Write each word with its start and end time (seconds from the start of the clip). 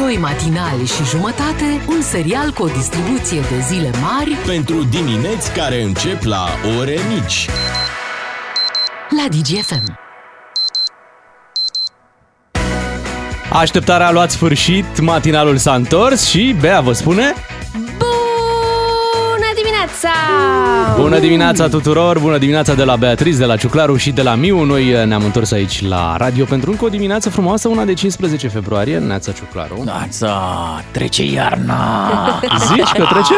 Doi 0.00 0.16
matinali 0.16 0.86
și 0.86 1.04
jumătate, 1.04 1.84
un 1.88 2.02
serial 2.02 2.50
cu 2.50 2.62
o 2.62 2.66
distribuție 2.66 3.40
de 3.40 3.60
zile 3.68 3.90
mari 4.02 4.30
Pentru 4.46 4.84
dimineți 4.84 5.52
care 5.52 5.82
încep 5.82 6.22
la 6.22 6.46
ore 6.78 6.96
mici. 7.14 7.48
la 9.16 9.28
DGFM. 9.28 9.98
Așteptarea 13.52 14.06
a 14.06 14.12
luat 14.12 14.30
sfârșit, 14.30 15.00
matinalul 15.00 15.56
s-a 15.56 15.74
întors 15.74 16.28
și 16.28 16.56
Bea 16.60 16.80
vă 16.80 16.92
spune 16.92 17.22
Bună 17.22 17.59
dimineața! 19.90 20.94
Bună 20.96 21.18
dimineața 21.18 21.68
tuturor, 21.68 22.18
bună 22.18 22.38
dimineața 22.38 22.74
de 22.74 22.84
la 22.84 22.96
Beatriz, 22.96 23.38
de 23.38 23.44
la 23.44 23.56
Ciuclaru 23.56 23.96
și 23.96 24.10
de 24.10 24.22
la 24.22 24.34
Miu. 24.34 24.64
Noi 24.64 24.88
eh, 24.88 25.06
ne-am 25.06 25.24
întors 25.24 25.52
aici 25.52 25.82
la 25.82 26.16
radio 26.16 26.44
pentru 26.44 26.70
încă 26.70 26.84
o 26.84 26.88
dimineață 26.88 27.30
frumoasă, 27.30 27.68
una 27.68 27.84
de 27.84 27.92
15 27.92 28.48
februarie, 28.48 28.98
Neața 28.98 29.32
Ciuclaru. 29.32 29.82
Nața, 29.84 30.84
trece 30.90 31.24
iarna. 31.24 32.40
Zici 32.74 32.92
că 32.92 33.06
trece? 33.10 33.34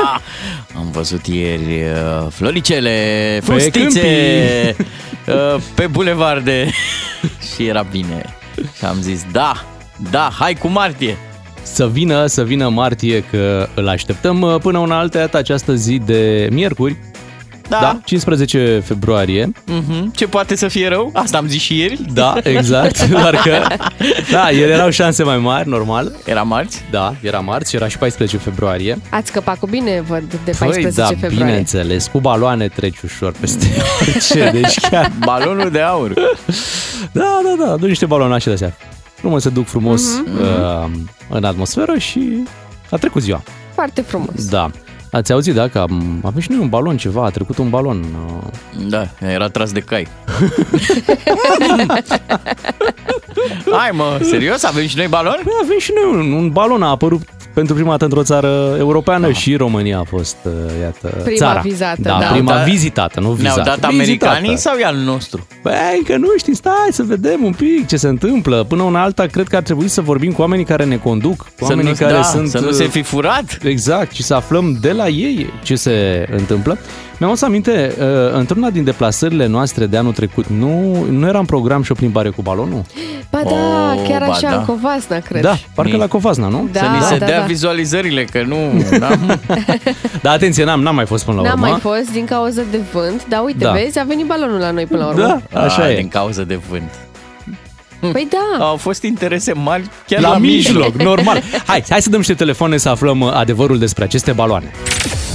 Am 0.77 0.91
văzut 0.91 1.27
ieri 1.27 1.83
uh, 1.83 2.27
floricele, 2.31 3.39
Pe 3.47 3.53
fustițe 3.53 4.77
uh, 5.27 5.62
pe 5.75 5.87
bulevarde 5.87 6.71
și 7.55 7.67
era 7.67 7.83
bine. 7.91 8.37
Și 8.77 8.84
am 8.84 8.97
zis, 9.01 9.25
da, 9.33 9.65
da, 10.11 10.31
hai 10.39 10.55
cu 10.55 10.69
martie. 10.69 11.17
Să 11.62 11.89
vină, 11.89 12.27
să 12.27 12.45
vină 12.45 12.69
martie 12.69 13.25
că 13.30 13.69
îl 13.75 13.89
așteptăm 13.89 14.43
eh, 14.43 14.61
până 14.62 14.79
una 14.79 14.98
altă 14.98 15.19
dată 15.19 15.37
această 15.37 15.75
zi 15.75 15.98
de 15.98 16.48
miercuri. 16.51 16.97
Da. 17.69 17.79
Da, 17.80 18.01
15 18.05 18.83
februarie. 18.84 19.53
Mhm. 19.67 20.11
Ce 20.15 20.27
poate 20.27 20.56
să 20.56 20.69
fie 20.69 20.89
rău? 20.89 21.11
Asta 21.15 21.37
am 21.39 21.47
zis 21.48 21.61
și 21.62 21.79
ieri. 21.79 21.98
Da, 22.12 22.34
exact. 22.43 23.06
Doar 23.11 23.34
că, 23.45 23.59
da, 24.30 24.51
ieri 24.51 24.70
erau 24.70 24.91
șanse 24.91 25.23
mai 25.23 25.39
mari, 25.39 25.69
normal. 25.69 26.12
Era 26.25 26.43
marți. 26.43 26.84
Da, 26.91 27.15
era 27.20 27.39
marți, 27.39 27.77
era 27.77 27.89
și 27.89 27.98
14 27.98 28.37
februarie. 28.37 28.98
Ați 29.11 29.29
scăpat 29.29 29.59
cu 29.59 29.67
bine, 29.67 30.03
văd, 30.09 30.22
de 30.44 30.50
14 30.59 30.83
Păi, 30.83 30.92
da, 30.94 31.06
februarie. 31.06 31.37
bineînțeles, 31.37 32.06
cu 32.12 32.20
baloane 32.20 32.69
treci 32.69 33.00
ușor 33.00 33.33
peste 33.41 33.67
orice, 34.00 34.50
deci 34.53 34.78
chiar... 34.91 35.12
Balonul 35.25 35.70
de 35.70 35.81
aur. 35.81 36.12
Da, 37.12 37.41
da, 37.44 37.65
da, 37.67 37.77
du 37.77 37.87
niște 37.87 38.06
balonașe 38.06 38.48
de 38.48 38.53
astea. 38.55 38.77
Frumos 39.23 39.42
se 39.42 39.48
duc 39.48 39.67
frumos 39.67 40.03
Mhm. 40.03 40.41
uh, 40.41 40.91
în 41.28 41.45
atmosferă 41.45 41.98
și 41.98 42.42
a 42.91 42.97
trecut 42.97 43.23
ziua. 43.23 43.42
Foarte 43.75 44.01
frumos. 44.03 44.48
Da. 44.48 44.70
Ați 45.12 45.33
auzit, 45.33 45.55
da, 45.55 45.69
că 45.69 45.78
am, 45.78 46.20
avem 46.25 46.41
și 46.41 46.51
noi 46.51 46.59
un 46.61 46.69
balon 46.69 46.97
ceva, 46.97 47.25
a 47.25 47.31
trecut 47.31 47.59
un 47.59 47.70
balon. 47.70 48.05
Uh, 48.27 48.87
Da, 48.89 49.06
era 49.20 49.48
tras 49.48 49.73
de 49.73 49.81
cai. 49.81 50.09
Hai 53.73 53.91
mă, 53.93 54.19
serios? 54.23 54.62
Avem 54.62 54.87
și 54.87 54.97
noi 54.97 55.06
balon? 55.09 55.37
Păi 55.45 55.53
avem 55.62 55.78
și 55.78 55.93
noi 55.95 56.20
un, 56.20 56.33
un 56.33 56.50
balon, 56.50 56.83
a 56.83 56.89
apărut 56.89 57.23
pentru 57.55 57.75
prima 57.75 57.91
dată 57.91 58.05
într-o 58.05 58.22
țară 58.22 58.75
europeană 58.78 59.27
Ah. 59.28 59.34
și 59.34 59.56
România 59.56 59.98
a 59.98 60.03
fost, 60.05 60.36
uh, 60.45 60.53
iată, 60.81 61.08
Prima 61.22 61.36
țara. 61.36 61.61
vizată, 61.61 62.00
da, 62.03 62.09
da. 62.20 62.27
prima 62.27 62.31
Ne-au 62.53 62.56
dat- 62.59 62.64
vizitată, 62.64 63.20
nu 63.20 63.31
vizată. 63.31 63.62
Ne-au 63.62 63.77
dat 63.78 63.91
Vizitată. 63.91 64.27
americanii 64.27 64.56
sau 64.59 64.77
e 64.77 64.84
al 64.84 64.97
nostru? 64.97 65.47
Băi, 65.62 65.72
încă 65.97 66.17
nu 66.17 66.27
știi, 66.39 66.55
stai 66.55 66.89
să 66.91 67.03
vedem 67.03 67.44
un 67.44 67.53
pic 67.53 67.86
ce 67.86 67.97
se 67.97 68.09
întâmplă. 68.09 68.64
Până 68.69 68.83
una 68.83 69.03
alta, 69.03 69.27
cred 69.27 69.48
că 69.48 69.56
ar 69.56 69.62
trebui 69.62 69.89
să 69.89 70.00
vorbim 70.00 70.33
cu 70.33 70.41
oamenii 70.41 70.64
care 70.64 70.84
ne 70.84 70.97
conduc, 70.97 71.36
cu 71.39 71.47
Să 71.56 71.64
oamenii 71.64 71.91
nu, 71.91 71.97
care 71.98 72.12
da, 72.12 72.22
sunt... 72.22 72.48
să 72.48 72.59
nu 72.59 72.70
se 72.70 72.84
fi 72.84 73.03
furat? 73.03 73.59
Exact, 73.62 74.12
și 74.12 74.22
să 74.22 74.34
aflăm 74.34 74.78
de 74.81 74.92
la 74.92 75.09
ei 75.09 75.53
ce 75.62 75.75
se 75.75 76.27
întâmplă. 76.37 76.78
Mi-am 77.23 77.34
adus 77.34 77.47
aminte, 77.47 77.95
uh, 78.01 78.06
într-una 78.39 78.70
din 78.70 78.84
deplasările 78.84 79.47
noastre 79.47 79.87
de 79.87 79.97
anul 79.97 80.12
trecut, 80.12 80.47
nu, 80.47 81.05
nu 81.11 81.27
era 81.27 81.39
în 81.39 81.45
program 81.45 81.83
și 81.83 81.92
o 81.92 81.95
plimbare 81.95 82.31
cu 82.31 82.42
balonul? 82.42 82.83
Ba 83.31 83.41
da, 83.45 83.51
Oh, 83.51 84.03
chiar 84.09 84.20
ba 84.27 84.33
așa, 84.33 84.48
da. 84.51 84.56
în 84.56 84.65
Covasna, 84.65 85.19
cred. 85.19 85.43
Da, 85.43 85.56
parcă 85.75 85.93
Ni- 85.93 85.98
la 85.98 86.06
Covasna, 86.06 86.48
nu? 86.48 86.69
Da, 86.73 86.81
să 86.81 86.87
ni 86.87 87.03
se 87.03 87.17
da, 87.19 87.27
dea 87.27 87.39
da. 87.41 87.45
vizualizările, 87.47 88.25
că 88.25 88.43
nu... 88.47 88.56
Da? 88.98 89.09
Da, 90.23 90.31
atenție, 90.31 90.65
n-am, 90.65 90.83
n-am 90.83 90.95
mai 90.95 91.06
fost 91.06 91.25
până 91.25 91.37
la 91.37 91.43
N-am 91.43 91.53
urmă. 91.61 91.67
mai 91.70 91.81
fost 91.81 92.12
din 92.12 92.25
cauza 92.25 92.62
de 92.70 92.81
vânt, 92.93 93.27
dar 93.28 93.43
uite, 93.45 93.65
Da. 93.65 93.70
vezi, 93.72 93.99
a 93.99 94.04
venit 94.04 94.27
balonul 94.27 94.59
la 94.59 94.71
noi 94.71 94.87
până 94.87 95.00
la 95.00 95.06
urmă. 95.09 95.43
Da, 95.53 95.60
așa 95.60 95.83
Ah, 95.83 95.91
e. 95.93 95.97
Din 95.97 96.09
cauza 96.09 96.43
de 96.43 96.59
vânt. 96.71 96.91
Păi 98.12 98.28
da, 98.31 98.65
Au 98.66 98.77
fost 98.77 99.03
interese 99.03 99.53
mari 99.53 99.83
chiar 100.06 100.21
La, 100.21 100.37
mijloc, 100.39 100.94
normal. 100.94 101.43
Hai, 101.66 101.84
hai 101.89 102.03
să 102.03 102.09
dăm 102.10 102.19
niște 102.19 102.34
telefoane 102.34 102.77
să 102.77 102.89
aflăm 102.89 103.21
uh, 103.21 103.33
adevărul 103.34 103.78
despre 103.78 104.04
aceste 104.04 104.33
baloane. 104.33 104.71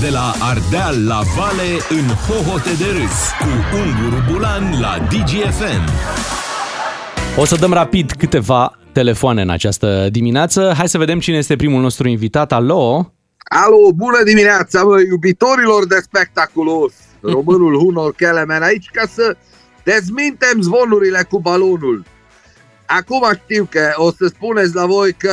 De 0.02 0.10
la 0.10 0.34
Ardeal 0.42 1.06
la 1.08 1.22
Vale 1.36 1.70
în 1.90 2.08
hohote 2.08 2.70
de 2.78 2.86
râs 3.00 3.18
cu 3.40 3.76
Unguru 3.76 4.24
Bulan 4.32 4.80
la 4.82 5.08
DGFM. 5.10 5.90
O 7.38 7.46
să 7.46 7.56
dăm 7.56 7.74
rapid 7.74 8.12
câteva 8.12 8.80
telefoane 8.92 9.42
în 9.42 9.50
această 9.50 10.08
dimineață. 10.12 10.74
Hai 10.78 10.90
să 10.90 10.98
vedem 10.98 11.20
cine 11.20 11.38
este 11.38 11.56
primul 11.56 11.82
nostru 11.82 12.08
invitat. 12.08 12.52
Alo? 12.52 13.14
Alo, 13.38 13.92
bună 13.96 14.24
dimineața, 14.24 14.84
mă, 14.84 15.00
iubitorilor 15.00 15.88
de 15.88 16.00
spectaculos! 16.02 16.94
Românul 17.34 17.78
Hunor 17.78 18.14
Kelemen 18.14 18.62
aici 18.62 18.90
ca 18.92 19.08
să 19.14 19.36
dezmintem 19.84 20.62
zvonurile 20.62 21.26
cu 21.30 21.40
balonul. 21.40 22.04
Acum 22.88 23.24
știu 23.44 23.68
că 23.72 23.92
o 23.96 24.12
să 24.12 24.28
spuneți 24.28 24.76
la 24.76 24.86
voi 24.86 25.14
că 25.14 25.32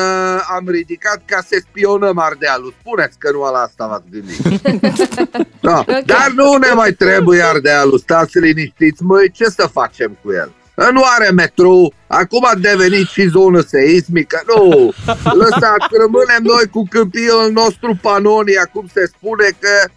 am 0.56 0.68
ridicat 0.68 1.22
ca 1.24 1.44
să 1.48 1.62
spionăm 1.68 2.18
Ardealul. 2.18 2.74
Spuneți 2.80 3.18
că 3.18 3.30
nu 3.30 3.40
la 3.40 3.58
asta 3.58 3.86
v-ați 3.86 4.10
gândit. 4.10 4.70
da. 5.60 5.78
Ok. 5.78 6.04
Dar 6.04 6.32
nu 6.34 6.56
ne 6.56 6.72
mai 6.74 6.92
trebuie 6.92 7.42
Ardealul, 7.42 7.98
stați 7.98 8.38
liniștiți, 8.38 9.02
măi, 9.02 9.30
ce 9.30 9.44
să 9.44 9.68
facem 9.72 10.18
cu 10.22 10.32
el? 10.32 10.52
Nu 10.92 11.02
are 11.18 11.30
metrou, 11.30 11.92
acum 12.06 12.44
a 12.44 12.54
devenit 12.54 13.06
și 13.06 13.28
zonă 13.28 13.60
seismică. 13.60 14.42
Nu, 14.46 14.92
lăsați, 15.32 15.86
rămânem 16.00 16.42
noi 16.42 16.66
cu 16.70 16.86
câmpiul 16.90 17.50
nostru 17.52 17.98
Panonia, 18.02 18.68
cum 18.72 18.86
se 18.94 19.06
spune 19.06 19.48
că 19.58 19.90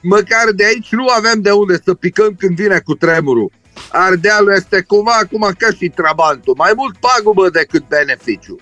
măcar 0.00 0.50
de 0.54 0.64
aici 0.64 0.88
nu 0.90 1.06
avem 1.08 1.40
de 1.40 1.50
unde 1.50 1.80
să 1.84 1.94
picăm 1.94 2.34
când 2.38 2.56
vine 2.56 2.80
cu 2.84 2.94
tremurul. 2.94 3.50
Ardealul 3.90 4.52
este 4.56 4.80
cumva 4.86 5.12
acum 5.22 5.48
ca 5.58 5.66
și 5.78 5.88
Trabantul, 5.88 6.54
mai 6.56 6.72
mult 6.76 6.96
pagubă 6.96 7.50
decât 7.50 7.84
beneficiu. 7.88 8.56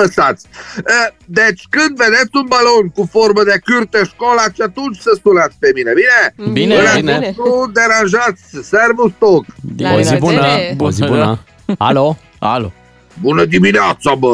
Lăsați. 0.00 0.46
Eh, 0.76 1.14
Deci 1.26 1.62
când 1.70 1.96
vedeți 1.96 2.30
un 2.32 2.46
balon 2.48 2.88
cu 2.94 3.08
formă 3.10 3.42
de 3.44 3.60
cârte 3.64 4.04
școlaci, 4.04 4.60
atunci 4.60 4.98
să 4.98 5.18
sunați 5.22 5.56
pe 5.58 5.70
mine, 5.74 5.92
bine? 6.00 6.50
Bine, 6.52 6.74
Până 6.76 6.94
bine. 6.94 7.12
atunci 7.12 7.36
Nu 7.36 7.66
deranjați, 7.72 8.42
servus 8.62 9.12
toc. 9.18 9.44
La 9.76 9.92
o 9.94 10.00
zi 10.00 10.16
bună! 10.16 10.32
revedere. 10.40 10.76
O 10.78 10.90
zi 10.90 11.00
Bună, 11.00 11.10
bună! 11.10 11.76
Alo? 11.78 12.16
Alo. 12.38 12.72
Bună 13.20 13.44
dimineața, 13.44 14.14
bă! 14.14 14.28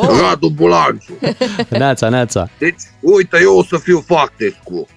oh, 0.00 0.08
Radu 0.20 0.48
Bulanciu. 0.48 1.18
Neața, 1.68 2.08
neața. 2.08 2.48
Deci, 2.58 2.80
uite, 3.00 3.38
eu 3.42 3.56
o 3.56 3.64
să 3.64 3.76
fiu 3.76 4.02
foarte 4.06 4.56
scurt. 4.60 4.88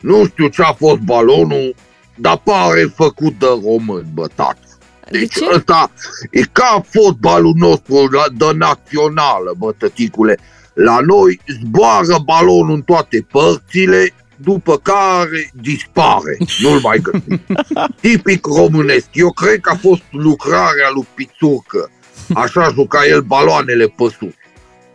Nu 0.00 0.24
știu 0.26 0.48
ce 0.48 0.62
a 0.62 0.72
fost 0.72 0.98
balonul, 1.00 1.74
dar 2.14 2.40
pare 2.44 2.92
făcut 2.94 3.38
de 3.38 3.46
român, 3.64 4.06
bă, 4.14 4.26
tată. 4.34 4.58
de 5.10 5.18
Deci 5.18 5.32
ce? 5.32 5.44
ăsta 5.54 5.90
e 6.30 6.40
ca 6.52 6.84
fotbalul 6.88 7.54
nostru 7.56 8.08
la, 8.10 8.24
de 8.36 8.56
națională, 8.56 9.54
bă, 9.58 9.72
tăticule. 9.78 10.38
La 10.74 10.98
noi 11.00 11.40
zboară 11.62 12.18
balonul 12.24 12.74
în 12.74 12.82
toate 12.82 13.26
părțile, 13.30 14.14
după 14.36 14.76
care 14.76 15.50
dispare. 15.54 16.38
Nu-l 16.62 16.80
mai 16.82 16.98
găsim. 16.98 17.40
Tipic 18.00 18.46
românesc. 18.46 19.06
Eu 19.12 19.32
cred 19.32 19.60
că 19.60 19.70
a 19.70 19.76
fost 19.76 20.02
lucrarea 20.10 20.90
lui 20.94 21.06
Pițurcă. 21.14 21.90
Așa 22.34 22.70
juca 22.74 23.06
el 23.06 23.20
baloanele 23.20 23.86
pe 23.86 24.02
sus. 24.18 24.34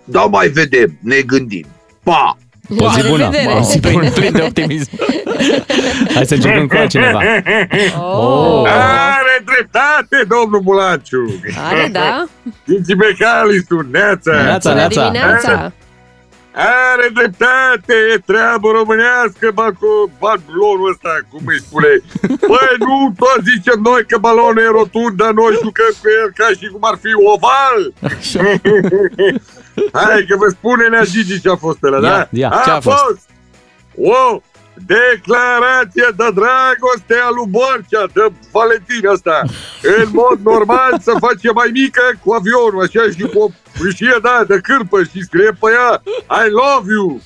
Dar 0.03 0.27
mai 0.27 0.47
vedem, 0.47 0.97
ne 1.01 1.21
gândim. 1.21 1.65
Pa! 2.03 2.37
O 2.69 2.89
zi 2.89 3.01
La 3.01 3.09
bună! 3.09 3.23
revedere. 3.23 3.53
O 3.53 3.61
zi 3.61 3.79
bună. 3.79 3.97
Plin, 3.97 4.11
plin 4.11 4.31
de 4.31 4.41
optimism. 4.41 4.89
Hai 6.15 6.25
să 6.25 6.33
începem 6.33 6.67
cu 6.67 6.75
altcineva. 6.77 7.19
Oh, 7.99 8.63
Are 8.69 9.43
dreptate, 9.45 10.17
domnul 10.27 10.59
Bulanciu! 10.59 11.39
are, 11.69 11.87
da? 11.91 12.25
Dinți 12.63 12.93
Becali 12.93 13.63
sunt, 13.67 13.91
neața! 13.91 14.31
Neața, 14.43 14.69
Bună 14.69 14.79
neața. 14.81 15.03
dimineața! 15.11 15.71
Are 16.57 17.07
dreptate, 17.13 17.93
e 18.13 18.17
treabă 18.25 18.67
românească, 18.79 19.45
balco, 19.53 19.93
balonul 20.19 20.89
ăsta, 20.91 21.11
cum 21.31 21.41
îi 21.45 21.59
spune. 21.65 21.87
Băi, 22.51 22.73
nu 22.87 23.13
tot 23.21 23.39
zicem 23.53 23.79
noi 23.89 24.01
că 24.09 24.17
balonul 24.17 24.57
e 24.67 24.75
rotund, 24.79 25.13
dar 25.21 25.31
noi 25.41 25.53
jucăm 25.63 25.91
cu 26.01 26.07
el 26.19 26.27
ca 26.39 26.47
și 26.59 26.65
cum 26.73 26.83
ar 26.91 26.97
fi 27.03 27.11
oval. 27.33 27.79
Hai 29.93 30.25
că 30.29 30.35
vă 30.37 30.47
spune 30.49 30.87
Nea 30.87 31.03
Gigi 31.03 31.41
ce 31.41 31.49
a 31.49 31.55
fost 31.55 31.83
ăla, 31.83 32.07
Ia, 32.07 32.17
da? 32.17 32.27
ia, 32.31 32.61
ce 32.65 32.69
a 32.69 32.79
fost? 32.79 33.19
o 33.97 34.41
declarație 34.85 36.07
de 36.17 36.27
dragoste 36.39 37.15
a 37.25 37.29
lui 37.35 37.47
Borcea, 37.49 38.03
de 38.13 38.25
Valentin 38.51 39.07
asta. 39.07 39.41
În 39.97 40.07
mod 40.11 40.39
normal 40.43 40.99
să 41.01 41.11
face 41.19 41.51
mai 41.51 41.69
mică 41.73 42.01
cu 42.23 42.33
avionul, 42.33 42.81
așa 42.83 43.03
și 43.17 43.23
cu 43.33 43.39
o 43.39 43.47
fâșie, 43.71 44.17
da, 44.21 44.43
de 44.47 44.59
cârpă 44.63 45.03
și 45.03 45.23
scrie 45.23 45.51
pe 45.59 45.67
ea 45.77 46.01
I 46.45 46.49
love 46.61 46.91
you. 46.93 47.21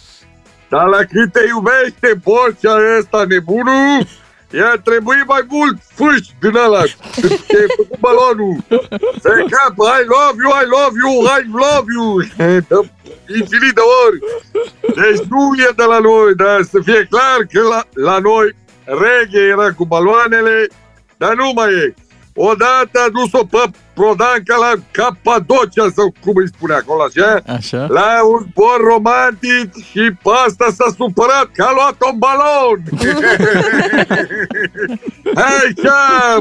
Dar 0.69 0.87
la 0.87 0.97
cât 0.97 1.31
te 1.31 1.43
iubește 1.47 2.19
Borcea 2.23 2.75
ăsta 2.99 3.23
nebunul, 3.27 4.07
i-a 4.51 4.81
trebuit 4.83 5.25
mai 5.27 5.43
mult 5.47 5.77
fâși 5.95 6.29
din 6.39 6.55
ăla 6.55 6.83
ce 7.47 7.57
ai 7.61 7.69
făcut 7.75 7.99
balonul. 7.99 8.57
Se 9.23 9.45
capă, 9.49 9.83
I 10.01 10.03
love 10.15 10.37
you, 10.43 10.51
I 10.61 10.65
love 10.77 10.95
you, 11.03 11.13
I 11.37 11.41
love 11.63 11.87
you. 11.97 12.09
infinit 13.39 13.73
de 13.79 13.83
ori. 14.05 14.19
Deci 14.81 15.25
nu 15.29 15.53
e 15.57 15.71
de 15.75 15.83
la 15.83 15.99
noi, 15.99 16.35
dar 16.35 16.61
să 16.61 16.79
fie 16.83 17.07
clar 17.09 17.37
că 17.51 17.61
la, 17.61 17.83
la 17.93 18.19
noi 18.19 18.55
reghe 18.83 19.39
era 19.39 19.73
cu 19.73 19.85
baloanele, 19.85 20.67
dar 21.17 21.35
nu 21.35 21.51
mai 21.55 21.73
e. 21.73 21.93
Odată 22.35 22.99
a 23.05 23.09
dus-o 23.09 23.45
pe 23.45 23.63
Prodanca 23.99 24.55
la 24.65 24.71
Capadocia, 24.97 25.85
sau 25.97 26.07
cum 26.23 26.33
îi 26.41 26.47
spune 26.55 26.73
acolo, 26.81 27.01
așa? 27.07 27.29
Așa. 27.57 27.81
La 27.97 28.09
un 28.31 28.39
zbor 28.49 28.77
romantic 28.93 29.67
și 29.89 30.03
pe 30.23 30.31
asta 30.47 30.65
s-a 30.77 30.89
supărat 30.97 31.47
că 31.55 31.63
a 31.69 31.71
luat 31.77 31.97
un 32.11 32.17
balon. 32.25 32.77
Hai, 35.41 35.73
ce 35.75 35.89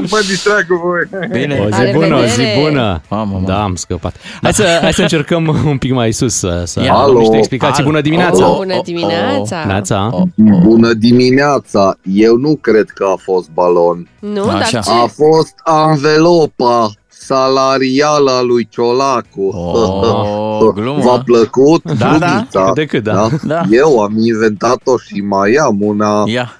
mă 0.09 0.19
distrag 0.27 0.67
cu 0.67 0.75
voi. 0.85 1.27
Bine. 1.31 1.59
O 1.65 1.69
zi 1.75 1.83
La 1.83 1.91
bună, 1.91 2.15
o 2.15 2.23
zi 2.25 2.39
revedere! 2.39 2.61
bună. 2.61 3.01
Mamă, 3.09 3.31
mamă. 3.31 3.47
Da, 3.47 3.63
am 3.63 3.75
scăpat. 3.75 4.15
Hai 4.41 4.53
să, 4.53 4.79
hai 4.81 4.93
să 4.93 5.01
încercăm 5.01 5.47
un 5.65 5.77
pic 5.77 5.93
mai 5.93 6.11
sus 6.11 6.33
să, 6.33 6.63
să 6.65 6.81
Ia. 6.83 6.93
avem 6.93 7.09
Alo. 7.09 7.19
niște 7.19 7.37
explicații. 7.37 7.83
Bună 7.83 8.01
dimineața! 8.01 8.49
Oh, 8.49 8.57
Bună 8.57 8.75
oh, 8.75 8.83
dimineața! 8.83 9.63
Neața. 9.65 10.09
Oh, 10.11 10.21
Bună 10.63 10.93
dimineața! 10.93 11.97
Eu 12.03 12.35
nu 12.35 12.55
cred 12.61 12.89
că 12.89 13.03
a 13.03 13.15
fost 13.23 13.49
balon. 13.49 14.07
Nu, 14.19 14.43
Așa. 14.43 14.57
dar 14.57 14.67
ce? 14.83 14.87
A 15.03 15.07
fost 15.07 15.53
anvelopa 15.63 16.91
salarială 17.09 18.31
a 18.31 18.41
lui 18.41 18.67
Ciolacu. 18.69 19.41
Oh, 19.41 20.73
glumă. 20.75 21.01
V-a 21.01 21.21
plăcut? 21.25 21.83
Da, 21.83 22.17
da. 22.17 22.27
Glumița? 22.27 22.65
Cât 22.65 22.73
de 22.75 22.85
cât, 22.85 23.03
da. 23.03 23.29
Da. 23.43 23.61
Eu 23.69 23.99
am 24.01 24.17
inventat-o 24.17 24.97
și 24.97 25.21
mai 25.21 25.53
am 25.53 25.81
una. 25.81 26.23
Ia. 26.27 26.59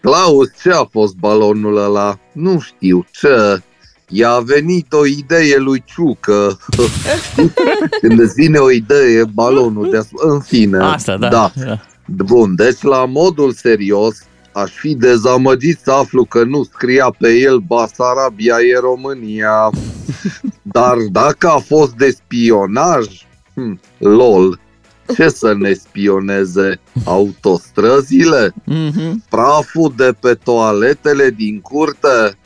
Claus, 0.00 0.48
ce 0.62 0.70
a 0.70 0.84
fost 0.90 1.14
balonul 1.14 1.76
ăla? 1.76 2.18
Nu 2.32 2.60
știu, 2.60 3.04
ce? 3.10 3.62
I-a 4.08 4.38
venit 4.38 4.92
o 4.92 5.06
idee 5.06 5.56
lui 5.56 5.84
Ciucă. 5.86 6.58
Când 8.00 8.20
îți 8.20 8.34
vine 8.34 8.58
o 8.58 8.70
idee, 8.70 9.24
balonul 9.24 9.90
de 9.90 10.06
În 10.12 10.40
fine. 10.40 10.78
Asta, 10.78 11.16
da. 11.16 11.28
da. 11.28 11.52
Bun, 12.06 12.54
deci 12.54 12.82
la 12.82 13.04
modul 13.04 13.52
serios, 13.52 14.16
aș 14.60 14.70
fi 14.70 14.94
dezamăgit 14.94 15.80
să 15.82 15.90
aflu 15.90 16.24
că 16.24 16.44
nu 16.44 16.62
scria 16.62 17.14
pe 17.18 17.32
el 17.32 17.58
Basarabia 17.58 18.56
e 18.74 18.78
România. 18.80 19.70
Dar 20.62 20.96
dacă 21.12 21.48
a 21.48 21.58
fost 21.58 21.92
de 21.92 22.10
spionaj, 22.10 23.06
hm, 23.54 23.80
lol, 23.98 24.60
ce 25.14 25.28
să 25.28 25.54
ne 25.54 25.72
spioneze? 25.72 26.80
Autostrăzile? 27.04 28.54
Mhm. 28.64 29.24
Praful 29.28 29.92
de 29.96 30.14
pe 30.20 30.34
toaletele 30.34 31.30
din 31.30 31.60
curte? 31.60 32.38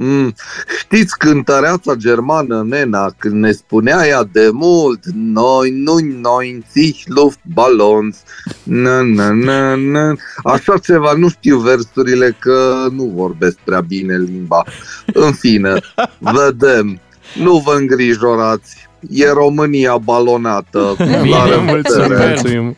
Mm, 0.00 0.34
știți 0.78 1.18
cântăreața 1.18 1.94
germană, 1.94 2.62
nena, 2.68 3.14
când 3.18 3.34
ne 3.34 3.50
spunea 3.52 4.06
ea 4.06 4.24
de 4.32 4.50
mult 4.52 5.04
Noi 5.14 5.70
nu 5.70 5.96
noi 6.20 6.64
sich 6.70 7.02
Luftballons 7.06 8.16
na, 8.62 9.00
na, 9.02 9.30
na, 9.32 9.74
na. 9.74 10.14
Așa 10.42 10.78
ceva, 10.82 11.12
nu 11.12 11.28
știu 11.28 11.58
versurile 11.58 12.36
că 12.38 12.86
nu 12.92 13.04
vorbesc 13.14 13.56
prea 13.64 13.80
bine 13.80 14.16
limba 14.16 14.64
În 15.06 15.32
fine, 15.32 15.74
vedem, 16.18 17.00
nu 17.42 17.56
vă 17.56 17.74
îngrijorați 17.78 18.86
E 19.10 19.30
România 19.30 19.96
balonată 19.96 20.94
La 20.98 21.04
Bine, 21.22 21.56
mulțumim, 21.56 22.08
revedere. 22.08 22.28
mulțumim. 22.28 22.76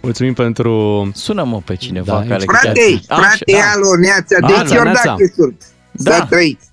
Mulțumim 0.00 0.32
pentru... 0.34 1.10
Sună-mă 1.14 1.60
pe 1.64 1.74
cineva 1.76 2.12
Da, 2.12 2.28
care 2.28 2.44
Frate, 2.46 3.00
Așa, 3.08 3.20
frate, 3.20 3.52
da. 3.52 3.58
alo, 3.74 3.96
neața, 4.00 4.36
Alo, 4.40 4.46
deci 4.56 4.72
Iordache 4.74 4.84
neața. 5.08 5.16
sunt 5.34 5.62
Da. 5.92 6.14
Să 6.14 6.26
trăiți 6.30 6.68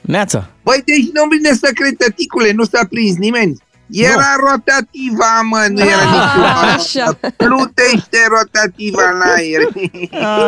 Neața. 0.00 0.48
Băi, 0.62 0.82
deci 0.84 1.10
nu 1.12 1.28
vine 1.30 1.52
să 1.52 1.70
cred, 1.74 1.96
tăticule, 1.96 2.52
nu 2.52 2.64
s-a 2.64 2.86
prins 2.90 3.16
nimeni. 3.16 3.56
Era 3.90 4.36
rotativa, 4.50 5.40
mă, 5.42 5.66
nu 5.70 5.80
era 5.80 6.00
Ah, 6.00 6.76
nici 6.76 6.96
așa. 6.96 7.18
Plutește 7.36 8.18
rotativa 8.28 9.02
în 9.14 9.20
aer. 9.20 9.60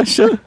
Așa. 0.01 0.43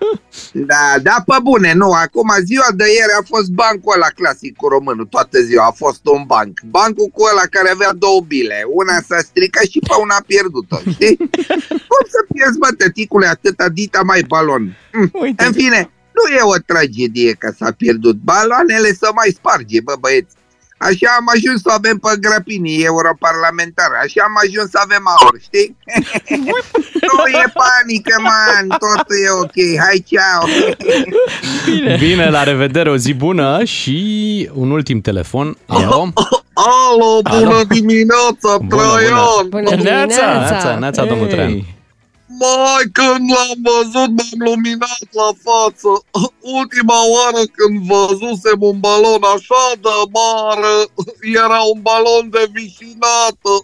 da, 0.54 0.84
da, 1.02 1.16
pe 1.26 1.36
bune, 1.44 1.74
nu. 1.74 1.92
Acum, 1.92 2.30
ziua 2.44 2.68
de 2.76 2.84
ieri 2.84 3.14
a 3.20 3.24
fost 3.28 3.50
bancul 3.50 3.94
ăla 3.96 4.08
clasic 4.08 4.56
cu 4.56 4.68
românul, 4.68 5.06
toată 5.06 5.42
ziua 5.42 5.66
a 5.66 5.72
fost 5.72 6.06
un 6.06 6.24
banc. 6.26 6.60
Bancul 6.66 7.08
cu 7.14 7.22
ăla 7.32 7.46
care 7.50 7.70
avea 7.70 7.92
două 7.98 8.22
bile. 8.22 8.64
Una 8.74 8.98
s-a 9.08 9.20
stricat 9.20 9.64
și 9.64 9.80
pe 9.80 9.96
una 10.02 10.16
a 10.20 10.24
pierdut-o, 10.28 10.78
știi? 10.92 11.16
Cum 11.92 12.04
să 12.14 12.20
pierzi, 12.34 12.58
bă, 12.58 12.68
tăticule, 12.78 13.28
atâta 13.28 13.70
dita 13.70 14.02
mai 14.04 14.22
balon? 14.28 14.78
Hm. 14.92 15.10
Uite. 15.14 15.46
În 15.46 15.52
fine, 15.52 15.90
nu 16.18 16.24
e 16.38 16.42
o 16.56 16.58
tragedie 16.66 17.32
că 17.32 17.54
s-a 17.58 17.72
pierdut. 17.78 18.16
Baloanele 18.16 18.94
să 19.02 19.10
mai 19.14 19.30
sparge, 19.38 19.82
bă 19.82 19.94
băieți. 20.00 20.34
Așa 20.78 21.10
am 21.20 21.28
ajuns 21.36 21.62
să 21.62 21.72
avem 21.80 21.98
pe 21.98 22.12
grăpinii 22.20 22.84
europarlamentar. 22.84 23.90
Așa 24.04 24.22
am 24.28 24.36
ajuns 24.46 24.70
să 24.70 24.80
avem 24.84 25.04
aur, 25.16 25.36
știi? 25.48 25.78
nu 27.10 27.24
e 27.42 27.46
panică, 27.62 28.16
man. 28.30 28.66
Totul 28.68 29.16
e 29.28 29.30
ok. 29.44 29.58
Hai, 29.86 30.04
ceau. 30.10 30.44
Bine, 32.00 32.30
la 32.30 32.44
revedere, 32.44 32.90
o 32.90 32.98
zi 32.98 33.14
bună 33.14 33.64
și 33.64 33.98
un 34.54 34.72
ultim 34.72 35.02
telefon. 35.02 35.58
Alo? 35.66 36.08
Alo, 36.54 37.22
bună 37.24 37.54
Alo. 37.56 37.64
dimineața, 37.64 38.58
Bună, 38.58 38.82
Traian. 38.82 39.50
Bună 39.50 39.70
Neața, 39.70 39.76
dimineața! 39.76 40.26
Neața, 40.50 40.76
neața, 40.80 41.06
domnul 41.06 41.28
Ei. 41.28 41.34
Traian. 41.34 41.64
Mai 42.40 42.84
când 42.92 43.32
l-am 43.32 43.60
văzut, 43.64 44.10
m-am 44.18 44.40
luminat 44.48 45.08
la 45.12 45.30
față. 45.46 45.90
Ultima 46.40 47.00
oară 47.16 47.42
când 47.52 47.80
văzusem 47.88 48.60
un 48.60 48.80
balon 48.80 49.24
așa 49.36 49.64
de 49.82 49.90
mare, 50.12 50.76
era 51.22 51.60
un 51.74 51.82
balon 51.82 52.30
de 52.30 52.50
vișinată. 52.52 53.52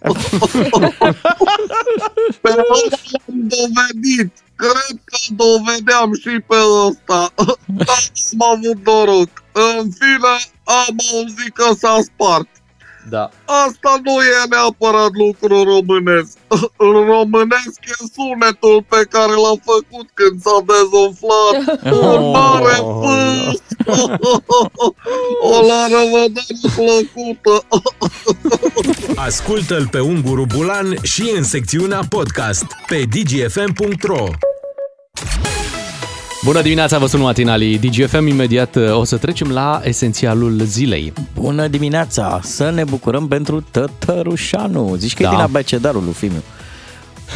pe 2.42 2.50
ăsta 2.72 2.98
l-am 3.12 3.48
dovedit. 3.54 4.32
Cred 4.56 4.98
că 5.04 5.16
dovedeam 5.28 6.14
și 6.14 6.40
pe 6.48 6.56
ăsta. 6.86 7.32
Dar 7.66 8.02
am 8.32 8.50
avut 8.50 8.84
noroc. 8.84 9.30
În 9.52 9.90
fine, 9.98 10.34
am 10.64 10.96
auzit 11.12 11.54
că 11.54 11.74
s-a 11.78 11.98
spart. 12.02 12.48
Da. 13.08 13.30
Asta 13.44 14.00
nu 14.04 14.10
e 14.10 14.46
neapărat 14.50 15.10
lucru 15.12 15.62
românesc. 15.62 16.36
Românesc 17.08 17.78
e 17.84 18.04
sunetul 18.14 18.84
pe 18.88 19.06
care 19.10 19.32
l-a 19.32 19.54
făcut 19.64 20.08
când 20.14 20.42
s-a 20.42 20.64
dezumflat. 20.70 21.80
Un 22.02 22.30
mare 22.30 22.76
Oh, 22.80 23.02
fâst. 23.02 23.62
O 25.42 25.66
la 25.66 25.86
revedere 25.86 26.68
plăcută. 26.76 27.66
Ascultă-l 29.16 29.88
pe 29.90 30.00
Unguru 30.00 30.44
Bulan 30.54 30.96
și 31.02 31.32
în 31.36 31.42
secțiunea 31.42 32.00
podcast 32.08 32.66
pe 32.86 33.02
dgfm.ro 33.10 34.24
Bună 36.44 36.62
dimineața, 36.62 36.98
vă 36.98 37.06
sunt 37.06 37.22
matinalii 37.22 37.78
DGFM. 37.78 38.26
Imediat 38.26 38.76
uh, 38.76 38.96
o 38.96 39.04
să 39.04 39.16
trecem 39.16 39.50
la 39.50 39.80
esențialul 39.84 40.60
zilei. 40.64 41.12
Bună 41.34 41.66
dimineața! 41.66 42.40
Să 42.42 42.70
ne 42.70 42.84
bucurăm 42.84 43.28
pentru 43.28 43.64
Tătărușanu. 43.70 44.94
Zici 44.98 45.14
că 45.14 45.22
Da. 45.22 45.28
e 45.28 45.32
din 45.32 45.40
abecedarul 45.40 46.02
lui 46.04 46.12
Fimiu. 46.12 46.42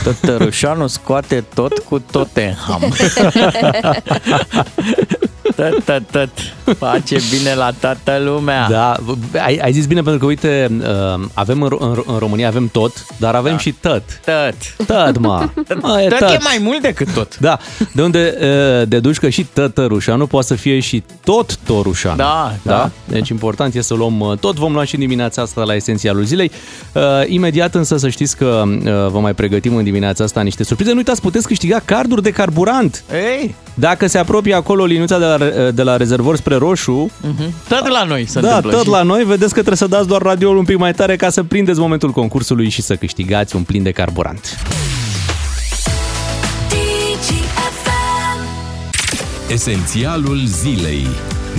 Tătărușanu 0.03 0.87
scoate 0.87 1.45
tot 1.55 1.79
cu 1.79 1.99
Tottenham. 1.99 2.81
Tăt, 5.57 5.85
tăt, 5.85 6.03
tăt. 6.11 6.31
Face 6.79 7.17
bine 7.37 7.55
la 7.55 7.71
toată 7.81 8.21
lumea. 8.25 8.69
Da, 8.71 8.97
ai, 9.45 9.57
ai 9.63 9.73
zis 9.73 9.87
bine 9.87 10.01
pentru 10.01 10.21
că, 10.21 10.27
uite, 10.27 10.71
uh, 10.81 11.25
avem 11.35 11.63
în, 11.63 11.69
Ro- 11.69 11.79
în, 11.81 11.95
Ro- 11.95 12.07
în 12.07 12.19
România 12.19 12.49
avem 12.49 12.69
tot, 12.69 13.07
dar 13.17 13.35
avem 13.35 13.53
da. 13.53 13.59
și 13.59 13.73
tăt. 13.73 14.03
Tăt. 14.25 14.87
Tăt, 14.87 15.19
mă. 15.19 15.49
mă 15.83 16.01
e 16.03 16.09
Tăt 16.09 16.19
tăt. 16.19 16.31
e 16.31 16.39
mai 16.43 16.59
mult 16.63 16.81
decât 16.81 17.13
tot. 17.15 17.39
Da, 17.39 17.59
de 17.93 18.03
unde 18.03 18.35
uh, 18.41 18.89
deduci 18.89 19.17
că 19.19 19.29
și 19.29 19.45
tătărușanu 19.45 20.27
poate 20.27 20.47
să 20.47 20.55
fie 20.55 20.81
și 20.81 21.03
tot 21.25 21.57
torușanu. 21.57 22.17
Da, 22.17 22.53
da. 22.63 22.91
Deci 23.05 23.29
important 23.29 23.75
e 23.75 23.81
să 23.81 23.95
luăm 23.95 24.21
uh, 24.21 24.39
tot. 24.39 24.55
Vom 24.57 24.73
lua 24.73 24.85
și 24.85 24.95
în 24.95 25.01
dimineața 25.01 25.43
asta 25.43 25.63
la 25.63 25.75
esențialul 25.75 26.25
zilei. 26.25 26.51
Uh, 26.93 27.03
imediat 27.27 27.75
însă 27.75 27.97
să 27.97 28.09
știți 28.09 28.37
că 28.37 28.63
uh, 28.67 28.83
vă 29.11 29.19
mai 29.21 29.35
pregătim 29.35 29.77
în 29.77 29.85
dimineața 29.85 30.25
asta 30.25 30.41
niște 30.41 30.65
surprize. 30.65 30.91
Nu 30.91 30.97
uitați, 30.97 31.21
puteți 31.21 31.47
câștiga 31.47 31.81
carduri 31.85 32.23
de 32.23 32.31
carburant. 32.31 33.05
Ei, 33.13 33.55
Dacă 33.75 34.07
se 34.07 34.19
apropie 34.19 34.55
acolo 34.55 34.85
liniuța 34.85 35.19
de 35.19 35.25
la, 35.25 35.71
de 35.71 35.83
la 35.83 35.97
rezervor 35.97 36.37
spre 36.37 36.56
roșu, 36.57 37.11
tot 37.69 37.89
la 37.89 38.05
noi 38.05 38.27
se 38.29 38.41
da, 38.41 38.47
întâmplă. 38.49 38.73
tot 38.73 38.83
și- 38.85 38.89
la 38.91 39.03
noi, 39.03 39.23
vedeți 39.25 39.49
că 39.49 39.55
trebuie 39.63 39.77
să 39.77 39.87
dați 39.87 40.09
doar 40.09 40.23
radioul 40.23 40.57
un 40.57 40.65
pic 40.65 40.79
mai 40.79 40.93
tare 40.95 41.17
ca 41.17 41.31
să 41.31 41.43
prindeți 41.43 41.79
momentul 41.81 42.11
concursului 42.11 42.69
și 42.69 42.83
să 42.83 42.97
câștigați 42.97 43.57
un 43.57 43.63
plin 43.63 43.83
de 43.83 43.91
carburant. 43.91 44.59
Esențialul 49.51 50.41
zilei. 50.47 51.07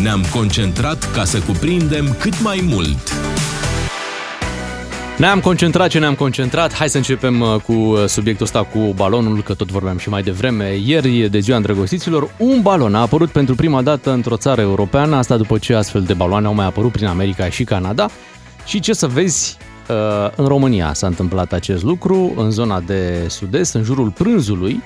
Ne-am 0.02 0.26
concentrat 0.32 1.12
ca 1.14 1.24
să 1.24 1.40
cuprindem 1.40 2.16
cât 2.20 2.42
mai 2.42 2.66
mult. 2.68 3.14
Ne-am 5.18 5.40
concentrat 5.40 5.90
ce 5.90 6.00
ne-am 6.00 6.16
concentrat. 6.16 6.74
Hai 6.74 6.90
să 6.90 6.98
începem 6.98 7.42
uh, 7.42 7.56
cu 7.56 7.72
uh, 7.72 8.06
subiectul 8.06 8.46
ăsta 8.46 8.64
cu 8.64 8.80
balonul, 8.80 9.42
că 9.42 9.54
tot 9.54 9.72
vorbeam 9.72 9.98
și 9.98 10.10
mai 10.10 10.24
devreme. 10.24 10.76
Ieri, 10.86 11.30
de 11.30 11.40
ziua 11.40 11.58
îndrăgostiților, 11.58 12.30
un 12.38 12.62
balon 12.62 12.96
a 12.96 13.02
apărut 13.02 13.30
pentru 13.30 13.56
prima 13.56 13.82
dată 13.82 14.12
într-o 14.12 14.38
țară 14.38 14.62
europeană, 14.62 15.16
asta 15.16 15.38
după 15.38 15.58
ce 15.58 15.74
astfel 15.74 16.02
de 16.02 16.14
baloane 16.14 16.46
au 16.46 16.54
mai 16.54 16.66
apărut 16.66 16.92
prin 16.92 17.06
America 17.06 17.50
și 17.50 17.64
Canada. 17.64 18.10
Și 18.66 18.80
ce 18.80 18.94
să 18.94 19.08
vezi, 19.08 19.58
Uh, 19.90 19.96
În 20.36 20.46
România 20.46 20.94
s-a 20.94 21.08
întâmplat 21.08 21.54
acest 21.54 21.84
lucru, 21.84 22.34
în 22.38 22.52
zona 22.52 22.80
de 22.80 23.26
sud-est, 23.28 23.74
în 23.74 23.84
jurul 23.84 24.10
prânzului. 24.12 24.82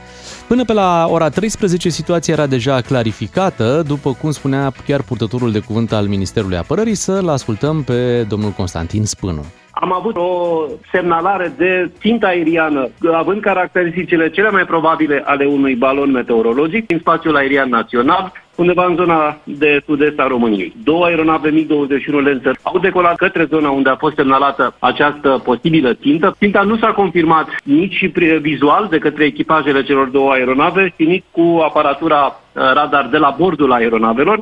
Până 0.48 0.66
pe 0.66 0.74
la 0.74 1.08
ora 1.10 1.30
13, 1.30 1.90
situația 1.90 2.34
era 2.34 2.46
deja 2.48 2.82
clarificată, 2.82 3.84
după 3.88 4.14
cum 4.14 4.32
spunea 4.32 4.74
chiar 4.86 5.02
purtătorul 5.02 5.52
de 5.52 5.60
cuvânt 5.60 5.92
al 5.92 6.08
Ministerului 6.08 6.58
Apărării, 6.58 6.96
să-l 6.96 7.30
ascultăm 7.30 7.84
pe 7.84 8.24
domnul 8.24 8.52
Constantin 8.52 9.06
Spânu. 9.06 9.46
Am 9.84 9.94
avut 9.94 10.16
o 10.16 10.66
semnalare 10.92 11.54
de 11.58 11.92
țintă 12.00 12.26
aeriană, 12.26 12.90
având 13.14 13.42
caracteristicile 13.42 14.30
cele 14.30 14.50
mai 14.50 14.66
probabile 14.66 15.24
ale 15.26 15.46
unui 15.46 15.76
balon 15.76 16.12
meteorologic 16.12 16.86
din 16.86 16.98
spațiul 17.00 17.36
aerian 17.36 17.70
național, 17.70 18.32
undeva 18.56 18.86
în 18.86 18.96
zona 18.96 19.38
de 19.44 19.82
sud-est 19.86 20.20
a 20.20 20.28
României. 20.28 20.76
Două 20.84 21.06
aeronave 21.06 21.50
MiG-21 21.50 22.24
Lancer 22.24 22.56
au 22.62 22.80
decolat 22.80 23.16
către 23.16 23.44
zona 23.44 23.70
unde 23.70 23.90
a 23.90 23.96
fost 23.96 24.16
semnalată 24.16 24.76
această 24.80 25.42
posibilă 25.44 25.94
țintă. 25.94 26.36
Ținta 26.38 26.62
nu 26.62 26.78
s-a 26.78 26.92
confirmat 26.92 27.48
nici 27.64 27.94
și 27.94 28.10
pri- 28.10 28.42
vizual 28.42 28.88
de 28.90 28.98
către 28.98 29.26
echipajele 29.26 29.84
celor 29.84 30.08
două 30.08 30.32
aeronave 30.32 30.94
și 30.98 31.06
nici 31.06 31.24
cu 31.32 31.60
aparatura 31.64 32.26
uh, 32.26 32.62
radar 32.74 33.08
de 33.12 33.18
la 33.18 33.36
bordul 33.38 33.72
aeronavelor. 33.72 34.42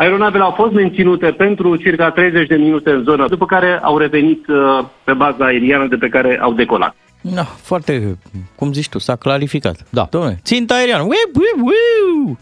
Aeronavele 0.00 0.42
au 0.42 0.50
fost 0.50 0.72
menținute 0.72 1.26
pentru 1.26 1.76
circa 1.76 2.10
30 2.10 2.46
de 2.46 2.54
minute 2.56 2.90
în 2.90 3.02
zonă, 3.02 3.26
după 3.28 3.46
care 3.46 3.78
au 3.82 3.98
revenit 3.98 4.46
uh, 4.46 4.84
pe 5.04 5.12
baza 5.12 5.44
aeriană 5.44 5.86
de 5.86 5.96
pe 5.96 6.08
care 6.08 6.38
au 6.42 6.52
decolat. 6.52 6.94
Da, 7.20 7.42
foarte, 7.42 8.18
cum 8.54 8.72
zici 8.72 8.88
tu, 8.88 8.98
s-a 8.98 9.16
clarificat. 9.16 9.86
Da. 9.90 10.08
Dom'le, 10.08 10.42
ținta 10.42 10.74
aeriană, 10.74 11.02
uip, 11.02 11.36
uip, 11.36 11.66
uip. 11.66 12.38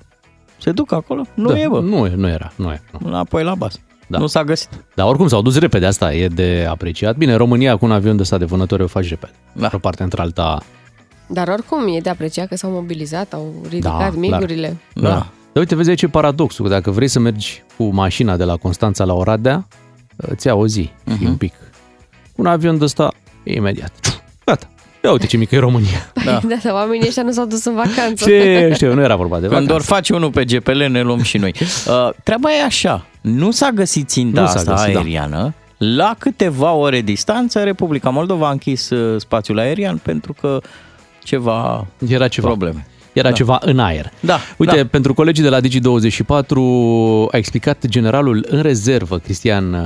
Se 0.59 0.73
duc 0.73 0.93
acolo? 0.93 1.23
Nu 1.35 1.49
da, 1.49 1.59
e, 1.59 1.69
bă. 1.69 1.81
Nu, 1.81 2.07
e, 2.07 2.13
nu 2.17 2.29
era, 2.29 2.53
nu 2.57 2.71
e. 2.71 2.81
Nu. 2.93 3.09
Înapoi 3.09 3.45
la 3.45 3.55
bază. 3.55 3.79
Da. 4.07 4.19
Nu 4.19 4.27
s-a 4.27 4.45
găsit. 4.45 4.71
Dar 4.95 5.07
oricum 5.07 5.29
s-au 5.29 5.43
dus 5.43 5.59
repede, 5.59 5.87
asta 5.87 6.15
e 6.15 6.29
de 6.29 6.67
apreciat. 6.69 7.17
Bine, 7.17 7.35
România 7.35 7.77
cu 7.77 7.85
un 7.85 7.93
avion 7.93 8.17
de 8.17 8.23
stat 8.23 8.39
de 8.39 8.45
vânători 8.45 8.83
o 8.83 8.87
faci 8.87 9.09
repede. 9.09 9.33
Da. 9.53 9.71
O 9.73 9.79
parte 9.79 10.03
într-alta. 10.03 10.59
Dar 11.27 11.49
oricum 11.49 11.95
e 11.97 12.01
de 12.01 12.11
apreciat 12.11 12.49
că 12.49 12.57
s-au 12.57 12.71
mobilizat, 12.71 13.33
au 13.33 13.55
ridicat 13.69 14.13
Da, 14.13 14.19
migurile. 14.19 14.77
Da. 14.95 15.27
Dar 15.53 15.63
uite, 15.63 15.75
vezi 15.75 15.89
aici 15.89 16.03
e 16.03 16.09
paradoxul, 16.09 16.65
că 16.65 16.71
dacă 16.71 16.91
vrei 16.91 17.09
să 17.09 17.19
mergi 17.21 17.63
cu 17.77 17.85
mașina 17.85 18.37
de 18.37 18.45
la 18.45 18.57
Constanța 18.57 19.05
la 19.05 19.15
Oradea, 19.15 19.67
îți 20.17 20.47
ia 20.47 20.55
o 20.55 20.67
zi 20.67 20.91
Mhm. 21.05 21.15
uh-huh. 21.17 21.19
și 21.21 21.27
un 21.27 21.37
pic. 21.37 21.53
Un 22.37 22.47
avion 22.47 22.79
de 22.79 22.85
ăsta, 22.85 23.13
imediat. 23.45 24.23
Gata. 24.45 24.67
Ia 25.05 25.11
uite 25.13 25.27
ce 25.27 25.37
mică 25.37 25.55
e 25.55 25.59
România. 25.59 26.13
Da. 26.25 26.41
Da, 26.49 26.55
dar 26.65 26.73
oamenii 26.73 27.07
ăștia 27.07 27.23
nu 27.23 27.31
s-au 27.33 27.47
dus 27.47 27.65
în 27.65 27.75
vacanță. 27.75 28.25
Ce 28.25 28.71
știu, 28.75 28.95
nu 28.95 29.01
era 29.03 29.17
vorba 29.17 29.35
de 29.35 29.41
Când 29.41 29.51
vacanță. 29.53 29.71
doar 29.73 29.83
face 29.83 30.15
unul 30.15 30.31
pe 30.31 30.45
GPL, 30.45 30.83
ne 30.83 31.03
luăm 31.03 31.23
și 31.23 31.37
noi. 31.39 31.55
Uh, 31.89 32.11
treaba 32.25 32.53
e 32.53 32.63
așa, 32.65 33.07
nu 33.21 33.51
s-a 33.51 33.71
găsit 33.71 34.09
ținta 34.09 34.41
Nu 34.41 34.47
s-a 34.47 34.53
asta 34.55 34.73
găsit, 34.75 34.93
da. 34.93 34.99
aeriană. 34.99 35.55
La 35.79 36.15
câteva 36.19 36.73
ore 36.73 37.01
distanță, 37.01 37.63
Republica 37.63 38.11
Moldova 38.11 38.49
a 38.49 38.51
închis 38.51 38.91
uh, 38.91 39.21
spațiul 39.21 39.59
aerian 39.59 39.97
pentru 39.99 40.33
că 40.41 40.61
ceva 41.23 41.87
Era 42.09 42.29
ceva. 42.29 42.47
probleme. 42.47 42.87
Era 43.19 43.29
Da. 43.29 43.35
ceva 43.35 43.59
în 43.61 43.79
aer. 43.79 44.13
Da, 44.21 44.39
Uite, 44.57 44.77
da. 44.77 44.87
pentru 44.87 45.15
colegii 45.15 45.43
de 45.43 45.49
la 45.49 45.61
Digi24 45.61 47.31
a 47.31 47.37
explicat 47.37 47.87
generalul 47.87 48.47
în 48.49 48.63
rezervă, 48.63 49.19
Cristian 49.19 49.73
uh, 49.73 49.81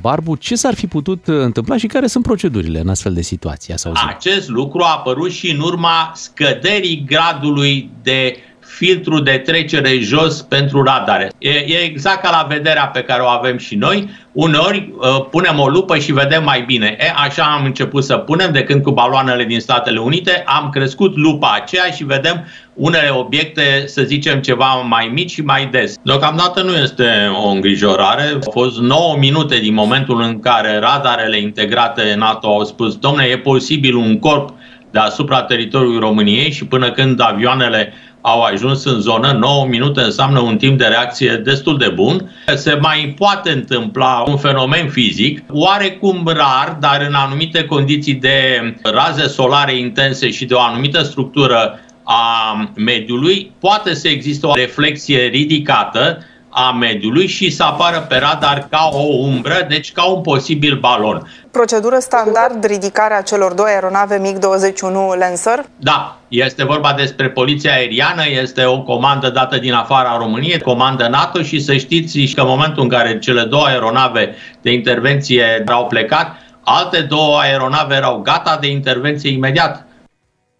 Barbu, 0.00 0.36
ce 0.36 0.54
s-ar 0.54 0.74
fi 0.74 0.86
putut 0.86 1.26
uh, 1.26 1.34
întâmpla 1.40 1.76
și 1.76 1.86
care 1.86 2.06
sunt 2.06 2.24
procedurile 2.24 2.80
în 2.80 2.88
astfel 2.88 3.12
de 3.12 3.22
situații. 3.22 3.74
Să 3.76 3.88
auzim. 3.88 4.06
Acest 4.08 4.48
lucru 4.48 4.82
a 4.82 4.92
apărut 4.96 5.30
și 5.30 5.50
în 5.50 5.60
urma 5.60 6.12
scăderii 6.14 7.04
gradului 7.06 7.90
de 8.02 8.36
filtru 8.80 9.20
de 9.20 9.42
trecere 9.44 9.98
jos 9.98 10.42
pentru 10.42 10.82
radare. 10.82 11.32
E, 11.38 11.48
e 11.48 11.78
exact 11.84 12.22
ca 12.22 12.30
la 12.30 12.46
vederea 12.48 12.86
pe 12.86 13.02
care 13.02 13.22
o 13.22 13.26
avem 13.26 13.58
și 13.58 13.74
noi. 13.74 14.10
Uneori 14.32 14.92
uh, 14.98 15.26
punem 15.30 15.58
o 15.58 15.68
lupă 15.68 15.98
și 15.98 16.12
vedem 16.12 16.44
mai 16.44 16.62
bine. 16.62 16.96
E, 16.98 17.12
așa 17.24 17.42
am 17.42 17.64
început 17.64 18.04
să 18.04 18.16
punem 18.16 18.52
de 18.52 18.62
când 18.62 18.82
cu 18.82 18.90
baloanele 18.90 19.44
din 19.44 19.60
Statele 19.60 19.98
Unite. 19.98 20.42
Am 20.46 20.70
crescut 20.70 21.16
lupa 21.16 21.58
aceea 21.62 21.84
și 21.84 22.04
vedem 22.04 22.46
unele 22.74 23.08
obiecte, 23.08 23.84
să 23.86 24.02
zicem, 24.02 24.40
ceva 24.40 24.74
mai 24.74 25.10
mici 25.12 25.30
și 25.30 25.42
mai 25.42 25.66
des. 25.66 25.94
Deocamdată 26.02 26.62
nu 26.62 26.72
este 26.72 27.30
o 27.44 27.48
îngrijorare. 27.48 28.22
Au 28.32 28.50
fost 28.52 28.78
9 28.78 29.16
minute 29.18 29.58
din 29.58 29.74
momentul 29.74 30.20
în 30.20 30.40
care 30.40 30.78
radarele 30.78 31.40
integrate 31.40 32.14
NATO 32.16 32.46
au 32.46 32.64
spus, 32.64 32.96
domne, 32.96 33.24
e 33.24 33.38
posibil 33.38 33.94
un 33.94 34.18
corp 34.18 34.58
deasupra 34.90 35.42
teritoriului 35.42 36.00
României 36.00 36.52
și 36.52 36.64
până 36.64 36.90
când 36.90 37.20
avioanele 37.22 37.92
au 38.20 38.42
ajuns 38.42 38.84
în 38.84 39.00
zonă, 39.00 39.32
9 39.32 39.66
minute 39.66 40.00
înseamnă 40.00 40.38
un 40.38 40.56
timp 40.56 40.78
de 40.78 40.84
reacție 40.84 41.36
destul 41.44 41.78
de 41.78 41.88
bun. 41.94 42.30
Se 42.54 42.78
mai 42.80 43.14
poate 43.18 43.50
întâmpla 43.50 44.24
un 44.26 44.36
fenomen 44.36 44.88
fizic, 44.88 45.42
oarecum 45.48 46.22
rar, 46.26 46.76
dar 46.80 47.04
în 47.08 47.14
anumite 47.14 47.64
condiții 47.64 48.14
de 48.14 48.74
raze 48.82 49.28
solare 49.28 49.76
intense 49.76 50.30
și 50.30 50.44
de 50.44 50.54
o 50.54 50.60
anumită 50.60 51.02
structură 51.02 51.80
a 52.02 52.70
mediului, 52.76 53.52
poate 53.60 53.94
să 53.94 54.08
existe 54.08 54.46
o 54.46 54.54
reflexie 54.54 55.26
ridicată 55.26 56.24
a 56.50 56.70
mediului 56.70 57.26
și 57.26 57.50
să 57.50 57.62
apară 57.62 58.06
pe 58.08 58.16
radar 58.16 58.66
ca 58.70 58.88
o 58.92 59.02
umbră, 59.02 59.66
deci 59.68 59.92
ca 59.92 60.04
un 60.04 60.20
posibil 60.20 60.78
balon. 60.78 61.32
Procedură 61.50 61.98
standard, 61.98 62.64
ridicarea 62.64 63.20
celor 63.20 63.52
două 63.52 63.68
aeronave 63.68 64.18
MiG-21 64.18 65.18
Lancer. 65.18 65.64
Da, 65.76 66.16
este 66.28 66.64
vorba 66.64 66.92
despre 66.92 67.30
poliția 67.30 67.72
aeriană, 67.72 68.22
este 68.42 68.64
o 68.64 68.82
comandă 68.82 69.30
dată 69.30 69.58
din 69.58 69.72
afara 69.72 70.16
României, 70.16 70.60
comandă 70.60 71.08
NATO 71.08 71.42
și 71.42 71.60
să 71.60 71.76
știți 71.76 72.34
că 72.34 72.40
în 72.40 72.46
momentul 72.46 72.82
în 72.82 72.88
care 72.88 73.18
cele 73.18 73.42
două 73.42 73.66
aeronave 73.66 74.34
de 74.62 74.72
intervenție 74.72 75.62
au 75.66 75.86
plecat, 75.86 76.36
alte 76.64 77.00
două 77.00 77.38
aeronave 77.38 77.94
erau 77.94 78.18
gata 78.18 78.58
de 78.60 78.70
intervenție 78.70 79.30
imediat. 79.30 79.84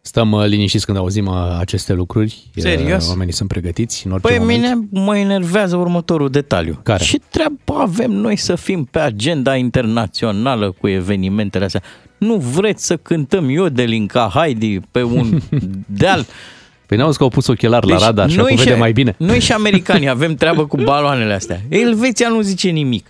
Stăm 0.02 0.32
uh, 0.32 0.44
liniștiți 0.46 0.84
când 0.86 0.98
auzim 0.98 1.26
uh, 1.26 1.56
aceste 1.58 1.92
lucruri. 1.92 2.42
Serios? 2.56 3.04
Uh, 3.04 3.10
Oamenii 3.10 3.32
sunt 3.32 3.48
pregătiți 3.48 4.06
în 4.06 4.12
orice 4.12 4.26
Păi 4.28 4.38
moment. 4.38 4.58
mine 4.60 5.04
mă 5.04 5.16
enervează 5.16 5.76
următorul 5.76 6.30
detaliu. 6.30 6.80
Care? 6.82 7.04
Ce 7.04 7.18
treabă 7.30 7.74
avem 7.78 8.10
noi 8.10 8.36
să 8.36 8.54
fim 8.54 8.84
pe 8.84 8.98
agenda 8.98 9.56
internațională 9.56 10.74
cu 10.80 10.88
evenimentele 10.88 11.64
astea? 11.64 11.82
Nu 12.18 12.36
vreți 12.36 12.86
să 12.86 12.96
cântăm 12.96 13.50
Iodelin 13.50 14.06
ca 14.06 14.30
Heidi 14.34 14.80
pe 14.90 15.02
un 15.02 15.40
deal? 16.00 16.26
Păi 16.86 16.96
n-auzi 16.98 17.16
că 17.18 17.22
au 17.22 17.28
pus 17.28 17.46
ochelari 17.46 17.88
la 17.88 17.98
radar 17.98 18.30
și 18.30 18.38
acum 18.40 18.56
și, 18.56 18.64
vede 18.64 18.76
mai 18.76 18.92
bine. 18.92 19.14
Noi 19.18 19.40
și 19.40 19.52
americanii 19.52 20.08
avem 20.18 20.34
treabă 20.34 20.66
cu 20.66 20.76
baloanele 20.76 21.32
astea. 21.32 21.60
Elveția 21.68 22.28
nu 22.28 22.40
zice 22.40 22.68
nimic. 22.68 23.06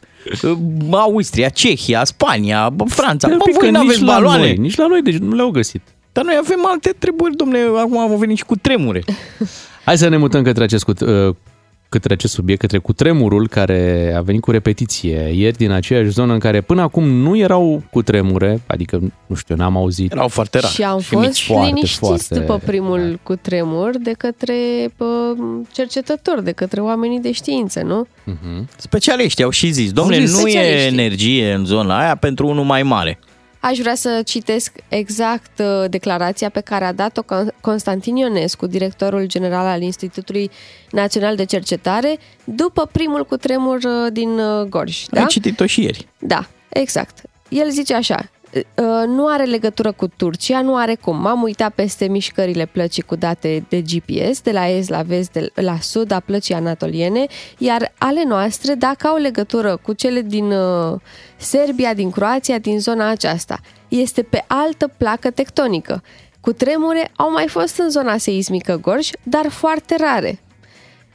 Austria, 0.91 1.49
Cehia, 1.49 2.05
Spania, 2.05 2.69
bă, 2.71 2.85
Franța. 2.89 3.29
Stai 3.29 3.33
un 3.33 3.39
Bă, 3.39 3.45
pic, 3.45 3.55
voi 3.55 3.65
că 3.65 3.71
n-aveți 3.71 3.99
nici 3.99 4.09
la 4.09 4.15
baloane. 4.15 4.43
Noi, 4.43 4.57
nici 4.57 4.77
la 4.77 4.87
noi, 4.87 5.03
deci 5.03 5.17
nu 5.17 5.35
le-au 5.35 5.51
găsit. 5.51 5.83
Dar 6.21 6.29
noi 6.29 6.39
avem 6.45 6.67
alte 6.67 6.95
treburi, 6.99 7.37
domne, 7.37 7.59
acum 7.59 7.99
am 7.99 8.19
venit 8.19 8.37
și 8.37 8.45
cu 8.45 8.57
tremure. 8.57 9.03
Hai 9.85 9.99
să 9.99 10.09
ne 10.09 10.17
mutăm 10.17 10.43
către 10.43 10.63
acest, 10.65 10.85
cut- 10.85 11.01
uh, 11.01 11.35
către 11.89 12.13
acest 12.13 12.33
subiect, 12.33 12.61
către 12.61 12.79
cutremurul 12.79 13.49
care 13.49 14.13
a 14.17 14.21
venit 14.21 14.41
cu 14.41 14.51
repetiție 14.51 15.33
ieri 15.35 15.57
din 15.57 15.71
aceeași 15.71 16.09
zonă 16.09 16.33
în 16.33 16.39
care 16.39 16.61
până 16.61 16.83
acum 16.83 17.09
nu 17.09 17.37
erau 17.37 17.83
cutremure, 17.91 18.61
adică, 18.67 19.01
nu 19.27 19.35
știu, 19.37 19.55
n-am 19.55 19.77
auzit. 19.77 20.13
Erau 20.13 20.29
foarte 20.29 20.59
rar. 20.59 20.71
Și 20.71 20.83
am 20.83 20.99
și 21.01 21.09
fost 21.09 21.27
mici. 21.27 21.43
foarte, 21.43 21.67
liniștiți 21.67 21.99
foarte 21.99 22.35
după 22.35 22.61
primul 22.67 23.21
cutremur 23.23 23.91
de 24.03 24.13
către 24.19 24.55
pă, 24.97 25.35
cercetători, 25.73 26.45
de 26.45 26.53
către 26.53 26.81
oamenii 26.81 27.21
de 27.21 27.33
știință, 27.33 27.83
nu? 27.83 28.07
Specialiști 28.77 29.43
au 29.43 29.51
și 29.51 29.71
zis, 29.71 29.93
domnule, 29.93 30.17
Au 30.17 30.25
zis 30.25 30.33
nu 30.41 30.47
e 30.47 30.51
specialiștii. 30.51 30.99
energie 30.99 31.53
în 31.53 31.65
zona 31.65 31.99
aia 31.99 32.15
pentru 32.15 32.47
unul 32.47 32.65
mai 32.65 32.83
mare. 32.83 33.19
Aș 33.61 33.79
vrea 33.79 33.95
să 33.95 34.23
citesc 34.25 34.73
exact 34.89 35.59
uh, 35.59 35.85
declarația 35.91 36.49
pe 36.49 36.61
care 36.61 36.85
a 36.85 36.93
dat-o 36.93 37.23
Con- 37.23 37.61
Constantin 37.61 38.17
Ionescu, 38.17 38.67
directorul 38.67 39.27
general 39.27 39.67
al 39.67 39.83
Institutului 39.83 40.51
Național 40.91 41.37
de 41.37 41.45
Cercetare, 41.45 42.19
după 42.45 42.89
primul 42.93 43.25
cutremur 43.25 43.77
uh, 43.77 44.13
din 44.13 44.39
uh, 44.39 44.67
Gorj. 44.69 45.05
Da? 45.05 45.17
Da? 45.17 45.21
Ai 45.21 45.27
citit-o 45.29 45.67
și 45.67 45.83
ieri. 45.83 46.09
Da, 46.19 46.47
exact. 46.69 47.23
El 47.49 47.71
zice 47.71 47.95
așa, 47.95 48.17
"Uh, 48.21 48.40
nu 49.07 49.27
are 49.27 49.45
legătură 49.45 49.93
cu 49.93 50.07
Turcia, 50.07 50.61
nu 50.61 50.77
are 50.77 50.95
cum. 50.95 51.21
M-am 51.21 51.43
uitat 51.43 51.73
peste 51.73 52.09
mișcările 52.09 52.67
plăcii 52.67 53.03
cu 53.03 53.17
date 53.17 53.65
de 53.69 53.81
GPS, 53.81 54.41
de 54.41 54.51
la 54.51 54.69
est 54.69 54.89
la 54.89 55.03
vest, 55.03 55.33
de 55.33 55.51
la 55.55 55.77
sud 55.81 56.11
a 56.11 56.21
plăcii 56.21 56.55
anatoliene, 56.55 57.27
iar 57.59 57.93
ale 57.99 58.25
noastre, 58.25 58.75
dacă 58.75 59.07
au 59.07 59.17
legătură 59.17 59.77
cu 59.77 59.93
cele 59.93 60.21
din 60.21 60.53
uh, 60.53 61.01
Serbia, 61.37 61.95
din 61.95 62.11
Croația, 62.11 62.59
din 62.59 62.81
zona 62.81 63.09
aceasta, 63.09 63.59
este 63.89 64.23
pe 64.23 64.45
altă 64.47 64.91
placă 64.97 65.31
tectonică. 65.31 66.03
Cu 66.41 66.53
tremure 66.53 67.11
au 67.17 67.33
mai 67.33 67.49
fost 67.49 67.79
în 67.79 67.91
zona 67.91 68.17
seismică 68.17 68.77
Gorj, 68.77 69.11
dar 69.23 69.49
foarte 69.49 69.97
rare 69.99 70.41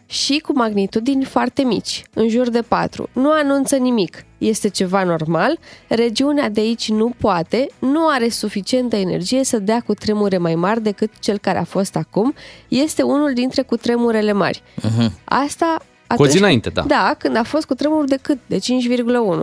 și 0.06 0.40
cu 0.40 0.54
magnitudini 0.56 1.24
foarte 1.24 1.64
mici, 1.64 2.04
în 2.14 2.30
jur 2.30 2.50
de 2.50 2.62
4. 2.62 3.10
Nu 3.14 3.32
anunță 3.32 3.76
nimic. 3.76 4.26
Este 4.48 4.70
ceva 4.70 5.04
normal, 5.04 5.58
regiunea 5.88 6.50
de 6.50 6.60
aici 6.60 6.90
nu 6.90 7.12
poate, 7.18 7.68
nu 7.80 8.08
are 8.08 8.30
suficientă 8.30 8.96
energie 8.96 9.44
să 9.44 9.60
dea 9.60 9.84
cu 9.86 9.94
tremure 9.94 10.38
mai 10.38 10.56
mari 10.56 10.82
decât 10.84 11.12
cel 11.20 11.38
care 11.38 11.58
a 11.58 11.64
fost 11.64 11.96
acum, 11.96 12.34
este 12.68 13.02
unul 13.02 13.32
dintre 13.34 13.62
cutremurele 13.62 14.32
mari. 14.32 14.64
Uh-huh. 14.80 15.12
Asta 15.24 15.78
Cu 16.16 16.22
o 16.22 16.28
zi 16.28 16.38
înainte, 16.38 16.70
da. 16.70 16.82
Da, 16.88 17.16
când 17.18 17.38
a 17.38 17.44
fost 17.44 17.66
cu 17.66 17.74
tremur 17.74 18.06
de 18.06 18.18
cât? 18.22 18.38
De 18.46 18.58
5,1, 18.58 18.62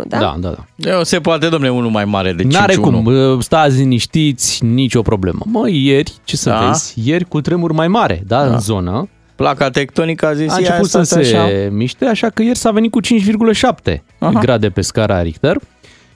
da? 0.06 0.18
Da, 0.18 0.36
da, 0.38 0.48
da. 0.76 0.90
Eu 0.90 1.04
se 1.04 1.20
poate, 1.20 1.48
domnule, 1.48 1.72
unul 1.72 1.90
mai 1.90 2.04
mare 2.04 2.32
de 2.32 2.42
5 2.42 2.54
N-are 2.54 2.74
cum, 2.74 3.02
bă, 3.02 3.36
stați 3.40 3.76
liniștiți, 3.76 4.64
nicio 4.64 5.02
problemă. 5.02 5.40
Mă, 5.44 5.68
ieri, 5.68 6.12
ce 6.24 6.36
să 6.36 6.50
Da. 6.50 6.66
vezi, 6.66 6.94
ieri 7.04 7.24
cu 7.24 7.40
tremur 7.40 7.72
mai 7.72 7.88
mare, 7.88 8.22
da, 8.26 8.42
în 8.42 8.60
zonă, 8.60 9.08
Placa 9.34 9.70
tectonică 9.70 10.26
a 10.26 10.32
zis, 10.32 10.52
a 10.52 10.60
ia 10.60 10.66
început 10.66 10.88
să 10.88 11.02
stați 11.02 11.28
se 11.28 11.36
așa. 11.36 11.48
miște, 11.70 12.04
așa 12.04 12.28
că 12.28 12.42
ieri 12.42 12.58
s-a 12.58 12.70
venit 12.70 12.90
cu 12.90 13.00
5,7 13.02 13.96
Aha. 14.18 14.40
grade 14.40 14.68
pe 14.70 14.80
scara 14.80 15.22
Richter 15.22 15.56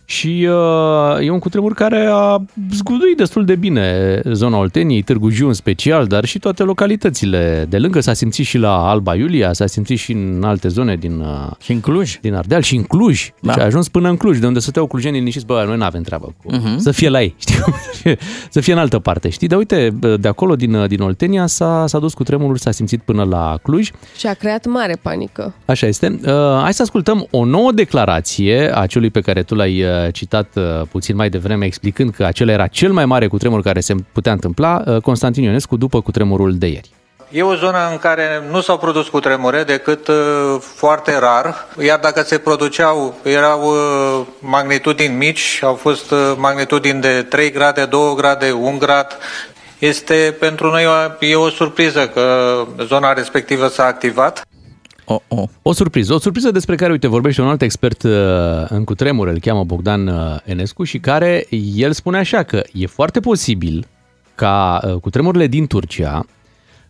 și 0.08 0.48
uh, 0.50 1.26
e 1.26 1.30
un 1.30 1.38
cutremur 1.38 1.72
care 1.74 2.06
a 2.10 2.42
zguduit 2.72 3.16
destul 3.16 3.44
de 3.44 3.54
bine 3.54 4.20
zona 4.32 4.58
Olteniei, 4.58 5.02
Târgu 5.02 5.30
Jiu 5.30 5.46
în 5.46 5.52
special, 5.52 6.06
dar 6.06 6.24
și 6.24 6.38
toate 6.38 6.62
localitățile 6.62 7.66
de 7.68 7.78
lângă. 7.78 8.00
S-a 8.00 8.12
simțit 8.12 8.46
și 8.46 8.58
la 8.58 8.88
Alba 8.88 9.14
Iulia, 9.14 9.52
s-a 9.52 9.66
simțit 9.66 9.98
și 9.98 10.12
în 10.12 10.42
alte 10.44 10.68
zone 10.68 10.96
din, 10.96 11.18
uh, 11.20 11.50
Și 11.60 11.72
în 11.72 11.80
Cluj. 11.80 12.18
din 12.20 12.34
Ardeal 12.34 12.62
și 12.62 12.76
în 12.76 12.82
Cluj. 12.82 13.30
Da. 13.40 13.52
Și 13.52 13.58
a 13.58 13.64
ajuns 13.64 13.88
până 13.88 14.08
în 14.08 14.16
Cluj, 14.16 14.38
de 14.38 14.46
unde 14.46 14.58
stăteau 14.58 14.86
clujenii 14.86 15.18
liniștiți, 15.18 15.46
bă, 15.46 15.64
noi 15.66 15.76
nu 15.76 15.84
avem 15.84 16.02
treabă 16.02 16.34
cu... 16.44 16.54
Mhm. 16.54 16.78
Să 16.78 16.90
fie 16.90 17.08
la 17.08 17.22
ei, 17.22 17.34
știi? 17.40 17.54
Să 17.54 17.90
fie- 18.02 18.18
să 18.50 18.60
fie 18.60 18.72
în 18.72 18.78
altă 18.78 18.98
parte, 18.98 19.28
știi? 19.28 19.48
Dar 19.48 19.58
uite, 19.58 19.94
de 20.20 20.28
acolo, 20.28 20.56
din, 20.56 20.86
din 20.86 21.00
Oltenia, 21.00 21.46
s-a, 21.46 21.84
s-a 21.86 21.98
dus 21.98 22.14
cu 22.14 22.22
tremurul, 22.22 22.56
s-a 22.56 22.70
simțit 22.70 23.00
până 23.02 23.22
la 23.24 23.58
Cluj. 23.62 23.90
Și 24.16 24.26
a 24.26 24.32
creat 24.34 24.66
mare 24.66 24.98
panică. 25.02 25.54
Așa 25.64 25.86
este. 25.86 26.18
Uh, 26.26 26.30
hai 26.62 26.74
să 26.74 26.82
ascultăm 26.82 27.26
o 27.30 27.44
nouă 27.44 27.72
declarație 27.72 28.70
a 28.78 28.86
celui 28.86 29.10
pe 29.10 29.20
care 29.20 29.42
tu 29.42 29.54
l-ai 29.54 29.82
uh, 29.82 29.88
citat 30.12 30.48
uh, 30.54 30.62
puțin 30.90 31.16
mai 31.16 31.28
devreme, 31.28 31.64
explicând 31.64 32.10
că 32.10 32.24
acela 32.24 32.52
era 32.52 32.66
cel 32.66 32.92
mai 32.92 33.06
mare 33.06 33.26
cutremur 33.26 33.62
care 33.62 33.80
se 33.80 33.94
putea 34.12 34.32
întâmpla, 34.32 34.82
uh, 34.86 34.96
Constantin 35.00 35.42
Ionescu, 35.42 35.76
după 35.76 36.00
cutremurul 36.00 36.58
de 36.58 36.66
ieri. 36.66 36.90
E 37.30 37.42
o 37.42 37.54
zonă 37.54 37.88
în 37.90 37.98
care 37.98 38.42
nu 38.50 38.60
s-au 38.60 38.78
produs 38.78 39.08
cutremure 39.08 39.62
decât 39.62 40.08
uh, 40.08 40.56
foarte 40.60 41.18
rar, 41.18 41.66
iar 41.82 41.98
dacă 41.98 42.22
se 42.22 42.38
produceau, 42.38 43.14
erau 43.22 43.62
uh, 43.62 44.26
magnitudini 44.38 45.14
mici, 45.14 45.60
au 45.62 45.74
fost 45.74 46.10
uh, 46.10 46.32
magnitudini 46.36 47.00
de 47.00 47.22
3 47.22 47.50
grade, 47.50 47.84
2 47.84 48.14
grade, 48.16 48.50
1 48.50 48.78
grad. 48.78 49.18
Este 49.78 50.36
pentru 50.38 50.70
noi 50.70 50.86
o, 50.86 51.26
e 51.26 51.34
o 51.34 51.48
surpriză 51.48 52.08
că 52.08 52.56
zona 52.84 53.12
respectivă 53.12 53.68
s-a 53.68 53.84
activat. 53.84 54.46
Oh, 55.08 55.20
oh. 55.28 55.48
O 55.62 55.72
surpriză, 55.72 56.14
o 56.14 56.18
surpriză 56.18 56.50
despre 56.50 56.74
care, 56.74 56.92
uite, 56.92 57.06
vorbește 57.06 57.42
un 57.42 57.48
alt 57.48 57.62
expert 57.62 58.02
uh, 58.02 58.12
în 58.68 58.84
cutremur, 58.84 59.28
îl 59.28 59.38
cheamă 59.38 59.64
Bogdan 59.64 60.06
uh, 60.06 60.36
Enescu 60.44 60.84
și 60.84 60.98
care, 60.98 61.46
el 61.74 61.92
spune 61.92 62.18
așa 62.18 62.42
că 62.42 62.62
e 62.72 62.86
foarte 62.86 63.20
posibil 63.20 63.86
ca 64.34 64.80
uh, 64.84 64.94
cutremurile 64.94 65.46
din 65.46 65.66
Turcia 65.66 66.26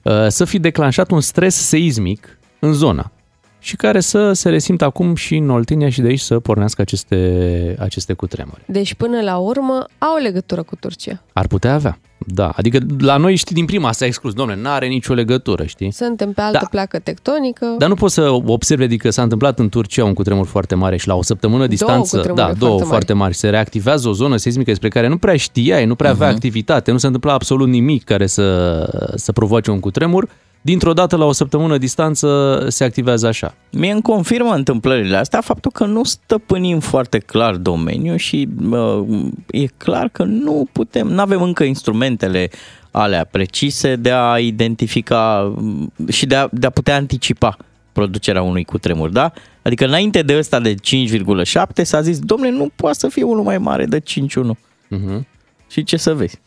uh, 0.02 0.26
să 0.28 0.44
fi 0.44 0.58
declanșat 0.58 1.10
un 1.10 1.20
stres 1.20 1.54
seismic 1.54 2.38
în 2.58 2.72
zona 2.72 3.10
și 3.58 3.76
care 3.76 4.00
să 4.00 4.32
se 4.32 4.48
resimtă 4.48 4.84
acum 4.84 5.14
și 5.14 5.36
în 5.36 5.50
Oltenia 5.50 5.88
și 5.88 6.00
de 6.00 6.08
aici 6.08 6.20
să 6.20 6.38
pornească 6.40 6.80
aceste, 6.80 7.76
aceste 7.78 8.12
cutremure. 8.12 8.62
Deci, 8.66 8.94
până 8.94 9.20
la 9.20 9.36
urmă, 9.36 9.84
au 9.98 10.16
legătură 10.22 10.62
cu 10.62 10.76
Turcia. 10.76 11.22
Ar 11.38 11.46
putea 11.46 11.74
avea, 11.74 11.98
da. 12.18 12.52
Adică 12.56 12.78
la 12.98 13.16
noi, 13.16 13.34
știi, 13.34 13.54
din 13.54 13.64
prima 13.64 13.92
s-a 13.92 14.04
exclus, 14.06 14.32
domnule, 14.32 14.60
n-are 14.60 14.86
nicio 14.86 15.14
legătură, 15.14 15.64
știi? 15.64 15.92
Suntem 15.92 16.32
pe 16.32 16.40
altă 16.40 16.58
Da. 16.60 16.66
placă 16.70 16.98
tectonică. 16.98 17.74
Dar 17.78 17.88
nu 17.88 17.94
poți 17.94 18.14
să 18.14 18.30
observi, 18.30 18.84
adică 18.84 19.10
s-a 19.10 19.22
întâmplat 19.22 19.58
în 19.58 19.68
Turcia 19.68 20.04
un 20.04 20.14
cutremur 20.14 20.46
foarte 20.46 20.74
mare 20.74 20.96
și 20.96 21.08
la 21.08 21.14
o 21.14 21.22
săptămână 21.22 21.66
distanță, 21.66 22.16
cutremure 22.16 22.42
da, 22.46 22.52
două 22.52 22.70
foarte 22.70 22.88
foarte 22.88 23.12
mari. 23.12 23.34
se 23.34 23.48
reactivează 23.48 24.08
o 24.08 24.12
zonă 24.12 24.36
seismică 24.36 24.70
despre 24.70 24.88
care 24.88 25.08
nu 25.08 25.16
prea 25.16 25.36
știai, 25.36 25.84
nu 25.84 25.94
prea 25.94 26.10
avea 26.10 26.28
activitate, 26.28 26.90
nu 26.90 26.98
se 26.98 27.06
întâmpla 27.06 27.32
absolut 27.32 27.68
nimic 27.68 28.04
care 28.04 28.26
să, 28.26 29.12
să 29.14 29.32
provoace 29.32 29.70
un 29.70 29.80
cutremur. 29.80 30.28
Dintr-o 30.60 30.92
dată, 30.92 31.16
la 31.16 31.24
o 31.24 31.32
săptămână 31.32 31.78
distanță, 31.78 32.58
se 32.68 32.84
activează 32.84 33.26
așa. 33.26 33.54
Mie 33.72 33.92
îmi 33.92 34.02
confirmă 34.02 34.54
întâmplările 34.54 35.16
astea 35.16 35.40
faptul 35.40 35.70
că 35.70 35.84
nu 35.84 36.04
stăpânim 36.04 36.80
foarte 36.80 37.18
clar 37.18 37.54
domeniul 37.54 38.16
și 38.16 38.48
uh, 38.70 39.02
e 39.50 39.66
clar 39.66 40.08
că 40.08 40.24
nu 40.24 40.66
putem, 40.72 41.06
nu 41.06 41.20
avem 41.26 41.42
încă 41.42 41.64
instrumentele 41.64 42.50
alea 42.90 43.24
precise 43.24 43.96
de 43.96 44.10
a 44.12 44.38
identifica 44.38 45.52
mm, 45.56 45.92
și 46.08 46.26
de 46.26 46.34
a, 46.34 46.48
de 46.52 46.66
a 46.66 46.70
putea 46.70 46.94
anticipa 46.94 47.56
producerea 47.92 48.42
unui 48.42 48.64
cutremur, 48.64 49.08
da? 49.08 49.32
Adică 49.62 49.84
înainte 49.84 50.22
de 50.22 50.36
ăsta 50.38 50.60
de 50.60 50.74
5,7 50.74 51.82
s-a 51.82 52.00
zis, 52.00 52.18
domnule, 52.18 52.50
nu 52.50 52.70
poate 52.76 52.98
să 52.98 53.08
fie 53.08 53.22
unul 53.22 53.42
mai 53.42 53.58
mare 53.58 53.84
de 53.84 54.00
5,1. 54.00 54.04
Uh-huh. 54.06 55.20
Și 55.68 55.84
ce 55.84 55.96
să 55.96 56.14
vezi? 56.14 56.40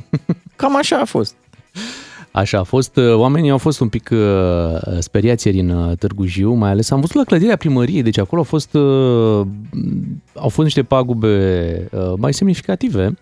Cam 0.56 0.76
așa 0.76 0.96
a 0.96 1.04
fost. 1.04 1.34
Așa 2.30 2.58
a 2.58 2.62
fost. 2.62 2.96
uh, 2.96 3.14
Oamenii 3.14 3.50
au 3.50 3.58
fost 3.58 3.80
un 3.80 3.88
pic 3.88 4.10
uh, 4.12 4.98
speriați 4.98 5.46
ieri 5.46 5.60
în 5.60 5.68
uh, 5.68 5.96
Târgu 5.98 6.26
Jiu, 6.26 6.52
mai 6.52 6.70
ales 6.70 6.90
am 6.90 7.00
văzut 7.00 7.16
la 7.16 7.24
clădirea 7.24 7.56
primăriei, 7.56 8.02
deci 8.02 8.18
acolo 8.18 8.40
au 8.40 8.46
fost, 8.46 8.74
uh, 8.74 9.46
au 10.34 10.48
fost 10.48 10.62
niște 10.62 10.82
pagube 10.82 11.88
uh, 11.92 12.12
mai 12.16 12.34
semnificative. 12.34 13.14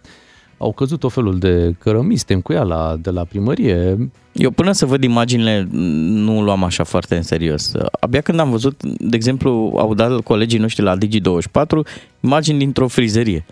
Au 0.58 0.72
căzut 0.72 1.04
o 1.04 1.08
felul 1.08 1.38
de 1.38 1.74
cărămiste 1.78 2.34
în 2.34 2.40
cuiala 2.40 2.96
de 3.00 3.10
la 3.10 3.24
primărie. 3.24 4.10
Eu 4.32 4.50
până 4.50 4.72
să 4.72 4.86
văd 4.86 5.02
imaginile 5.02 5.68
nu 5.70 6.42
luam 6.42 6.64
așa 6.64 6.84
foarte 6.84 7.16
în 7.16 7.22
serios. 7.22 7.72
Abia 8.00 8.20
când 8.20 8.40
am 8.40 8.50
văzut, 8.50 8.82
de 8.82 9.16
exemplu, 9.16 9.74
au 9.78 9.94
dat 9.94 10.20
colegii 10.20 10.58
noștri 10.58 10.84
la 10.84 10.96
Digi24 10.96 11.86
imagini 12.20 12.58
dintr-o 12.58 12.88
frizerie. 12.88 13.44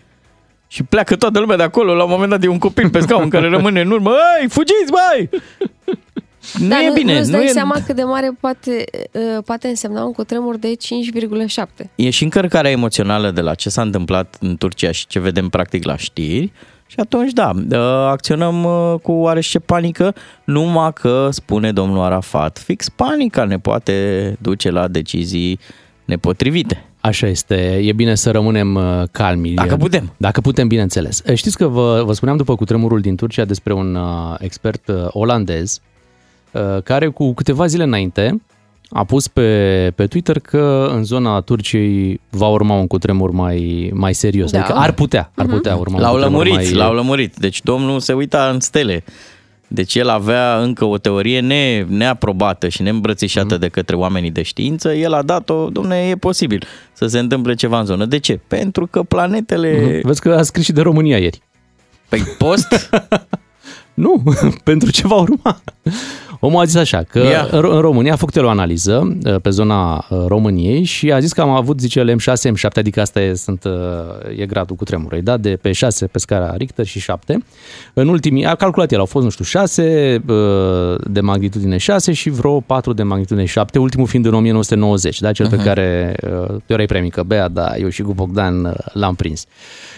Și 0.69 0.83
pleacă 0.83 1.17
toată 1.17 1.39
lumea 1.39 1.57
de 1.57 1.63
acolo, 1.63 1.95
la 1.95 2.05
un 2.05 2.11
moment 2.11 2.31
dat 2.31 2.45
e 2.45 2.49
un 2.49 2.59
copil 2.59 2.91
pe 2.91 3.01
scaun 3.01 3.29
care 3.29 3.49
rămâne 3.49 3.81
în 3.81 3.91
urmă. 3.91 4.15
Ei, 4.41 4.49
fugiți, 4.49 4.91
băi! 4.91 5.29
Nu 6.59 6.69
Dar 6.69 6.79
e 6.81 6.91
bine. 6.95 7.17
Nu-ți 7.17 7.31
nu 7.31 7.37
dai 7.37 7.47
e... 7.47 7.49
seama 7.49 7.77
cât 7.87 7.97
de 7.97 8.03
mare 8.03 8.37
poate, 8.41 8.85
uh, 9.13 9.43
poate 9.45 9.69
însemna 9.69 10.05
un 10.05 10.13
cutremur 10.13 10.57
de 10.57 10.73
5,7. 11.79 11.87
e 11.95 12.11
și 12.11 12.23
încărcarea 12.23 12.71
emoțională 12.71 13.31
de 13.31 13.41
la 13.41 13.55
ce 13.55 13.69
s-a 13.69 13.83
întâmplat 13.83 14.37
în 14.41 14.57
Turcia 14.57 14.91
și 14.91 15.07
ce 15.07 15.19
vedem 15.19 15.49
practic 15.49 15.85
la 15.85 15.97
știri. 15.97 16.53
Și 16.87 17.01
atunci, 17.01 17.33
da, 17.33 17.51
uh, 17.71 17.79
acționăm 18.11 18.65
uh, 18.65 18.95
cu 19.03 19.13
oarește 19.13 19.59
panică, 19.59 20.15
numai 20.45 20.93
că, 20.93 21.29
spune 21.31 21.73
domnul 21.73 22.05
Arafat, 22.05 22.59
fix 22.59 22.89
panica 22.89 23.45
ne 23.45 23.59
poate 23.59 24.37
duce 24.41 24.71
la 24.71 24.89
decizii 24.89 25.59
nepotrivite. 26.05 26.85
Așa 27.01 27.27
este, 27.27 27.81
e 27.83 27.93
bine 27.93 28.15
să 28.15 28.31
rămânem 28.31 28.75
uh, 28.75 29.03
calmi. 29.11 29.55
Dacă 29.55 29.77
putem. 29.77 30.13
Dacă 30.17 30.41
putem, 30.41 30.69
bineînțeles. 30.69 31.23
Uh, 31.29 31.35
Știți 31.35 31.57
că 31.57 31.67
vă, 31.67 32.03
vă 32.05 32.13
spuneam 32.13 32.37
după 32.37 32.55
cutremurul 32.55 33.01
din 33.01 33.17
Turcia 33.17 33.45
despre 33.45 33.73
un 33.73 33.95
uh, 33.95 34.35
expert 34.39 34.89
uh, 34.89 35.07
olandez 35.09 35.81
uh, 36.53 36.83
care 36.83 37.09
cu 37.09 37.35
câteva 37.35 37.67
zile 37.67 37.83
înainte 37.83 38.41
a 38.89 39.05
pus 39.05 39.29
pe, 39.29 39.93
pe 39.95 40.07
Twitter 40.07 40.39
că 40.39 40.91
în 40.93 41.05
zona 41.05 41.41
Turciei 41.41 42.21
va 42.31 42.47
urma 42.47 42.75
un 42.75 42.87
cutremur 42.87 43.31
mai, 43.31 43.91
mai 43.95 44.15
serios. 44.15 44.51
Da. 44.51 44.59
Adică 44.59 44.79
ar 44.79 44.93
putea, 44.93 45.31
ar 45.35 45.47
putea 45.47 45.77
urma 45.77 45.99
L-au 46.01 46.15
un 46.15 46.21
cutremur 46.21 46.45
lămurit, 46.47 46.71
mai... 46.71 46.79
l-au 46.79 46.95
lămurit. 46.95 47.37
Deci 47.37 47.63
domnul 47.63 48.01
se 48.01 48.13
uita 48.13 48.51
în 48.53 48.61
stele. 48.61 49.05
Deci 49.69 49.95
el 49.95 50.09
avea 50.09 50.59
încă 50.59 50.85
o 50.85 50.99
teorie 50.99 51.41
ne, 51.41 51.85
neaprobată 51.89 52.69
și 52.69 52.83
neîmbrățișată 52.83 53.47
Mhm. 53.55 53.61
de 53.61 53.69
către 53.69 53.97
oamenii 53.97 54.31
de 54.31 54.43
știință. 54.43 54.95
El 54.95 55.13
a 55.13 55.23
dat-o, 55.23 55.69
domne, 55.69 55.97
e 55.97 56.15
posibil 56.17 56.65
să 56.93 57.07
se 57.07 57.19
întâmple 57.19 57.55
ceva 57.55 57.79
în 57.79 57.85
zonă. 57.85 58.05
De 58.05 58.19
ce? 58.19 58.41
Pentru 58.49 58.87
că 58.87 59.03
planetele... 59.03 59.81
Mhm. 59.97 60.07
Vezi 60.07 60.21
că 60.21 60.35
a 60.35 60.43
scris 60.43 60.65
și 60.65 60.73
de 60.73 60.81
România 60.81 61.19
ieri. 61.19 61.43
Păi 62.09 62.21
post? 62.39 62.69
Nu, 63.95 64.23
pentru 64.65 64.91
ce 64.91 65.07
va 65.07 65.15
urma. 65.15 65.61
Omul 66.47 66.61
a 66.61 66.65
zis 66.65 66.75
așa, 66.75 67.03
că 67.03 67.19
Ia. 67.19 67.49
în 67.51 67.61
Ro- 67.61 67.71
în 67.71 67.81
România 67.81 68.13
a 68.13 68.17
făcut 68.17 68.37
el 68.37 68.45
o 68.45 68.49
analiză 68.49 69.17
uh, 69.25 69.41
pe 69.43 69.51
zona 69.51 70.07
uh, 70.09 70.25
României 70.27 70.83
și 70.83 71.13
a 71.13 71.19
zis 71.19 71.33
că 71.33 71.41
am 71.41 71.51
avut, 71.51 71.81
zice 71.81 71.99
el, 71.99 72.11
M6, 72.11 72.51
M7, 72.51 72.73
adică 72.75 73.01
asta 73.01 73.21
e, 73.21 73.35
sunt, 73.35 73.65
uh, 73.65 74.39
e 74.39 74.47
gradul 74.47 74.77
cu 74.77 74.85
tremurului, 74.85 75.23
da? 75.23 75.37
de 75.37 75.59
pe 75.63 75.73
6 75.73 76.07
pe 76.07 76.19
scara 76.19 76.55
Richter 76.57 76.87
și 76.87 77.01
7. 77.01 77.45
În 77.95 78.09
ultimii, 78.09 78.45
a 78.45 78.55
calculat 78.55 78.93
el, 78.93 78.99
au 78.99 79.05
fost, 79.05 79.25
nu 79.25 79.31
știu, 79.31 79.45
6 79.45 80.23
uh, 80.29 80.35
de 81.11 81.21
magnitudine 81.21 81.77
6 81.77 82.13
și 82.13 82.31
vreo 82.31 82.61
4 82.61 82.93
de 82.93 83.03
magnitudine 83.03 83.47
7, 83.47 83.79
ultimul 83.79 84.07
fiind 84.07 84.27
în 84.27 84.35
1990, 84.35 85.21
da? 85.21 85.33
cel 85.33 85.49
pe 85.49 85.57
care 85.57 86.17
uh, 86.23 86.49
tu 86.49 86.73
erai 86.73 86.87
prea 86.87 87.01
mică, 87.01 87.23
Bea, 87.23 87.49
da, 87.49 87.77
eu 87.77 87.89
și 87.89 88.03
cu 88.03 88.15
Bogdan 88.15 88.65
uh, 88.65 88.73
l-am 88.93 89.15
prins. 89.15 89.45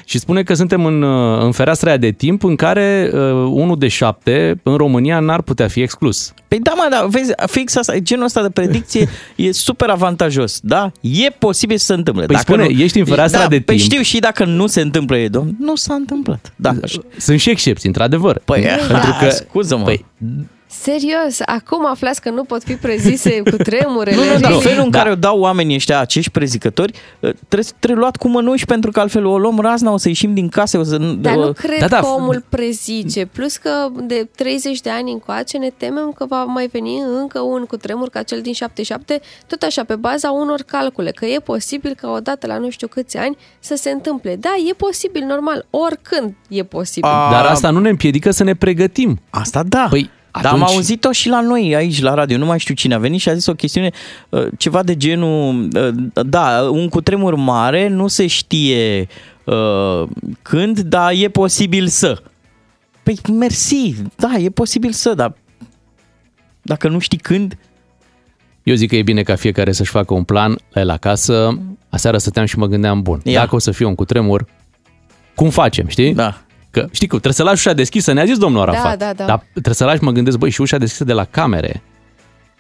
Și 0.05 0.19
spune 0.19 0.43
că 0.43 0.55
suntem 0.55 0.85
în, 0.85 1.03
uh, 1.03 1.43
în 1.43 1.53
fereastra 1.53 1.89
aia 1.89 1.99
de 1.99 2.11
timp 2.11 2.45
în 2.45 2.57
care 2.57 3.11
uh, 3.13 3.21
unul 3.51 3.79
de 3.79 3.89
7 3.89 4.61
în 4.63 4.77
România 4.77 5.21
n-ar 5.21 5.43
putea 5.43 5.69
fi 5.69 5.81
exclus. 5.81 6.33
Păi 6.49 6.59
da, 6.59 6.73
mă, 6.77 6.87
da, 6.91 7.07
vezi, 7.11 7.33
fix 7.47 7.77
asta, 7.77 7.99
genul 7.99 8.25
ăsta 8.25 8.43
de 8.43 8.51
predicție 8.51 9.09
e 9.37 9.53
super 9.53 9.89
avantajos, 9.89 10.61
da? 10.63 10.93
E 11.01 11.31
posibil 11.31 11.77
să 11.77 11.85
se 11.85 11.93
întâmple. 11.95 12.27
Păi 12.27 12.39
spune, 12.39 12.67
ești 12.79 12.99
în 12.99 13.05
fereastra 13.05 13.41
da, 13.41 13.49
de 13.49 13.61
păi 13.61 13.77
timp. 13.77 13.91
știu 13.91 14.03
și 14.03 14.19
dacă 14.19 14.45
nu 14.45 14.67
se 14.67 14.81
întâmplă, 14.81 15.17
e, 15.17 15.29
domn, 15.29 15.57
nu 15.59 15.75
s-a 15.75 15.95
întâmplat. 15.95 16.53
Da, 16.57 16.75
Sunt 17.17 17.41
și 17.41 17.51
excepții, 17.51 17.89
într-adevăr. 17.89 18.41
Păi, 18.45 18.61
pentru 18.89 19.11
ha, 19.11 19.19
că, 19.25 19.31
scuză-mă. 19.31 19.85
Păi, 19.85 20.05
Serios, 20.71 21.41
acum 21.47 21.87
aflați 21.87 22.21
că 22.21 22.31
nu 22.31 22.45
pot 22.45 22.63
fi 22.63 22.75
prezise 22.75 23.43
cu 23.51 23.57
tremurele. 23.57 24.17
Nu, 24.17 24.23
nu, 24.33 24.39
dar 24.41 24.51
really? 24.51 24.61
felul 24.67 24.85
în 24.85 24.91
Da. 24.91 24.99
care 24.99 25.11
o 25.11 25.15
dau 25.15 25.41
oamenii 25.41 25.75
ăștia, 25.75 26.01
acești 26.01 26.31
prezicători, 26.31 26.93
ă, 27.23 27.33
trebuie, 27.49 27.71
trebuie 27.79 28.01
luat 28.01 28.17
cu 28.17 28.29
mânuși 28.29 28.65
pentru 28.65 28.91
că 28.91 29.01
altfel 29.01 29.27
o 29.27 29.39
luăm 29.39 29.61
razna, 29.61 29.91
o 29.93 29.97
să 29.97 30.09
ieșim 30.09 30.35
din 30.35 30.49
case, 30.49 30.77
o 30.79 30.83
să... 30.83 30.97
Dar 30.97 31.37
o- 31.37 31.45
nu 31.45 31.53
cred 31.53 31.79
Da, 31.81 31.87
da. 31.89 31.99
că 32.01 32.07
omul 32.07 32.45
prezice. 32.49 33.27
Plus 33.27 33.57
că 33.57 33.71
de 34.03 34.29
30 34.37 34.81
de 34.81 34.91
ani 34.91 35.13
încoace 35.13 35.59
ne 35.59 35.71
temem 35.77 36.13
că 36.13 36.25
va 36.29 36.45
mai 36.45 36.67
veni 36.73 36.99
încă 37.21 37.41
un 37.41 37.65
cutremur 37.65 38.09
ca 38.09 38.23
cel 38.23 38.41
din 38.41 38.53
77, 38.53 39.21
tot 39.47 39.63
așa, 39.63 39.85
pe 39.85 39.97
baza 39.97 40.31
unor 40.31 40.61
calcule, 40.67 41.11
că 41.11 41.25
e 41.27 41.39
posibil 41.39 41.95
ca 42.01 42.11
odată 42.11 42.47
la 42.47 42.59
nu 42.59 42.71
știu 42.71 42.87
câți 42.89 43.17
ani 43.17 43.37
să 43.61 43.75
se 43.77 43.91
întâmple. 43.91 44.37
Da, 44.37 44.51
e 44.71 44.73
posibil, 44.73 45.25
normal, 45.25 45.67
oricând 45.71 46.35
e 46.49 46.63
posibil. 46.63 47.11
A- 47.11 47.29
Dar 47.31 47.45
asta 47.47 47.71
nu 47.71 47.79
ne 47.81 47.89
împiedică 47.89 48.31
să 48.31 48.45
ne 48.45 48.55
pregătim. 48.55 49.19
Asta 49.31 49.63
da. 49.63 49.87
Păi, 49.91 50.11
Dar 50.33 50.53
am 50.53 50.63
atunci- 50.63 50.77
auzit-o 50.77 51.13
și 51.13 51.29
la 51.29 51.41
noi 51.41 51.75
aici 51.75 52.01
la 52.01 52.15
radio, 52.15 52.37
nu 52.37 52.47
mai 52.47 52.59
știu 52.59 52.75
cine 52.75 52.95
a 52.95 52.99
venit 52.99 53.21
și 53.21 53.29
a 53.29 53.35
zis 53.35 53.47
o 53.47 53.55
chestiune, 53.55 53.91
uh, 54.29 54.47
ceva 54.59 54.83
de 54.83 54.97
genul, 54.97 55.69
uh, 55.77 56.23
da, 56.27 56.69
un 56.71 56.89
cutremur 56.89 57.35
mare, 57.35 57.89
nu 57.89 58.07
se 58.09 58.27
știe 58.27 59.09
uh, 59.45 60.03
când, 60.43 60.81
dar 60.81 61.13
e 61.17 61.29
posibil 61.29 61.87
să. 61.87 62.23
Păi 63.03 63.19
mersi, 63.33 63.95
da, 64.17 64.35
e 64.39 64.51
posibil 64.51 64.93
să, 64.93 65.15
dar 65.15 65.35
dacă 66.63 66.89
nu 66.89 66.99
știi 66.99 67.19
când, 67.19 67.59
Eu 68.63 68.75
zic 68.75 68.89
că 68.89 68.97
e 68.97 69.03
bine 69.03 69.23
ca 69.23 69.37
fiecare 69.37 69.73
să-și 69.73 69.91
facă 69.91 70.15
un 70.15 70.25
plan 70.25 70.59
la 70.73 70.81
el 70.81 70.91
acasă. 70.91 71.59
Aseară 71.89 72.19
stăteam 72.19 72.47
și 72.47 72.59
mă 72.59 72.67
gândeam, 72.67 73.03
bun, 73.03 73.21
Ia. 73.25 73.41
dacă 73.41 73.55
o 73.55 73.59
să 73.59 73.71
fie 73.71 73.87
un 73.87 73.95
cutremur, 73.95 74.47
cum 75.35 75.51
facem, 75.51 75.87
știi? 75.87 76.15
da. 76.15 76.43
Că 76.71 76.81
știi 76.91 77.07
că 77.07 77.13
trebuie 77.13 77.33
să 77.33 77.43
lași 77.43 77.67
ușa 77.67 77.73
deschisă, 77.77 78.13
ne-a 78.13 78.25
zis 78.25 78.39
domnul 78.39 78.61
Arafat. 78.61 78.99
da, 78.99 79.13
da. 79.13 79.25
Dar 79.25 79.43
trebuie 79.53 79.75
să 79.75 79.85
lași, 79.85 80.03
mă 80.03 80.11
gândesc, 80.11 80.39
băi, 80.39 80.51
și 80.51 80.61
ușa 80.61 80.79
deschisă 80.79 81.05
de 81.05 81.13
la 81.13 81.25
camere. 81.25 81.83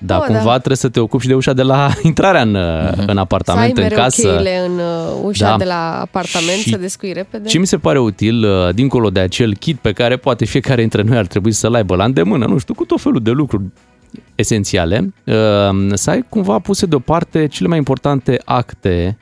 Dar 0.00 0.18
Oh, 0.18 0.24
cumva 0.26 0.42
da. 0.44 0.56
trebuie 0.56 0.76
să 0.76 0.88
te 0.88 1.00
ocupi 1.00 1.22
și 1.22 1.28
de 1.28 1.34
ușa 1.34 1.52
de 1.52 1.62
la 1.62 1.90
intrarea 2.02 2.42
în, 2.42 2.54
în 2.54 2.94
să 2.96 3.10
ai 3.10 3.16
apartament, 3.16 3.76
în 3.76 3.82
mereu 3.82 3.98
casă. 3.98 4.28
cheile 4.28 4.58
în 4.66 4.78
uh, 4.78 5.20
ușa 5.24 5.48
Da. 5.50 5.56
de 5.56 5.64
la 5.64 6.00
apartament 6.00 6.58
Și 6.58 6.70
să 6.70 6.76
descui 6.78 7.12
repede. 7.12 7.48
Ce 7.48 7.58
mi 7.58 7.66
se 7.66 7.76
pare 7.78 7.98
util, 7.98 8.44
uh, 8.44 8.74
dincolo 8.74 9.10
de 9.10 9.20
acel 9.20 9.54
kit 9.54 9.76
pe 9.78 9.92
care 9.92 10.16
poate 10.16 10.44
fiecare 10.44 10.80
dintre 10.80 11.02
noi 11.02 11.16
ar 11.16 11.26
trebui 11.26 11.52
să-l 11.52 11.74
aibă 11.74 11.96
la 11.96 12.04
îndemână, 12.04 12.46
nu 12.46 12.58
știu, 12.58 12.74
cu 12.74 12.84
tot 12.84 13.00
felul 13.00 13.20
de 13.22 13.30
lucruri 13.30 13.62
esențiale, 14.34 15.14
uh, 15.24 15.34
să 15.92 16.10
ai 16.10 16.24
cumva 16.28 16.58
puse 16.58 16.86
deoparte 16.86 17.46
cele 17.46 17.68
mai 17.68 17.78
importante 17.78 18.40
acte 18.44 19.18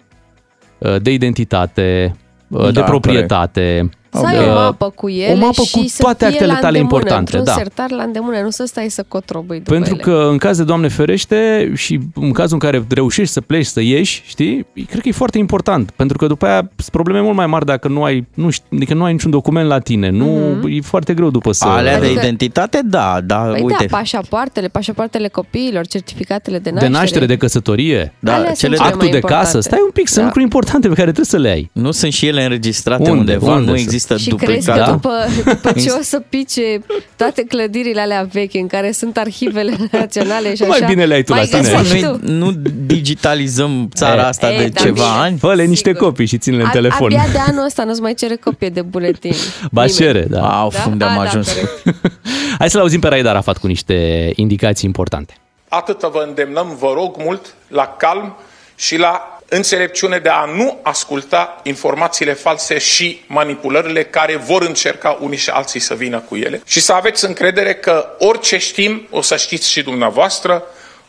uh, 0.79 0.96
de 1.03 1.12
identitate, 1.12 2.16
uh, 2.49 2.64
de 2.64 2.70
Da, 2.70 2.83
proprietate. 2.83 3.90
Să 4.18 4.26
ai 4.26 4.38
Uh, 4.38 4.50
o 4.50 4.55
mapă 4.55 4.90
cu 4.94 5.09
ele 5.09 5.33
o 5.33 5.37
mapă 5.37 5.62
și 5.62 5.70
cu 5.72 5.85
să 5.87 6.02
toate 6.02 6.24
fie 6.24 6.26
actele 6.35 6.52
la 6.52 6.59
tale 6.59 6.79
îndemână, 6.79 6.94
importante, 6.96 7.37
într-un 7.37 7.44
da. 7.44 7.52
sertar 7.62 7.90
la 7.90 8.02
îndemână, 8.02 8.40
nu 8.42 8.50
să 8.50 8.64
stai 8.66 8.88
să 8.88 9.05
cotrobăi 9.09 9.57
după 9.59 9.70
Pentru 9.72 9.94
ele. 9.94 10.02
că 10.02 10.29
în 10.31 10.38
caz 10.38 10.57
de 10.57 10.64
Doamne 10.64 10.88
ferește 10.88 11.72
și 11.76 11.98
în 12.14 12.33
cazul 12.33 12.52
în 12.52 12.59
care 12.70 12.85
reușești 12.88 13.33
să 13.33 13.40
pleci, 13.40 13.66
să 13.66 13.81
ieși, 13.81 14.22
știi, 14.26 14.66
cred 14.88 15.00
că 15.02 15.09
e 15.09 15.12
foarte 15.12 15.38
important. 15.38 15.90
Pentru 15.90 16.16
că 16.18 16.26
după 16.26 16.46
aia 16.46 16.59
sunt 16.76 16.88
probleme 16.90 17.20
mult 17.20 17.37
mai 17.37 17.46
mari 17.46 17.64
dacă 17.64 17.88
nu 17.88 18.02
ai, 18.02 18.26
nu 18.35 18.50
știi, 18.50 18.66
adică 18.72 18.94
nu 18.94 19.05
ai 19.05 19.12
niciun 19.12 19.31
document 19.31 19.68
la 19.68 19.79
tine. 19.79 20.11
Nu, 20.11 20.26
e 20.68 20.81
foarte 20.81 21.14
greu 21.14 21.31
după 21.31 21.52
să... 21.52 21.64
Alea 21.66 21.98
de 22.00 22.05
Adică- 22.07 22.20
identitate, 22.20 22.81
da, 22.85 23.20
da, 23.24 23.37
Păi 23.37 23.62
uite. 23.62 23.87
da, 23.90 23.96
pașapoartele, 23.96 24.68
pașapoartele 24.68 25.29
copiilor, 25.29 25.87
certificatele 25.87 26.59
de 26.59 26.62
de 26.62 26.70
naștere. 26.70 26.98
naștere, 26.98 27.26
de 27.26 27.37
căsătorie, 27.37 28.12
Da, 28.18 28.33
Alea 28.35 28.44
sunt 28.46 28.59
cele 28.59 28.74
cele 28.74 28.85
actul 28.87 29.00
mai 29.00 29.11
de 29.11 29.14
importante. 29.16 29.44
casă. 29.52 29.61
Stai 29.61 29.79
un 29.85 29.90
pic, 29.90 30.07
sunt 30.07 30.18
Da. 30.18 30.22
lucruri 30.24 30.44
importante 30.44 30.88
pe 30.88 30.94
care 30.94 31.12
trebuie 31.12 31.24
să 31.24 31.37
le 31.38 31.48
ai. 31.48 31.70
Nu 31.72 31.90
sunt 31.90 32.12
și 32.12 32.26
ele 32.26 32.42
înregistrate 32.42 33.11
Unde? 33.11 33.18
undeva, 33.33 33.55
Unde 33.55 33.70
nu 33.70 33.76
să- 33.76 33.83
există 34.12 34.16
Și 34.31 34.47
crezi 34.47 34.66
duplicat. 34.66 34.77
că 34.77 34.85
Da. 34.85 34.90
după, 34.92 35.12
după 35.55 35.81
ce 35.81 35.90
o 35.90 36.03
să 36.03 36.21
pice 36.29 36.81
toate 37.16 37.42
clădirile 37.42 38.01
alea 38.01 38.29
vechi 38.33 38.55
în 38.55 38.66
care 38.66 38.92
sunt 38.92 39.16
arhivele 39.16 39.77
naționale 39.92 40.55
și 40.55 40.62
Mai 40.62 40.77
așa, 40.79 40.87
bine 40.87 41.05
le 41.05 41.14
ai 41.14 41.23
tu 41.23 41.31
la 41.33 41.37
mai 41.37 41.47
tine. 41.47 41.61
găsești 41.61 42.05
Noi 42.05 42.19
tu. 42.25 42.33
nu 42.33 42.53
digitalizăm 42.87 43.88
țara 43.95 44.21
E, 44.23 44.25
asta 44.27 44.53
e, 44.53 44.57
de 44.59 44.69
da, 44.69 44.81
ceva 44.81 44.92
bine. 44.92 45.16
ani. 45.25 45.38
Fă-le 45.38 45.64
niște 45.64 45.90
Sigur. 45.92 46.07
copii 46.07 46.27
și 46.27 46.38
țin-le 46.38 46.61
în 46.61 46.66
A- 46.66 46.71
telefon. 46.71 47.05
Abia 47.12 47.27
de 47.33 47.38
anul 47.47 47.64
ăsta 47.64 47.85
nu-ți 47.85 48.01
mai 48.01 48.14
cere 48.14 48.37
copie 48.37 48.69
de 48.69 48.83
buletin. 48.83 49.33
Ba 49.73 49.85
Nimeni. 49.85 49.92
cere, 49.92 50.21
da. 50.31 50.61
Au, 50.61 50.71
Da? 50.71 50.85
unde 50.90 51.05
am 51.05 51.19
A, 51.19 51.23
da, 51.23 51.29
ajuns. 51.29 51.53
corect. 51.53 51.85
Hai 52.59 52.71
să-l 52.71 52.81
auzim 52.81 53.01
pe 53.01 53.09
Raed 53.09 53.27
Arafat 53.27 53.59
cu 53.59 53.66
niște 53.66 54.31
indicații 54.35 54.85
importante. 54.87 55.35
Atât 55.69 56.01
vă 56.01 56.25
îndemnăm, 56.29 56.77
vă 56.79 56.92
rog 56.95 57.14
mult, 57.19 57.55
la 57.69 57.95
calm 57.99 58.37
și 58.75 58.97
la 58.99 59.36
înțelepciune 59.48 60.18
de 60.18 60.28
a 60.28 60.44
nu 60.44 60.78
asculta 60.82 61.61
informațiile 61.62 62.32
false 62.32 62.78
și 62.78 63.22
manipulările 63.26 64.04
care 64.04 64.37
vor 64.37 64.62
încerca 64.62 65.18
unii 65.20 65.38
și 65.38 65.50
alții 65.50 65.80
să 65.80 65.94
vină 65.94 66.18
cu 66.18 66.37
ele. 66.37 66.62
Și 66.66 66.80
să 66.80 66.92
aveți 66.92 67.24
încredere 67.24 67.74
că 67.74 68.09
orice 68.18 68.59
știm, 68.59 69.06
o 69.11 69.20
să 69.20 69.37
știți 69.37 69.70
și 69.70 69.82
dumneavoastră, 69.82 70.62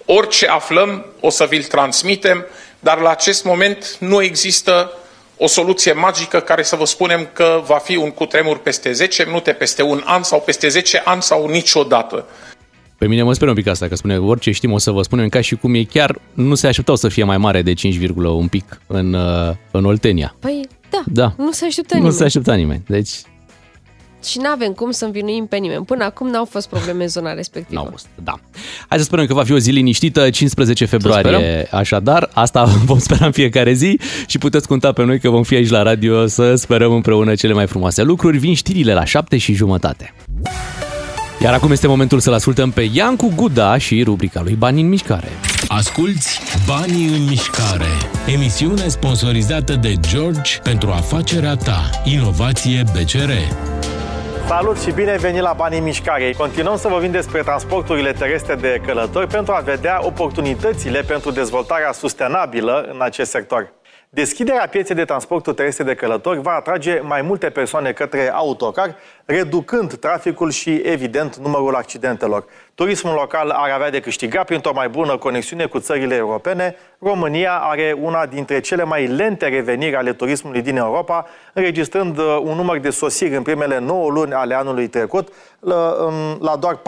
orice 0.06 0.48
aflăm, 0.48 1.06
o 1.20 1.30
să 1.30 1.46
vi-l 1.46 1.64
transmitem, 1.64 2.46
dar 2.80 3.00
la 3.00 3.10
acest 3.10 3.44
moment 3.44 3.96
nu 4.00 4.22
există 4.22 4.92
o 5.38 5.48
soluție 5.48 5.92
magică 5.92 6.40
care 6.40 6.64
să 6.64 6.76
vă 6.76 6.86
spunem 6.86 7.30
că 7.34 7.62
va 7.66 7.78
fi 7.78 7.96
un 7.96 8.12
cutremur 8.12 8.58
peste 8.58 8.92
10 8.92 9.24
minute, 9.26 9.54
peste 9.54 9.82
un 9.82 10.04
an 10.06 10.24
sau 10.24 10.42
peste 10.42 10.68
10 10.68 11.02
ani 11.06 11.22
sau 11.22 11.48
niciodată. 11.48 12.26
Pe 12.98 13.08
mine 13.08 13.24
mă 13.24 13.34
speră 13.34 13.50
un 13.50 13.56
pic 13.56 13.68
asta, 13.68 13.88
că 13.88 13.96
spune 13.96 14.18
orice 14.18 14.52
știm 14.52 14.72
o 14.72 14.78
să 14.78 14.92
vă 14.92 15.02
spunem 15.02 15.30
ca 15.30 15.42
și 15.42 15.56
cum 15.56 15.74
e 15.74 15.84
chiar 15.84 16.20
nu 16.34 16.56
se 16.56 16.68
așteptau 16.68 16.96
să 16.96 17.08
fie 17.08 17.24
mai 17.24 17.38
mare 17.38 17.62
de 17.62 17.74
5, 17.74 17.98
un 18.18 18.48
pic 18.48 18.82
în, 18.88 19.14
uh, 19.14 19.54
în 19.72 19.86
Oltenia. 19.86 20.36
Păi 20.40 20.68
da, 20.90 21.04
Da. 21.06 21.34
nu 21.38 21.52
se 21.52 21.66
așteptă 21.66 21.94
Nu 21.94 22.00
nimeni. 22.00 22.18
se 22.18 22.24
aștepta 22.24 22.54
nimeni. 22.54 22.84
Deci 22.88 23.10
Și 24.26 24.38
nu 24.42 24.50
avem 24.50 24.72
cum 24.72 24.92
să 24.92 25.06
învinuim 25.06 25.46
pe 25.48 25.58
nimeni. 25.58 25.86
Până 25.86 26.04
acum 26.04 26.30
n-au 26.30 26.46
fost 26.46 26.70
probleme 26.70 27.04
în 27.04 27.10
zona 27.10 27.34
respectivă. 27.34 27.80
n-au 27.82 27.88
fost. 27.92 28.08
Da. 28.24 28.34
Hai 28.88 28.98
să 28.98 29.04
sperăm 29.04 29.26
că 29.26 29.34
va 29.34 29.44
fi 29.44 29.52
o 29.52 29.58
zi 29.58 29.72
liniștită, 29.72 30.30
15 30.30 30.86
februarie. 30.86 31.32
sperăm. 31.32 31.80
Așadar, 31.80 32.30
asta 32.34 32.64
vom 32.86 33.00
spera 33.00 33.26
în 33.26 33.32
fiecare 33.32 33.74
zi 33.74 34.00
și 34.28 34.38
puteți 34.38 34.68
conta 34.68 34.92
pe 34.92 35.04
noi 35.04 35.20
că 35.20 35.30
vom 35.30 35.44
fi 35.44 35.56
aici 35.56 35.70
la 35.70 35.82
radio 35.82 36.26
să 36.28 36.56
sperăm 36.56 36.92
împreună 36.94 37.36
cele 37.36 37.54
mai 37.54 37.68
frumoase 37.68 38.04
lucruri. 38.04 38.38
Vin 38.38 38.54
știrile 38.54 38.94
la 38.94 39.04
7 39.06 39.38
și 39.38 39.54
jumătate. 39.54 40.14
Iar 41.40 41.54
acum 41.54 41.72
este 41.72 41.88
momentul 41.88 42.20
să-l 42.20 42.34
ascultăm 42.34 42.72
pe 42.72 42.90
Iancu 42.92 43.32
Guda 43.36 43.78
și 43.78 44.04
rubrica 44.04 44.42
lui 44.44 44.54
Bani 44.54 44.82
în 44.82 44.88
mișcare. 44.88 45.28
Asculți 45.68 46.42
Banii 46.68 47.08
în 47.08 47.24
mișcare. 47.30 47.92
Emisiune 48.28 48.88
sponsorizată 48.88 49.76
de 49.76 49.94
George 50.00 50.60
pentru 50.64 50.90
afacerea 50.90 51.56
ta. 51.56 51.90
Inovație 52.04 52.84
BCR. 52.94 53.32
Salut 54.48 54.80
și 54.80 54.92
bine 54.92 55.18
venit 55.20 55.42
la 55.42 55.54
Banii 55.58 55.78
în 55.78 55.84
Mișcare. 55.84 56.34
Continuăm 56.38 56.78
să 56.78 56.88
vorbim 56.88 57.12
despre 57.12 57.42
transporturile 57.42 58.12
terestre 58.12 58.56
de 58.56 58.82
călători 58.86 59.28
pentru 59.28 59.54
a 59.54 59.60
vedea 59.60 60.00
oportunitățile 60.02 61.02
pentru 61.02 61.32
dezvoltarea 61.32 61.92
sustenabilă 61.92 62.90
în 62.94 63.02
acest 63.02 63.30
sector. 63.30 63.74
Deschiderea 64.18 64.68
pieței 64.68 64.96
de 64.96 65.06
transportul 65.06 65.54
terestre 65.54 65.84
de 65.84 65.96
călători 65.96 66.42
va 66.42 66.52
atrage 66.52 67.00
mai 67.00 67.22
multe 67.22 67.50
persoane 67.50 67.92
către 67.92 68.32
autocar, 68.34 68.96
reducând 69.26 69.94
traficul 69.94 70.52
și, 70.52 70.76
evident, 70.76 71.36
numărul 71.36 71.76
accidentelor. 71.76 72.46
Turismul 72.78 73.14
local 73.14 73.50
ar 73.50 73.70
avea 73.70 73.90
de 73.90 74.00
câștigat 74.00 74.46
printr-o 74.46 74.74
mai 74.74 74.90
bună 74.90 75.18
conexiune 75.18 75.66
cu 75.66 75.80
țările 75.80 76.16
europene. 76.16 76.76
România 77.00 77.54
are 77.54 77.98
una 78.02 78.26
dintre 78.26 78.60
cele 78.60 78.84
mai 78.84 79.08
lente 79.08 79.48
reveniri 79.48 79.96
ale 79.96 80.14
turismului 80.14 80.62
din 80.62 80.78
Europa, 80.78 81.26
înregistrând 81.54 82.18
uh, 82.18 82.40
un 82.44 82.56
număr 82.56 82.80
de 82.80 82.90
sosiri 82.90 83.36
în 83.36 83.42
primele 83.42 83.80
9 83.80 84.10
luni 84.10 84.34
ale 84.34 84.56
anului 84.56 84.88
trecut, 84.88 85.34
la, 85.60 85.96
um, 86.06 86.38
la 86.42 86.56
doar 86.56 86.80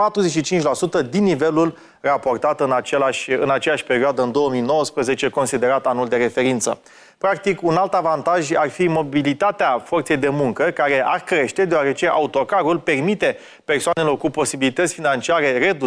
45% 1.05 1.09
din 1.09 1.23
nivelul 1.23 1.77
raportat 2.01 2.59
în, 2.59 2.71
același, 2.71 3.31
în 3.31 3.49
aceeași 3.49 3.83
perioadă, 3.83 4.21
în 4.21 4.31
2019, 4.31 5.29
considerat 5.29 5.85
anul 5.85 6.07
de 6.07 6.15
referință. 6.15 6.79
Practic, 7.17 7.61
un 7.61 7.75
alt 7.75 7.93
avantaj 7.93 8.51
ar 8.51 8.69
fi 8.69 8.87
mobilitatea 8.87 9.81
forței 9.85 10.17
de 10.17 10.29
muncă, 10.29 10.63
care 10.63 11.03
ar 11.05 11.19
crește, 11.19 11.65
deoarece 11.65 12.07
autocarul 12.07 12.77
permite 12.77 13.37
persoanelor 13.65 14.17
cu 14.17 14.29
posibilități 14.29 14.93
financiare 14.93 15.57
reduse 15.57 15.77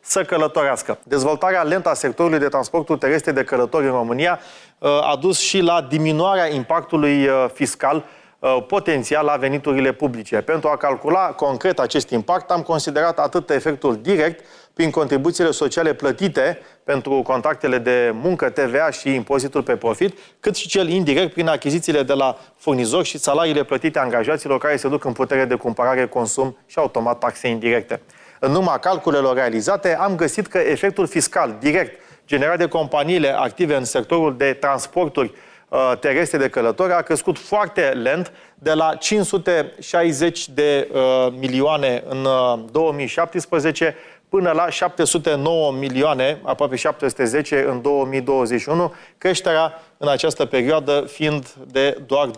să 0.00 0.24
călătorească. 0.24 0.98
Dezvoltarea 1.02 1.62
lentă 1.62 1.88
a 1.88 1.94
sectorului 1.94 2.38
de 2.38 2.48
transportul 2.48 2.96
terestre 2.96 3.32
de 3.32 3.44
călători 3.44 3.84
în 3.84 3.92
România 3.92 4.40
uh, 4.78 4.88
a 4.88 5.16
dus 5.20 5.38
și 5.38 5.60
la 5.60 5.86
diminuarea 5.88 6.52
impactului 6.52 7.26
uh, 7.26 7.46
fiscal 7.52 8.04
uh, 8.38 8.64
potențial 8.66 9.24
la 9.24 9.36
veniturile 9.36 9.92
publice. 9.92 10.36
Pentru 10.36 10.68
a 10.68 10.76
calcula 10.76 11.26
concret 11.26 11.78
acest 11.78 12.10
impact, 12.10 12.50
am 12.50 12.62
considerat 12.62 13.18
atât 13.18 13.50
efectul 13.50 13.96
direct 13.96 14.44
prin 14.74 14.90
contribuțiile 14.90 15.50
sociale 15.50 15.94
plătite 15.94 16.58
pentru 16.84 17.22
contractele 17.22 17.78
de 17.78 18.10
muncă, 18.14 18.50
TVA 18.50 18.90
și 18.90 19.14
impozitul 19.14 19.62
pe 19.62 19.76
profit, 19.76 20.18
cât 20.40 20.56
și 20.56 20.68
cel 20.68 20.88
indirect 20.88 21.32
prin 21.32 21.48
achizițiile 21.48 22.02
de 22.02 22.12
la 22.12 22.38
furnizori 22.56 23.06
și 23.06 23.18
salariile 23.18 23.62
plătite 23.62 23.98
angajaților 23.98 24.58
care 24.58 24.76
se 24.76 24.88
duc 24.88 25.04
în 25.04 25.12
putere 25.12 25.44
de 25.44 25.54
cumpărare, 25.54 26.06
consum 26.06 26.56
și 26.66 26.78
automat 26.78 27.18
taxe 27.18 27.48
indirecte. 27.48 28.00
În 28.42 28.54
urma 28.54 28.78
calculelor 28.78 29.34
realizate, 29.34 29.96
am 29.96 30.16
găsit 30.16 30.46
că 30.46 30.58
efectul 30.58 31.06
fiscal 31.06 31.56
direct 31.60 32.00
generat 32.26 32.58
de 32.58 32.68
companiile 32.68 33.36
active 33.36 33.74
în 33.74 33.84
sectorul 33.84 34.36
de 34.36 34.52
transporturi 34.52 35.32
uh, 35.68 35.92
terestre 36.00 36.38
de 36.38 36.48
călători 36.48 36.92
a 36.92 37.00
crescut 37.00 37.38
foarte 37.38 37.80
lent 37.80 38.32
de 38.54 38.72
la 38.72 38.94
560 38.94 40.48
de 40.48 40.88
uh, 40.92 41.32
milioane 41.38 42.02
în 42.08 42.24
uh, 42.24 42.64
2017 42.70 43.96
până 44.28 44.50
la 44.50 44.70
709 44.70 45.72
milioane, 45.72 46.40
aproape 46.42 46.76
710 46.76 47.64
în 47.68 47.82
2021, 47.82 48.94
creșterea 49.18 49.82
în 49.96 50.08
această 50.08 50.44
perioadă 50.44 51.04
fiind 51.08 51.54
de 51.66 51.98
doar 52.06 52.30
27% 52.30 52.32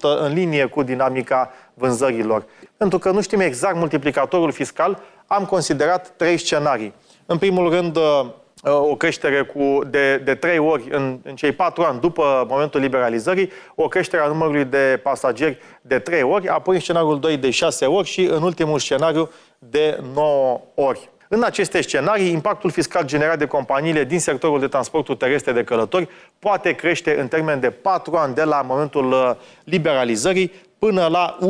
în 0.00 0.32
linie 0.32 0.64
cu 0.64 0.82
dinamica 0.82 1.52
vânzărilor. 1.74 2.44
Pentru 2.76 2.98
că 2.98 3.10
nu 3.10 3.20
știm 3.20 3.40
exact 3.40 3.76
multiplicatorul 3.76 4.52
fiscal, 4.52 5.02
am 5.26 5.44
considerat 5.44 6.08
trei 6.16 6.38
scenarii. 6.38 6.94
În 7.26 7.38
primul 7.38 7.70
rând, 7.70 7.98
o 8.62 8.96
creștere 8.96 9.42
cu 9.42 9.80
de, 9.90 10.16
de 10.16 10.34
3 10.34 10.58
ori 10.58 10.88
în, 10.90 11.18
în 11.22 11.36
cei 11.36 11.52
4 11.52 11.82
ani 11.82 12.00
după 12.00 12.46
momentul 12.48 12.80
liberalizării, 12.80 13.50
o 13.74 13.88
creștere 13.88 14.22
a 14.22 14.26
numărului 14.26 14.64
de 14.64 15.00
pasageri 15.02 15.58
de 15.80 15.98
3 15.98 16.22
ori, 16.22 16.48
apoi 16.48 16.74
în 16.74 16.80
scenariul 16.80 17.20
2 17.20 17.36
de 17.36 17.50
6 17.50 17.86
ori 17.86 18.08
și 18.08 18.24
în 18.24 18.42
ultimul 18.42 18.78
scenariu 18.78 19.30
de 19.58 20.00
9 20.14 20.60
ori. 20.74 21.10
În 21.28 21.42
aceste 21.42 21.80
scenarii, 21.80 22.30
impactul 22.30 22.70
fiscal 22.70 23.04
generat 23.04 23.38
de 23.38 23.46
companiile 23.46 24.04
din 24.04 24.20
sectorul 24.20 24.60
de 24.60 24.66
transportul 24.66 25.14
terestre 25.14 25.52
de 25.52 25.64
călători 25.64 26.08
poate 26.38 26.72
crește 26.72 27.20
în 27.20 27.28
termen 27.28 27.60
de 27.60 27.70
4 27.70 28.16
ani 28.16 28.34
de 28.34 28.42
la 28.42 28.62
momentul 28.62 29.12
uh, 29.12 29.30
liberalizării 29.64 30.52
până 30.78 31.06
la 31.06 31.38
1,5 31.40 31.46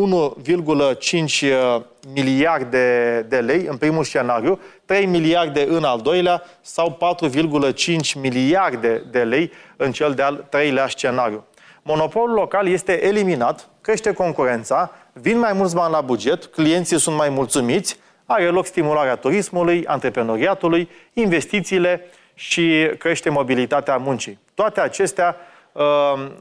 uh, 1.43 1.83
miliarde 2.15 3.21
de 3.29 3.39
lei 3.39 3.67
în 3.69 3.77
primul 3.77 4.05
scenariu, 4.05 4.61
3 4.85 5.07
miliarde 5.07 5.67
în 5.69 5.85
al 5.85 6.01
doilea 6.01 6.43
sau 6.61 6.99
4,5 7.31 8.21
miliarde 8.21 9.03
de 9.11 9.23
lei 9.23 9.53
în 9.77 9.93
cel 9.93 10.15
de-al 10.15 10.47
treilea 10.51 10.89
scenariu. 10.89 11.45
Monopolul 11.83 12.35
local 12.35 12.69
este 12.69 13.07
eliminat, 13.07 13.69
crește 13.81 14.13
concurența, 14.13 14.91
vin 15.13 15.39
mai 15.39 15.53
mulți 15.53 15.75
bani 15.75 15.93
la 15.93 16.01
buget, 16.01 16.45
clienții 16.45 16.99
sunt 16.99 17.17
mai 17.17 17.29
mulțumiți, 17.29 17.99
are 18.27 18.49
loc 18.49 18.67
stimularea 18.67 19.17
turismului, 19.17 19.87
antreprenoriatului, 19.87 20.89
investițiile 21.13 22.07
și 22.35 22.91
crește 22.99 23.31
mobilitatea 23.31 23.97
muncii. 23.97 24.39
Toate 24.55 24.81
acestea 24.81 25.37
uh, 25.73 25.83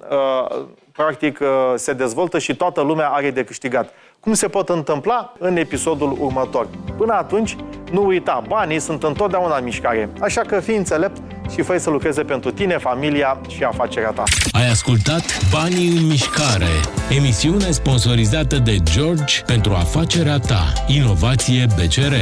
uh, 0.09 0.65
practic 0.95 1.39
uh, 1.39 1.47
se 1.75 1.93
dezvoltă 1.93 2.39
și 2.39 2.55
toată 2.55 2.81
lumea 2.81 3.07
are 3.07 3.31
de 3.31 3.43
câștigat. 3.43 3.89
Cum 4.19 4.33
se 4.33 4.47
pot 4.47 4.69
întâmpla 4.69 5.33
în 5.39 5.57
episodul 5.57 6.17
următor. 6.19 6.67
Până 6.97 7.13
atunci, 7.13 7.55
nu 7.91 8.05
uita, 8.05 8.43
banii 8.47 8.79
sunt 8.79 9.03
întotdeauna 9.03 9.57
în 9.57 9.63
mișcare, 9.63 10.09
așa 10.19 10.41
că 10.41 10.59
fii 10.59 10.75
înțelept 10.75 11.17
și 11.51 11.61
fă 11.61 11.77
să 11.77 11.89
lucreze 11.89 12.23
pentru 12.23 12.51
tine, 12.51 12.77
familia 12.77 13.37
și 13.47 13.63
afacerea 13.63 14.09
ta. 14.09 14.23
Ai 14.51 14.69
ascultat 14.69 15.23
Banii 15.51 15.97
în 15.97 16.07
mișcare, 16.07 16.71
emisiune 17.17 17.71
sponsorizată 17.71 18.57
de 18.57 18.77
George 18.83 19.41
pentru 19.45 19.73
afacerea 19.73 20.39
ta. 20.39 20.73
Inovație 20.87 21.65
BCR. 21.75 22.13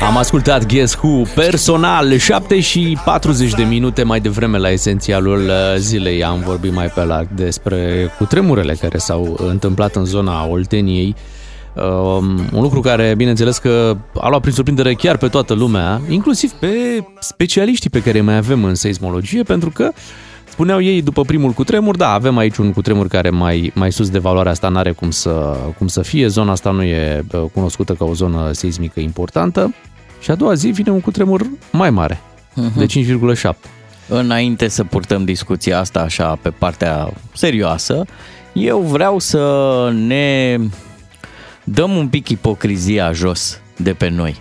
Am 0.00 0.16
ascultat 0.16 0.66
Guess 0.66 0.94
Who 0.94 1.22
personal, 1.34 2.16
7 2.16 2.60
și 2.60 2.98
40 3.04 3.52
de 3.52 3.62
minute 3.62 4.02
mai 4.02 4.20
devreme 4.20 4.58
la 4.58 4.70
esențialul 4.70 5.38
uh, 5.38 5.74
zilei. 5.76 6.24
Am 6.24 6.40
vorbit 6.40 6.72
mai 6.72 6.86
pe 6.86 7.04
larg 7.04 7.28
despre 7.34 8.10
cutremurele 8.18 8.74
care 8.74 8.98
s-au 8.98 9.36
întâmplat 9.48 9.96
în 9.96 10.04
zona 10.04 10.46
Olteniei. 10.46 11.14
Um, 11.74 12.38
un 12.52 12.62
lucru 12.62 12.80
care, 12.80 13.14
bineînțeles 13.16 13.58
că 13.58 13.96
a 14.14 14.28
luat 14.28 14.40
prin 14.40 14.52
surprindere 14.52 14.94
chiar 14.94 15.16
pe 15.16 15.28
toată 15.28 15.54
lumea, 15.54 16.00
inclusiv 16.08 16.50
pe 16.50 16.68
specialiștii 17.18 17.90
pe 17.90 18.02
care 18.02 18.20
mai 18.20 18.36
avem 18.36 18.64
în 18.64 18.74
seismologie, 18.74 19.42
pentru 19.42 19.70
că 19.70 19.90
Spuneau 20.54 20.80
ei 20.80 21.02
după 21.02 21.22
primul 21.22 21.50
cutremur, 21.50 21.96
da, 21.96 22.12
avem 22.12 22.36
aici 22.36 22.56
un 22.56 22.72
cutremur 22.72 23.08
care 23.08 23.30
mai, 23.30 23.72
mai 23.74 23.92
sus 23.92 24.10
de 24.10 24.18
valoarea 24.18 24.52
asta 24.52 24.68
n-are 24.68 24.92
cum 24.92 25.10
să, 25.10 25.56
cum 25.78 25.86
să 25.86 26.02
fie, 26.02 26.26
zona 26.26 26.52
asta 26.52 26.70
nu 26.70 26.82
e 26.82 27.24
uh, 27.32 27.42
cunoscută 27.52 27.94
ca 27.94 28.04
o 28.04 28.14
zonă 28.14 28.52
seismică 28.52 29.00
importantă 29.00 29.74
și 30.20 30.30
a 30.30 30.34
doua 30.34 30.54
zi 30.54 30.68
vine 30.68 30.90
un 30.90 31.00
cutremur 31.00 31.46
mai 31.72 31.90
mare, 31.90 32.20
uh-huh. 32.52 32.76
de 32.76 32.86
5,7. 32.86 33.52
Înainte 34.08 34.68
să 34.68 34.84
purtăm 34.84 35.24
discuția 35.24 35.78
asta 35.78 36.00
așa 36.00 36.38
pe 36.42 36.50
partea 36.50 37.12
serioasă, 37.32 38.04
eu 38.52 38.80
vreau 38.80 39.18
să 39.18 39.92
ne 39.94 40.58
dăm 41.64 41.96
un 41.96 42.08
pic 42.08 42.28
ipocrizia 42.28 43.12
jos 43.12 43.60
de 43.76 43.92
pe 43.92 44.08
noi. 44.08 44.36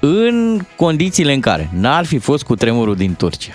În 0.00 0.60
condițiile 0.76 1.32
în 1.32 1.40
care 1.40 1.70
n-ar 1.74 2.04
fi 2.04 2.18
fost 2.18 2.44
cu 2.44 2.54
tremurul 2.54 2.96
din 2.96 3.14
Turcia, 3.14 3.54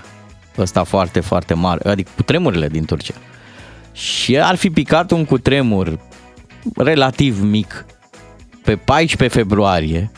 ăsta 0.58 0.84
foarte, 0.84 1.20
foarte 1.20 1.54
mare, 1.54 1.90
adică 1.90 2.10
cu 2.16 2.24
tremurile 2.24 2.68
din 2.68 2.86
Turcia, 2.86 3.14
și 3.92 4.40
ar 4.40 4.56
fi 4.56 4.70
picat 4.70 5.12
un 5.12 5.26
cutremur 5.26 6.00
relativ 6.76 7.42
mic 7.44 7.86
pe 8.64 8.76
14 8.76 9.38
februarie, 9.38 10.12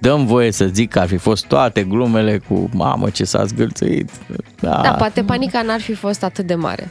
dăm 0.00 0.26
voie 0.26 0.50
să 0.50 0.66
zic 0.66 0.90
că 0.90 0.98
ar 0.98 1.06
fi 1.06 1.16
fost 1.16 1.44
toate 1.46 1.84
glumele 1.84 2.38
cu 2.38 2.68
mamă 2.72 3.10
ce 3.10 3.24
s-a 3.24 3.44
zgâlțuit. 3.44 4.10
Da. 4.60 4.80
da, 4.82 4.90
poate 4.90 5.22
panica 5.22 5.62
n-ar 5.62 5.80
fi 5.80 5.94
fost 5.94 6.22
atât 6.22 6.46
de 6.46 6.54
mare. 6.54 6.90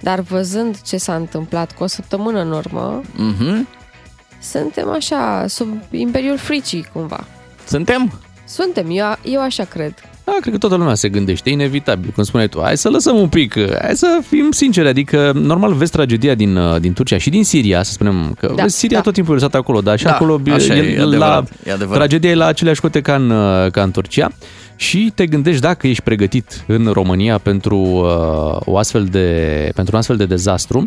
Dar 0.00 0.20
văzând 0.20 0.80
ce 0.80 0.96
s-a 0.96 1.14
întâmplat 1.14 1.72
cu 1.72 1.82
o 1.82 1.86
săptămână 1.86 2.40
în 2.40 2.52
urmă, 2.52 3.00
mm-hmm. 3.02 3.78
suntem 4.40 4.88
așa, 4.88 5.44
sub 5.48 5.68
imperiul 5.90 6.38
fricii 6.38 6.88
cumva. 6.92 7.24
Suntem? 7.66 8.20
Suntem, 8.44 8.86
eu, 8.90 9.16
eu 9.22 9.40
așa 9.40 9.64
cred. 9.64 9.94
Da, 10.28 10.36
cred 10.40 10.52
că 10.52 10.58
toată 10.58 10.76
lumea 10.76 10.94
se 10.94 11.08
gândește, 11.08 11.50
inevitabil, 11.50 12.10
cum 12.14 12.22
spuneai 12.22 12.48
tu. 12.48 12.60
Hai 12.62 12.76
să 12.76 12.88
lăsăm 12.88 13.16
un 13.16 13.28
pic, 13.28 13.54
hai 13.82 13.96
să 13.96 14.18
fim 14.28 14.50
sinceri, 14.50 14.88
adică 14.88 15.32
normal 15.34 15.72
vezi 15.72 15.90
tragedia 15.90 16.34
din, 16.34 16.56
uh, 16.56 16.80
din 16.80 16.92
Turcia 16.92 17.18
și 17.18 17.30
din 17.30 17.44
Siria, 17.44 17.82
să 17.82 17.92
spunem 17.92 18.34
că 18.38 18.52
da, 18.56 18.62
vezi, 18.62 18.76
Siria 18.76 18.96
da. 18.96 19.02
tot 19.02 19.12
timpul 19.12 19.32
e 19.32 19.36
lăsat 19.36 19.54
acolo, 19.54 19.80
dar 19.80 19.98
și 19.98 20.04
da, 20.04 20.14
acolo 20.14 20.40
așa 20.52 20.76
e, 20.76 20.78
e, 20.78 21.00
adevărat, 21.00 21.18
la, 21.18 21.44
e 21.64 21.72
adevărat. 21.72 21.98
tragedia 21.98 22.30
e 22.30 22.34
la 22.34 22.46
aceleași 22.46 22.80
cote 22.80 23.00
ca 23.00 23.14
în, 23.14 23.30
uh, 23.30 23.70
ca 23.70 23.82
în 23.82 23.90
Turcia 23.90 24.32
și 24.80 25.12
te 25.14 25.26
gândești 25.26 25.60
dacă 25.60 25.86
ești 25.86 26.02
pregătit 26.02 26.64
în 26.66 26.90
România 26.92 27.38
pentru, 27.38 27.76
uh, 27.76 28.60
o 28.64 28.76
astfel 28.76 29.04
de, 29.04 29.70
pentru 29.74 29.92
un 29.92 29.98
astfel 29.98 30.16
de 30.16 30.26
dezastru 30.26 30.86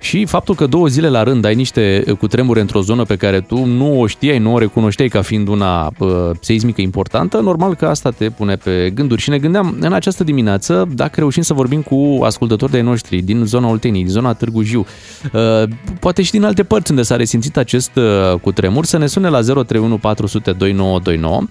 și 0.00 0.24
faptul 0.24 0.54
că 0.54 0.66
două 0.66 0.86
zile 0.86 1.08
la 1.08 1.22
rând 1.22 1.44
ai 1.44 1.54
niște 1.54 2.04
cutremure 2.18 2.60
într-o 2.60 2.80
zonă 2.80 3.04
pe 3.04 3.16
care 3.16 3.40
tu 3.40 3.64
nu 3.64 4.00
o 4.00 4.06
știai, 4.06 4.38
nu 4.38 4.54
o 4.54 4.58
recunoșteai 4.58 5.08
ca 5.08 5.22
fiind 5.22 5.48
una 5.48 5.92
uh, 5.98 6.30
seismică 6.40 6.80
importantă, 6.80 7.38
normal 7.38 7.74
că 7.74 7.86
asta 7.86 8.10
te 8.10 8.30
pune 8.30 8.56
pe 8.56 8.90
gânduri. 8.94 9.20
Și 9.20 9.30
ne 9.30 9.38
gândeam 9.38 9.76
în 9.80 9.92
această 9.92 10.24
dimineață 10.24 10.88
dacă 10.94 11.12
reușim 11.20 11.42
să 11.42 11.54
vorbim 11.54 11.82
cu 11.82 12.18
ascultători 12.24 12.72
de 12.72 12.80
noștri 12.80 13.22
din 13.22 13.44
zona 13.44 13.68
Olteniei, 13.68 14.02
din 14.02 14.12
zona 14.12 14.32
Târgu 14.32 14.62
Jiu, 14.62 14.86
uh, 15.32 15.68
poate 16.00 16.22
și 16.22 16.30
din 16.30 16.44
alte 16.44 16.62
părți 16.62 16.90
unde 16.90 17.02
s-a 17.02 17.16
resimțit 17.16 17.56
acest 17.56 17.90
uh, 17.96 18.38
cutremur, 18.40 18.84
să 18.84 18.98
ne 18.98 19.06
sune 19.06 19.28
la 19.28 19.40
031 19.40 19.98
400 19.98 20.52
2929 20.52 21.42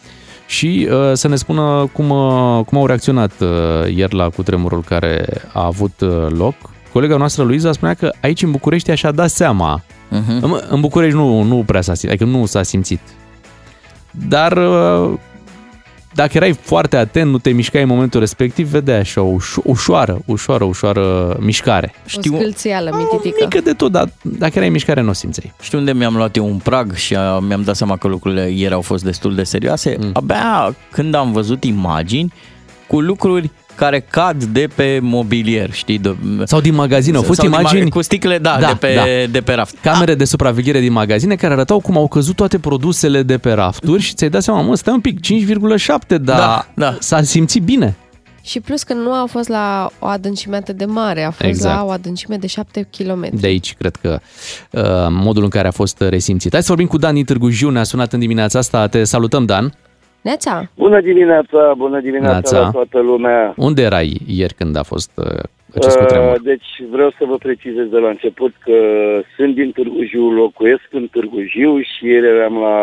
și 0.50 0.88
uh, 0.92 1.12
să 1.14 1.28
ne 1.28 1.36
spună 1.36 1.90
cum, 1.94 2.10
uh, 2.10 2.66
cum 2.66 2.78
au 2.78 2.86
reacționat 2.86 3.32
uh, 3.40 3.96
ieri 3.96 4.16
la 4.16 4.30
cutremurul 4.30 4.84
care 4.84 5.26
a 5.54 5.66
avut 5.66 6.00
uh, 6.00 6.28
loc. 6.30 6.56
Colega 6.92 7.18
noastră, 7.18 7.44
Luiza, 7.44 7.72
spunea 7.72 7.94
că 7.94 8.12
aici 8.22 8.42
în 8.42 8.52
București 8.52 8.92
așa 8.92 9.12
dat 9.12 9.30
seama. 9.30 9.82
Uh-huh. 9.82 10.42
În, 10.42 10.60
în 10.70 10.80
București 10.80 11.18
nu, 11.18 11.42
nu 11.42 11.64
prea 11.66 11.82
s-a 11.82 11.94
simțit, 11.94 12.10
adică 12.10 12.38
nu 12.38 12.46
s-a 12.46 12.64
simțit. 12.64 13.00
Dar 14.28 14.52
uh, 14.52 15.20
dacă 16.20 16.32
erai 16.34 16.54
foarte 16.54 16.98
atent, 16.98 17.32
nu 17.32 17.38
te 17.38 17.50
mișcai 17.50 17.82
în 17.82 17.88
momentul 17.88 18.20
respectiv, 18.20 18.68
vedeai 18.68 19.00
așa 19.00 19.22
o 19.22 19.36
uș- 19.38 19.64
ușoară, 19.64 20.22
ușoară, 20.26 20.64
ușoară 20.64 21.38
mișcare. 21.40 21.94
Știu, 22.06 22.34
o 22.36 22.38
scâlțială 22.38 22.96
mititică. 22.98 23.38
Mică 23.44 23.62
de 23.62 23.74
tot, 23.74 23.92
dar 23.92 24.10
dacă 24.22 24.52
erai 24.56 24.68
în 24.68 24.74
mișcare, 24.74 25.02
nu 25.02 25.10
o 25.10 25.14
simțeai. 25.14 25.54
Știu 25.62 25.78
unde 25.78 25.94
mi-am 25.94 26.16
luat 26.16 26.36
eu 26.36 26.46
un 26.46 26.58
prag 26.58 26.94
și 26.96 27.18
mi-am 27.48 27.62
dat 27.64 27.76
seama 27.76 27.98
că 27.98 28.08
lucrurile 28.08 28.50
ieri 28.50 28.74
au 28.74 28.82
fost 28.82 29.04
destul 29.04 29.36
de 29.36 29.44
serioase? 29.44 29.96
Mm. 30.00 30.10
Abia 30.14 30.76
când 30.92 31.16
am 31.16 31.32
văzut 31.32 31.64
imagini 31.64 32.34
cu 32.88 33.00
lucruri 33.00 33.52
care 33.80 34.06
cad 34.10 34.44
de 34.44 34.68
pe 34.76 35.00
mobilier, 35.02 35.72
știi? 35.72 35.98
De, 35.98 36.16
sau 36.44 36.62
din 36.62 36.74
magazine, 36.74 37.18
au 37.18 37.24
fost 37.24 37.42
imagini... 37.42 37.88
Ma- 37.88 37.90
cu 37.90 38.02
sticle, 38.02 38.38
da, 38.38 38.58
da, 38.60 38.68
de, 38.68 38.74
pe, 38.80 38.94
da. 38.96 39.32
de 39.32 39.42
pe 39.42 39.54
raft. 39.54 39.76
Camere 39.82 40.16
de 40.16 40.26
supraveghere 40.26 40.80
din 40.80 40.92
magazine 40.92 41.36
care 41.36 41.54
arătau 41.54 41.80
cum 41.80 41.98
au 41.98 42.08
căzut 42.08 42.36
toate 42.36 42.60
produsele 42.60 43.24
de 43.24 43.38
pe 43.38 43.52
rafturi 43.52 44.02
și 44.02 44.14
ți-ai 44.14 44.30
dat 44.30 44.44
seama, 44.44 44.62
mă, 44.62 44.76
stai 44.76 44.94
un 44.94 45.00
pic, 45.00 45.20
5,7, 45.20 46.08
dar 46.08 46.20
da, 46.20 46.68
da. 46.74 46.98
s-a 47.00 47.22
simțit 47.22 47.64
bine. 47.64 47.96
Și 48.42 48.60
plus 48.60 48.84
că 48.84 48.94
nu 48.94 49.14
a 49.14 49.26
fost 49.30 49.48
la 49.48 49.90
o 50.00 50.06
adâncime 50.06 50.56
atât 50.56 50.78
de 50.78 50.86
mare, 50.86 51.24
a 51.24 51.32
fost 51.32 51.50
exact. 51.50 51.76
la 51.76 51.86
o 51.86 51.90
adâncime 51.90 52.38
de 52.38 52.48
7 52.48 52.88
km. 52.98 53.30
De 53.32 53.48
aici, 53.48 53.76
cred 53.78 53.96
că, 53.96 54.20
uh, 54.72 54.82
modul 55.10 55.44
în 55.44 55.50
care 55.50 55.68
a 55.68 55.72
fost 55.72 56.02
resimțit. 56.02 56.52
Hai 56.52 56.62
să 56.62 56.68
vorbim 56.68 56.88
cu 56.88 56.98
Dan 56.98 57.14
din 57.14 57.26
Târgu 57.26 57.50
Jiu, 57.50 57.70
ne-a 57.70 57.84
sunat 57.84 58.14
în 58.14 58.20
dimineața 58.20 58.60
asta. 58.60 58.88
Te 58.88 59.04
salutăm, 59.04 59.46
Dan. 59.46 59.74
Neața! 60.30 60.72
Bună 60.76 61.02
dimineața, 61.02 61.74
bună 61.78 62.00
dimineața 62.00 62.32
Neața. 62.32 62.60
la 62.60 62.72
toată 62.72 63.00
lumea! 63.00 63.54
Unde 63.58 63.82
erai 63.82 64.18
ieri 64.28 64.54
când 64.54 64.76
a 64.76 64.84
fost 64.84 65.12
uh, 65.16 65.44
acest 65.76 65.96
uh, 65.96 66.02
cutremur? 66.02 66.42
Deci 66.42 66.70
vreau 66.92 67.10
să 67.18 67.24
vă 67.26 67.38
precizez 67.38 67.88
de 67.90 67.98
la 67.98 68.10
început 68.10 68.54
că 68.60 68.78
sunt 69.36 69.56
din 69.56 69.72
Târgu 69.72 70.04
Jiu, 70.10 70.30
locuiesc 70.32 70.88
în 70.92 71.08
Târgu 71.12 71.42
Jiu 71.42 71.80
și 71.82 72.06
ieri 72.06 72.28
eram 72.28 72.56
la 72.58 72.78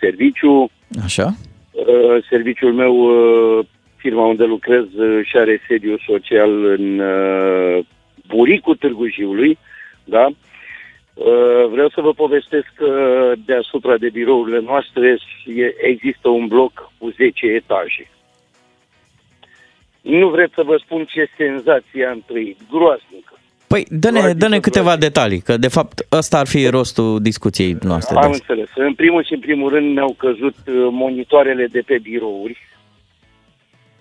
serviciu. 0.00 0.70
Așa? 1.04 1.34
Uh, 1.70 2.24
serviciul 2.30 2.72
meu, 2.72 2.94
uh, 2.94 3.64
firma 3.96 4.26
unde 4.26 4.44
lucrez, 4.44 4.84
uh, 4.96 5.20
și 5.24 5.36
are 5.36 5.60
sediu 5.68 5.96
social 6.06 6.64
în 6.64 6.98
uh, 6.98 7.84
Buricul 8.26 8.76
Târgu 8.76 9.06
Jiului, 9.08 9.58
da? 10.04 10.26
Uh, 11.14 11.26
Vreau 11.70 11.88
să 11.88 12.00
vă 12.00 12.12
povestesc 12.12 12.66
că 12.74 12.90
deasupra 13.44 13.96
de 13.96 14.08
birourile 14.08 14.60
noastre 14.60 15.16
e- 15.44 15.86
există 15.86 16.28
un 16.28 16.46
bloc 16.46 16.92
cu 16.98 17.10
10 17.10 17.46
etaje. 17.46 18.10
Nu 20.00 20.28
vreți 20.28 20.54
să 20.54 20.62
vă 20.62 20.76
spun 20.84 21.04
ce 21.04 21.28
senzație 21.36 22.04
am 22.06 22.22
trăit. 22.26 22.58
Groaznică. 22.70 23.32
Păi, 23.66 23.86
dă-ne, 23.88 24.32
dă-ne 24.32 24.60
câteva 24.60 24.96
detalii, 24.96 25.40
că 25.40 25.56
de 25.56 25.68
fapt 25.68 26.06
ăsta 26.12 26.38
ar 26.38 26.46
fi 26.46 26.66
rostul 26.66 27.20
discuției 27.22 27.76
noastre. 27.82 28.14
de 28.14 28.20
Am 28.20 28.30
azi. 28.30 28.40
înțeles. 28.40 28.68
În 28.74 28.94
primul 28.94 29.24
și 29.24 29.32
în 29.32 29.40
primul 29.40 29.70
rând 29.70 29.94
ne-au 29.94 30.14
căzut 30.18 30.54
uh, 30.66 30.74
monitoarele 30.90 31.66
de 31.66 31.80
pe 31.86 31.98
birouri. 31.98 32.58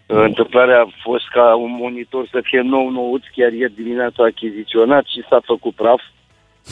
Uh, 0.08 0.18
Întâmplarea 0.24 0.80
a 0.82 0.90
fost 1.04 1.28
ca 1.34 1.56
un 1.56 1.72
monitor 1.72 2.28
să 2.32 2.40
fie 2.44 2.62
nou 2.62 2.90
nouț, 2.90 3.24
chiar 3.36 3.52
ieri 3.52 3.74
dimineața 3.76 4.24
achiziționat 4.24 5.06
și 5.06 5.24
s-a 5.30 5.40
făcut 5.46 5.74
praf. 5.76 6.02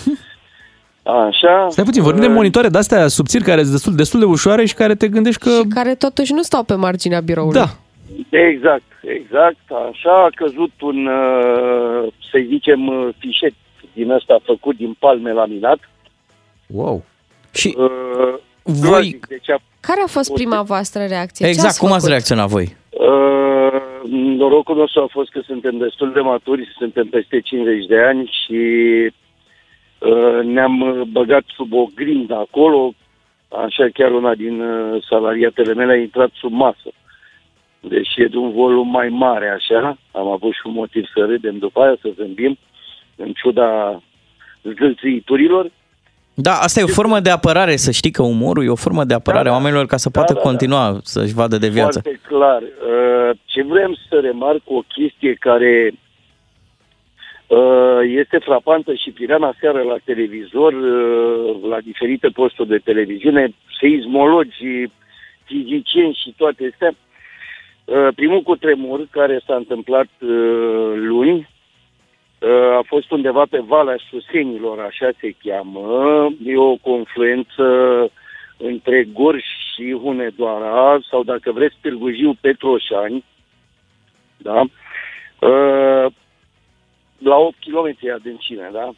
Așa. 1.27 1.67
Stai 1.69 1.83
puțin, 1.83 2.01
vorbim 2.03 2.21
de 2.21 2.27
Uh, 2.27 2.33
monitoare 2.33 2.69
de-astea 2.69 3.07
subțiri 3.07 3.43
care 3.43 3.59
sunt 3.61 3.71
destul, 3.71 3.95
destul 3.95 4.19
de 4.19 4.25
ușoare 4.25 4.65
și 4.65 4.73
care 4.73 4.95
te 4.95 5.07
gândești 5.07 5.41
că... 5.41 5.49
Și 5.49 5.67
care 5.73 5.95
totuși 5.95 6.33
nu 6.33 6.41
stau 6.41 6.63
pe 6.63 6.73
marginea 6.75 7.19
biroului. 7.19 7.59
Da. 7.59 7.67
Exact, 8.29 8.83
exact. 9.01 9.57
Așa 9.91 10.23
a 10.23 10.29
căzut 10.35 10.71
un, 10.81 11.05
uh, 11.05 12.13
să 12.31 12.37
zicem, 12.47 12.87
uh, 12.87 13.07
fișet 13.17 13.53
din 13.93 14.11
ăsta 14.11 14.39
făcut 14.43 14.75
din 14.77 14.95
palme 14.99 15.31
laminat. 15.33 15.79
Wow. 16.67 17.03
Și 17.53 17.75
uh, 17.77 18.33
voi- 18.63 19.19
Deci 19.27 19.49
a, 19.49 19.59
Care 19.79 20.01
a 20.05 20.07
fost 20.07 20.33
prima 20.33 20.61
voastră 20.61 21.03
reacție? 21.05 21.45
Ce 21.45 21.51
Exact, 21.51 21.69
ați 21.69 21.79
cum 21.79 21.87
ați 21.87 21.95
făcut? 21.95 22.09
reacționat 22.11 22.47
voi? 22.47 22.75
uh, 22.89 23.81
norocul 24.37 24.75
nostru 24.75 25.01
a 25.01 25.07
fost 25.11 25.29
că 25.31 25.39
suntem 25.45 25.77
destul 25.77 26.11
de 26.13 26.19
maturi, 26.19 26.75
suntem 26.77 27.05
peste 27.07 27.39
50 27.41 27.85
de 27.85 27.99
ani 27.99 28.31
și 28.45 28.53
uh, 29.05 29.13
ne-am 30.43 30.81
uh, 30.81 31.01
băgat 31.11 31.43
sub 31.55 31.73
o 31.73 31.87
grindă 31.95 32.35
acolo. 32.35 32.93
Așa 33.65 33.87
chiar 33.93 34.11
una 34.11 34.35
din 34.35 34.61
uh, 34.61 35.03
salariatele 35.09 35.73
mele 35.73 35.91
a 35.91 35.95
intrat 35.95 36.29
sub 36.33 36.51
masă. 36.51 36.89
Deși 37.79 38.21
e 38.21 38.27
de 38.27 38.37
un 38.37 38.51
volum 38.51 38.89
mai 38.89 39.09
mare, 39.09 39.49
așa, 39.49 39.97
am 40.11 40.27
avut 40.27 40.53
și 40.53 40.61
un 40.63 40.73
motiv 40.73 41.05
să 41.13 41.25
râdem 41.25 41.57
după 41.57 41.81
aia, 41.81 41.95
să 42.01 42.09
zâmbim, 42.15 42.57
în 43.15 43.31
ciuda 43.33 44.01
zgâlțuiturilor. 44.63 45.71
Da, 46.33 46.51
asta 46.51 46.79
e 46.79 46.83
o 46.83 46.87
formă 46.87 47.19
de 47.19 47.29
apărare, 47.29 47.75
să 47.75 47.91
știi 47.91 48.11
că 48.11 48.23
umorul 48.23 48.65
e 48.65 48.69
o 48.69 48.75
formă 48.75 49.03
de 49.03 49.13
apărare 49.13 49.49
a 49.49 49.51
oamenilor 49.51 49.85
ca 49.85 49.97
să 49.97 50.09
poată 50.09 50.33
Da, 50.33 50.39
da, 50.39 50.43
da. 50.43 50.49
continua 50.49 50.99
să-și 51.03 51.33
vadă 51.33 51.57
de 51.57 51.67
viață. 51.67 51.99
Foarte 52.01 52.21
clar. 52.27 52.61
Uh, 52.61 53.37
Ce 53.45 53.63
vrem 53.63 53.97
să 54.09 54.19
remarc 54.19 54.61
o 54.65 54.81
chestie 54.87 55.33
care 55.33 55.91
uh, 55.91 56.06
este 58.01 58.37
frapantă 58.37 58.93
și 58.93 59.11
priveam 59.11 59.43
aseară 59.43 59.81
la 59.81 59.97
televizor, 60.03 60.73
uh, 60.73 61.69
la 61.69 61.79
diferite 61.79 62.27
posturi 62.27 62.67
de 62.67 62.77
televiziune, 62.77 63.53
seismologi, 63.79 64.89
fizicieni 65.43 66.19
și 66.23 66.33
toate 66.37 66.69
astea. 66.71 66.93
Uh, 67.85 68.07
Primul 68.15 68.41
cutremur 68.41 69.07
care 69.11 69.41
s-a 69.45 69.55
întâmplat 69.55 70.07
uh, 70.19 70.91
luni 70.95 71.49
uh, 72.39 72.77
a 72.77 72.81
fost 72.85 73.11
undeva 73.11 73.43
pe 73.49 73.59
Valea 73.67 73.97
Susenilor, 74.09 74.79
așa 74.79 75.09
se 75.19 75.35
cheamă. 75.43 76.27
E 76.45 76.57
o 76.57 76.75
confluență 76.75 77.63
între 78.57 79.07
Gorj 79.13 79.43
și 79.73 79.97
Hunedoara, 80.01 80.99
sau 81.09 81.23
dacă 81.23 81.51
vreți 81.51 81.75
Târgu 81.81 82.11
Jiu, 82.11 82.37
Petroșani, 82.41 83.23
da? 84.37 84.61
Uh, 87.19 87.27
la 87.27 87.35
8 87.35 87.55
km 87.59 88.11
adâncime, 88.13 88.69
da? 88.73 88.89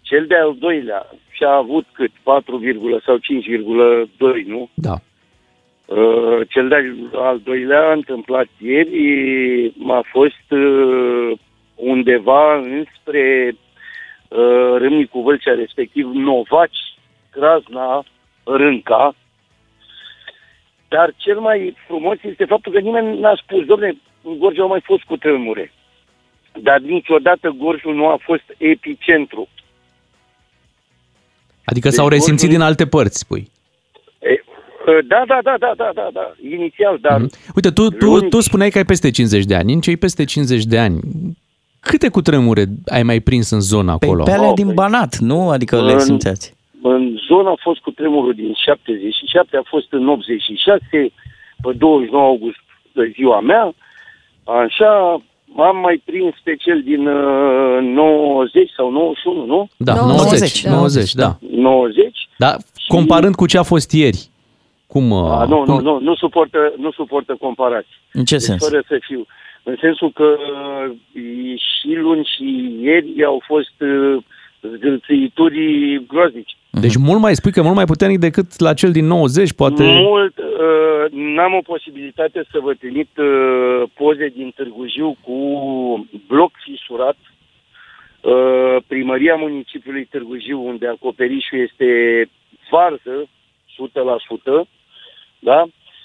Cel 0.00 0.26
de-al 0.26 0.56
doilea 0.58 1.06
și-a 1.30 1.50
avut 1.50 1.86
cât? 1.92 2.10
4, 2.22 2.60
sau 3.04 3.16
5,2, 3.16 4.46
nu? 4.46 4.68
Da. 4.74 4.94
Uh, 5.86 6.48
cel 6.48 6.68
de-al 6.68 7.40
doilea 7.44 7.88
a 7.88 7.92
întâmplat 7.92 8.46
ieri, 8.58 9.72
a 9.88 10.04
fost 10.10 10.50
uh, 10.50 11.38
undeva 11.74 12.56
înspre 12.56 13.54
uh, 14.28 14.74
Râmnicu 14.78 15.20
Vâlcea, 15.20 15.54
respectiv 15.54 16.06
Novaci, 16.06 16.94
Crasna, 17.30 18.04
Rânca. 18.44 19.14
Dar 20.88 21.14
cel 21.16 21.38
mai 21.38 21.76
frumos 21.86 22.16
este 22.22 22.44
faptul 22.44 22.72
că 22.72 22.78
nimeni 22.78 23.20
n-a 23.20 23.34
spus, 23.42 23.64
domne, 23.64 23.96
în 24.22 24.38
Gorj 24.38 24.58
au 24.58 24.68
mai 24.68 24.80
fost 24.80 25.02
cu 25.02 25.16
tremure. 25.16 25.72
Dar 26.60 26.78
niciodată 26.80 27.54
Gorjul 27.58 27.94
nu 27.94 28.06
a 28.06 28.18
fost 28.22 28.44
epicentru. 28.58 29.48
Adică 31.64 31.88
Deci 31.88 31.96
s-au 31.96 32.08
resimțit 32.08 32.38
Gorjul- 32.38 32.56
din 32.58 32.60
alte 32.66 32.86
părți, 32.86 33.18
spui. 33.18 33.50
E, 34.18 34.30
uh, 34.86 35.06
da, 35.06 35.22
da, 35.26 35.38
da, 35.42 35.56
da, 35.58 35.72
da, 35.76 35.90
da, 35.94 36.08
da, 36.12 36.32
inițial, 36.50 36.98
dar 37.00 37.20
Uite, 37.54 37.70
tu, 37.70 37.88
tu, 37.90 38.20
tu 38.20 38.40
spuneai 38.40 38.70
că 38.70 38.78
ai 38.78 38.84
peste 38.84 39.10
50 39.10 39.44
de 39.44 39.54
ani. 39.54 39.72
În 39.72 39.80
cei 39.80 39.96
peste 39.96 40.24
50 40.24 40.64
de 40.64 40.78
ani, 40.78 41.00
câte 41.80 42.08
cutremure 42.08 42.64
ai 42.86 43.02
mai 43.02 43.20
prins 43.20 43.50
în 43.50 43.60
zona 43.60 43.92
acolo? 43.92 44.22
Pe 44.22 44.30
alea 44.30 44.52
din 44.52 44.74
Banat, 44.74 45.16
nu? 45.18 45.50
Adică 45.50 45.82
le 45.84 45.92
În- 45.92 45.98
simțeați. 46.00 46.54
În 46.82 47.16
zona 47.28 47.50
a 47.50 47.58
fost 47.62 47.80
cu 47.80 47.90
tremurul 47.90 48.34
din 48.34 48.52
77, 48.64 49.56
a 49.56 49.62
fost 49.64 49.86
în 49.92 50.08
86, 50.08 50.78
pe 51.62 51.72
29 51.76 52.24
august 52.24 52.56
de 52.92 53.10
ziua 53.14 53.40
mea. 53.40 53.74
Așa, 54.44 55.22
am 55.56 55.76
mai 55.76 56.02
prins 56.04 56.34
pe 56.44 56.56
cel 56.56 56.82
din 56.82 57.06
uh, 57.06 57.78
90 57.82 58.70
sau 58.76 58.90
91, 58.90 59.46
nu? 59.46 59.68
Da, 59.76 59.94
90, 59.94 60.64
90, 60.64 61.12
da. 61.12 61.36
90. 61.50 62.28
Da, 62.38 62.56
comparând 62.88 63.34
cu 63.34 63.46
ce 63.46 63.58
a 63.58 63.62
fost 63.62 63.92
ieri. 63.92 64.30
Cum, 64.86 65.12
A, 65.12 65.42
uh, 65.42 65.48
nu, 65.48 65.62
cum... 65.62 65.74
nu, 65.74 65.80
nu, 65.80 66.00
nu 66.00 66.14
suportă, 66.14 66.72
nu 66.78 66.90
suportă 66.92 67.36
comparații. 67.40 67.96
În 68.12 68.24
ce 68.24 68.36
Deci, 68.36 68.44
sens? 68.44 68.64
Fără 68.64 68.82
să 68.88 68.98
fiu. 69.00 69.26
În 69.62 69.76
sensul 69.80 70.10
că 70.12 70.24
uh, 70.24 70.94
și 71.56 71.94
luni 71.94 72.28
și 72.36 72.76
ieri 72.80 73.24
au 73.24 73.42
fost 73.46 73.74
uh, 73.80 74.22
zgâlțăituri 74.62 76.04
groaznici. 76.06 76.56
Deci 76.70 76.96
mult 76.96 77.20
mai 77.20 77.34
spui 77.34 77.52
că 77.52 77.58
e 77.58 77.62
mult 77.62 77.74
mai 77.74 77.84
puternic 77.84 78.18
decât 78.18 78.58
la 78.58 78.74
cel 78.74 78.92
din 78.92 79.06
90, 79.06 79.52
poate... 79.52 79.82
Mult, 79.84 80.38
uh, 80.38 81.10
n-am 81.10 81.54
o 81.54 81.60
posibilitate 81.60 82.44
să 82.50 82.58
vă 82.62 82.74
trimit 82.74 83.10
uh, 83.16 83.82
poze 83.94 84.28
din 84.28 84.52
Târgu 84.56 84.86
Jiu 84.86 85.16
cu 85.20 85.36
bloc 86.26 86.50
fisurat. 86.64 87.16
Uh, 88.20 88.76
primăria 88.86 89.34
municipiului 89.34 90.04
Târgu 90.04 90.38
Jiu, 90.38 90.66
unde 90.66 90.86
acoperișul 90.86 91.58
este 91.58 91.86
varză, 92.70 93.28
100%, 94.64 94.68
da? 95.38 95.62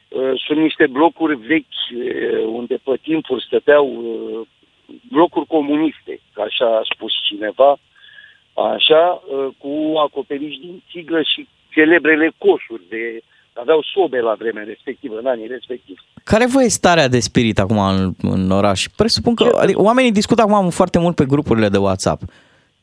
Uh, 0.10 0.32
sunt 0.46 0.60
niște 0.60 0.88
blocuri 0.88 1.36
vechi, 1.36 1.82
uh, 1.96 2.46
unde 2.46 2.80
pe 2.84 2.98
timpuri 3.02 3.44
stăteau 3.46 3.86
uh, 3.88 4.48
blocuri 5.12 5.46
comuniste, 5.46 6.20
ca 6.34 6.44
așa 6.44 6.66
a 6.66 6.88
spus 6.94 7.12
cineva, 7.24 7.78
așa, 8.62 9.24
uh, 9.24 9.48
cu 9.58 9.98
acoperiș 9.98 10.56
din 10.56 10.84
țiglă 10.92 11.22
și 11.22 11.48
celebrele 11.70 12.32
coșuri 12.38 12.82
de 12.90 13.22
aveau 13.54 13.84
sobe 13.94 14.20
la 14.20 14.34
vremea 14.34 14.64
respectivă, 14.64 15.18
în 15.18 15.26
anii 15.26 15.48
respectivi. 15.48 16.00
Care 16.24 16.46
vă 16.46 16.64
e 16.64 16.68
starea 16.68 17.08
de 17.08 17.20
spirit 17.20 17.60
acum 17.60 17.78
în, 17.78 18.12
în 18.22 18.52
oraș? 18.52 18.86
Presupun 18.96 19.36
că 19.36 19.58
adică, 19.62 19.82
oamenii 19.82 20.12
discută 20.12 20.42
acum 20.42 20.70
foarte 20.70 21.00
mult 21.00 21.16
pe 21.16 21.26
grupurile 21.26 21.70
de 21.70 21.78
WhatsApp. 21.78 22.22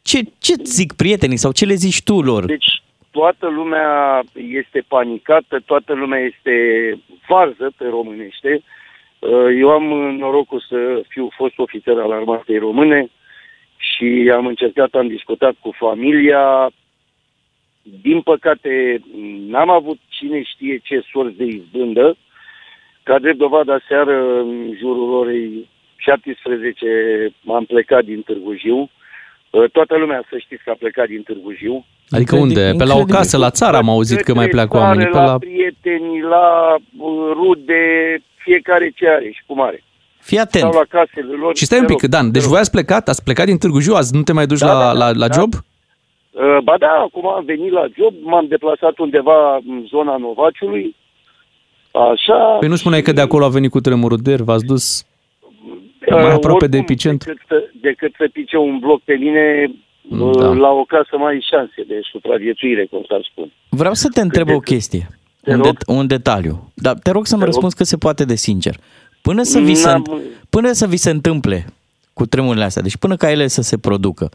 Ce, 0.03 0.21
ce 0.39 0.55
zic 0.63 0.93
prietenii 0.93 1.37
sau 1.37 1.53
ce 1.53 1.65
le 1.65 1.75
zici 1.75 2.03
tu 2.03 2.23
lor? 2.23 2.45
Deci 2.45 2.83
toată 3.11 3.49
lumea 3.49 4.23
este 4.35 4.85
panicată, 4.89 5.63
toată 5.67 5.95
lumea 5.95 6.21
este 6.21 6.55
varză 7.29 7.73
pe 7.77 7.87
românește. 7.91 8.63
Uh, 9.19 9.31
Eu 9.59 9.69
am 9.71 9.85
norocul 10.19 10.65
să 10.69 11.03
fiu 11.09 11.29
fost 11.37 11.59
ofițer 11.59 11.99
al 11.99 12.13
armatei 12.13 12.59
române 12.59 13.11
și 13.91 14.31
am 14.35 14.47
încercat, 14.47 14.95
am 14.95 15.09
discutat 15.09 15.55
cu 15.61 15.71
familia. 15.79 16.71
Din 18.03 18.21
păcate, 18.21 19.03
n-am 19.49 19.71
avut 19.71 19.99
cine 20.09 20.43
știe 20.43 20.81
ce 20.83 21.05
sorți 21.13 21.37
de 21.37 21.45
izbândă. 21.45 22.17
Ca 23.03 23.19
drept 23.19 23.39
dovadă, 23.39 23.83
seară, 23.89 24.41
în 24.41 24.75
jurul 24.79 25.13
orei 25.13 25.69
17, 25.97 27.33
am 27.47 27.65
plecat 27.65 28.05
din 28.05 28.23
Târgu 28.23 28.55
Jiu. 28.57 28.91
Uh, 29.51 29.71
Toată 29.73 29.97
lumea 29.97 30.25
să 30.31 30.39
știți 30.39 30.63
că 30.65 30.71
a 30.71 30.77
plecat 30.79 31.07
din 31.07 31.23
Târgu 31.23 31.53
Jiu. 31.53 31.85
Adică 32.09 32.37
unde? 32.37 32.73
Pe 32.79 32.85
la 32.85 32.97
o 32.97 33.05
casă, 33.05 33.37
la 33.39 33.51
țară 33.51 33.77
am 33.77 33.89
auzit 33.89 34.21
că 34.21 34.35
mai 34.35 34.49
pleacă 34.49 34.69
Către 34.69 34.85
oamenii. 34.85 35.05
Pe 35.07 35.13
țară, 35.13 35.27
la... 35.27 35.33
la 35.33 35.39
prieteni, 35.39 36.21
la 36.21 36.75
uh, 36.99 37.31
rude, 37.33 37.83
fiecare 38.37 38.93
ce 38.95 39.09
are 39.09 39.31
și 39.31 39.43
cum 39.47 39.61
are. 39.61 39.83
Fii 40.29 40.39
atent. 40.39 40.63
Sau 40.65 40.73
la 40.73 40.87
casele 40.99 41.33
lor. 41.43 41.57
Și 41.57 41.65
stai 41.65 41.79
un 41.79 41.87
Te 41.87 41.93
pic, 41.93 42.03
rog, 42.03 42.11
Dan, 42.11 42.25
te 42.25 42.31
deci 42.31 42.43
rog. 42.43 42.51
voi 42.51 42.61
ați 42.61 42.71
plecat, 42.71 43.09
ați 43.09 43.23
plecat 43.25 43.47
din 43.47 43.59
Târgu 43.59 43.81
Jiu, 43.81 43.95
azi 43.95 44.15
nu 44.17 44.23
te 44.23 44.33
mai 44.33 44.47
duci 44.47 44.59
Da, 44.59 44.67
la, 44.73 44.79
da, 44.85 44.93
la, 44.93 45.09
la 45.23 45.29
da. 45.29 45.35
job? 45.39 45.53
Uh, 45.55 46.59
Ba 46.65 46.75
da, 46.79 46.93
acum 47.07 47.27
am 47.29 47.45
venit 47.45 47.73
la 47.73 47.85
job, 47.99 48.15
m-am 48.23 48.47
deplasat 48.49 48.99
undeva 48.99 49.55
în 49.57 49.85
zona 49.87 50.17
Novaciului. 50.17 50.97
Așa. 52.13 52.57
Păi 52.61 52.69
nu 52.69 52.77
spuneai 52.77 53.03
că 53.03 53.13
de 53.13 53.21
acolo 53.21 53.45
a 53.45 53.49
venit 53.49 53.71
cu 53.71 53.81
tremurul 53.81 54.19
de 54.23 54.31
ieri, 54.31 54.43
v-ați 54.43 54.65
dus 54.65 55.05
mai 56.11 56.25
Uh, 56.25 56.33
aproape 56.33 56.67
de 56.67 56.77
oricum, 56.77 56.79
epicentru? 56.79 57.29
Decât 57.33 57.47
să, 57.49 57.71
decât 57.81 58.13
să 58.19 58.29
pice 58.33 58.57
un 58.57 58.79
bloc 58.79 59.03
pe 59.03 59.15
mine, 59.15 59.75
da. 60.03 60.47
la 60.55 60.69
o 60.69 60.85
casă 60.85 61.17
mai 61.19 61.33
ai 61.33 61.47
șanse 61.51 61.83
de 61.89 62.01
supraviețuire, 62.13 62.85
cum 62.91 63.05
s-ar 63.09 63.29
spune. 63.31 63.53
Vreau 63.69 63.95
să 63.95 64.09
te 64.09 64.21
întreb 64.21 64.49
o 64.51 64.59
chestie, 64.59 65.07
un, 65.47 65.61
det- 65.63 65.85
un 65.87 66.07
detaliu, 66.07 66.73
dar 66.75 66.95
te 67.03 67.11
rog 67.11 67.27
să-mi 67.27 67.41
te 67.41 67.47
răspunzi 67.47 67.75
rog. 67.79 67.87
că 67.87 67.91
se 67.91 67.97
poate 67.97 68.25
de 68.25 68.35
sincer. 68.35 68.75
Până 69.25 69.43
să, 69.43 69.59
vi 69.59 69.75
se, 69.75 70.03
până 70.51 70.73
să 70.73 70.87
vi 70.87 70.97
se 70.97 71.11
întâmple 71.11 71.67
cu 72.13 72.27
tremurile 72.27 72.65
astea, 72.65 72.83
deci 72.83 72.97
până 72.97 73.17
ca 73.17 73.31
ele 73.31 73.49
să 73.49 73.63
se 73.63 73.79
producă, 73.79 74.31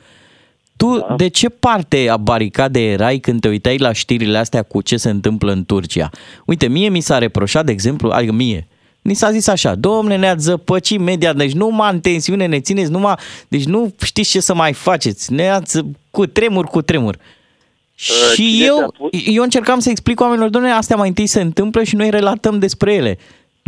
tu 0.78 1.06
da. 1.08 1.16
de 1.16 1.28
ce 1.28 1.50
parte 1.50 2.10
a 2.10 2.18
baricadei 2.18 2.92
erai 2.92 3.18
când 3.18 3.42
te 3.42 3.48
uitai 3.48 3.78
la 3.78 3.92
știrile 3.92 4.38
astea 4.38 4.64
cu 4.64 4.82
ce 4.82 4.98
se 4.98 5.10
întâmplă 5.10 5.52
în 5.52 5.66
Turcia? 5.66 6.10
Uite, 6.46 6.68
mie 6.68 6.90
mi 6.90 7.00
s-a 7.00 7.18
reproșat, 7.18 7.66
de 7.66 7.72
exemplu, 7.72 8.10
adică 8.10 8.32
mie, 8.32 8.68
Ni 9.02 9.14
s-a 9.14 9.32
zis 9.32 9.48
așa, 9.48 9.76
domne, 9.76 10.16
ne-ați 10.16 10.44
zăpăcit 10.44 11.00
media, 11.00 11.34
deci 11.34 11.54
numai 11.54 11.94
în 11.94 12.00
tensiune 12.00 12.46
ne 12.46 12.60
țineți, 12.60 12.92
numai, 12.92 13.16
deci 13.48 13.66
nu 13.66 13.94
știți 14.04 14.30
ce 14.30 14.40
să 14.40 14.54
mai 14.54 14.74
faceți, 14.74 15.34
ne-ați 15.34 15.82
cu 16.12 16.26
tremur, 16.26 16.66
cu 16.66 16.82
tremur. 16.82 17.16
Uh, 17.16 18.34
și 18.34 18.64
eu, 18.66 18.94
eu 19.26 19.44
încercam 19.44 19.80
să 19.80 19.90
explic 19.90 20.20
oamenilor, 20.20 20.50
domne, 20.50 20.72
astea 20.72 20.96
mai 20.96 21.08
întâi 21.08 21.28
se 21.28 21.42
întâmplă 21.42 21.84
și 21.84 21.96
noi 21.96 22.10
relatăm 22.10 22.60
despre 22.60 22.94
ele. 22.94 23.18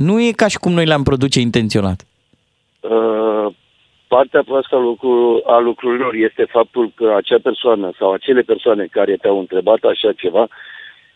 Nu 0.08 0.22
e 0.22 0.32
ca 0.32 0.48
și 0.48 0.58
cum 0.58 0.72
noi 0.72 0.86
le-am 0.86 1.04
produce 1.04 1.40
intenționat. 1.40 2.06
Uh, 2.80 3.54
partea 4.08 4.44
proastă 4.44 4.76
a, 4.76 4.80
lucru, 4.80 5.42
a 5.46 5.60
lucrurilor 5.60 6.14
este 6.14 6.46
faptul 6.50 6.92
că 6.96 7.14
acea 7.18 7.40
persoană 7.44 7.92
sau 7.98 8.12
acele 8.12 8.42
persoane 8.42 8.86
care 8.86 9.16
te-au 9.16 9.40
întrebat 9.40 9.84
așa 9.84 10.12
ceva 10.14 10.48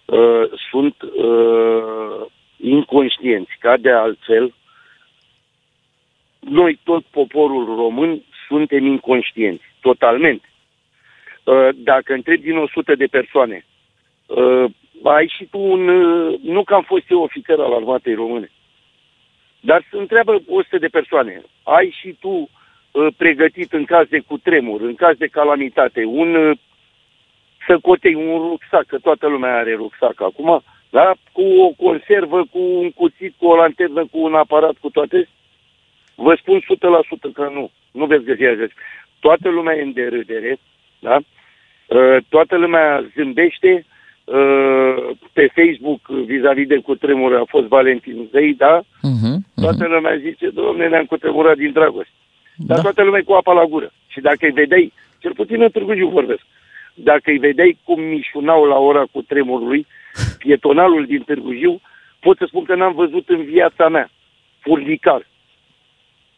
uh, 0.05 0.43
sunt 0.69 0.95
uh, 1.01 2.25
inconștienți, 2.57 3.51
ca 3.59 3.77
de 3.77 3.91
altfel, 3.91 4.53
noi, 6.39 6.79
tot 6.83 7.03
poporul 7.03 7.65
român, 7.65 8.21
suntem 8.47 8.85
inconștienți, 8.85 9.63
totalmente. 9.81 10.49
Uh, 11.43 11.69
dacă 11.75 12.13
întrebi 12.13 12.43
din 12.43 12.57
100 12.57 12.95
de 12.95 13.05
persoane, 13.05 13.65
uh, 14.25 14.65
ai 15.03 15.27
și 15.37 15.45
tu 15.45 15.59
un... 15.59 15.87
Uh, 15.87 16.39
nu 16.41 16.63
că 16.63 16.73
am 16.73 16.83
fost 16.83 17.09
eu 17.09 17.21
ofițer 17.21 17.59
al 17.59 17.73
armatei 17.73 18.13
române, 18.13 18.51
dar 19.65 19.85
se 19.91 19.97
întreabă 19.97 20.41
100 20.47 20.77
de 20.77 20.87
persoane, 20.87 21.41
ai 21.63 21.95
și 21.99 22.15
tu 22.19 22.49
pregătit 23.17 23.73
în 23.73 23.85
caz 23.85 24.07
de 24.07 24.19
cutremur, 24.19 24.81
în 24.81 24.95
caz 24.95 25.17
de 25.17 25.27
calamitate, 25.27 26.03
un 26.05 26.57
să 27.67 27.77
cotei 27.81 28.13
un 28.13 28.37
rucsac, 28.37 28.85
că 28.85 28.97
toată 28.97 29.27
lumea 29.27 29.55
are 29.55 29.73
rucsac 29.73 30.21
acum, 30.21 30.63
da? 30.89 31.13
cu 31.31 31.41
o 31.41 31.69
conservă, 31.69 32.45
cu 32.51 32.59
un 32.59 32.91
cuțit, 32.91 33.33
cu 33.37 33.45
o 33.45 33.55
lanternă, 33.55 34.05
cu 34.11 34.19
un 34.19 34.35
aparat, 34.35 34.75
cu 34.81 34.89
toate, 34.89 35.29
vă 36.15 36.35
spun 36.39 36.59
100% 36.59 36.63
că 37.33 37.49
nu. 37.53 37.71
Nu 37.91 38.05
veți 38.05 38.23
găsi 38.23 38.43
așa. 38.43 38.67
Toată 39.19 39.49
lumea 39.49 39.75
e 39.75 39.81
în 39.81 39.93
derâdere, 39.93 40.57
da? 40.99 41.15
Uh, 41.15 42.17
toată 42.29 42.57
lumea 42.57 43.05
zâmbește, 43.15 43.73
uh, 43.73 43.94
pe 45.33 45.51
Facebook 45.55 46.07
vis-a-vis 46.07 46.67
de 46.67 46.77
cutremur 46.77 47.35
a 47.35 47.43
fost 47.47 47.67
Valentin 47.67 48.27
Zei, 48.31 48.53
da? 48.53 48.81
Uh-huh, 48.81 49.35
uh-huh. 49.35 49.61
Toată 49.61 49.87
lumea 49.87 50.17
zice, 50.17 50.49
domne, 50.49 50.87
ne-am 50.87 51.05
cutremurat 51.05 51.57
din 51.57 51.71
dragoste. 51.71 52.11
Da. 52.55 52.73
Dar 52.73 52.83
toată 52.83 53.03
lumea 53.03 53.19
e 53.19 53.23
cu 53.23 53.33
apa 53.33 53.53
la 53.53 53.65
gură. 53.65 53.91
Și 54.07 54.19
dacă 54.21 54.45
îi 54.45 54.51
vedeai, 54.51 54.93
cel 55.19 55.33
puțin 55.33 55.61
în 55.61 55.69
Târgu 55.69 55.93
Jiu 55.93 56.07
vorbesc, 56.07 56.41
dacă 56.93 57.31
îi 57.31 57.37
vedeai 57.37 57.77
cum 57.83 58.01
mișunau 58.01 58.65
la 58.65 58.77
ora 58.77 59.05
cu 59.11 59.21
tremurului, 59.21 59.87
pietonalul 60.37 61.05
din 61.05 61.21
Târgu 61.21 61.53
Jiu, 61.53 61.81
pot 62.19 62.37
să 62.37 62.45
spun 62.47 62.63
că 62.63 62.75
n-am 62.75 62.93
văzut 62.93 63.29
în 63.29 63.43
viața 63.43 63.89
mea. 63.89 64.09
Furnicar. 64.59 65.27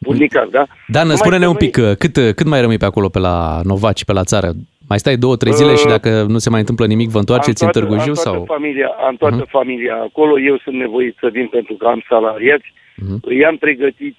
Furnicar, 0.00 0.46
da? 0.50 0.66
Dan, 0.86 1.16
spune-ne 1.16 1.48
un 1.48 1.54
pic, 1.54 1.76
noi... 1.76 1.96
cât, 1.96 2.14
cât 2.36 2.46
mai 2.46 2.60
rămâi 2.60 2.78
pe 2.78 2.84
acolo, 2.84 3.08
pe 3.08 3.18
la 3.18 3.60
Novaci, 3.64 4.04
pe 4.04 4.12
la 4.12 4.24
țară? 4.24 4.50
Mai 4.88 4.98
stai 4.98 5.16
două, 5.16 5.36
trei 5.36 5.52
zile 5.52 5.72
uh, 5.72 5.78
și 5.78 5.86
dacă 5.86 6.22
nu 6.28 6.38
se 6.38 6.50
mai 6.50 6.60
întâmplă 6.60 6.86
nimic, 6.86 7.08
vă 7.08 7.18
întoarceți 7.18 7.64
în 7.64 7.70
Târgu 7.70 7.92
Jiu? 7.92 7.98
Am 7.98 8.04
toată, 8.04 8.20
sau? 8.20 8.44
Familia, 8.46 8.88
am 9.06 9.16
toată 9.16 9.44
uh-huh. 9.44 9.50
familia 9.50 9.94
acolo, 9.94 10.40
eu 10.40 10.58
sunt 10.58 10.74
nevoit 10.74 11.16
să 11.20 11.28
vin 11.32 11.46
pentru 11.46 11.74
că 11.74 11.86
am 11.86 12.04
salariați, 12.08 12.72
uh-huh. 12.72 13.38
i-am 13.40 13.56
pregătit 13.56 14.16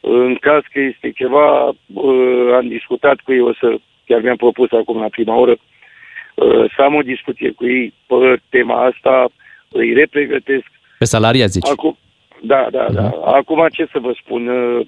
în 0.00 0.36
caz 0.40 0.62
că 0.72 0.80
este 0.80 1.10
ceva, 1.10 1.68
uh, 1.68 2.54
am 2.56 2.68
discutat 2.68 3.20
cu 3.24 3.32
ei, 3.32 3.40
o 3.40 3.52
să, 3.52 3.78
chiar 4.06 4.20
mi-am 4.20 4.36
propus 4.36 4.72
acum 4.72 5.00
la 5.00 5.08
prima 5.08 5.38
oră, 5.38 5.56
Uh, 6.44 6.70
să 6.76 6.82
am 6.82 6.94
o 6.94 7.00
discuție 7.00 7.50
cu 7.50 7.66
ei 7.66 7.94
pe 8.06 8.40
tema 8.48 8.84
asta, 8.84 9.28
îi 9.68 9.92
repregătesc. 9.92 10.66
Pe 10.98 11.04
salaria, 11.04 11.46
zici? 11.46 11.68
Acum, 11.68 11.98
da, 12.42 12.66
da, 12.70 12.86
uh-huh. 12.86 12.94
da. 12.94 13.02
Mhm. 13.02 13.22
Acum 13.24 13.66
ce 13.70 13.88
să 13.92 13.98
vă 13.98 14.12
spun? 14.22 14.48
Uh, 14.48 14.86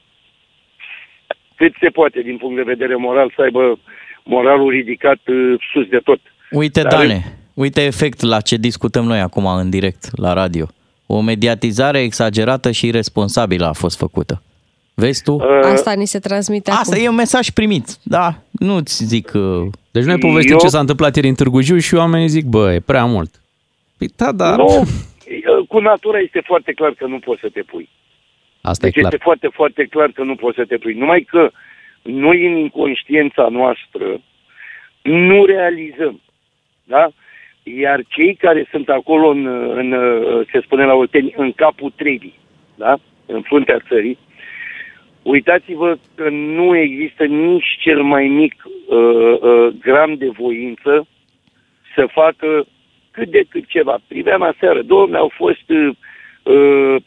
cât 1.60 1.74
se 1.80 1.88
poate 1.88 2.20
din 2.20 2.36
punct 2.36 2.56
de 2.56 2.70
vedere 2.72 2.96
moral 2.96 3.32
să 3.36 3.42
aibă 3.42 3.78
moralul 4.24 4.70
ridicat 4.70 5.20
uh, 5.26 5.54
sus 5.72 5.86
de 5.88 6.00
tot. 6.04 6.20
Uite, 6.50 6.82
Dar... 6.82 6.92
Dane, 6.92 7.18
uite 7.54 7.80
efect 7.82 8.20
la 8.20 8.40
ce 8.40 8.56
discutăm 8.56 9.04
noi 9.04 9.20
acum 9.20 9.46
în 9.46 9.70
direct 9.70 10.04
la 10.16 10.32
radio. 10.32 10.66
O 11.06 11.20
mediatizare 11.20 12.00
exagerată 12.00 12.70
și 12.70 12.86
irresponsabilă 12.86 13.66
a 13.66 13.72
fost 13.72 13.98
făcută. 13.98 14.42
Vezi 14.94 15.22
tu? 15.22 15.36
Asta 15.62 15.92
ni 15.92 16.06
se 16.06 16.18
transmite 16.18 16.70
Asta 16.70 16.94
acum. 16.94 17.04
e 17.04 17.08
un 17.08 17.14
mesaj 17.14 17.50
primit, 17.50 17.86
da. 18.02 18.34
Nu-ți 18.50 19.04
zic... 19.04 19.32
Uh... 19.34 19.66
Deci 19.90 20.04
noi 20.04 20.18
povestim 20.18 20.52
eu... 20.52 20.58
ce 20.58 20.66
s-a 20.66 20.78
întâmplat 20.78 21.16
ieri 21.16 21.28
în 21.28 21.34
Târgu 21.34 21.60
Jiu 21.60 21.78
și 21.78 21.94
oamenii 21.94 22.28
zic, 22.28 22.44
bă, 22.44 22.72
e 22.72 22.80
prea 22.80 23.04
mult. 23.04 23.42
Păi 23.98 24.08
da, 24.16 24.32
dar... 24.32 24.56
Nu, 24.56 24.84
cu 25.72 25.78
natura 25.78 26.18
este 26.18 26.42
foarte 26.44 26.72
clar 26.72 26.92
că 26.92 27.06
nu 27.06 27.18
poți 27.18 27.40
să 27.40 27.48
te 27.52 27.62
pui. 27.62 27.88
Asta 28.60 28.86
deci 28.86 28.96
e 28.96 29.00
clar. 29.00 29.12
este 29.12 29.24
foarte, 29.24 29.48
foarte 29.52 29.84
clar 29.84 30.10
că 30.10 30.22
nu 30.22 30.34
poți 30.34 30.56
să 30.56 30.64
te 30.64 30.76
pui. 30.76 30.94
Numai 30.94 31.20
că 31.20 31.50
noi 32.02 32.46
în 32.46 32.56
inconștiența 32.56 33.48
noastră 33.48 34.20
nu 35.02 35.44
realizăm, 35.44 36.20
da? 36.84 37.08
Iar 37.62 38.00
cei 38.08 38.34
care 38.34 38.66
sunt 38.70 38.88
acolo 38.88 39.28
în, 39.28 39.46
în 39.76 39.94
se 40.52 40.60
spune 40.60 40.84
la 40.84 40.94
Olteni, 40.94 41.34
în 41.36 41.52
capul 41.52 41.92
trebii, 41.96 42.38
da? 42.74 42.98
În 43.26 43.42
fruntea 43.42 43.78
țării, 43.88 44.18
Uitați-vă 45.22 45.98
că 46.14 46.28
nu 46.30 46.76
există 46.76 47.24
nici 47.24 47.76
cel 47.78 48.02
mai 48.02 48.26
mic 48.26 48.64
uh, 48.64 48.96
uh, 49.40 49.74
gram 49.80 50.14
de 50.14 50.28
voință 50.28 51.06
să 51.94 52.06
facă 52.12 52.66
cât 53.10 53.28
de 53.28 53.42
cât 53.48 53.66
ceva. 53.66 53.98
Priveam 54.08 54.42
aseară, 54.42 54.82
domne, 54.82 55.16
au 55.16 55.32
fost 55.34 55.68
uh, 55.68 55.86
uh, 55.86 55.96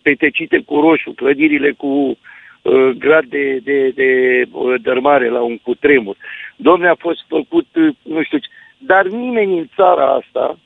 petecite 0.01 0.59
cu 0.65 0.79
roșu, 0.79 1.11
clădirile 1.11 1.71
cu 1.71 1.87
uh, 1.87 2.89
grad 2.97 3.25
de, 3.25 3.59
de, 3.63 3.89
de 3.89 4.43
uh, 4.51 4.81
dărmare 4.81 5.29
la 5.29 5.41
un 5.41 5.57
cutremur. 5.57 6.17
Domne, 6.55 6.87
a 6.87 6.95
fost 6.95 7.25
făcut, 7.27 7.67
uh, 7.75 7.95
nu 8.01 8.23
știu 8.23 8.37
ce. 8.37 8.47
Dar 8.77 9.07
nimeni 9.07 9.57
în 9.57 9.67
țara 9.75 10.05
asta 10.13 10.59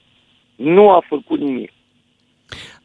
nu 0.56 0.90
a 0.90 1.04
făcut 1.08 1.40
nimic. 1.40 1.72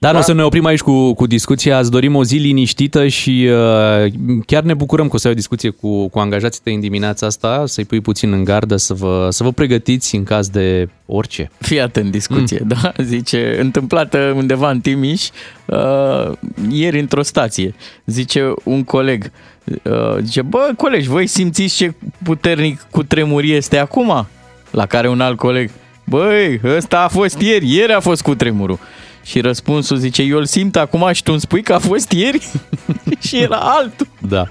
Dar 0.02 0.12
da? 0.12 0.18
o 0.18 0.22
să 0.22 0.32
ne 0.32 0.42
oprim 0.42 0.64
aici 0.64 0.80
cu, 0.80 1.14
cu 1.14 1.26
discuția. 1.26 1.78
Îți 1.78 1.90
dorim 1.90 2.14
o 2.14 2.24
zi 2.24 2.36
liniștită 2.36 3.06
și 3.08 3.48
uh, 3.50 4.12
chiar 4.46 4.62
ne 4.62 4.74
bucurăm 4.74 5.08
că 5.08 5.14
o 5.14 5.18
să 5.18 5.26
ai 5.26 5.32
o 5.32 5.36
discuție 5.36 5.70
cu, 5.70 6.08
cu 6.08 6.18
angajații 6.18 6.60
tăi 6.64 6.74
în 6.74 6.80
dimineața 6.80 7.26
asta, 7.26 7.62
să-i 7.66 7.84
pui 7.84 8.00
puțin 8.00 8.32
în 8.32 8.44
gardă, 8.44 8.76
să 8.76 8.94
vă, 8.94 9.28
să 9.30 9.42
vă 9.42 9.52
pregătiți 9.52 10.16
în 10.16 10.24
caz 10.24 10.48
de 10.48 10.88
orice. 11.06 11.50
Fii 11.58 11.80
atent 11.80 12.10
discuție, 12.10 12.58
mm. 12.62 12.68
da? 12.82 12.92
Zice, 13.02 13.56
întâmplată 13.60 14.32
undeva 14.36 14.70
în 14.70 14.80
Timiș, 14.80 15.28
uh, 15.66 16.32
ieri 16.70 16.98
într-o 16.98 17.22
stație. 17.22 17.74
Zice 18.06 18.52
un 18.64 18.84
coleg, 18.84 19.30
uh, 19.82 20.16
zice, 20.22 20.42
bă, 20.42 20.70
colegi, 20.76 21.08
voi 21.08 21.26
simțiți 21.26 21.76
ce 21.76 21.94
puternic 22.24 22.86
cu 22.90 23.02
tremuri 23.02 23.52
este 23.52 23.78
acum? 23.78 24.26
La 24.70 24.86
care 24.86 25.08
un 25.08 25.20
alt 25.20 25.36
coleg, 25.36 25.70
băi, 26.04 26.60
ăsta 26.64 27.00
a 27.00 27.08
fost 27.08 27.40
ieri, 27.40 27.74
ieri 27.74 27.92
a 27.92 28.00
fost 28.00 28.22
cu 28.22 28.34
tremurul. 28.34 28.78
Și 29.22 29.40
răspunsul 29.40 29.96
zice, 29.96 30.22
eu 30.22 30.38
îl 30.38 30.44
simt 30.44 30.76
acum 30.76 31.08
și 31.12 31.22
tu 31.22 31.30
îmi 31.32 31.40
spui 31.40 31.62
că 31.62 31.72
a 31.72 31.78
fost 31.78 32.12
ieri? 32.12 32.48
și 33.26 33.36
era 33.42 33.56
altul. 33.56 34.06
Da. 34.28 34.46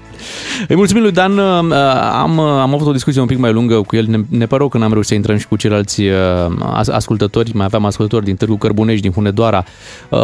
Îi 0.68 0.76
mulțumim 0.76 1.02
lui 1.02 1.12
Dan, 1.12 1.38
uh, 1.38 1.74
am, 2.12 2.38
uh, 2.38 2.44
am 2.44 2.74
avut 2.74 2.86
o 2.86 2.92
discuție 2.92 3.20
un 3.20 3.26
pic 3.26 3.38
mai 3.38 3.52
lungă 3.52 3.82
cu 3.82 3.96
el, 3.96 4.06
ne, 4.06 4.18
ne 4.28 4.46
pare 4.46 4.68
că 4.68 4.78
n-am 4.78 4.90
reușit 4.90 5.08
să 5.08 5.14
intrăm 5.14 5.36
și 5.36 5.46
cu 5.46 5.56
ceilalți 5.56 6.02
uh, 6.02 6.14
ascultători, 6.90 7.50
mai 7.54 7.64
aveam 7.64 7.84
ascultători 7.84 8.24
din 8.24 8.36
Târgu 8.36 8.56
Cărbunești, 8.56 9.02
din 9.02 9.12
Hunedoara. 9.12 9.64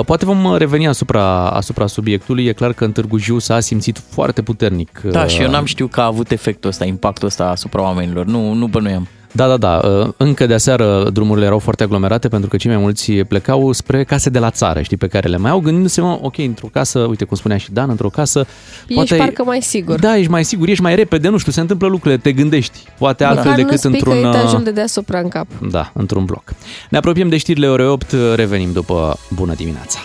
Poate 0.05 0.25
vom 0.25 0.57
reveni 0.57 0.87
asupra, 0.87 1.51
asupra 1.51 1.87
subiectului, 1.87 2.47
e 2.47 2.53
clar 2.53 2.73
că 2.73 2.85
în 2.85 2.93
Târgu 2.93 3.19
Jiu 3.19 3.39
s-a 3.39 3.61
simțit 3.61 4.03
foarte 4.11 4.43
puternic. 4.43 5.01
Da, 5.11 5.27
și 5.27 5.43
eu 5.43 5.51
n-am 5.51 5.65
știut 5.65 5.91
că 5.91 6.01
a 6.01 6.05
avut 6.05 6.31
efectul 6.31 6.71
ăsta, 6.71 6.85
impactul 6.85 7.27
ăsta 7.27 7.45
asupra 7.45 7.83
oamenilor, 7.83 8.27
nu, 8.27 8.53
nu 8.53 8.67
bănuiam. 8.67 9.09
Da, 9.39 9.47
da, 9.47 9.57
da. 9.57 9.89
Uh, 9.89 10.09
încă 10.16 10.47
de 10.47 10.55
aseară 10.55 11.09
drumurile 11.12 11.47
erau 11.47 11.59
foarte 11.59 11.82
aglomerate 11.82 12.28
pentru 12.28 12.49
că 12.49 12.57
cei 12.57 12.70
mai 12.70 12.80
mulți 12.80 13.12
plecau 13.12 13.72
spre 13.72 14.05
case 14.05 14.30
de 14.30 14.39
la 14.39 14.51
țară, 14.51 14.82
știi, 14.82 14.97
pe 14.97 15.07
care 15.07 15.28
le 15.28 15.36
mai 15.36 15.51
au, 15.51 15.61
gândindu-se, 15.61 16.01
mă, 16.01 16.18
ok, 16.22 16.39
într-o 16.39 16.68
casă, 16.72 16.99
uite 16.99 17.24
cum 17.24 17.36
spunea 17.36 17.57
și 17.57 17.70
Dan, 17.72 17.91
într-o 17.91 18.09
casă... 18.09 18.47
Ești 18.80 18.95
poate 18.95 19.14
parcă 19.14 19.45
mai 19.45 19.62
sigur. 19.62 19.99
Da, 19.99 20.16
ești 20.16 20.30
mai 20.30 20.45
sigur, 20.45 20.68
ești 20.68 20.82
mai 20.82 20.95
repede, 20.95 21.28
nu 21.28 21.39
știu, 21.39 21.53
se 21.53 21.61
întâmplă 21.61 21.86
lucrurile, 21.89 22.20
te 22.20 22.32
gândești. 22.32 22.78
Poate 22.99 23.24
da. 23.24 23.30
altfel 23.30 23.53
decât 23.55 23.84
nu 23.84 23.91
într-un... 23.91 24.16
etajul 24.16 24.62
de 24.62 24.70
deasupra 24.70 25.18
în 25.18 25.28
cap. 25.28 25.47
Da, 25.70 25.91
într-un 25.95 26.24
bloc. 26.24 26.43
Ne 26.91 26.99
apropiem 26.99 27.28
de 27.28 27.36
știrile 27.36 27.66
ore 27.66 27.86
8, 27.86 28.14
revenim 28.34 28.72
după 28.72 29.18
Bună 29.30 29.55
dimineața! 29.55 29.99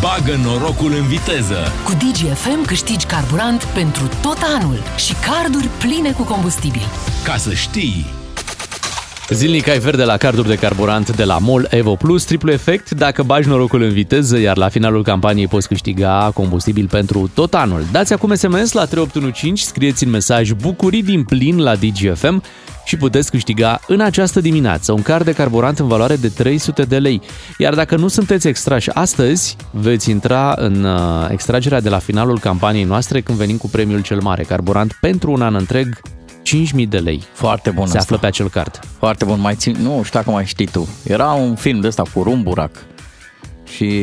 Bagă 0.00 0.38
norocul 0.44 0.92
în 1.00 1.06
viteză! 1.06 1.56
Cu 1.84 1.92
DGFM 1.92 2.64
câștigi 2.66 3.06
carburant 3.06 3.64
pentru 3.64 4.08
tot 4.22 4.38
anul 4.58 4.78
și 4.96 5.14
carduri 5.14 5.68
pline 5.78 6.12
cu 6.12 6.22
combustibil. 6.22 6.86
Ca 7.24 7.36
să 7.36 7.52
știi! 7.52 8.16
Zilnic 9.30 9.68
ai 9.68 9.78
verde 9.78 10.04
la 10.04 10.16
carduri 10.16 10.48
de 10.48 10.54
carburant 10.54 11.16
de 11.16 11.24
la 11.24 11.38
MOL 11.38 11.66
Evo 11.70 11.94
Plus, 11.94 12.24
triplu 12.24 12.50
efect 12.50 12.90
dacă 12.90 13.22
bagi 13.22 13.48
norocul 13.48 13.82
în 13.82 13.90
viteză, 13.90 14.38
iar 14.38 14.56
la 14.56 14.68
finalul 14.68 15.02
campaniei 15.02 15.46
poți 15.46 15.68
câștiga 15.68 16.30
combustibil 16.34 16.88
pentru 16.88 17.30
tot 17.34 17.54
anul. 17.54 17.84
Dați 17.92 18.12
acum 18.12 18.34
SMS 18.34 18.72
la 18.72 18.84
3815, 18.84 19.64
scrieți 19.64 20.04
în 20.04 20.10
mesaj 20.10 20.52
Bucurii 20.52 21.02
din 21.02 21.24
plin 21.24 21.58
la 21.58 21.74
DGFM 21.74 22.42
și 22.84 22.96
puteți 22.96 23.30
câștiga 23.30 23.80
în 23.86 24.00
această 24.00 24.40
dimineață 24.40 24.92
un 24.92 25.02
card 25.02 25.24
de 25.24 25.32
carburant 25.32 25.78
în 25.78 25.88
valoare 25.88 26.16
de 26.16 26.28
300 26.28 26.82
de 26.82 26.98
lei. 26.98 27.20
Iar 27.58 27.74
dacă 27.74 27.96
nu 27.96 28.08
sunteți 28.08 28.48
extrași 28.48 28.90
astăzi, 28.90 29.56
veți 29.70 30.10
intra 30.10 30.54
în 30.56 30.84
uh, 30.84 31.26
extragerea 31.30 31.80
de 31.80 31.88
la 31.88 31.98
finalul 31.98 32.38
campaniei 32.38 32.84
noastre 32.84 33.20
când 33.20 33.38
venim 33.38 33.56
cu 33.56 33.68
premiul 33.68 34.02
cel 34.02 34.20
mare, 34.20 34.42
carburant 34.42 34.98
pentru 35.00 35.30
un 35.30 35.42
an 35.42 35.54
întreg 35.54 36.00
5.000 36.42 36.88
de 36.88 36.98
lei. 36.98 37.22
Foarte 37.32 37.70
bun 37.70 37.86
Se 37.86 37.96
asta. 37.96 38.00
află 38.00 38.16
pe 38.18 38.26
acel 38.26 38.48
card. 38.50 38.80
Foarte 38.98 39.24
bun, 39.24 39.40
mai 39.40 39.54
țin, 39.54 39.76
nu 39.82 40.00
știu 40.04 40.18
dacă 40.18 40.30
mai 40.30 40.46
știi 40.46 40.66
tu. 40.66 40.88
Era 41.04 41.32
un 41.32 41.54
film 41.54 41.80
de 41.80 41.86
ăsta 41.86 42.02
cu 42.14 42.22
Rumburac 42.22 42.70
și 43.76 44.02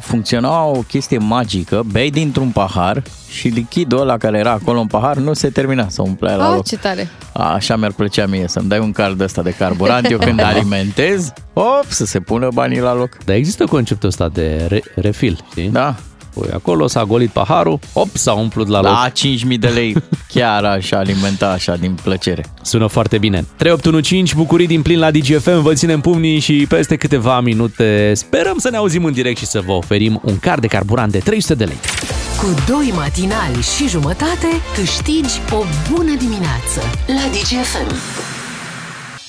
funcționa 0.00 0.64
o 0.64 0.80
chestie 0.80 1.18
magică, 1.18 1.82
bei 1.90 2.10
dintr-un 2.10 2.48
pahar 2.50 3.02
și 3.30 3.48
lichidul 3.48 4.00
ăla 4.00 4.16
care 4.16 4.38
era 4.38 4.50
acolo 4.50 4.80
în 4.80 4.86
pahar 4.86 5.16
nu 5.16 5.32
se 5.32 5.48
termina 5.50 5.88
să 5.88 6.02
umplea 6.02 6.36
la 6.36 6.48
Ah, 6.48 6.54
loc. 6.54 6.66
ce 6.66 6.76
tare! 6.76 7.08
A, 7.32 7.52
așa 7.52 7.76
mi-ar 7.76 7.92
plăcea 7.92 8.26
mie 8.26 8.48
să-mi 8.48 8.68
dai 8.68 8.78
un 8.78 8.92
card 8.92 9.20
ăsta 9.20 9.42
de 9.42 9.50
carburant, 9.54 10.10
eu 10.10 10.18
când 10.18 10.40
alimentez, 10.52 11.32
op, 11.52 11.84
să 11.88 12.04
se 12.04 12.20
pună 12.20 12.48
banii 12.54 12.80
la 12.80 12.94
loc. 12.94 13.16
Dar 13.24 13.36
există 13.36 13.64
conceptul 13.64 14.08
ăsta 14.08 14.28
de 14.28 14.64
re- 14.68 14.82
refill, 14.94 15.38
știi? 15.50 15.68
Da. 15.68 15.94
Păi 16.40 16.50
acolo 16.52 16.86
s-a 16.86 17.04
golit 17.04 17.30
paharul, 17.30 17.78
hop, 17.92 18.08
s-a 18.16 18.32
umplut 18.32 18.68
la 18.68 18.80
loc. 18.80 18.90
La 18.90 19.10
5.000 19.52 19.58
de 19.58 19.68
lei 19.68 19.96
chiar 20.34 20.64
aș 20.64 20.90
alimenta 20.90 21.50
așa 21.50 21.76
din 21.76 21.98
plăcere. 22.02 22.44
Sună 22.62 22.86
foarte 22.86 23.18
bine. 23.18 23.46
3815, 23.56 24.34
bucurii 24.36 24.66
din 24.66 24.82
plin 24.82 24.98
la 24.98 25.10
DGFM, 25.10 25.62
vă 25.62 25.72
ținem 25.72 26.00
pumnii 26.00 26.38
și 26.38 26.66
peste 26.68 26.96
câteva 26.96 27.40
minute 27.40 28.12
sperăm 28.14 28.58
să 28.58 28.70
ne 28.70 28.76
auzim 28.76 29.04
în 29.04 29.12
direct 29.12 29.38
și 29.38 29.46
să 29.46 29.60
vă 29.66 29.72
oferim 29.72 30.20
un 30.24 30.38
card 30.38 30.60
de 30.60 30.66
carburant 30.66 31.12
de 31.12 31.18
300 31.18 31.54
de 31.54 31.64
lei. 31.64 31.78
Cu 32.38 32.54
doi 32.66 32.92
matinali 32.96 33.62
și 33.76 33.88
jumătate 33.88 34.46
câștigi 34.74 35.40
o 35.52 35.62
bună 35.90 36.14
dimineață 36.18 36.80
la 37.06 37.30
DGFM. 37.30 37.94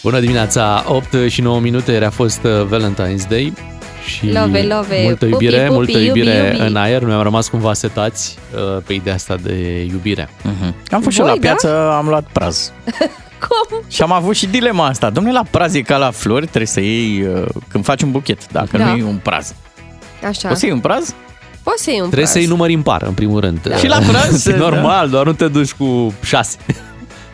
Bună 0.02 0.20
dimineața, 0.20 0.84
8 0.88 1.30
și 1.30 1.42
9 1.42 1.60
minute, 1.60 1.92
ieri 1.92 2.06
a 2.06 2.10
fost 2.10 2.40
uh, 2.44 2.52
Valentine's 2.66 3.28
Day 3.30 3.54
și 4.06 4.32
Love, 4.32 4.62
love, 4.64 5.00
multă 5.04 5.26
pupi, 5.26 5.32
iubire, 5.46 5.58
pupi, 5.62 5.72
multă 5.74 5.92
iubi, 5.98 6.06
iubire 6.20 6.50
iubi. 6.58 6.70
în 6.70 6.76
aer. 6.76 7.02
Noi 7.02 7.14
am 7.16 7.22
rămas 7.22 7.48
cumva 7.48 7.74
setați 7.74 8.38
uh, 8.56 8.82
pe 8.86 8.94
ideea 8.94 9.16
asta 9.16 9.36
de 9.44 9.88
iubire. 9.92 10.30
Mhm. 10.44 10.76
Am 10.92 11.02
fost 11.02 11.16
și 11.16 11.22
eu 11.22 11.26
Voi, 11.28 11.36
la 11.36 11.42
da? 11.42 11.48
piață, 11.48 11.92
am 11.92 12.08
luat 12.08 12.26
praz. 12.32 12.72
Cum? 13.48 13.82
Și 13.88 14.02
am 14.02 14.12
avut 14.12 14.36
și 14.36 14.48
dilema 14.48 14.86
asta. 14.86 15.10
Domnule, 15.10 15.36
la 15.38 15.44
praz 15.52 15.74
e 15.74 15.82
ca 15.82 15.98
la 15.98 16.12
flori, 16.12 16.46
trebuie 16.46 16.66
să 16.68 16.80
iei 16.80 17.22
uh, 17.36 17.46
când 17.68 17.84
faci 17.84 18.02
un 18.02 18.12
buchet, 18.12 18.52
dacă 18.52 18.78
Da. 18.78 18.86
nu 18.86 18.98
e 18.98 19.04
un 19.04 19.20
praz. 19.24 19.54
Așa. 20.28 20.48
Poți 20.48 20.60
să 20.60 20.66
iei 20.66 20.74
un 20.76 20.82
praz? 20.82 21.14
Poți 21.64 21.84
să 21.84 21.90
iei 21.90 22.00
un 22.00 22.06
Trebuie 22.10 22.26
praz. 22.30 22.42
să-i 22.42 22.46
numări 22.52 22.74
în 22.74 22.82
par, 22.82 23.02
în 23.02 23.14
primul 23.14 23.40
rând. 23.40 23.76
Și 23.80 23.88
la 23.88 23.98
praz, 24.08 24.44
da. 24.50 24.56
Normal, 24.56 25.10
doar 25.10 25.26
nu 25.26 25.34
te 25.34 25.48
duci 25.48 25.72
cu 25.74 26.14
6. 26.24 26.58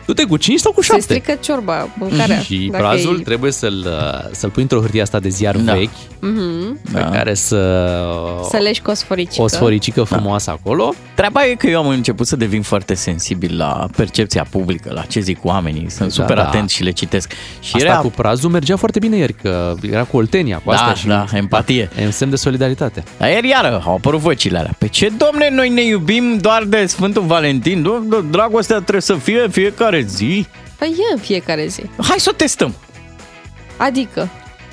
Du-te 0.06 0.24
cu 0.24 0.36
5 0.36 0.58
sau 0.60 0.72
cu 0.72 0.80
Se 0.82 0.86
7. 0.86 1.02
strică 1.02 1.38
ciorba, 1.40 1.88
mâncarea. 1.98 2.38
Și 2.38 2.68
dacă 2.72 2.84
prazul 2.84 3.18
e- 3.18 3.22
trebuie 3.22 3.52
să-l, 3.52 3.84
uh, 3.86 4.28
să-l 4.30 4.50
pui 4.50 4.62
într-o 4.62 4.80
hârtie 4.80 5.02
asta 5.02 5.18
de 5.20 5.28
ziar 5.28 5.56
Da. 5.56 5.72
vechi, 5.72 5.90
Mhm. 6.20 6.78
pe 6.92 7.08
care 7.12 7.34
să... 7.34 7.56
Să 8.50 8.56
legi 8.56 8.80
cu 8.80 8.90
o 8.90 8.94
sforicică. 8.94 9.42
o 9.42 9.46
sforicică 9.48 10.02
frumoasă 10.02 10.50
acolo. 10.50 10.94
Treaba 11.14 11.46
e 11.46 11.54
că 11.54 11.66
eu 11.66 11.78
am 11.78 11.88
început 11.88 12.26
să 12.26 12.36
devin 12.36 12.62
foarte 12.62 12.94
sensibil 12.94 13.56
la 13.56 13.86
percepția 13.96 14.46
publică, 14.50 14.90
la 14.92 15.00
ce 15.02 15.20
zic 15.20 15.38
oamenii. 15.44 15.90
Sunt 15.90 16.08
Da, 16.08 16.22
super 16.22 16.36
da. 16.36 16.42
atent 16.46 16.70
și 16.70 16.82
le 16.82 16.90
citesc. 16.90 17.32
Și 17.60 17.72
Asta 17.74 17.88
era... 17.88 17.96
cu 17.98 18.10
prazul 18.10 18.50
mergea 18.50 18.76
foarte 18.76 18.98
bine 18.98 19.16
ieri, 19.16 19.32
că 19.42 19.74
era 19.90 20.02
cu 20.04 20.16
Oltenia, 20.16 20.60
cu 20.64 20.70
Da, 20.70 20.76
asta 20.76 20.94
și 20.94 21.06
da, 21.06 21.24
empatie. 21.32 21.90
E 22.00 22.04
un 22.04 22.10
semn 22.10 22.30
de 22.30 22.36
solidaritate. 22.36 23.04
Dar 23.18 23.28
ieri 23.28 23.48
iară 23.48 23.82
au 23.86 23.94
apărut 23.94 24.20
vocile 24.20 24.58
alea. 24.58 24.74
Pe 24.78 24.88
ce, 24.88 25.12
domne, 25.16 25.48
noi 25.52 25.68
ne 25.68 25.84
iubim 25.84 26.38
doar 26.40 26.62
de 26.64 26.86
Sfântul 26.86 27.22
Valentin? 27.22 27.82
Du- 27.82 28.04
du- 28.08 28.24
Dragostea 28.30 28.76
trebuie 28.76 29.00
să 29.02 29.14
fie 29.14 29.46
fiecare 29.50 29.95
zi. 30.00 30.46
Păi 30.78 30.88
e 30.88 31.12
în 31.14 31.20
fiecare 31.20 31.66
zi. 31.66 31.82
Hai 32.08 32.16
să 32.18 32.28
o 32.32 32.36
testăm. 32.36 32.74
Adică, 33.76 34.28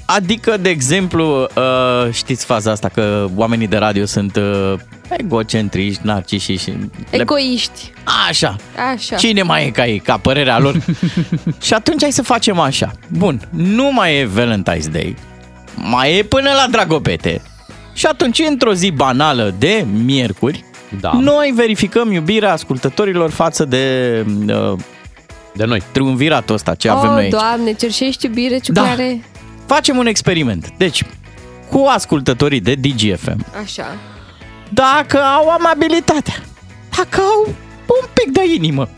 Adică, 0.05 0.57
de 0.57 0.69
exemplu, 0.69 1.41
uh, 1.41 2.11
știți 2.13 2.45
faza 2.45 2.71
asta 2.71 2.89
că 2.89 3.27
oamenii 3.35 3.67
de 3.67 3.77
radio 3.77 4.05
sunt 4.05 4.35
uh, 4.35 4.73
egocentrici, 5.09 5.97
narcisi 5.97 6.51
și... 6.51 6.73
Le... 7.11 7.19
egoiști. 7.19 7.91
Așa. 8.29 8.55
Așa. 8.93 9.15
Cine 9.15 9.41
mai 9.41 9.65
e 9.65 9.69
ca 9.69 9.87
ei, 9.87 9.99
ca 9.99 10.17
părerea 10.17 10.59
lor? 10.59 10.75
și 11.61 11.73
atunci 11.73 12.01
hai 12.01 12.11
să 12.11 12.21
facem 12.21 12.59
așa. 12.59 12.91
Bun, 13.07 13.47
nu 13.49 13.91
mai 13.91 14.15
e 14.17 14.29
Valentine's 14.29 14.91
Day, 14.91 15.15
mai 15.75 16.17
e 16.17 16.23
până 16.23 16.49
la 16.49 16.67
Dragobete. 16.71 17.41
Și 17.93 18.05
atunci, 18.05 18.39
într-o 18.49 18.73
zi 18.73 18.91
banală 18.91 19.55
de 19.57 19.85
miercuri, 20.05 20.63
Da. 20.99 21.11
noi 21.13 21.51
verificăm 21.55 22.11
iubirea 22.11 22.51
ascultătorilor 22.51 23.29
față 23.29 23.65
de, 23.65 24.25
uh, 24.47 24.77
de 25.55 25.65
noi. 25.65 25.81
Triumviratul 25.91 26.55
ăsta 26.55 26.75
ce 26.75 26.89
avem 26.89 27.09
oh, 27.09 27.13
noi 27.15 27.23
aici. 27.23 27.31
doamne, 27.31 27.73
cerșești 27.73 28.25
iubire, 28.25 28.57
ciuclare. 28.57 29.23
Facem 29.65 29.97
un 29.97 30.05
experiment. 30.05 30.73
Deci, 30.77 31.03
cu 31.69 31.85
ascultătorii 31.89 32.59
de 32.59 32.73
DGFM, 32.75 33.45
Așa. 33.63 33.95
dacă 34.69 35.17
au 35.21 35.49
amabilitatea, 35.49 36.35
dacă 36.97 37.21
au 37.21 37.47
un 38.01 38.07
pic 38.13 38.31
de 38.31 38.53
inimă 38.55 38.89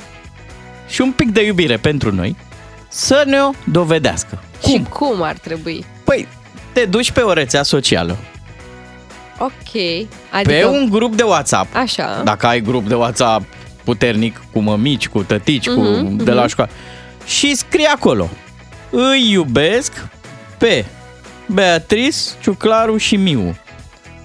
și 0.87 1.01
un 1.01 1.11
pic 1.11 1.31
de 1.31 1.45
iubire 1.45 1.77
pentru 1.77 2.13
noi, 2.13 2.35
să 2.87 3.23
ne-o 3.27 3.51
dovedească. 3.63 4.43
Și 4.67 4.83
cum 4.89 5.21
ar 5.21 5.37
trebui? 5.37 5.85
Păi, 6.03 6.27
te 6.73 6.85
duci 6.85 7.11
pe 7.11 7.21
o 7.21 7.33
rețea 7.33 7.63
socială, 7.63 8.17
Ok. 9.39 9.81
adică... 10.31 10.51
pe 10.51 10.65
un 10.65 10.89
grup 10.89 11.15
de 11.15 11.23
WhatsApp, 11.23 11.75
Așa. 11.75 12.21
dacă 12.23 12.47
ai 12.47 12.61
grup 12.61 12.87
de 12.87 12.93
WhatsApp 12.95 13.43
puternic 13.85 14.43
cu 14.51 14.59
mămici, 14.59 15.07
cu 15.07 15.23
tătici, 15.23 15.69
cu, 15.69 15.79
Mhm, 15.79 16.15
de 16.23 16.31
la 16.31 16.39
mhm. 16.41 16.49
școală, 16.49 16.71
și 17.25 17.55
scrie 17.55 17.87
acolo, 17.87 18.29
îi 18.89 19.31
iubesc 19.31 20.05
pe 20.57 20.85
Beatrice, 21.45 22.17
Ciuclaru 22.41 22.97
și 22.97 23.15
Miu. 23.15 23.55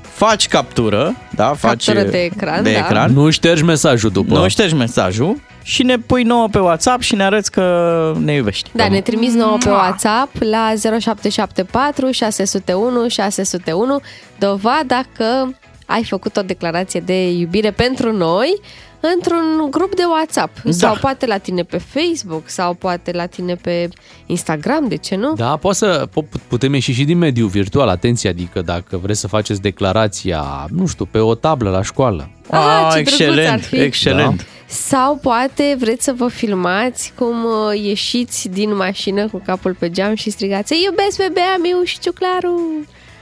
Faci 0.01 0.49
captură, 0.49 1.17
da? 1.35 1.55
Faci 1.55 1.85
Captură 1.85 2.11
de 2.11 2.23
ecran, 2.23 2.63
de 2.63 2.73
da. 2.73 2.79
ecran. 2.79 3.13
Nu 3.13 3.31
ștergi 3.31 3.63
mesajul 3.65 4.11
după. 4.11 4.35
Nu 4.35 4.49
ștergi 4.49 4.75
mesajul 4.75 5.37
și 5.63 5.83
ne 5.83 5.99
pui 5.99 6.23
nouă 6.23 6.49
pe 6.49 6.59
WhatsApp 6.59 7.03
și 7.03 7.15
ne 7.15 7.23
arăți 7.23 7.51
că 7.51 8.13
ne 8.19 8.33
iubești. 8.33 8.71
Da, 8.73 8.89
ne 8.89 9.01
trimiți 9.01 9.37
nouă 9.37 9.57
pe 9.65 9.69
WhatsApp 9.71 10.37
la 10.39 10.73
0774 11.01 12.11
601 12.11 13.09
601 13.09 14.01
dovada 14.39 15.03
că 15.17 15.47
ai 15.87 16.05
făcut 16.05 16.37
o 16.37 16.43
declarație 16.43 17.01
de 17.01 17.31
iubire 17.31 17.71
pentru 17.71 18.13
noi 18.13 18.61
într-un 19.01 19.71
grup 19.71 19.95
de 19.95 20.03
WhatsApp. 20.17 20.59
Da. 20.65 20.71
Sau 20.73 20.97
poate 21.01 21.27
la 21.27 21.39
tine 21.39 21.63
pe 21.63 21.79
Facebook, 21.79 22.43
sau 22.49 22.75
poate 22.75 23.13
la 23.13 23.27
tine 23.27 23.55
pe 23.55 23.89
Instagram, 24.27 24.89
de 24.89 24.97
ce 24.97 25.17
nu? 25.17 25.33
Da, 25.35 25.57
poate 25.57 25.77
să, 25.77 26.09
po- 26.09 26.47
putem 26.49 26.75
ieși 26.75 26.93
și 26.93 27.05
din 27.05 27.19
mediul 27.19 27.49
virtual, 27.49 27.89
atenție, 27.89 28.29
adică 28.29 28.61
dacă 28.63 28.97
vreți 29.03 29.21
să 29.21 29.29
faceți 29.29 29.61
declarația, 29.61 30.67
nu 30.69 30.87
știu, 30.87 31.05
pe 31.05 31.19
o 31.19 31.35
tablă 31.35 31.71
la 31.71 31.83
școală. 31.83 32.31
Ah, 32.51 33.03
ce 33.07 33.27
drăguț 33.27 33.47
ar 33.47 33.61
fi. 33.61 33.77
excelent. 33.77 34.47
Sau 34.67 35.17
poate 35.23 35.77
vreți 35.79 36.05
să 36.05 36.13
vă 36.17 36.29
filmați 36.29 37.13
cum 37.19 37.45
uh, 37.45 37.81
ieșiți 37.83 38.49
din 38.49 38.77
mașină 38.77 39.29
cu 39.29 39.43
capul 39.47 39.77
pe 39.79 39.91
geam 39.91 40.15
și 40.15 40.31
strigați 40.31 40.73
"Îi 40.73 40.83
iubesc 40.85 41.17
pe 41.17 41.29
Bea, 41.33 41.57
Miu 41.63 41.83
și 41.85 41.99
Ciuclaru! 41.99 42.61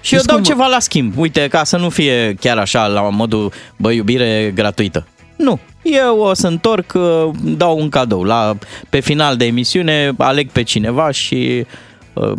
Și 0.01 0.15
eu 0.15 0.21
dau 0.27 0.41
ceva 0.41 0.67
la 0.67 0.79
schimb. 0.79 1.13
Uite, 1.19 1.49
ca 1.49 1.65
să 1.65 1.77
nu 1.77 1.89
fie 1.89 2.35
chiar 2.41 2.59
așa 2.59 2.87
la 2.87 3.01
modul, 3.01 3.53
bă, 3.77 3.91
iubire 3.93 4.53
gratuită. 4.55 5.07
Nu. 5.39 5.59
Eu 5.83 6.19
o 6.19 6.35
să 6.35 6.47
întorc, 6.47 6.93
uh, 6.95 7.31
dau 7.57 7.79
un 7.79 7.89
cadou. 7.89 8.23
La, 8.23 8.57
pe 8.91 9.01
final 9.01 9.37
de 9.37 9.45
emisiune 9.45 10.13
aleg 10.19 10.51
pe 10.51 10.63
cineva 10.63 11.11
și 11.11 11.65
uh, 12.13 12.33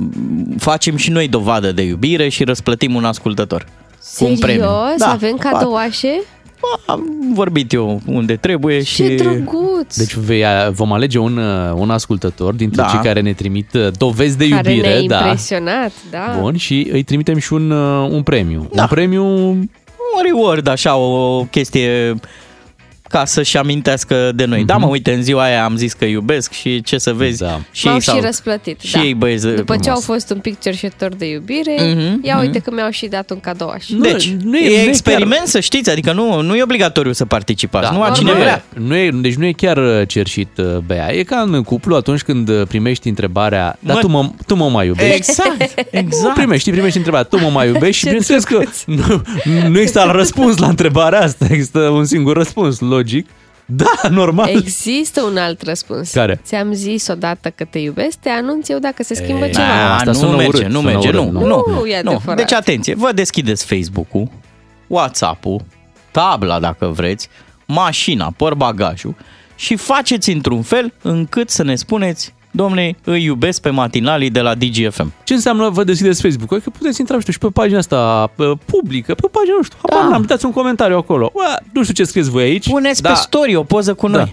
facem 0.57 0.95
și 0.95 1.09
noi 1.11 1.27
dovadă 1.27 1.71
de 1.71 1.81
iubire 1.81 2.29
și 2.29 2.43
răsplătim 2.43 2.95
un 2.95 3.05
ascultător. 3.05 3.65
Cu 4.17 4.25
un 4.25 4.37
premiu. 4.37 4.61
Serios? 4.61 5.01
Avem 5.01 5.37
cadouașe? 5.37 6.21
Am 6.85 7.03
vorbit 7.33 7.73
eu 7.73 8.01
unde 8.05 8.35
trebuie 8.35 8.83
și... 8.83 8.95
Ce 8.95 9.15
drăguț! 9.15 9.97
Deci 9.97 10.13
vei, 10.13 10.43
vom 10.71 10.93
alege 10.93 11.17
un, 11.17 11.37
uh, 11.37 11.71
un 11.75 11.89
ascultător 11.89 12.53
dintre 12.53 12.81
Da. 12.81 12.87
cei 12.87 12.99
care 12.99 13.21
ne 13.21 13.33
trimit 13.33 13.73
uh, 13.73 13.87
dovezi 13.97 14.37
de 14.37 14.47
Care 14.47 14.71
iubire. 14.71 14.93
ne-a 14.99 15.07
da. 15.07 15.17
impresionat, 15.17 15.91
da. 16.11 16.37
Bun, 16.39 16.55
și 16.57 16.89
îi 16.91 17.03
trimitem 17.03 17.37
și 17.37 17.53
un, 17.53 17.71
uh, 17.71 18.09
un 18.11 18.23
premiu. 18.23 18.69
Da. 18.73 18.81
Un 18.81 18.87
premiu 18.87 19.23
Un 20.15 20.21
reward, 20.33 20.67
așa, 20.67 20.95
o 20.95 21.43
chestie 21.43 22.15
ca 23.09 23.25
să-și 23.25 23.57
amintească 23.57 24.31
de 24.35 24.45
noi. 24.45 24.63
Da, 24.65 24.77
mă, 24.77 24.85
uite, 24.87 25.13
în 25.13 25.23
ziua 25.23 25.43
aia 25.43 25.63
am 25.63 25.75
zis 25.75 25.93
că 25.93 26.05
iubesc 26.05 26.51
și 26.51 26.81
ce 26.81 26.97
să 26.97 27.13
vezi. 27.13 27.39
Da. 27.41 27.59
Și 27.71 27.85
M-au 27.85 27.93
ei 27.93 27.99
și 28.01 28.05
s-au- 28.07 28.19
răsplătit, 28.21 28.79
și 28.81 28.91
da. 28.93 29.01
ei 29.01 29.13
băieți 29.13 29.47
După 29.47 29.73
ce 29.75 29.79
frumos. 29.81 29.87
au 29.87 30.13
fost 30.13 30.29
un 30.31 30.37
pic 30.37 30.59
cerșetori 30.59 31.17
de 31.17 31.25
iubire, 31.29 31.75
Mhm, 31.79 32.19
ia 32.23 32.35
mhm. 32.35 32.45
uite 32.45 32.59
că 32.59 32.71
mi-au 32.73 32.89
și 32.89 33.05
dat 33.07 33.29
un 33.29 33.39
cadou 33.39 33.67
așa. 33.69 33.85
Deci, 33.99 34.29
nu 34.43 34.57
e, 34.57 34.69
e 34.81 34.87
experiment 34.87 35.47
să 35.47 35.59
știți, 35.59 35.89
adică 35.89 36.13
nu, 36.13 36.41
nu 36.41 36.55
e 36.55 36.63
obligatoriu 36.63 37.11
să 37.11 37.25
participați, 37.25 37.93
nu 37.93 38.01
a 38.01 38.09
cine 38.09 38.31
nu 38.31 38.37
vrea. 38.37 38.63
E, 38.75 38.79
nu 38.79 38.95
e, 38.95 39.09
deci 39.13 39.35
nu 39.35 39.45
e 39.45 39.51
chiar 39.51 39.77
uh, 39.77 40.07
cerșit, 40.07 40.49
uh, 40.57 40.77
Bea. 40.85 41.13
E 41.15 41.23
ca 41.23 41.45
în 41.51 41.63
cuplu 41.63 41.95
atunci 41.95 42.21
când 42.21 42.49
uh, 42.49 42.61
primești 42.67 43.07
întrebarea, 43.07 43.77
dar 43.79 43.95
Mă- 43.95 44.01
tu 44.01 44.07
mă, 44.07 44.29
tu 44.45 44.55
mă 44.55 44.69
mai 44.69 44.85
iubești? 44.87 45.15
Exact, 45.15 45.61
exact. 45.91 46.33
Primești, 46.35 46.71
primești 46.71 46.97
întrebarea, 46.97 47.27
tu 47.27 47.39
mă 47.39 47.49
mai 47.49 47.67
iubești? 47.67 47.95
și 47.97 47.99
Ce 47.99 48.05
bineînțeles 48.05 48.43
că 48.43 48.59
nu, 48.85 49.21
nu 49.69 49.77
există 49.79 49.99
alt 49.99 50.11
răspuns 50.11 50.57
la 50.57 50.67
întrebarea 50.67 51.21
asta, 51.21 51.45
există 51.49 51.79
un 51.79 52.05
singur 52.05 52.35
răspuns, 52.37 52.79
logic. 52.99 53.27
Da, 53.65 54.09
normal. 54.09 54.49
Există 54.49 55.21
un 55.21 55.37
alt 55.37 55.61
răspuns. 55.61 56.11
Care? 56.11 56.41
Ți-am 56.43 56.73
zis 56.73 57.07
odată 57.07 57.49
că 57.49 57.63
te 57.65 57.79
iubesc, 57.79 58.17
te 58.17 58.29
anunț 58.29 58.69
eu 58.69 58.79
dacă 58.79 59.03
se 59.03 59.13
schimbă 59.13 59.45
Ei, 59.45 59.51
ceva. 59.51 59.65
da, 59.65 59.95
asta 59.95 60.11
nu 60.11 60.17
sună 60.17 60.35
merge, 60.35 60.57
urât, 60.57 60.65
nu 60.71 60.79
sună 60.79 60.91
merge, 60.91 61.07
urât, 61.07 61.21
nu, 61.21 61.31
nu. 61.31 61.45
nu, 61.47 61.63
Nu, 61.67 61.85
e 61.85 62.01
nu. 62.03 62.09
adevărat. 62.09 62.35
Deci 62.37 62.53
atenție, 62.53 62.95
vă 62.95 63.11
deschideți 63.11 63.65
Facebook-ul, 63.65 64.27
WhatsApp-ul, 64.87 65.61
tabla 66.11 66.59
dacă 66.59 66.85
vreți, 66.85 67.27
mașina, 67.65 68.33
portbagajul 68.37 69.15
și 69.55 69.75
faceți 69.75 70.29
într-un 70.31 70.61
fel 70.61 70.93
încât 71.01 71.49
să 71.49 71.63
ne 71.63 71.75
spuneți 71.75 72.33
Domnule, 72.51 72.95
îi 73.03 73.23
iubesc 73.23 73.61
pe 73.61 73.69
matinalii 73.69 74.29
de 74.29 74.41
la 74.41 74.55
DGFM. 74.55 75.13
Ce 75.23 75.33
înseamnă 75.33 75.69
vă 75.69 75.83
deschideți 75.83 76.21
Facebook? 76.21 76.53
Adică 76.53 76.69
puteți 76.69 76.99
intra, 76.99 77.15
nu 77.15 77.21
știu, 77.21 77.33
și 77.33 77.39
pe 77.39 77.47
pagina 77.53 77.77
asta 77.77 78.31
uh, 78.35 78.51
publică, 78.65 79.13
pe 79.13 79.21
o 79.25 79.27
pagină, 79.27 79.55
nu 79.57 79.63
știu, 79.63 79.77
habar 79.81 80.03
Da. 80.03 80.09
n-am, 80.09 80.21
dați 80.21 80.45
un 80.45 80.51
comentariu 80.51 80.97
acolo. 80.97 81.31
Ua, 81.33 81.59
nu 81.73 81.81
știu 81.81 81.93
ce 81.93 82.03
scrieți 82.03 82.29
voi 82.29 82.43
aici. 82.43 82.69
Puneți 82.69 83.01
da, 83.01 83.09
pe 83.09 83.15
story 83.15 83.55
o 83.55 83.63
poză 83.63 83.93
cu 83.93 84.07
Da. 84.09 84.27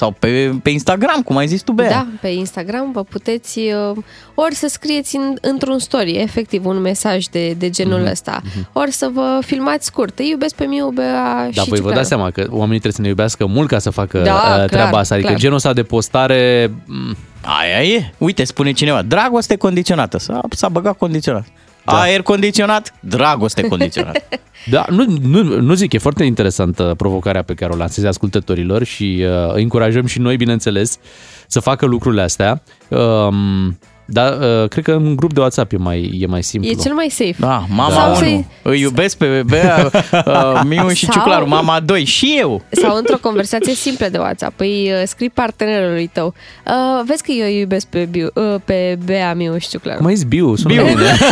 Noi. 0.00 0.10
Sau 0.10 0.10
pe, 0.18 0.54
pe 0.62 0.70
Instagram, 0.70 1.22
cum 1.22 1.36
ai 1.36 1.46
zis 1.46 1.62
tu, 1.62 1.72
Bea. 1.72 1.88
Da, 1.90 2.06
pe 2.20 2.28
Instagram 2.28 2.92
vă 2.92 3.02
puteți 3.02 3.58
uh, 3.58 3.96
ori 4.34 4.54
să 4.54 4.68
scrieți 4.68 5.16
în, 5.16 5.36
într-un 5.40 5.78
story, 5.78 6.10
efectiv, 6.16 6.66
un 6.66 6.80
mesaj 6.80 7.24
de, 7.24 7.52
de 7.58 7.70
genul 7.70 8.00
Mhm, 8.00 8.10
ăsta, 8.10 8.42
ori 8.72 8.90
să 8.90 9.10
vă 9.12 9.38
filmați 9.44 9.86
scurt. 9.86 10.18
Îi 10.18 10.28
iubesc 10.30 10.54
pe 10.54 10.64
Miu, 10.64 10.88
Bea 10.88 11.22
Dar 11.34 11.52
și 11.52 11.58
voi 11.58 11.64
vă 11.68 11.74
Ciuclaru. 11.74 11.94
dați 11.96 12.08
seama 12.08 12.30
că 12.30 12.40
oamenii 12.50 12.68
trebuie 12.80 12.92
să 12.92 13.00
ne 13.00 13.08
iubească 13.08 13.46
mult 13.46 13.68
ca 13.68 13.78
să 13.78 13.90
facă 13.90 14.18
Da, 14.18 14.32
uh, 14.34 14.40
clar, 14.54 14.68
treaba 14.68 14.98
asta. 14.98 15.14
Adică 15.14 15.28
clar. 15.28 15.40
genul 15.40 15.56
ăsta 15.56 15.72
de 15.72 15.82
postare... 15.82 16.70
mm, 16.84 17.16
Aia 17.60 17.82
e. 17.94 18.12
Uite, 18.18 18.44
spune 18.44 18.72
cineva, 18.72 19.02
dragoste 19.02 19.56
condiționată. 19.56 20.18
S-a, 20.18 20.40
s-a 20.50 20.68
băgat 20.68 20.96
condiționat. 20.96 21.44
Da. 21.86 22.00
Aer 22.00 22.22
condiționat, 22.22 22.94
dragoste 23.00 23.62
condiționată. 23.62 24.22
Da, 24.70 24.84
nu, 24.90 25.04
nu, 25.22 25.60
nu 25.60 25.74
zic, 25.74 25.92
e 25.92 25.98
foarte 25.98 26.24
interesantă 26.24 26.94
provocarea 26.96 27.42
pe 27.42 27.54
care 27.54 27.72
o 27.72 27.76
lansezi 27.76 28.06
ascultătorilor 28.06 28.84
și 28.84 29.24
uh, 29.24 29.54
îi 29.54 29.62
încurajăm 29.62 30.06
și 30.06 30.18
noi, 30.18 30.36
bineînțeles, 30.36 30.98
să 31.46 31.60
facă 31.60 31.86
lucrurile 31.86 32.22
astea. 32.22 32.62
Um, 32.88 33.78
dar 34.08 34.32
uh, 34.62 34.68
cred 34.68 34.84
că 34.84 34.92
în 34.92 35.16
grup 35.16 35.32
de 35.32 35.40
WhatsApp 35.40 35.72
e 35.72 35.76
mai, 35.76 36.10
e 36.20 36.26
mai 36.26 36.42
simplu. 36.42 36.70
E 36.70 36.74
cel 36.74 36.92
mai 36.92 37.08
safe. 37.10 37.34
Da, 37.38 37.64
mama 37.68 37.92
Sau 37.94 38.08
1, 38.08 38.14
să-i- 38.18 38.46
îi 38.62 38.80
iubesc 38.80 39.16
pe 39.16 39.42
Bea, 39.46 39.90
uh, 40.26 40.60
Miu 40.64 40.88
și 40.88 41.04
Sau- 41.04 41.14
Ciuclaru, 41.14 41.48
mama 41.48 41.80
2 41.80 42.04
și 42.04 42.36
eu. 42.38 42.62
Sau 42.70 42.96
într-o 42.96 43.16
conversație 43.20 43.74
simplă 43.74 44.08
de 44.08 44.18
WhatsApp, 44.18 44.60
îi 44.60 44.90
uh, 44.92 45.02
scrii 45.06 45.30
partenerului 45.30 46.10
tău. 46.12 46.34
Uh, 46.66 47.02
vezi 47.06 47.22
că 47.22 47.32
eu 47.32 47.46
îi 47.46 47.58
iubesc 47.58 47.86
pe, 47.86 48.08
Biu, 48.10 48.28
uh, 48.34 48.54
pe 48.64 48.98
Bea, 49.04 49.34
Miu 49.34 49.56
și 49.58 49.68
Ciuclaru. 49.68 49.98
Cum 49.98 50.06
ai 50.06 50.14
zis 50.14 50.24
Biu? 50.24 50.56
Sună 50.56 50.74
Biu. 50.74 50.84
bine. 50.84 51.16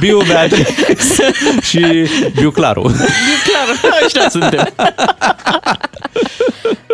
Biu 0.00 0.18
Beatrice 0.26 0.74
și 1.62 1.86
Biu 2.34 2.50
Claru. 2.50 2.80
Clar, 2.82 3.94
așa 4.06 4.28
suntem. 4.28 4.68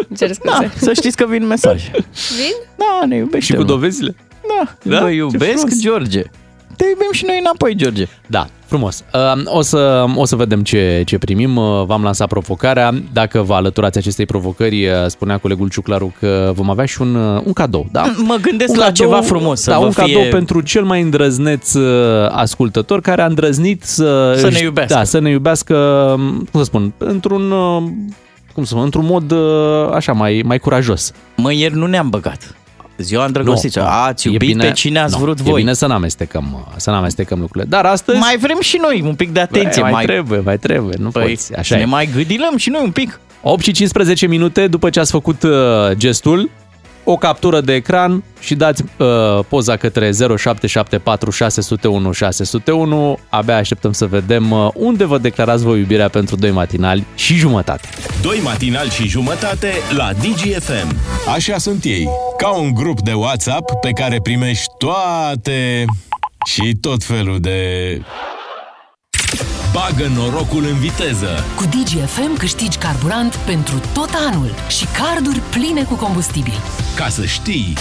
Îmi 0.08 0.18
cer 0.18 0.30
Da, 0.44 0.52
scuze. 0.52 0.72
să 0.84 0.92
știți 0.92 1.16
că 1.16 1.26
vin 1.28 1.46
mesaj. 1.46 1.82
Vin? 2.36 2.54
Da, 2.76 3.06
ne 3.06 3.16
iubește. 3.16 3.44
Și 3.46 3.52
cu 3.52 3.60
mă. 3.60 3.66
dovezile? 3.66 4.14
Da, 4.48 4.72
Da? 4.90 5.00
vă 5.00 5.08
Ce 5.08 5.14
iubesc, 5.14 5.50
frumos. 5.58 5.80
George. 5.80 6.22
Te 6.76 6.84
iubim 6.84 7.08
și 7.12 7.24
noi 7.26 7.36
înapoi, 7.40 7.74
George. 7.74 8.06
Da, 8.26 8.46
frumos. 8.66 9.04
Uh, 9.14 9.42
O 9.44 9.60
să, 9.62 10.04
o 10.14 10.24
să 10.24 10.36
vedem 10.36 10.62
ce, 10.62 11.02
ce 11.06 11.18
primim. 11.18 11.56
Uh, 11.56 11.84
V-am 11.86 12.02
lansat 12.02 12.28
provocarea. 12.28 12.94
Dacă 13.12 13.42
vă 13.42 13.54
alăturați 13.54 13.98
acestei 13.98 14.26
provocări, 14.26 14.86
uh, 14.86 14.92
spunea 15.06 15.38
colegul 15.38 15.68
Ciuclaru 15.68 16.14
că 16.20 16.52
vom 16.54 16.70
avea 16.70 16.84
și 16.84 17.00
un, 17.00 17.14
uh, 17.14 17.40
un 17.44 17.52
cadou. 17.52 17.86
Da? 17.92 18.12
Mă 18.16 18.36
gândesc 18.40 18.72
un 18.72 18.78
la 18.78 18.90
ceva 18.90 19.20
frumos, 19.20 19.60
să 19.60 19.70
Da, 19.70 19.78
vă 19.78 19.84
un 19.84 19.90
fie- 19.90 20.02
cadou 20.14 20.28
pentru 20.30 20.60
cel 20.60 20.84
mai 20.84 21.00
îndrăzneț 21.02 21.74
uh, 21.74 22.28
ascultător 22.30 23.00
care 23.00 23.22
a 23.22 23.26
îndrăznit 23.26 23.82
să... 23.84 24.34
Să 24.36 24.46
ne 24.46 24.52
își- 24.54 24.62
iubească. 24.64 24.94
Da, 24.94 25.04
să 25.04 25.18
ne 25.18 25.30
iubească, 25.30 25.76
um, 26.18 26.30
cum 26.50 26.60
să 26.60 26.64
spun, 26.64 26.92
într-un... 26.98 27.52
uh, 28.58 28.62
Cum 28.62 28.64
să 28.64 28.68
spun, 28.70 28.82
într-un 28.82 29.04
mod 29.04 29.30
uh, 29.30 29.94
așa 29.94 30.12
mai, 30.12 30.42
mai 30.44 30.58
curajos. 30.58 31.12
Mă, 31.36 31.52
ieri 31.52 31.74
nu 31.74 31.86
ne-am 31.86 32.08
băgat. 32.08 32.54
Ziua 32.98 33.24
îndrăgostită. 33.24 33.78
Nu, 33.80 33.84
nu. 33.84 33.90
Ați 33.92 34.26
E 34.26 34.30
iubit 34.30 34.48
bine- 34.48 34.64
pe 34.64 34.72
cine 34.72 34.98
ați 34.98 35.14
nu, 35.18 35.24
vrut 35.24 35.38
E 35.38 35.42
voi. 35.42 35.60
bine 35.60 35.72
să 35.72 35.86
n-amestecăm, 35.86 36.66
să 36.76 36.90
n-amestecăm 36.90 37.38
lucrurile. 37.40 37.70
Dar 37.70 37.84
astăzi... 37.84 38.18
Mai 38.18 38.36
vrem 38.40 38.60
și 38.60 38.78
noi 38.82 39.02
un 39.04 39.14
pic 39.14 39.30
de 39.32 39.40
atenție. 39.40 39.82
mai, 39.82 39.90
mai 39.90 40.04
trebuie, 40.04 40.40
mai 40.44 40.58
trebuie, 40.58 40.94
nu 40.98 41.08
Păi, 41.08 41.22
poți. 41.22 41.46
să 41.46 41.54
Așa 41.58 41.74
ne 41.76 41.80
e. 41.82 41.84
mai 41.84 42.08
gâdilăm 42.14 42.56
și 42.56 42.70
noi 42.70 42.80
un 42.84 42.90
pic. 42.90 43.20
8 43.42 43.62
și 43.62 43.72
15 43.72 44.26
minute 44.26 44.66
după 44.66 44.90
ce 44.90 45.00
ați 45.00 45.10
făcut 45.10 45.42
uh, 45.42 45.50
gestul, 45.92 46.50
o 47.08 47.16
captură 47.16 47.60
de 47.60 47.74
ecran 47.74 48.24
și 48.40 48.54
dați 48.54 48.82
uh, 48.98 49.44
poza 49.48 49.76
către 49.76 50.10
0774 50.10 51.30
601 51.30 52.12
601. 52.12 53.18
Abia 53.28 53.56
așteptăm 53.56 53.92
să 53.92 54.06
vedem 54.06 54.50
uh, 54.50 54.68
unde 54.74 55.04
vă 55.04 55.18
declarați 55.18 55.64
voi 55.64 55.78
iubirea 55.78 56.08
pentru 56.08 56.36
doi 56.36 56.50
matinali 56.50 57.04
și 57.14 57.34
jumătate. 57.34 57.88
Doi 58.22 58.40
matinali 58.44 58.90
și 58.90 59.08
jumătate 59.08 59.72
la 59.96 60.12
DGFM. 60.12 60.96
Așa 61.34 61.58
sunt 61.58 61.84
ei, 61.84 62.08
ca 62.36 62.48
un 62.48 62.74
grup 62.74 63.00
de 63.00 63.12
WhatsApp 63.12 63.72
pe 63.80 63.90
care 63.90 64.20
primești 64.22 64.66
toate 64.78 65.84
și 66.44 66.76
tot 66.80 67.04
felul 67.04 67.40
de... 67.40 67.58
Bagă 69.76 70.10
norocul 70.14 70.64
în 70.64 70.78
viteză. 70.78 71.44
Cu 71.56 71.64
DGFM 71.64 72.36
câștigi 72.36 72.78
carburant 72.78 73.34
pentru 73.34 73.80
tot 73.94 74.08
anul 74.30 74.50
și 74.68 74.86
carduri 74.86 75.40
pline 75.50 75.82
cu 75.82 75.94
combustibil. 75.94 76.52
Ca 76.96 77.08
să 77.08 77.24
știi, 77.24 77.74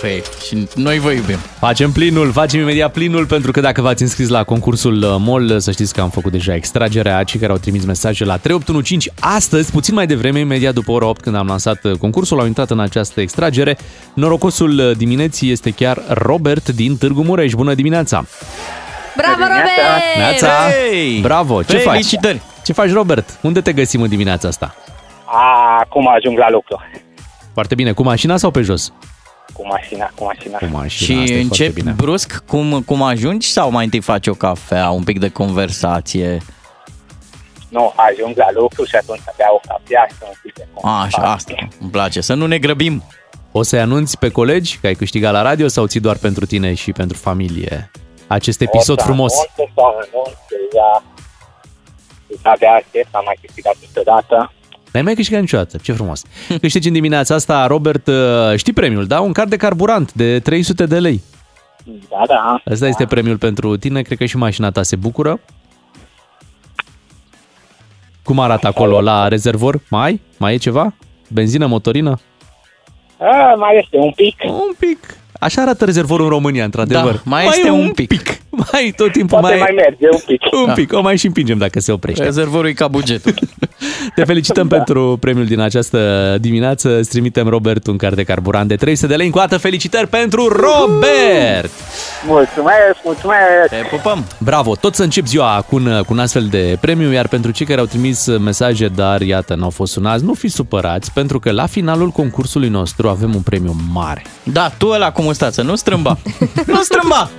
Păi, 0.00 0.22
și 0.46 0.68
noi 0.74 0.98
vă 0.98 1.10
iubim. 1.10 1.36
Facem 1.58 1.92
plinul, 1.92 2.32
facem 2.32 2.60
imediat 2.60 2.92
plinul, 2.92 3.26
pentru 3.26 3.50
că 3.50 3.60
dacă 3.60 3.80
v-ați 3.80 4.02
înscris 4.02 4.28
la 4.28 4.44
concursul 4.44 4.96
uh, 5.02 5.16
MOL, 5.18 5.60
să 5.60 5.70
știți 5.70 5.94
că 5.94 6.00
am 6.00 6.10
făcut 6.10 6.32
deja 6.32 6.54
extragerea 6.54 7.22
cei 7.22 7.40
care 7.40 7.52
au 7.52 7.58
trimis 7.58 7.84
mesaje 7.84 8.24
la 8.24 8.36
3815. 8.36 9.34
Astăzi, 9.36 9.70
puțin 9.70 9.94
mai 9.94 10.06
devreme, 10.06 10.38
imediat 10.38 10.74
după 10.74 10.90
ora 10.90 11.06
8, 11.06 11.20
când 11.20 11.36
am 11.36 11.46
lansat 11.46 11.84
uh, 11.84 11.92
concursul, 11.92 12.40
au 12.40 12.46
intrat 12.46 12.70
în 12.70 12.80
această 12.80 13.20
extragere. 13.20 13.78
Norocosul 14.14 14.78
uh, 14.78 14.96
dimineții 14.96 15.50
este 15.50 15.70
chiar 15.70 16.02
Robert 16.08 16.68
din 16.68 16.96
Târgu 16.96 17.22
Mureș. 17.22 17.52
Bună 17.52 17.74
dimineața! 17.74 18.24
Bravo, 19.16 19.40
Robert! 19.40 20.16
Neața! 20.16 20.48
Hey! 20.70 21.20
Bravo! 21.20 21.62
Ce 21.62 21.76
faci? 21.76 21.92
Felicitări! 21.92 22.40
Ce 22.64 22.72
faci, 22.72 22.92
Robert? 22.92 23.38
Unde 23.42 23.60
te 23.60 23.72
găsim 23.72 24.02
în 24.02 24.08
dimineața 24.08 24.48
asta? 24.48 24.74
Acum 25.80 26.08
ajung 26.08 26.38
la 26.38 26.50
lucru. 26.50 26.80
Foarte 27.52 27.74
bine. 27.74 27.92
Cu 27.92 28.02
mașina 28.02 28.36
sau 28.36 28.50
pe 28.50 28.60
jos? 28.60 28.92
Cu 29.52 29.66
mașina, 29.66 30.10
cu 30.14 30.24
mașina. 30.24 30.58
Cu 30.58 30.64
mașina. 30.64 30.88
Și 30.88 31.12
asta 31.12 31.22
e 31.22 31.26
foarte 31.26 31.40
încep 31.42 31.72
bine. 31.72 31.90
brusc 31.90 32.44
cum, 32.46 32.82
cum 32.86 33.02
ajungi 33.02 33.50
sau 33.50 33.70
mai 33.70 33.84
întâi 33.84 34.00
faci 34.00 34.26
o 34.26 34.34
cafea, 34.34 34.90
un 34.90 35.02
pic 35.02 35.18
de 35.18 35.28
conversație? 35.28 36.40
Nu, 37.68 37.92
ajung 37.96 38.36
la 38.36 38.46
lucru 38.54 38.84
și 38.84 38.94
atunci 38.94 39.20
beau 39.36 39.60
o 39.64 39.66
cafea 39.68 40.06
și 40.08 40.16
un 40.24 40.32
pic 40.42 40.54
de 40.54 40.66
Așa, 40.82 41.32
asta. 41.32 41.54
Îmi 41.80 41.90
place. 41.90 42.20
Să 42.20 42.34
nu 42.34 42.46
ne 42.46 42.58
grăbim. 42.58 43.02
O 43.52 43.62
să-i 43.62 43.80
anunți 43.80 44.18
pe 44.18 44.28
colegi 44.28 44.78
că 44.80 44.86
ai 44.86 44.94
câștigat 44.94 45.32
la 45.32 45.42
radio 45.42 45.68
sau 45.68 45.86
ții 45.86 46.00
doar 46.00 46.16
pentru 46.16 46.46
tine 46.46 46.74
și 46.74 46.92
pentru 46.92 47.16
familie 47.16 47.90
acest 48.32 48.60
episod 48.60 48.98
O 48.98 49.00
să 49.00 49.06
frumos? 49.06 49.32
Anunț, 49.32 49.72
să 49.74 49.80
anunț, 49.82 50.36
deja, 50.48 51.02
abia 52.42 52.70
aștept, 52.70 53.14
am 53.14 53.22
mai 53.24 53.38
câștigat 53.40 53.76
niciodată. 53.80 54.52
N-ai 54.92 55.02
mai 55.02 55.14
câștigat 55.14 55.40
niciodată, 55.40 55.76
ce 55.82 55.92
frumos. 55.92 56.22
Câștigi 56.60 56.86
în 56.86 56.92
dimineața 56.94 57.34
asta, 57.34 57.66
Robert, 57.66 58.06
uh, 58.06 58.14
știi 58.56 58.72
premiul, 58.72 59.06
da? 59.06 59.20
Un 59.20 59.32
card 59.32 59.50
de 59.50 59.56
carburant 59.56 60.12
de 60.12 60.40
300 60.40 60.86
de 60.86 60.98
lei. 60.98 61.22
Da, 61.84 62.22
da. 62.26 62.62
Ăsta 62.70 62.86
este 62.86 63.06
premiul 63.06 63.38
pentru 63.38 63.76
tine, 63.76 64.02
cred 64.02 64.18
că 64.18 64.24
și 64.24 64.36
mașina 64.36 64.70
ta 64.70 64.82
se 64.82 64.96
bucură. 64.96 65.40
Cum 68.22 68.38
arată 68.40 68.66
acolo 68.66 69.00
la 69.00 69.28
rezervor? 69.28 69.80
Mai? 69.90 70.20
Mai 70.38 70.54
e 70.54 70.56
ceva? 70.56 70.94
Benzină, 71.28 71.66
motorină? 71.66 72.18
A, 73.18 73.54
mai 73.54 73.78
este 73.82 73.96
un 73.96 74.10
pic. 74.10 74.36
Un 74.44 74.72
pic. 74.78 75.16
Așa 75.42 75.62
arată 75.62 75.84
rezervorul 75.84 76.24
în 76.24 76.30
România, 76.30 76.64
într-adevăr. 76.64 77.12
Da, 77.12 77.20
mai 77.24 77.46
este 77.46 77.66
e 77.66 77.70
un 77.70 77.90
pic. 77.90 78.12
Mai 78.72 78.92
tot 78.96 79.12
timpul 79.12 79.38
Poate 79.40 79.56
mai... 79.56 79.72
mai 79.74 79.84
merge 79.84 80.08
un 80.12 80.20
pic. 80.26 80.42
Un 80.60 80.66
Da. 80.66 80.72
pic, 80.72 80.92
o 80.92 81.00
mai 81.00 81.16
și 81.16 81.26
împingem 81.26 81.58
dacă 81.58 81.80
se 81.80 81.92
oprește. 81.92 82.22
Rezervorul 82.22 82.68
e 82.68 82.72
ca 82.72 82.88
bugetul. 82.88 83.34
Te 84.14 84.24
felicităm 84.24 84.68
pentru 84.68 85.16
premiul 85.20 85.46
din 85.46 85.60
această 85.60 86.36
dimineață. 86.40 86.98
Îți 86.98 87.08
trimitem 87.08 87.48
Robert 87.48 87.86
un 87.86 87.96
card 87.96 88.14
de 88.16 88.22
carburant 88.22 88.68
de 88.68 88.76
300 88.76 89.06
de 89.06 89.16
lei. 89.16 89.26
Încă 89.26 89.38
o 89.38 89.40
dată 89.40 89.56
felicitări 89.58 90.06
pentru 90.06 90.48
Robert! 90.48 91.70
Mulțumesc, 92.26 92.96
mulțumesc! 93.04 93.68
Te 93.68 93.76
pupăm! 93.90 94.24
Bravo! 94.38 94.74
Tot 94.76 94.94
să 94.94 95.02
încep 95.02 95.26
ziua 95.26 95.64
cu 95.68 95.76
un, 95.76 96.02
cu 96.06 96.12
un 96.12 96.18
astfel 96.18 96.46
de 96.50 96.76
premiu, 96.80 97.12
iar 97.12 97.28
pentru 97.28 97.50
cei 97.50 97.66
care 97.66 97.80
au 97.80 97.86
trimis 97.86 98.26
mesaje, 98.38 98.86
dar 98.88 99.20
iată, 99.20 99.54
n-au 99.54 99.70
fost 99.70 99.92
sunați, 99.92 100.24
nu 100.24 100.34
fiți 100.34 100.54
supărați, 100.54 101.12
pentru 101.12 101.38
că 101.38 101.50
la 101.50 101.66
finalul 101.66 102.08
concursului 102.10 102.68
nostru 102.68 103.08
avem 103.08 103.34
un 103.34 103.40
premiu 103.42 103.74
mare. 103.92 104.22
Da, 104.42 104.72
tu 104.78 104.86
ăla 104.88 105.12
cu 105.12 105.22
mustață, 105.32 105.62
nu 105.62 105.76
strâmba! 105.76 106.18
nu 106.74 106.82
strâmba! 106.82 107.30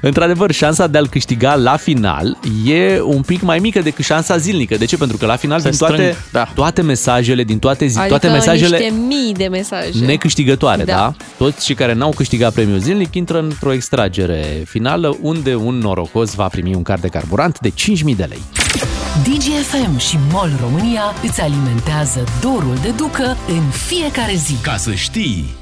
Într-adevăr, 0.00 0.52
șansa 0.52 0.86
de 0.86 0.98
a-l 0.98 1.08
câștiga 1.08 1.54
la 1.54 1.76
final 1.76 2.38
e 2.64 3.00
un 3.02 3.22
pic 3.22 3.42
mai 3.42 3.58
mică 3.58 3.80
decât 3.80 4.04
șansa 4.04 4.36
zilnică. 4.36 4.76
De 4.76 4.84
ce? 4.84 4.96
Pentru 4.96 5.16
că 5.16 5.26
la 5.26 5.36
final, 5.36 5.60
Se 5.60 5.68
din 5.68 5.78
toate, 5.78 5.94
strâng, 5.94 6.16
da. 6.32 6.48
toate 6.54 6.82
mesajele, 6.82 7.44
din 7.44 7.58
toate, 7.58 7.86
zi, 7.86 7.98
Adică 7.98 8.18
toate 8.18 8.28
mesajele 8.36 8.78
niște 8.78 8.94
mii 9.06 9.34
de 9.34 9.48
mesaje. 9.50 10.04
necâștigătoare, 10.04 10.84
da. 10.84 10.92
Da. 10.92 10.98
da? 10.98 11.14
Toți 11.38 11.64
cei 11.64 11.74
care 11.74 11.92
n-au 11.92 12.12
câștigat 12.16 12.52
premiul 12.52 12.78
zilnic 12.78 13.14
intră 13.14 13.38
într-o 13.38 13.72
extragere 13.72 14.62
finală 14.66 15.16
unde 15.20 15.54
un 15.54 15.78
norocos 15.78 16.34
va 16.34 16.46
primi 16.46 16.74
un 16.74 16.82
card 16.82 17.00
de 17.00 17.08
carburant 17.08 17.58
de 17.60 17.68
5.000 17.70 18.16
de 18.16 18.24
lei. 18.28 18.42
DGFM 19.24 19.98
și 19.98 20.18
MOL 20.32 20.50
România 20.60 21.02
îți 21.22 21.40
alimentează 21.40 22.24
dorul 22.40 22.78
de 22.82 22.90
ducă 22.96 23.36
în 23.48 23.62
fiecare 23.86 24.34
zi. 24.34 24.54
Ca 24.62 24.76
să 24.76 24.94
știi! 24.94 25.59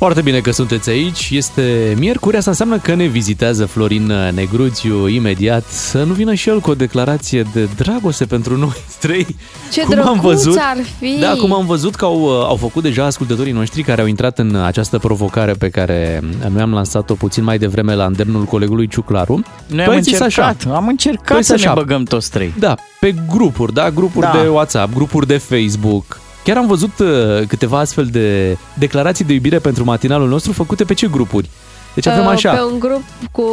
Foarte 0.00 0.20
bine 0.20 0.38
că 0.40 0.50
sunteți 0.50 0.90
aici. 0.90 1.28
Este 1.32 1.94
miercuri, 1.98 2.36
asta 2.36 2.50
înseamnă 2.50 2.78
că 2.78 2.94
ne 2.94 3.04
vizitează 3.06 3.66
Florin 3.66 4.12
Negruțiu 4.34 5.06
imediat. 5.08 5.64
Să 5.66 6.02
nu 6.02 6.12
vină 6.12 6.34
și 6.34 6.48
el 6.48 6.60
cu 6.60 6.70
o 6.70 6.74
declarație 6.74 7.42
de 7.52 7.68
dragoste 7.76 8.24
pentru 8.24 8.56
noi 8.56 8.72
trei. 9.00 9.36
Ce 9.72 9.82
Cum 9.82 9.98
am 9.98 10.02
drăguț 10.02 10.20
văzut, 10.22 10.56
ar 10.60 10.76
fi! 10.98 11.16
Da, 11.20 11.34
cum 11.34 11.52
am 11.52 11.66
văzut 11.66 11.94
că 11.94 12.04
au, 12.04 12.42
au 12.42 12.56
făcut 12.56 12.82
deja 12.82 13.04
ascultătorii 13.04 13.52
noștri 13.52 13.82
care 13.82 14.00
au 14.00 14.06
intrat 14.06 14.38
în 14.38 14.54
această 14.54 14.98
provocare 14.98 15.52
pe 15.52 15.68
care 15.68 16.20
noi 16.52 16.62
am 16.62 16.72
lansat-o 16.72 17.14
puțin 17.14 17.44
mai 17.44 17.58
devreme 17.58 17.94
la 17.94 18.04
îndemnul 18.04 18.44
colegului 18.44 18.88
Ciuclaru. 18.88 19.42
Noi 19.66 19.84
Tu 19.84 19.90
am 19.90 19.96
ai 19.96 20.02
zis 20.02 20.18
încercat, 20.18 20.56
așa. 20.66 20.74
am 20.76 20.86
încercat 20.88 21.26
Tu 21.26 21.34
ai 21.34 21.44
să 21.44 21.54
zis 21.54 21.64
ne 21.64 21.70
așa. 21.70 21.80
băgăm 21.80 22.02
toți 22.02 22.30
trei. 22.30 22.54
Da, 22.58 22.74
pe 23.00 23.14
grupuri, 23.28 23.72
da? 23.72 23.90
Grupuri 23.90 24.26
Da. 24.32 24.38
de 24.42 24.48
WhatsApp, 24.48 24.94
grupuri 24.94 25.26
de 25.26 25.36
Facebook. 25.36 26.20
Chiar 26.44 26.56
am 26.56 26.66
văzut 26.66 26.98
uh, 26.98 27.08
câteva 27.48 27.78
astfel 27.78 28.06
de 28.06 28.56
declarații 28.74 29.24
de 29.24 29.32
iubire 29.32 29.58
pentru 29.58 29.84
matinalul 29.84 30.28
nostru 30.28 30.52
făcute 30.52 30.84
pe 30.84 30.94
ce 30.94 31.06
grupuri? 31.06 31.48
Deci 31.94 32.06
avem 32.06 32.24
Uh, 32.24 32.30
așa. 32.30 32.52
Pe 32.52 32.62
un 32.72 32.78
grup 32.78 33.02
cu 33.32 33.44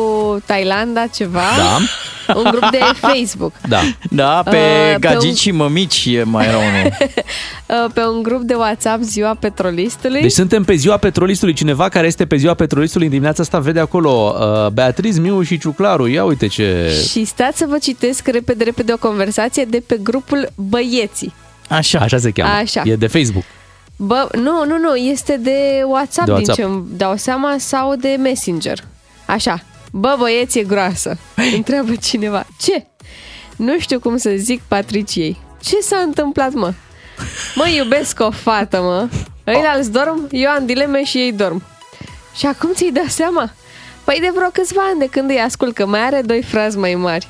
Thailanda 0.45 1.05
ceva. 1.15 1.39
Da. 1.57 1.77
Un 2.35 2.43
grup 2.51 2.69
de 2.71 2.79
Facebook. 2.93 3.51
Da. 3.67 3.79
Da, 4.09 4.41
pe 4.45 4.49
Uh, 4.57 4.93
pe 4.93 4.97
gagici 4.99 5.29
un- 5.29 5.35
și 5.35 5.51
mămici 5.51 6.05
e 6.05 6.23
mai 6.23 6.45
era 6.47 6.57
unul. 6.57 6.91
Uh, 7.85 7.91
Pe 7.93 8.01
un 8.05 8.23
grup 8.23 8.41
de 8.41 8.53
WhatsApp 8.53 9.01
ziua 9.03 9.35
petrolistului. 9.39 10.21
Deci 10.21 10.31
suntem 10.31 10.63
pe 10.63 10.73
ziua 10.75 10.97
petrolistului. 10.97 11.53
Cineva 11.53 11.89
care 11.89 12.07
este 12.07 12.25
pe 12.25 12.35
ziua 12.35 12.53
petrolistului 12.53 13.05
în 13.05 13.11
dimineața 13.11 13.41
asta 13.43 13.59
vede 13.59 13.79
acolo 13.79 14.35
uh, 14.39 14.71
Beatriz, 14.71 15.17
Miu 15.17 15.41
și 15.41 15.57
Ciuclaru. 15.57 16.07
Ia 16.07 16.23
uite 16.23 16.47
ce... 16.47 16.91
Și 17.09 17.25
stați 17.25 17.57
să 17.57 17.65
vă 17.69 17.77
citesc 17.77 18.27
repede, 18.27 18.63
repede 18.63 18.93
o 18.93 18.97
conversație 18.97 19.65
de 19.69 19.83
pe 19.87 19.99
grupul 20.03 20.49
Băieții. 20.55 21.33
Așa. 21.67 21.99
Așa 21.99 22.17
se 22.17 22.31
cheamă. 22.31 22.53
Așa. 22.53 22.81
E 22.85 22.95
de 22.95 23.07
Facebook. 23.07 23.43
Bă, 23.97 24.29
nu, 24.33 24.65
nu, 24.65 24.77
nu, 24.77 24.95
este 24.95 25.37
de 25.37 25.81
WhatsApp, 25.85 26.25
De 26.25 26.31
WhatsApp. 26.31 26.57
din 26.57 26.65
ce 26.65 26.71
îmi 26.71 26.85
dau 26.91 27.15
seama, 27.15 27.55
sau 27.59 27.95
de 27.95 28.15
Messenger. 28.19 28.83
Așa. 29.25 29.63
Bă, 29.91 30.15
băieți, 30.19 30.59
e 30.59 30.63
groasă. 30.63 31.17
Întreabă 31.55 31.95
cineva. 31.95 32.45
Ce? 32.59 32.85
Nu 33.55 33.79
știu 33.79 33.99
cum 33.99 34.17
să 34.17 34.29
zic 34.35 34.61
Patriciei. 34.67 35.37
Ce 35.61 35.77
s-a 35.81 35.97
întâmplat, 35.97 36.53
mă? 36.53 36.73
Mă 37.55 37.67
iubesc 37.67 38.19
o 38.19 38.31
fată, 38.31 38.81
mă. 38.81 39.07
Ăilalți 39.47 39.91
dorm, 39.91 40.27
eu 40.31 40.49
am 40.49 40.65
dileme 40.65 41.03
și 41.03 41.17
ei 41.17 41.31
dorm. 41.31 41.63
Și 42.35 42.45
acum 42.45 42.69
ți-ai 42.73 42.91
dat 42.91 43.09
seama? 43.09 43.51
Păi 44.07 44.17
de 44.21 44.31
vreo 44.35 44.49
câțiva 44.53 44.81
ani 44.91 44.99
de 44.99 45.07
când 45.11 45.29
îi 45.29 45.41
ascult 45.45 45.73
că 45.75 45.85
mai 45.85 45.99
are 45.99 46.21
doi 46.25 46.41
frați 46.43 46.77
mai 46.77 46.93
mari. 46.93 47.27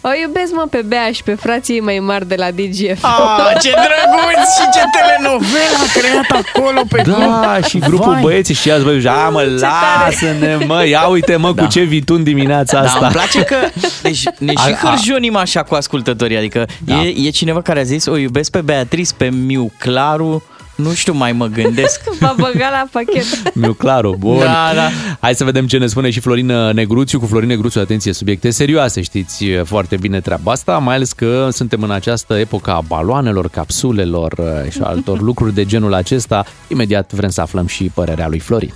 O 0.00 0.08
iubesc, 0.22 0.52
mă, 0.52 0.66
pe 0.70 0.82
Bea 0.86 1.10
și 1.12 1.22
pe 1.22 1.34
frații 1.34 1.74
ei 1.74 1.80
mai 1.80 1.98
mari 1.98 2.28
de 2.28 2.34
la 2.38 2.50
DGF. 2.50 3.04
Ah, 3.04 3.56
ce 3.62 3.70
drăguț 3.70 4.48
și 4.58 4.64
ce 4.74 4.82
telenovelă 4.94 5.76
a 5.84 5.98
creat 5.98 6.44
acolo 6.46 6.80
pe 6.88 7.02
grup. 7.02 7.16
Da, 7.18 7.58
și 7.68 7.78
grupul 7.78 8.12
Vai. 8.12 8.20
băieții 8.22 8.54
și 8.54 8.70
alți 8.70 8.84
băieți. 8.84 9.06
A, 9.06 9.28
mă, 9.28 9.42
lasă-ne, 9.60 10.56
mă, 10.66 10.86
ia 10.86 11.06
uite, 11.06 11.36
mă, 11.36 11.52
Da. 11.52 11.62
cu 11.62 11.68
ce 11.68 11.80
vitun 11.82 12.22
dimineața 12.22 12.80
Da, 12.80 12.86
asta. 12.86 12.98
îmi 13.06 13.12
place 13.14 13.42
că 13.42 13.56
deci, 14.02 14.22
ne 14.38 14.52
și 14.52 14.58
A- 14.82 14.88
a- 14.88 14.88
hârjonim 14.90 15.36
așa 15.36 15.62
cu 15.62 15.74
ascultătorii. 15.74 16.36
Adică 16.36 16.66
Da. 16.84 16.94
e, 17.02 17.14
e 17.26 17.30
cineva 17.30 17.62
care 17.62 17.80
a 17.80 17.82
zis 17.82 18.06
o 18.06 18.16
iubesc 18.16 18.50
pe 18.50 18.60
Beatrice, 18.60 19.10
pe 19.16 19.28
Miu 19.30 19.72
Claru, 19.78 20.42
nu 20.78 20.92
știu, 20.92 21.12
mai 21.12 21.32
mă 21.32 21.46
gândesc. 21.46 22.00
V-a 22.20 22.34
băgat 22.36 22.70
la 22.70 22.86
pachet. 22.90 23.54
Miu 23.54 23.72
claru, 23.72 24.16
bun. 24.18 24.38
Da, 24.38 24.70
da. 24.74 24.88
Hai 25.20 25.34
să 25.34 25.44
vedem 25.44 25.66
ce 25.66 25.78
ne 25.78 25.86
spune 25.86 26.10
și 26.10 26.20
Florin 26.20 26.46
Negruțiu. 26.72 27.18
Cu 27.18 27.26
Florin 27.26 27.48
Negruțiu, 27.48 27.80
atenție, 27.80 28.12
subiecte 28.12 28.50
serioase, 28.50 29.02
știți 29.02 29.44
foarte 29.64 29.96
bine 29.96 30.20
treaba 30.20 30.52
asta, 30.52 30.78
mai 30.78 30.94
ales 30.94 31.12
că 31.12 31.48
suntem 31.52 31.82
în 31.82 31.90
această 31.90 32.34
epocă 32.34 32.70
a 32.70 32.80
baloanelor, 32.80 33.48
capsulelor 33.48 34.32
uh, 34.38 34.70
și 34.70 34.80
altor 34.82 35.20
lucruri 35.20 35.54
de 35.54 35.64
genul 35.64 35.94
acesta. 35.94 36.44
Imediat 36.68 37.12
vrem 37.12 37.30
să 37.30 37.40
aflăm 37.40 37.66
și 37.66 37.90
părerea 37.94 38.28
lui 38.28 38.38
Florin. 38.38 38.72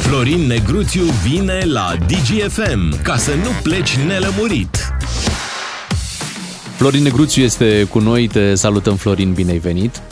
Florin 0.00 0.46
Negruțiu 0.46 1.02
vine 1.02 1.60
la 1.64 1.94
DGFM 2.06 3.02
ca 3.02 3.16
să 3.16 3.30
nu 3.34 3.50
pleci 3.62 3.96
nelămurit. 3.96 4.87
Florin 6.78 7.02
Negruțiu 7.02 7.42
este 7.42 7.86
cu 7.90 7.98
noi, 7.98 8.26
te 8.26 8.54
salutăm 8.54 8.96
Florin, 8.96 9.32
bine 9.32 9.50
ai 9.50 9.58
venit. 9.58 10.02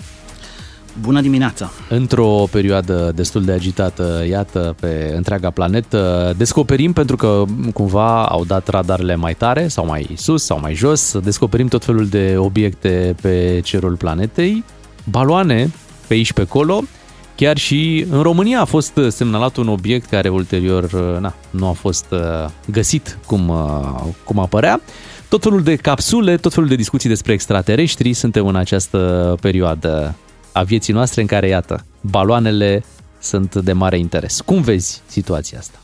Bună 1.01 1.21
dimineața! 1.21 1.71
Într-o 1.89 2.47
perioadă 2.51 3.13
destul 3.15 3.45
de 3.45 3.53
agitată, 3.53 4.25
iată, 4.29 4.75
pe 4.81 5.13
întreaga 5.17 5.51
planetă, 5.51 6.35
descoperim, 6.37 6.93
pentru 6.93 7.17
că 7.17 7.45
cumva 7.73 8.25
au 8.25 8.45
dat 8.45 8.69
radarele 8.69 9.15
mai 9.15 9.35
tare 9.35 9.69
sau 9.69 9.87
mai 9.87 10.09
sus 10.17 10.45
sau 10.45 10.61
mai 10.61 10.75
jos, 10.75 11.19
descoperim 11.19 11.69
tot 11.69 11.85
felul 11.85 12.07
de 12.07 12.35
obiecte 12.39 13.15
pe 13.21 13.61
cerul 13.65 13.97
planetei, 13.97 14.65
baloane 15.11 15.71
pe 16.07 16.15
aici 16.15 16.33
pe 16.33 16.41
acolo, 16.41 16.83
chiar 17.35 17.59
și 17.59 18.07
în 18.11 18.23
România 18.23 18.61
a 18.61 18.65
fost 18.65 18.99
semnalat 19.09 19.57
un 19.57 19.69
obiect 19.69 20.09
care 20.09 20.29
ulterior 20.29 20.93
na, 21.21 21.35
nu 21.51 21.69
a 21.69 21.73
fost 21.73 22.07
uh, 22.11 22.19
găsit 22.71 23.19
cum, 23.27 23.49
uh, 23.49 24.03
cum 24.25 24.39
apărea. 24.39 24.81
Tot 25.29 25.43
felul 25.43 25.63
de 25.63 25.77
capsule, 25.77 26.37
tot 26.37 26.53
felul 26.53 26.69
de 26.69 26.75
discuții 26.75 27.09
despre 27.09 27.33
extraterestri, 27.33 28.13
suntem 28.13 28.47
în 28.47 28.57
această 28.57 29.35
perioadă 29.41 30.15
a 30.53 30.63
vieții 30.63 30.93
noastre 30.93 31.21
în 31.21 31.27
care, 31.27 31.49
iată, 31.49 31.85
baloanele 32.01 32.85
sunt 33.19 33.55
de 33.55 33.73
mare 33.73 33.99
interes. 33.99 34.41
Cum 34.41 34.63
vezi 34.63 35.03
situația 35.07 35.59
asta? 35.59 35.79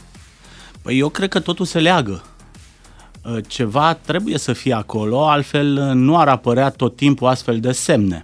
Păi 0.83 0.99
eu 0.99 1.09
cred 1.09 1.29
că 1.29 1.41
totul 1.41 1.65
se 1.65 1.81
leagă. 1.81 2.23
Uh, 3.25 3.39
Ceva 3.47 3.95
trebuie 3.95 4.39
să 4.39 4.53
fie 4.53 4.75
acolo, 4.75 5.29
altfel 5.29 5.77
uh, 5.77 5.95
nu 5.95 6.19
ar 6.19 6.29
apărea 6.29 6.71
tot 6.71 6.97
timpul 6.97 7.29
astfel 7.29 7.61
de 7.61 7.73
semne. 7.73 8.23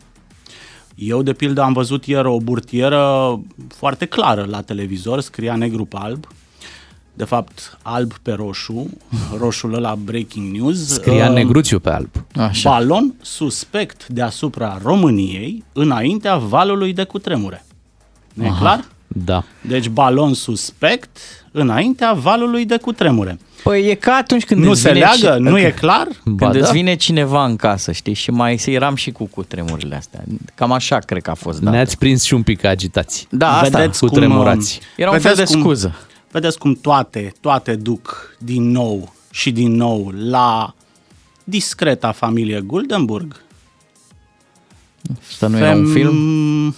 Eu, 0.95 1.23
de 1.23 1.33
pildă, 1.33 1.63
am 1.63 1.73
văzut 1.73 2.05
ieri 2.07 2.29
o 2.29 2.41
burtieră 2.41 3.41
foarte 3.69 4.05
clară 4.05 4.47
la 4.49 4.61
televizor, 4.61 5.21
scria 5.21 5.57
negru 5.57 5.85
pe 5.85 5.97
alb, 6.01 6.27
de 7.19 7.25
fapt 7.25 7.79
alb 7.83 8.13
pe 8.23 8.33
roșu, 8.33 8.91
roșul 9.39 9.75
ăla 9.75 9.95
breaking 10.05 10.57
news. 10.57 10.87
Scria 10.89 11.29
Uh, 11.29 11.35
negruțiu 11.35 11.79
pe 11.79 11.91
alb. 11.91 12.11
Așa. 12.37 12.71
Balon 12.71 13.15
suspect 13.23 14.07
deasupra 14.09 14.79
României 14.83 15.65
înaintea 15.73 16.37
valului 16.37 16.93
de 16.93 17.05
cutremure. 17.05 17.65
Nu 18.35 18.45
e 18.45 18.49
Aha. 18.49 18.59
clar? 18.59 18.85
Da. 19.07 19.45
Deci 19.61 19.89
balon 19.89 20.35
suspect 20.35 21.19
înaintea 21.53 22.13
valului 22.13 22.65
de 22.65 22.77
cutremure. 22.77 23.39
Păi 23.63 23.87
e 23.87 23.95
ca 23.95 24.13
atunci 24.15 24.45
când 24.45 24.65
Nu 24.65 24.71
îți 24.71 24.81
se 24.81 24.93
vine 24.93 25.05
leagă? 25.21 25.37
ci- 25.39 25.43
Nu 25.43 25.59
e 25.59 25.71
clar? 25.71 26.07
Când 26.23 26.37
Ba 26.37 26.49
îți 26.49 26.59
da. 26.61 26.71
vine 26.71 26.95
cineva 26.95 27.45
în 27.45 27.57
casă, 27.57 27.93
știi, 27.93 28.15
și 28.15 28.31
mai 28.31 28.57
să 28.59 28.71
eram 28.71 28.95
și 28.95 29.11
cu 29.11 29.25
cutremurile 29.27 29.97
astea. 29.97 30.25
Cam 30.55 30.73
așa 30.73 30.99
cred 30.99 31.23
că 31.23 31.31
a 31.31 31.35
fost 31.35 31.61
dat. 31.61 31.73
Ne-ați 31.73 31.99
prins 31.99 32.23
și 32.23 32.35
un 32.35 32.43
pic 32.43 32.65
agitați. 32.65 33.27
Da, 33.31 33.59
asta. 33.59 33.79
Vedeți 33.79 34.01
cu 34.01 34.07
cum, 34.07 34.17
tremurați. 34.19 34.81
Era 34.97 35.11
un 35.11 35.19
fel 35.19 35.31
de 35.31 35.37
vedeți 35.37 35.53
cum- 35.53 35.61
scuză. 35.63 35.95
Vedeți 36.31 36.59
cum 36.59 36.75
toate, 36.75 37.33
toate 37.41 37.75
duc 37.75 38.37
din 38.39 38.71
nou 38.71 39.13
și 39.31 39.51
din 39.53 39.73
nou 39.73 40.13
la 40.15 40.75
discreta 41.45 42.13
familie 42.13 42.61
Guldenburg. 42.61 43.43
Asta 45.29 45.47
nu 45.47 45.57
era 45.57 45.75
un 45.75 45.87
Fem- 45.87 45.93
film? 45.93 46.75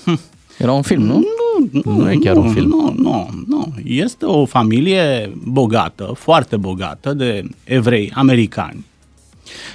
Era 0.59 0.73
un 0.73 0.83
film, 0.83 1.03
nu? 1.03 1.19
Nu, 1.19 1.83
nu, 1.85 1.97
Nu 1.97 2.11
e 2.11 2.17
chiar 2.17 2.37
un 2.37 2.53
film. 2.53 2.69
Nu, 2.69 2.95
nu, 2.97 3.29
nu. 3.47 3.73
Este 3.85 4.25
o 4.25 4.45
familie 4.45 5.33
bogată, 5.45 6.13
foarte 6.17 6.57
bogată, 6.57 7.13
de 7.13 7.49
evrei 7.65 8.11
americani. 8.15 8.87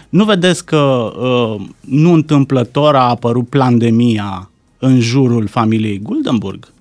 Nu 0.09 0.26
vedeți 0.26 0.65
că 0.65 0.78
uh, 0.78 1.67
nu 1.80 2.13
întâmplător 2.13 2.95
a 2.95 3.09
apărut 3.09 3.49
pandemia 3.49 4.49
în 4.80 4.99
jurul 4.99 5.47
familiei 5.47 5.99
Guldenburg? 5.99 6.73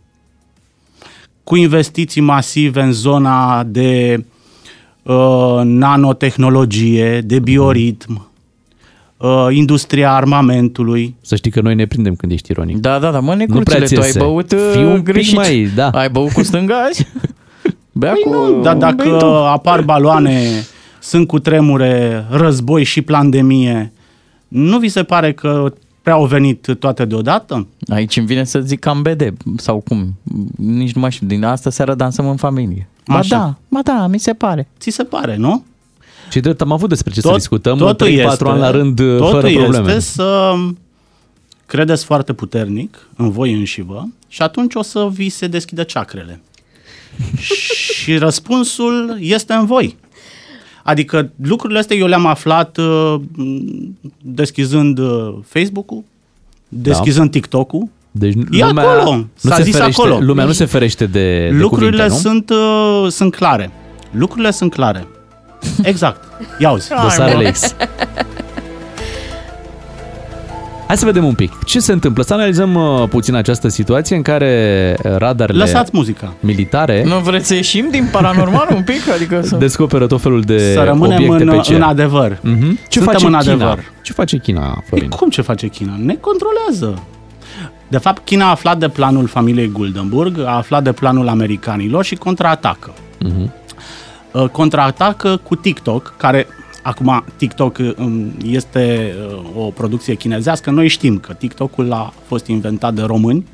Cu 1.45 1.57
investiții 1.57 2.21
masive 2.21 2.81
în 2.83 2.93
zona 2.93 3.63
de 3.65 4.25
uh, 5.03 5.61
nanotehnologie, 5.65 7.21
de 7.21 7.39
bioritm, 7.39 8.29
uh, 9.17 9.47
industria 9.51 10.13
armamentului. 10.15 11.15
Să 11.21 11.37
știi 11.37 11.51
că 11.51 11.61
noi 11.61 11.75
ne 11.75 11.87
prindem 11.87 12.15
când 12.15 12.33
ești 12.33 12.51
ironic. 12.51 12.77
Da, 12.77 12.99
da, 12.99 13.11
da, 13.11 13.21
mă, 13.21 13.35
Nu 13.35 13.37
prea 13.61 13.79
necurțule, 13.79 13.85
ți 13.85 13.95
tu 13.95 14.01
ai 14.01 14.07
iese. 14.07 14.19
băut 14.19 14.53
uh, 14.53 14.59
Fii 14.73 14.85
un 14.85 14.95
pic 14.95 15.05
greșit. 15.05 15.35
mai- 15.37 15.71
da. 15.75 15.89
Ai 15.89 16.09
băut 16.09 16.33
cu 16.33 16.43
stânga 16.43 16.75
azi? 16.89 17.07
Bea 17.93 18.13
Păi 18.13 18.21
cu... 18.23 18.31
nu, 18.31 18.63
dar 18.63 18.77
bei 18.77 18.81
dacă 18.81 19.17
tu. 19.17 19.27
apar 19.27 19.81
baloane, 19.83 20.41
sunt 21.01 21.27
cu 21.27 21.39
tremure, 21.39 22.25
război 22.31 22.83
și 22.85 23.03
pandemie, 23.03 23.93
nu 24.49 24.79
vi 24.79 24.89
se 24.89 25.03
pare 25.03 25.33
că 25.33 25.73
prea 26.05 26.17
au 26.17 26.27
venit 26.27 26.77
toate 26.79 27.05
deodată? 27.05 27.67
Aici 27.89 28.17
îmi 28.17 28.27
vine 28.27 28.45
să 28.45 28.61
zic 28.61 28.81
cam 28.81 29.03
BD 29.03 29.33
sau 29.57 29.81
cum, 29.81 30.15
nici 30.57 30.93
nu 30.93 31.01
mai 31.01 31.11
știu, 31.11 31.27
din 31.27 31.45
asta 31.45 31.71
seară 31.71 31.95
dansăm 31.95 32.29
în 32.29 32.37
familie. 32.37 32.89
Ba 33.07 33.17
Așa. 33.17 33.37
da, 33.37 33.57
ba 33.69 33.81
da, 33.83 34.07
mi 34.07 34.19
se 34.19 34.33
pare. 34.33 34.69
Ți 34.79 34.91
se 34.91 35.03
pare, 35.05 35.37
nu? 35.37 35.65
Și 36.31 36.41
drept 36.41 36.61
am 36.61 36.73
avut 36.73 36.89
despre 36.89 37.13
ce 37.13 37.21
să 37.21 37.33
discutăm 37.35 37.79
totul 37.79 38.07
3-4 38.07 38.11
este- 38.11 38.49
ani 38.49 38.59
la 38.59 38.71
rând 38.71 38.97
totul 38.97 39.31
fără 39.31 39.51
probleme. 39.53 39.93
este 39.95 40.01
să 40.01 40.55
credeți 41.67 42.05
foarte 42.05 42.33
puternic 42.33 43.09
în 43.17 43.31
voi 43.31 43.53
înșivă 43.53 44.09
și 44.29 44.43
atunci 44.43 44.75
o 44.75 44.83
să 44.83 45.09
vi 45.13 45.29
se 45.29 45.47
deschidă 45.47 45.83
ceacrele. 45.83 46.41
și 48.01 48.17
răspunsul 48.17 49.17
este 49.21 49.53
în 49.53 49.67
voi. 49.67 49.97
Adică 50.87 51.31
lucrurile 51.43 51.79
astea 51.79 51.97
eu 51.97 52.07
le-am 52.07 52.27
aflat 52.27 52.77
uh, 52.77 53.15
deschizând 54.23 54.99
uh, 54.99 55.35
Facebook-ul, 55.47 56.05
deschizând 56.69 57.31
TikTok-ul. 57.31 57.89
Deci 58.11 58.35
E 58.51 58.65
lumea, 58.65 58.85
acolo, 58.85 59.17
nu 59.17 59.27
s-a 59.35 59.55
se 59.55 59.63
zis 59.63 59.77
ferește, 59.77 60.01
acolo. 60.01 60.19
Lumea 60.21 60.45
nu 60.45 60.53
se 60.53 60.65
ferește 60.65 61.07
de, 61.07 61.49
de 61.49 61.57
Lucrurile 61.57 62.07
cuvinte, 62.07 62.15
nu? 62.15 62.31
sunt, 62.31 62.51
uh, 62.51 63.11
sunt 63.11 63.35
clare. 63.35 63.71
Lucrurile 64.11 64.51
sunt 64.51 64.73
clare. 64.73 65.07
Exact. 65.83 66.25
Ia 66.59 66.71
uzi. 66.71 66.89
Dosarele 67.03 67.51
X. 67.51 67.61
Hai 70.95 71.03
să 71.03 71.09
vedem 71.13 71.29
un 71.29 71.35
pic. 71.35 71.65
Ce 71.65 71.79
se 71.81 71.93
întâmplă? 71.93 72.23
Să 72.23 72.35
analizăm 72.35 72.75
uh, 72.75 73.09
puțin 73.09 73.35
această 73.35 73.69
situație 73.69 74.17
în 74.17 74.23
care 74.23 74.97
uh, 75.05 75.17
radarele 75.17 75.59
Lăsați 75.59 75.91
muzica. 75.95 76.33
militare 76.41 77.03
Nu 77.05 77.19
vreți 77.19 77.47
să 77.47 77.55
ieșim 77.55 77.89
din 77.91 78.09
paranormal 78.13 78.69
un 78.75 78.83
pic? 78.83 79.09
Adică 79.15 79.41
să... 79.43 79.57
descoperă 79.57 80.07
tot 80.07 80.21
felul 80.21 80.41
de 80.41 80.73
Să 80.73 80.83
rămânem 80.83 81.17
obiecte 81.17 81.43
în, 81.43 81.49
pe 81.49 81.57
cer. 81.59 81.77
în 81.77 81.83
adevăr. 81.83 82.39
Mhm. 82.41 82.79
Ce 82.89 82.99
Suntem 82.99 83.13
face 83.13 83.27
în 83.27 83.33
China? 83.39 83.39
adevăr. 83.55 83.85
Ce 84.03 84.13
face 84.13 84.37
China, 84.39 84.83
Florin? 84.87 85.09
Cum 85.09 85.29
ce 85.29 85.43
face 85.43 85.67
China? 85.69 85.93
Ne 85.99 86.15
controlează. 86.15 87.03
De 87.89 87.99
fapt, 87.99 88.25
China 88.25 88.47
a 88.47 88.51
aflat 88.51 88.79
de 88.79 88.89
planul 88.89 89.27
familiei 89.27 89.69
Guldenburg, 89.73 90.39
a 90.41 90.57
aflat 90.57 90.83
de 90.83 90.93
planul 90.93 91.29
americanilor 91.29 92.05
și 92.05 92.15
contraatacă. 92.15 92.93
Mhm. 93.21 93.53
Uh, 94.33 94.49
Contraatacă 94.49 95.41
cu 95.43 95.55
TikTok, 95.55 96.15
care 96.17 96.47
acum 96.85 97.25
TikTok 97.37 97.79
um, 97.97 98.33
este 98.45 99.15
uh, 99.29 99.65
o 99.65 99.71
producție 99.71 100.15
chinezească. 100.15 100.71
Noi 100.71 100.89
știm 100.89 101.19
că 101.19 101.33
TikTok-ul 101.33 101.93
a 101.93 102.13
fost 102.27 102.47
inventat 102.47 102.95
de 102.95 103.03
români 103.03 103.47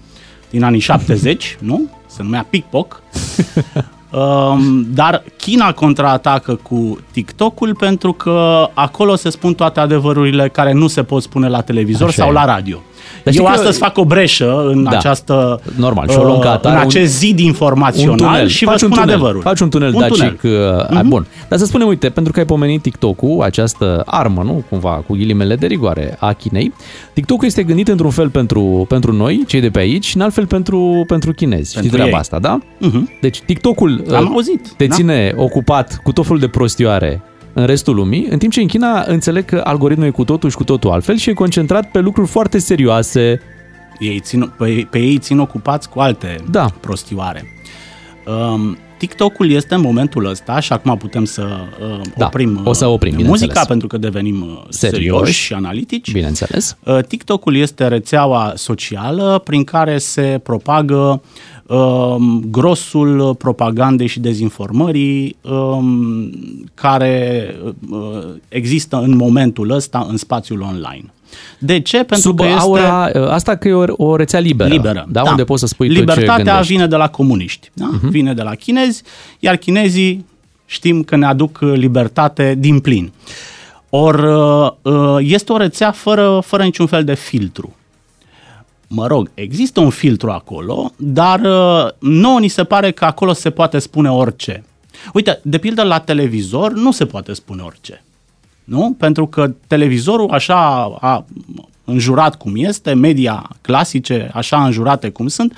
din 0.50 0.62
anii 0.62 0.80
70, 0.80 1.56
nu? 1.60 1.90
Se 2.06 2.22
numea 2.22 2.46
PicPoc. 2.50 3.02
Um, 4.10 4.86
dar 4.94 5.22
China 5.36 5.72
contraatacă 5.72 6.54
cu 6.54 6.98
TikTok-ul 7.10 7.74
pentru 7.74 8.12
că 8.12 8.68
acolo 8.74 9.16
se 9.16 9.30
spun 9.30 9.54
toate 9.54 9.80
adevărurile 9.80 10.48
care 10.48 10.72
nu 10.72 10.86
se 10.86 11.02
pot 11.02 11.22
spune 11.22 11.48
la 11.48 11.60
televizor 11.60 12.08
Așa 12.08 12.22
sau 12.22 12.30
e. 12.30 12.32
la 12.32 12.44
radio. 12.44 12.82
Dar 13.24 13.32
știi 13.32 13.44
Eu 13.46 13.52
că- 13.52 13.58
astăzi 13.58 13.78
fac 13.78 13.98
o 13.98 14.04
breșă 14.04 14.64
în 14.66 14.82
Da. 14.82 14.90
această 14.90 15.60
Normal, 15.76 16.08
și 16.08 16.18
o 16.18 16.22
luăm 16.22 16.38
ca 16.38 16.48
uh, 16.48 16.54
atare, 16.54 16.74
în 16.74 16.80
un- 16.80 16.86
acest 16.86 17.18
zid 17.18 17.38
informațional 17.38 18.10
un 18.10 18.16
tunel. 18.16 18.46
și 18.46 18.64
vă 18.64 18.70
Faci 18.70 18.82
un 18.82 18.88
spun 18.90 19.00
tunel. 19.02 19.14
adevărul. 19.14 19.40
Faci 19.42 19.60
un 19.60 19.70
tunel 19.70 19.94
Un 19.94 20.00
dacic. 20.00 20.40
tunel. 20.40 20.88
Uh, 20.92 21.00
Bun. 21.06 21.26
Dar 21.48 21.58
să 21.58 21.64
spunem, 21.64 21.86
uite, 21.86 22.08
pentru 22.08 22.32
că 22.32 22.38
ai 22.38 22.44
pomenit 22.44 22.82
TikTok-ul, 22.82 23.42
această 23.42 24.02
armă, 24.06 24.42
nu? 24.42 24.64
Cumva, 24.68 24.90
cu 25.06 25.12
ghilimele 25.14 25.54
de 25.56 25.66
rigoare 25.66 26.16
a 26.18 26.32
Chinei. 26.32 26.72
TikTok-ul 27.12 27.46
este 27.46 27.62
gândit 27.62 27.88
într-un 27.88 28.10
fel 28.10 28.28
pentru, 28.28 28.84
pentru 28.88 29.12
noi, 29.12 29.44
cei 29.46 29.60
de 29.60 29.70
pe 29.70 29.78
aici, 29.78 30.04
și 30.04 30.16
în 30.16 30.22
alt 30.22 30.32
fel 30.34 30.46
pentru, 30.46 31.04
pentru 31.06 31.32
chinezi. 31.32 31.68
Știi 31.68 31.80
Pentru 31.80 31.96
treaba 31.98 32.10
ei. 32.16 32.20
asta, 32.20 32.38
da? 32.38 32.58
Mhm. 32.78 33.10
Deci 33.20 33.40
TikTok-ul 33.40 34.04
Am 34.14 34.22
uh, 34.24 34.30
auzit, 34.32 34.68
te 34.76 34.86
da. 34.86 34.94
ține 34.94 35.32
ocupat 35.36 36.00
cu 36.02 36.12
tot 36.12 36.24
felul 36.24 36.40
de 36.40 36.48
prostioare 36.48 37.22
în 37.52 37.66
restul 37.66 37.94
lumii, 37.94 38.26
în 38.30 38.38
timp 38.38 38.52
ce 38.52 38.60
în 38.60 38.66
China 38.66 39.04
înțeleg 39.06 39.44
că 39.44 39.60
algoritmul 39.64 40.06
e 40.06 40.10
cu 40.10 40.24
totul 40.24 40.50
și 40.50 40.56
cu 40.56 40.64
totul 40.64 40.90
altfel 40.90 41.16
și 41.16 41.30
e 41.30 41.32
concentrat 41.32 41.90
pe 41.90 41.98
lucruri 41.98 42.28
foarte 42.28 42.58
serioase. 42.58 43.40
Ei 43.98 44.20
țin, 44.20 44.52
pe, 44.58 44.86
pe 44.90 44.98
ei 44.98 45.18
țin 45.18 45.38
ocupați 45.38 45.88
cu 45.88 46.00
alte 46.00 46.36
da. 46.50 46.66
prostioare. 46.80 47.44
Um, 48.26 48.78
TikTok-ul 48.98 49.50
este 49.50 49.74
în 49.74 49.80
momentul 49.80 50.24
ăsta 50.26 50.60
și 50.60 50.72
acum 50.72 50.96
putem 50.96 51.24
să 51.24 51.42
uh, 51.90 52.00
Da, 52.16 52.26
oprim, 52.26 52.60
o 52.64 52.72
să 52.72 52.86
uh, 52.86 52.92
oprim, 52.92 53.12
muzica 53.12 53.28
bineînțeles. 53.34 53.66
pentru 53.66 53.86
că 53.86 53.96
devenim 53.98 54.40
uh, 54.42 54.62
Serioși. 54.68 55.02
serioși 55.02 55.40
și 55.40 55.52
analitici. 55.52 56.12
Bineînțeles. 56.12 56.76
Uh, 56.84 56.98
TikTok-ul 57.08 57.56
este 57.56 57.88
rețeaua 57.88 58.52
socială 58.56 59.40
prin 59.44 59.64
care 59.64 59.98
se 59.98 60.40
propagă 60.42 60.96
um, 60.96 61.22
grosul 62.50 63.34
propagandei 63.34 64.06
și 64.06 64.20
dezinformării 64.20 65.36
um, 65.40 66.30
care 66.74 67.54
uh, 67.90 67.98
există 68.48 68.96
în 68.96 69.16
momentul 69.16 69.70
ăsta 69.70 70.06
în 70.08 70.16
spațiul 70.16 70.60
online. 70.60 71.04
De 71.58 71.80
ce? 71.80 71.96
Pentru 71.96 72.28
Sub 72.28 72.38
că 72.38 72.46
este... 72.46 72.58
aura, 72.58 73.10
uh, 73.14 73.28
asta 73.28 73.56
că 73.56 73.68
e 73.68 73.72
o, 73.72 73.84
o 73.96 74.16
rețea 74.16 74.40
liberă. 74.40 74.68
Liberă, 74.70 75.06
da? 75.08 75.22
Unde 75.22 75.44
poți 75.44 75.60
să 75.60 75.66
spui 75.66 75.86
tot 75.86 75.94
ce 75.94 76.00
Libertatea 76.00 76.44
gândești. 76.44 76.72
vine 76.72 76.86
de 76.86 76.96
la 76.96 77.08
comuniști, 77.08 77.70
da? 77.72 77.88
Mhm. 77.92 78.08
vine 78.08 78.34
de 78.34 78.42
la 78.42 78.54
chinezi, 78.54 79.02
iar 79.38 79.56
chinezii 79.56 80.24
știm 80.66 81.02
că 81.02 81.16
ne 81.16 81.26
aduc 81.26 81.58
uh, 81.62 81.72
libertate 81.74 82.54
din 82.58 82.80
plin. 82.80 83.12
Or, 83.90 84.14
uh, 84.14 84.92
uh, 84.94 85.16
este 85.20 85.52
o 85.52 85.56
rețea 85.56 85.90
fără, 85.90 86.40
fără 86.44 86.62
niciun 86.62 86.86
fel 86.86 87.04
de 87.04 87.14
filtru. 87.14 87.74
Mă 88.92 89.06
rog, 89.06 89.30
există 89.34 89.80
un 89.80 89.90
filtru 89.90 90.30
acolo, 90.30 90.92
dar 90.96 91.40
uh, 91.40 91.90
nouă 91.98 92.38
ni 92.40 92.48
se 92.48 92.64
pare 92.64 92.90
că 92.90 93.04
acolo 93.04 93.32
se 93.32 93.50
poate 93.50 93.78
spune 93.78 94.10
orice. 94.10 94.64
Uite, 95.12 95.40
de 95.42 95.58
pildă 95.58 95.82
la 95.82 95.98
televizor 95.98 96.72
nu 96.72 96.92
se 96.92 97.06
poate 97.06 97.32
spune 97.32 97.62
orice. 97.62 98.04
Nu? 98.64 98.96
Pentru 98.98 99.26
că 99.26 99.54
televizorul 99.66 100.30
așa 100.30 100.84
a 101.00 101.24
înjurat 101.84 102.36
cum 102.36 102.52
este, 102.56 102.92
media 102.92 103.50
clasice 103.60 104.30
așa 104.34 104.64
înjurate 104.64 105.10
cum 105.10 105.28
sunt, 105.28 105.56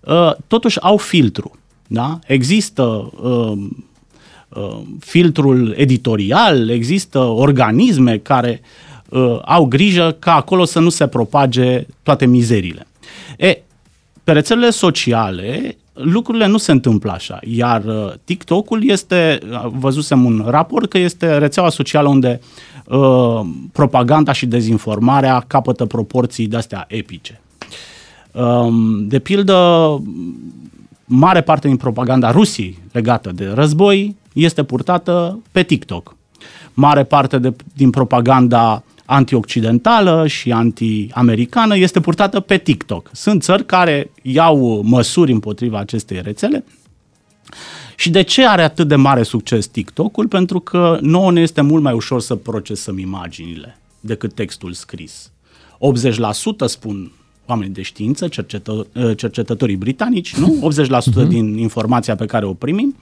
uh, 0.00 0.32
totuși 0.46 0.80
au 0.80 0.96
filtru. 0.96 1.58
Da? 1.86 2.18
Există 2.26 2.82
uh, 3.22 3.52
uh, 4.48 4.80
filtrul 4.98 5.74
editorial, 5.76 6.68
există 6.68 7.18
organisme 7.18 8.18
care 8.18 8.60
uh, 8.62 8.91
au 9.44 9.64
grijă 9.64 10.16
ca 10.18 10.34
acolo 10.34 10.64
să 10.64 10.78
nu 10.78 10.88
se 10.88 11.06
propage 11.06 11.86
toate 12.02 12.26
mizerile. 12.26 12.86
E, 13.36 13.62
pe 14.24 14.32
rețelele 14.32 14.70
sociale 14.70 15.76
lucrurile 15.92 16.46
nu 16.46 16.56
se 16.56 16.72
întâmplă 16.72 17.12
așa, 17.12 17.38
iar 17.42 17.84
uh, 17.84 18.12
TikTok-ul 18.24 18.88
este, 18.88 19.38
uh, 19.50 19.66
văzusem 19.72 20.24
un 20.24 20.44
raport 20.46 20.90
că 20.90 20.98
este 20.98 21.38
rețeaua 21.38 21.68
socială 21.68 22.08
unde 22.08 22.40
uh, 22.86 23.40
propaganda 23.72 24.32
și 24.32 24.46
dezinformarea 24.46 25.44
capătă 25.46 25.86
proporții 25.86 26.46
de-astea 26.46 26.84
epice. 26.88 27.40
Um, 28.32 29.06
de 29.08 29.18
pildă, 29.18 29.98
mare 31.04 31.40
parte 31.40 31.68
din 31.68 31.76
propaganda 31.76 32.30
Rusiei 32.30 32.78
legată 32.92 33.30
de 33.34 33.50
război 33.54 34.16
este 34.32 34.62
purtată 34.62 35.38
pe 35.52 35.62
TikTok. 35.62 36.16
Mare 36.74 37.04
parte 37.04 37.38
de, 37.38 37.54
din 37.74 37.90
propaganda 37.90 38.82
antioccidentală 39.04 40.26
și 40.26 40.52
anti-americană 40.52 41.76
este 41.76 42.00
purtată 42.00 42.40
pe 42.40 42.58
TikTok. 42.58 43.10
Sunt 43.12 43.42
țări 43.42 43.66
care 43.66 44.10
iau 44.22 44.82
măsuri 44.84 45.32
împotriva 45.32 45.78
acestei 45.78 46.20
rețele. 46.22 46.64
Și 47.96 48.10
de 48.10 48.22
ce 48.22 48.46
are 48.46 48.62
atât 48.62 48.88
de 48.88 48.96
mare 48.96 49.22
succes 49.22 49.66
TikTok-ul? 49.66 50.28
Pentru 50.28 50.60
că 50.60 50.98
nouă 51.00 51.32
ne 51.32 51.40
este 51.40 51.60
mult 51.60 51.82
mai 51.82 51.92
ușor 51.92 52.20
să 52.20 52.34
procesăm 52.34 52.98
imaginile 52.98 53.78
decât 54.00 54.34
textul 54.34 54.72
scris. 54.72 55.30
80% 56.64 56.66
spun 56.66 57.12
oamenii 57.46 57.72
de 57.72 57.82
știință, 57.82 58.28
cercetă, 58.28 58.86
cercetătorii 59.16 59.76
britanici, 59.76 60.34
nu? 60.34 60.58
80% 61.24 61.28
din 61.28 61.58
informația 61.58 62.16
pe 62.16 62.26
care 62.26 62.44
o 62.44 62.54
primim, 62.54 62.96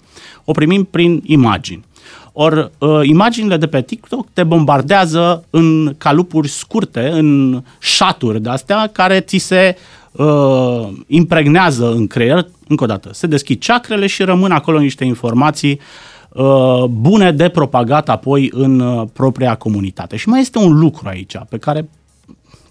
o 0.44 0.52
primim 0.52 0.84
prin 0.84 1.22
imagini. 1.26 1.84
Ori 2.32 2.70
uh, 2.78 3.00
imaginile 3.02 3.56
de 3.56 3.66
pe 3.66 3.82
TikTok 3.82 4.26
te 4.32 4.44
bombardează 4.44 5.44
în 5.50 5.94
calupuri 5.98 6.48
scurte, 6.48 7.08
în 7.08 7.62
șaturi 7.78 8.42
de-astea, 8.42 8.86
care 8.92 9.20
ți 9.20 9.36
se 9.36 9.76
uh, 10.12 10.88
impregnează 11.06 11.90
în 11.90 12.06
creier, 12.06 12.46
încă 12.68 12.84
o 12.84 12.86
dată, 12.86 13.08
se 13.12 13.26
deschid 13.26 13.60
ceacrele 13.60 14.06
și 14.06 14.22
rămân 14.22 14.50
acolo 14.50 14.78
niște 14.78 15.04
informații 15.04 15.80
uh, 16.28 16.84
bune 16.84 17.32
de 17.32 17.48
propagat 17.48 18.08
apoi 18.08 18.50
în 18.52 18.80
uh, 18.80 19.08
propria 19.12 19.54
comunitate. 19.54 20.16
Și 20.16 20.28
mai 20.28 20.40
este 20.40 20.58
un 20.58 20.78
lucru 20.78 21.08
aici 21.08 21.36
pe 21.48 21.58
care 21.58 21.88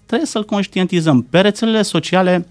trebuie 0.06 0.28
să-l 0.28 0.44
conștientizăm. 0.44 1.22
Pe 1.22 1.40
rețelele 1.40 1.82
sociale 1.82 2.46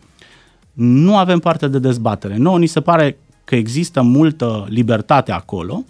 nu 0.74 1.18
avem 1.18 1.40
parte 1.40 1.68
de 1.68 1.80
dezbatere. 1.80 2.38
Nouă 2.38 2.58
ni 2.58 2.68
se 2.68 2.82
pare 2.82 3.18
că 3.50 3.56
există 3.56 4.02
multă 4.02 4.66
libertate 4.70 5.32
acolo, 5.32 5.84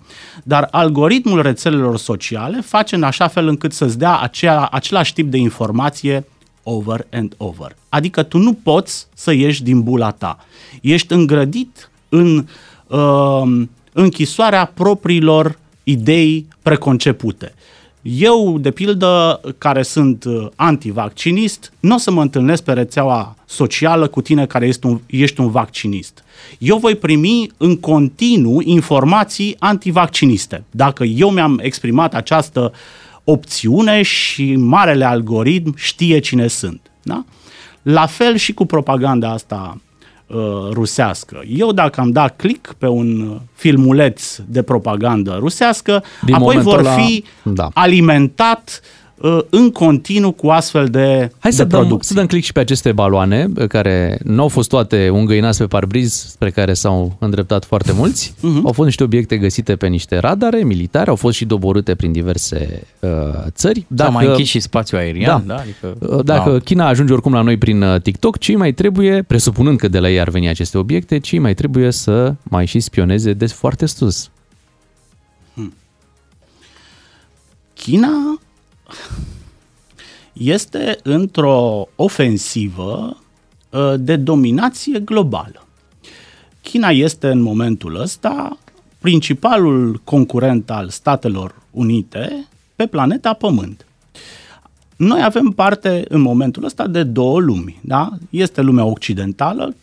dar 0.44 0.68
algoritmul 0.72 1.42
rețelelor 1.42 1.98
sociale 1.98 2.62
face 2.62 2.96
în 2.96 3.04
așa 3.04 3.28
fel 3.28 3.48
încât 3.48 3.74
să-ți 3.74 3.98
dea 3.98 4.20
acea, 4.20 4.68
același 4.72 5.14
tip 5.14 5.32
de 5.32 5.38
informație 5.38 6.26
over 6.64 7.08
and 7.12 7.34
over. 7.38 7.76
Adică 7.90 8.24
tu 8.24 8.38
nu 8.38 8.54
poți 8.54 9.08
să 9.14 9.32
ieși 9.32 9.64
din 9.64 9.82
bula 9.82 10.12
ta. 10.12 10.46
Ești 10.82 11.14
îngrădit 11.14 11.92
în 12.10 12.48
uh, 12.88 13.62
închisoarea 13.94 14.66
propriilor 14.66 15.60
idei 15.84 16.48
preconcepute. 16.62 17.54
Eu, 18.02 18.58
de 18.60 18.72
pildă, 18.72 19.42
care 19.58 19.82
sunt 19.82 20.24
uh, 20.24 20.48
antivaccinist, 20.56 21.74
nu 21.80 21.96
o 21.96 21.98
să 21.98 22.12
mă 22.12 22.22
întâlnesc 22.22 22.64
pe 22.64 22.74
rețeaua 22.74 23.36
socială 23.46 24.08
cu 24.08 24.22
tine 24.22 24.46
care 24.46 24.68
ești 24.68 24.86
un, 24.86 25.00
ești 25.06 25.40
un 25.40 25.50
vaccinist. 25.50 26.24
Eu 26.58 26.78
voi 26.78 26.96
primi 26.96 27.52
în 27.58 27.78
continuu 27.78 28.62
informații 28.62 29.56
antivacciniste. 29.60 30.64
Dacă 30.72 31.04
eu 31.04 31.30
mi-am 31.30 31.60
exprimat 31.62 32.16
această 32.16 32.72
opțiune 33.24 34.02
și 34.02 34.56
marele 34.56 35.06
algoritm 35.06 35.74
știe 35.78 36.20
cine 36.20 36.48
sunt. 36.48 36.82
Da? 37.02 37.26
La 37.82 38.06
fel 38.06 38.36
și 38.36 38.54
cu 38.54 38.66
propaganda 38.66 39.32
asta 39.32 39.74
uh, 39.76 39.89
rusească. 40.72 41.42
Eu 41.48 41.72
dacă 41.72 42.02
am 42.02 42.12
dat 42.12 42.36
click 42.36 42.74
pe 42.78 42.88
un 42.88 43.40
filmuleț 43.54 44.36
de 44.46 44.62
propagandă 44.62 45.38
rusească, 45.40 46.04
Din 46.22 46.34
apoi 46.34 46.58
vor 46.58 46.84
fi 46.98 47.24
da. 47.44 47.70
alimentat 47.74 48.82
uh, 48.84 48.99
Uh, 48.99 48.99
în 49.50 49.72
continuu 49.72 50.32
cu 50.32 50.48
astfel 50.48 50.88
de 50.88 51.32
Hai 51.40 51.52
de 51.52 51.58
să, 51.58 51.66
producții. 51.66 51.90
dăm, 51.90 52.00
să 52.02 52.14
dăm 52.14 52.26
click 52.26 52.46
și 52.46 52.52
pe 52.52 52.60
aceste 52.60 52.92
baloane, 52.92 53.48
uh, 53.58 53.68
care 53.68 54.20
nu 54.24 54.42
au 54.42 54.48
fost 54.48 54.70
toate 54.70 55.08
îngăinați 55.14 55.58
pe 55.58 55.66
parbriz, 55.66 56.14
spre 56.14 56.50
care 56.50 56.74
s-au 56.74 57.16
îndreptat 57.20 57.66
foarte 57.66 57.92
mulți. 57.92 58.34
Uh-huh. 58.38 58.62
Au 58.68 58.72
fost 58.72 58.86
niște 58.86 59.04
obiecte 59.04 59.38
găsite 59.38 59.76
pe 59.76 59.88
niște 59.88 60.18
radare 60.18 60.64
militare, 60.64 61.10
au 61.10 61.16
fost 61.16 61.36
și 61.36 61.46
doborâte 61.46 61.96
prin 61.96 62.12
diverse 62.12 62.84
uh, 63.00 63.10
țări. 63.50 63.86
Dacă, 63.88 64.10
da, 64.12 64.16
mai 64.16 64.26
închis 64.26 64.48
și 64.48 64.60
spațiul 64.60 65.00
aerian. 65.00 65.44
Da. 65.46 65.54
Da, 65.56 65.62
adică, 65.62 66.16
uh, 66.16 66.24
Dacă 66.26 66.52
da. 66.52 66.60
China 66.60 66.88
ajunge 66.88 67.14
oricum 67.14 67.34
la 67.34 67.42
noi 67.42 67.58
prin 67.58 68.00
TikTok, 68.04 68.38
cei 68.38 68.56
mai 68.56 68.72
trebuie, 68.72 69.24
presupunând 69.28 69.78
că 69.78 69.88
de 69.88 70.00
la 70.00 70.10
ei 70.10 70.20
ar 70.20 70.30
veni 70.30 70.48
aceste 70.48 70.78
obiecte, 70.78 71.20
cei 71.20 71.40
mai 71.40 71.54
trebuie 71.54 71.92
să 71.92 72.34
mai 72.44 72.66
și 72.66 72.80
spioneze 72.80 73.34
de 73.34 73.46
foarte 73.46 73.86
sus. 73.86 74.30
Hmm. 75.54 75.74
China 77.74 78.40
este 80.34 80.98
într-o 81.04 81.88
ofensivă 81.96 83.18
uh, 83.70 83.94
de 83.98 84.16
dominație 84.16 85.00
globală. 85.00 85.68
China 86.62 86.90
este 86.90 87.28
în 87.28 87.42
momentul 87.42 88.00
ăsta 88.00 88.58
principalul 89.00 90.02
concurent 90.04 90.70
al 90.70 90.90
Statelor 90.90 91.56
Unite 91.72 92.48
pe 92.76 92.88
planeta 92.88 93.34
Pământ. 93.34 93.86
Noi 94.96 95.24
avem 95.24 95.50
parte 95.50 96.06
în 96.08 96.22
momentul 96.22 96.64
ăsta 96.64 96.88
de 96.88 97.04
două 97.04 97.40
lumi. 97.40 97.80
Da? 97.82 98.10
Este 98.30 98.62
lumea 98.62 98.86
occidentală 98.86 99.76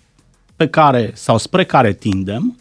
pe 0.56 0.68
care 0.68 1.10
sau 1.14 1.38
spre 1.38 1.64
care 1.64 1.92
tindem. 1.92 2.56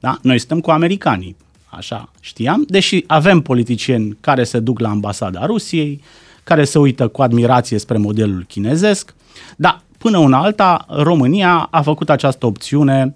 Da? 0.00 0.18
Noi 0.22 0.38
suntem 0.38 0.60
cu 0.60 0.70
americanii 0.70 1.36
așa 1.72 2.10
știam, 2.20 2.64
deși 2.66 3.04
avem 3.06 3.40
politicieni 3.40 4.16
care 4.20 4.44
se 4.44 4.60
duc 4.60 4.80
la 4.80 4.88
ambasada 4.88 5.46
Rusiei, 5.46 6.00
care 6.44 6.64
se 6.64 6.78
uită 6.78 7.08
cu 7.08 7.22
admirație 7.22 7.78
spre 7.78 7.98
modelul 7.98 8.44
chinezesc, 8.48 9.14
dar 9.56 9.82
până 9.98 10.18
una 10.18 10.42
alta 10.42 10.86
România 10.88 11.68
a 11.70 11.82
făcut 11.82 12.10
această 12.10 12.46
opțiune 12.46 13.14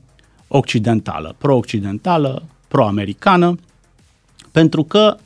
occidentală, 0.48 1.34
pro-occidentală, 1.38 2.42
pro-americană, 2.68 3.58
pentru 4.52 4.82
că 4.82 5.16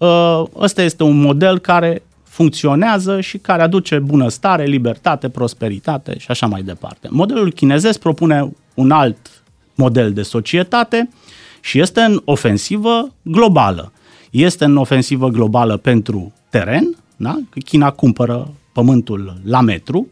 ă, 0.00 0.44
ăsta 0.56 0.82
este 0.82 1.02
un 1.02 1.20
model 1.20 1.58
care 1.58 2.02
funcționează 2.22 3.20
și 3.20 3.38
care 3.38 3.62
aduce 3.62 3.98
bunăstare, 3.98 4.64
libertate, 4.64 5.28
prosperitate 5.28 6.18
și 6.18 6.26
așa 6.30 6.46
mai 6.46 6.62
departe. 6.62 7.08
Modelul 7.10 7.52
chinezesc 7.52 7.98
propune 7.98 8.50
un 8.74 8.90
alt 8.90 9.42
model 9.74 10.12
de 10.12 10.22
societate 10.22 11.08
și 11.64 11.78
este 11.78 12.00
în 12.00 12.22
ofensivă 12.24 13.12
globală. 13.22 13.92
Este 14.30 14.64
în 14.64 14.76
ofensivă 14.76 15.28
globală 15.28 15.76
pentru 15.76 16.32
teren, 16.48 16.96
da? 17.16 17.40
China 17.64 17.90
cumpără 17.90 18.54
pământul 18.72 19.36
la 19.44 19.60
metru, 19.60 20.08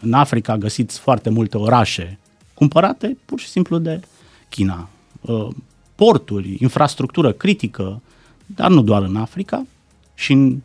în 0.00 0.12
Africa 0.12 0.56
găsiți 0.56 0.98
foarte 0.98 1.30
multe 1.30 1.56
orașe 1.56 2.18
cumpărate 2.54 3.16
pur 3.24 3.38
și 3.38 3.48
simplu 3.48 3.78
de 3.78 4.00
China. 4.48 4.88
Uh, 5.20 5.48
porturi, 5.94 6.56
infrastructură 6.60 7.32
critică, 7.32 8.00
dar 8.46 8.70
nu 8.70 8.82
doar 8.82 9.02
în 9.02 9.16
Africa, 9.16 9.66
și 10.14 10.32
în 10.32 10.60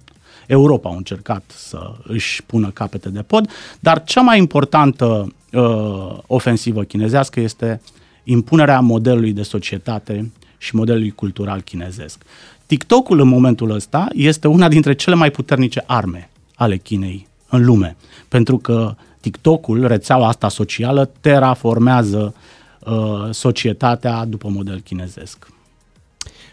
Europa 0.48 0.90
au 0.90 0.96
încercat 0.96 1.44
să 1.56 1.92
își 2.04 2.44
pună 2.44 2.70
capete 2.70 3.10
de 3.10 3.22
pod, 3.22 3.50
dar 3.80 4.04
cea 4.04 4.22
mai 4.22 4.38
importantă 4.38 5.34
uh, 5.52 6.18
ofensivă 6.28 6.84
chinezească 6.84 7.40
este 7.40 7.82
impunerea 8.24 8.80
modelului 8.80 9.34
de 9.34 9.44
societate 9.44 10.32
și 10.58 10.76
modelului 10.76 11.12
cultural 11.12 11.62
chinezesc. 11.62 12.24
TikTok-ul 12.66 13.20
în 13.20 13.28
momentul 13.28 13.72
ăsta 13.72 14.08
este 14.14 14.48
una 14.48 14.68
dintre 14.68 14.96
cele 14.96 15.16
mai 15.16 15.32
puternice 15.32 15.84
arme 15.86 16.30
ale 16.56 16.78
Chinei 16.78 17.28
în 17.50 17.66
lume, 17.66 17.96
pentru 18.28 18.58
că 18.58 18.96
TikTok-ul, 19.20 19.88
rețeaua 19.88 20.28
asta 20.28 20.50
socială, 20.50 21.12
terraformează 21.22 22.36
uh, 22.80 22.94
societatea 23.32 24.26
după 24.26 24.50
model 24.50 24.80
chinezesc. 24.80 25.48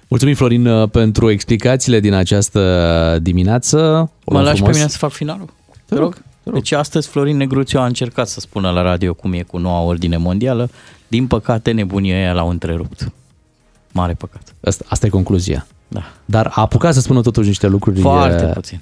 Mulțumim, 0.09 0.35
Florin, 0.35 0.67
uh, 0.67 0.89
pentru 0.89 1.31
explicațiile 1.31 2.01
din 2.01 2.13
această 2.13 3.19
dimineață. 3.23 4.11
Mă 4.27 4.41
lași 4.41 4.63
pe 4.63 4.71
mine 4.71 4.89
să 4.89 4.99
fac 4.99 5.11
finalul? 5.11 5.53
Te 5.87 5.95
rog. 5.95 6.23
Deci 6.43 6.73
astăzi 6.73 7.09
Florin 7.09 7.37
Negruțiu 7.37 7.81
a 7.81 7.87
încercat 7.87 8.29
să 8.29 8.41
spună 8.41 8.71
la 8.71 8.83
radio 8.83 9.15
cum 9.15 9.33
e 9.33 9.43
cu 9.43 9.59
noua 9.59 9.81
ordine 9.81 10.17
mondială. 10.17 10.71
Din 11.09 11.27
păcate, 11.27 11.71
nebunia 11.71 12.17
aia 12.17 12.33
l-au 12.33 12.49
întrerupt. 12.49 13.13
Mare 13.93 14.13
păcat. 14.13 14.55
Asta, 14.65 14.85
asta 14.89 15.07
e 15.07 15.09
concluzia. 15.09 15.67
Da. 15.89 16.13
Dar 16.25 16.47
a 16.47 16.61
apucat 16.61 16.95
să 16.95 17.01
spună 17.01 17.21
totuși 17.21 17.49
niște 17.49 17.67
lucruri... 17.67 18.01
Foarte 18.01 18.45
e... 18.45 18.53
puțin. 18.53 18.81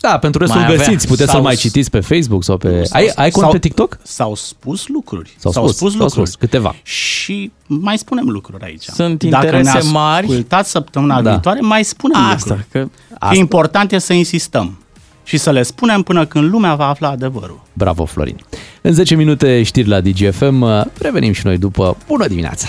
Da, 0.00 0.18
pentru 0.18 0.40
restul 0.40 0.60
mai 0.60 0.76
găsiți, 0.76 1.06
puteți 1.06 1.30
să-l 1.30 1.40
mai 1.40 1.54
citiți 1.54 1.90
pe 1.90 2.00
Facebook 2.00 2.44
sau 2.44 2.56
pe... 2.56 2.84
S-au, 2.84 3.00
ai, 3.00 3.12
ai 3.14 3.30
cont 3.30 3.50
pe 3.50 3.58
TikTok? 3.58 3.98
S-au 4.02 4.34
spus 4.34 4.88
lucruri. 4.88 5.34
S-au, 5.38 5.52
s-au 5.52 5.62
spus, 5.66 5.76
spus 5.76 5.92
lucruri. 5.92 6.12
S-au 6.12 6.24
spus, 6.24 6.34
câteva. 6.34 6.74
Și 6.82 7.52
mai 7.66 7.98
spunem 7.98 8.28
lucruri 8.28 8.64
aici. 8.64 8.82
Sunt 8.82 9.22
interese 9.22 9.72
Dacă 9.72 9.86
mari. 9.86 10.44
Dacă 10.48 10.64
săptămâna 10.64 11.22
da. 11.22 11.30
viitoare, 11.30 11.60
mai 11.60 11.84
spunem 11.84 12.20
Asta, 12.20 12.34
lucruri. 12.48 12.66
Că... 12.70 12.88
Asta. 13.18 13.34
Și 13.34 13.40
important 13.40 13.92
e 13.92 13.98
să 13.98 14.12
insistăm 14.12 14.78
și 15.26 15.36
să 15.36 15.50
le 15.50 15.62
spunem 15.62 16.02
până 16.02 16.26
când 16.26 16.50
lumea 16.50 16.74
va 16.74 16.88
afla 16.88 17.08
adevărul. 17.08 17.60
Bravo, 17.72 18.04
Florin! 18.04 18.36
În 18.80 18.92
10 18.92 19.14
minute 19.14 19.62
știri 19.62 19.88
la 19.88 20.00
DGFM, 20.00 20.90
revenim 21.00 21.32
și 21.32 21.46
noi 21.46 21.58
după 21.58 21.96
Bună 22.06 22.26
dimineața! 22.26 22.68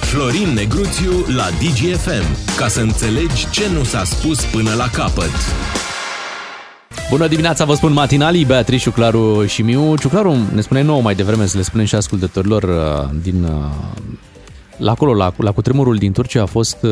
Florin 0.00 0.48
Negruțiu 0.54 1.12
la 1.36 1.44
DGFM, 1.58 2.56
ca 2.56 2.68
să 2.68 2.80
înțelegi 2.80 3.50
ce 3.50 3.62
nu 3.76 3.82
s-a 3.82 4.04
spus 4.04 4.44
până 4.44 4.74
la 4.74 4.88
capăt. 4.92 5.30
Bună 7.10 7.26
dimineața, 7.26 7.64
vă 7.64 7.74
spun 7.74 7.92
matinalii, 7.92 8.44
Beatrice, 8.44 8.82
Ciuclaru 8.82 9.46
și 9.46 9.62
Miu. 9.62 9.96
Ciuclaru 9.96 10.36
ne 10.54 10.60
spune 10.60 10.82
nouă 10.82 11.02
mai 11.02 11.14
devreme 11.14 11.46
să 11.46 11.56
le 11.56 11.62
spunem 11.62 11.86
și 11.86 11.94
ascultătorilor 11.94 12.62
uh, 12.62 13.10
din... 13.22 13.44
Uh, 13.44 13.50
la 14.76 14.90
acolo, 14.90 15.14
la, 15.14 15.32
la 15.36 15.52
cutremurul 15.52 15.96
din 15.96 16.12
Turcia, 16.12 16.42
a 16.42 16.46
fost, 16.46 16.76
uh, 16.82 16.90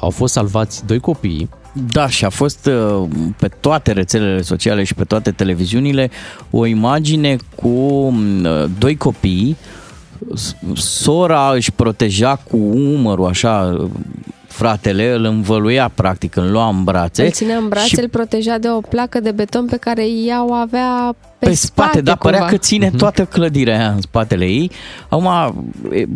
au 0.00 0.10
fost 0.10 0.32
salvați 0.32 0.86
doi 0.86 1.00
copii 1.00 1.48
da, 1.92 2.08
și 2.08 2.24
a 2.24 2.28
fost 2.28 2.66
uh, 2.66 3.08
pe 3.36 3.48
toate 3.48 3.92
rețelele 3.92 4.42
sociale 4.42 4.84
și 4.84 4.94
pe 4.94 5.04
toate 5.04 5.30
televiziunile 5.30 6.10
o 6.50 6.66
imagine 6.66 7.36
cu 7.54 7.68
uh, 7.68 8.64
doi 8.78 8.96
copii, 8.96 9.56
sora 10.74 11.52
își 11.54 11.72
proteja 11.72 12.36
cu 12.36 12.56
umărul 12.56 13.26
așa 13.26 13.88
fratele, 14.56 15.12
îl 15.12 15.24
învăluia 15.24 15.88
practic, 15.94 16.36
îl 16.36 16.50
lua 16.50 16.68
în 16.68 16.84
brațe. 16.84 17.24
Îl 17.24 17.30
ținea 17.30 17.56
în 17.56 17.68
brațe, 17.68 17.86
și... 17.86 18.00
îl 18.00 18.08
proteja 18.08 18.58
de 18.58 18.68
o 18.68 18.80
placă 18.80 19.20
de 19.20 19.30
beton 19.30 19.66
pe 19.66 19.76
care 19.76 20.04
ea 20.26 20.44
o 20.44 20.52
avea 20.52 21.14
pe, 21.38 21.46
pe 21.46 21.54
spate, 21.54 21.88
spate 21.88 22.00
da, 22.00 22.14
cumva. 22.14 22.36
părea 22.36 22.50
că 22.50 22.56
ține 22.56 22.86
mhm. 22.86 22.96
toată 22.96 23.24
clădirea 23.24 23.78
aia 23.78 23.90
în 23.90 24.00
spatele 24.00 24.44
ei. 24.44 24.70
Acum, 25.08 25.28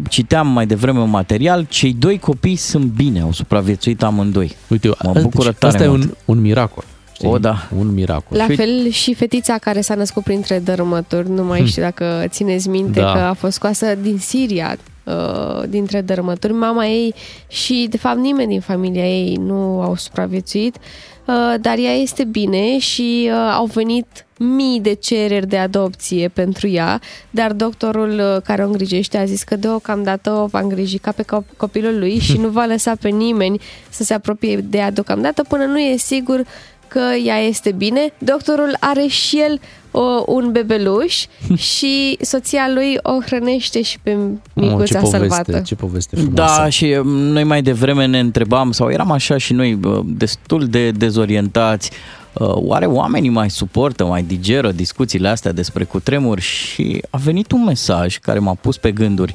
citeam 0.09 0.49
mai 0.49 0.67
devreme 0.67 0.99
un 1.01 1.11
material, 1.11 1.67
cei 1.69 1.93
doi 1.93 2.19
copii 2.19 2.57
sunt 2.57 2.85
bine, 2.85 3.21
au 3.21 3.33
supraviețuit 3.33 4.03
amândoi. 4.03 4.57
Uite, 4.69 4.89
mă 5.03 5.13
bucură 5.21 5.49
deci, 5.49 5.59
tare 5.59 5.75
Asta 5.77 5.89
mult. 5.89 6.03
e 6.03 6.07
un, 6.07 6.37
un 6.37 6.41
miracol. 6.41 6.85
Știi? 7.13 7.29
O, 7.29 7.39
da. 7.39 7.69
Un 7.79 7.95
miracol. 7.95 8.37
La 8.37 8.47
fel 8.55 8.91
și 8.91 9.15
fetița 9.15 9.59
care 9.59 9.81
s-a 9.81 9.95
născut 9.95 10.23
printre 10.23 10.59
dărâmături, 10.59 11.31
nu 11.31 11.45
mai 11.45 11.59
hmm. 11.59 11.67
știu 11.67 11.83
dacă 11.83 12.25
țineți 12.29 12.69
minte 12.69 13.01
Da. 13.01 13.13
că 13.13 13.19
a 13.19 13.33
fost 13.33 13.53
scoasă 13.53 13.95
din 14.03 14.19
Siria, 14.19 14.77
uh, 15.11 15.63
dintre 15.69 16.01
dărâmături. 16.01 16.53
Mama 16.53 16.87
ei 16.87 17.15
și, 17.49 17.87
de 17.91 17.97
fapt, 17.97 18.19
nimeni 18.19 18.49
din 18.49 18.61
familia 18.61 19.09
ei 19.09 19.35
nu 19.35 19.81
au 19.81 19.97
supraviețuit. 19.97 20.77
uh, 20.77 21.55
dar 21.61 21.79
ea 21.79 21.95
este 21.95 22.25
bine 22.25 22.79
și 22.79 23.31
uh, 23.33 23.53
au 23.55 23.65
venit 23.65 24.25
mii 24.43 24.81
de 24.81 24.93
cereri 24.93 25.47
de 25.47 25.59
adopție 25.59 26.29
pentru 26.29 26.69
ea, 26.69 27.01
dar 27.31 27.53
doctorul 27.53 28.11
uh, 28.11 28.43
care 28.45 28.65
o 28.65 28.67
îngrijește 28.67 29.19
a 29.19 29.25
zis 29.25 29.43
că 29.43 29.57
deocamdată 29.57 30.31
o 30.31 30.47
va 30.47 30.61
îngriji 30.61 30.99
ca 30.99 31.13
pe 31.13 31.23
cop- 31.23 31.57
copilul 31.57 31.99
lui 31.99 32.19
și 32.19 32.39
nu 32.45 32.49
va 32.49 32.65
lăsa 32.65 32.95
pe 33.01 33.09
nimeni 33.09 33.61
să 33.89 34.03
se 34.05 34.15
apropie 34.15 34.57
de 34.57 34.79
ea 34.79 34.91
deocamdată 34.91 35.43
până 35.43 35.65
nu 35.65 35.79
e 35.79 35.97
sigur 35.97 36.45
că 36.91 37.01
ea 37.25 37.39
este 37.39 37.73
bine. 37.73 38.13
Doctorul 38.19 38.77
are 38.81 39.07
și 39.07 39.41
el 39.41 39.61
o, 39.91 40.23
un 40.27 40.53
bebeluș 40.53 41.25
și 41.75 42.17
soția 42.21 42.71
lui 42.75 42.99
o 43.03 43.21
hrănește 43.27 43.83
și 43.83 43.99
pe 44.03 44.17
micuța 44.53 44.99
oh, 44.99 45.05
ce 45.05 45.11
salvată. 45.11 45.43
poveste, 45.43 45.63
ce 45.63 45.75
poveste 45.75 46.17
frumoasă. 46.17 46.61
Da, 46.61 46.69
și 46.69 46.97
um, 47.01 47.09
noi 47.09 47.45
mai 47.45 47.63
devreme 47.63 48.07
ne 48.07 48.19
întrebam, 48.19 48.73
sau 48.73 48.91
eram 48.91 49.11
așa 49.11 49.37
și 49.37 49.53
noi 49.53 49.75
bă, 49.75 50.01
destul 50.05 50.67
de 50.67 50.91
dezorientați, 50.91 51.91
uh, 52.33 52.49
oare 52.55 52.87
oamenii 52.87 53.31
mai 53.31 53.51
suportă, 53.51 54.05
mai 54.05 54.23
digeră 54.23 54.73
discuțiile 54.73 55.29
astea 55.29 55.53
despre 55.53 55.85
cutremur 55.85 56.41
și 56.41 57.03
a 57.11 57.17
venit 57.17 57.53
un 57.53 57.65
mesaj 57.65 58.19
care 58.19 58.39
m-a 58.39 58.55
pus 58.55 58.77
pe 58.77 58.93
gânduri. 58.93 59.35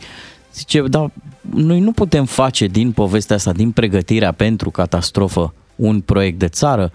Zice, 0.53 0.82
da, 0.82 1.12
noi 1.56 1.80
nu 1.80 1.91
putem 1.91 2.26
face 2.26 2.66
din 2.66 2.91
povestea 2.91 3.36
asta, 3.36 3.51
din 3.51 3.72
pregătirea 3.72 4.32
pentru 4.32 4.70
catastrofă, 4.70 5.53
un 5.76 6.01
proiect 6.01 6.39
de 6.39 6.47
țară 6.47 6.91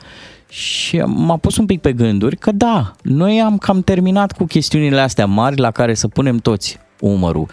și 0.50 0.98
m-a 0.98 1.36
pus 1.36 1.56
un 1.56 1.66
pic 1.66 1.80
pe 1.80 1.92
gânduri 1.92 2.36
că 2.36 2.52
da, 2.52 2.92
noi 3.02 3.40
am 3.40 3.58
cam 3.58 3.82
terminat 3.82 4.32
cu 4.32 4.44
chestiunile 4.44 5.00
astea 5.00 5.26
mari 5.26 5.60
la 5.60 5.70
care 5.70 5.94
să 5.94 6.08
punem 6.08 6.36
toți 6.36 6.78
umărul. 7.00 7.46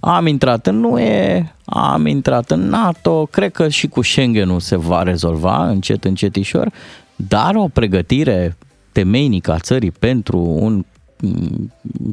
Am 0.00 0.26
intrat 0.26 0.66
în 0.66 0.84
UE, 0.84 1.52
am 1.64 2.06
intrat 2.06 2.50
în 2.50 2.68
NATO, 2.68 3.26
cred 3.26 3.52
că 3.52 3.68
și 3.68 3.88
cu 3.88 4.02
Schengen-ul 4.02 4.60
se 4.60 4.76
va 4.76 5.02
rezolva 5.02 5.68
încet, 5.68 6.04
încetișor, 6.04 6.72
dar 7.16 7.54
o 7.54 7.68
pregătire 7.68 8.56
temeinică 8.92 9.52
a 9.52 9.58
țării 9.58 9.90
pentru 9.90 10.38
un 10.38 10.84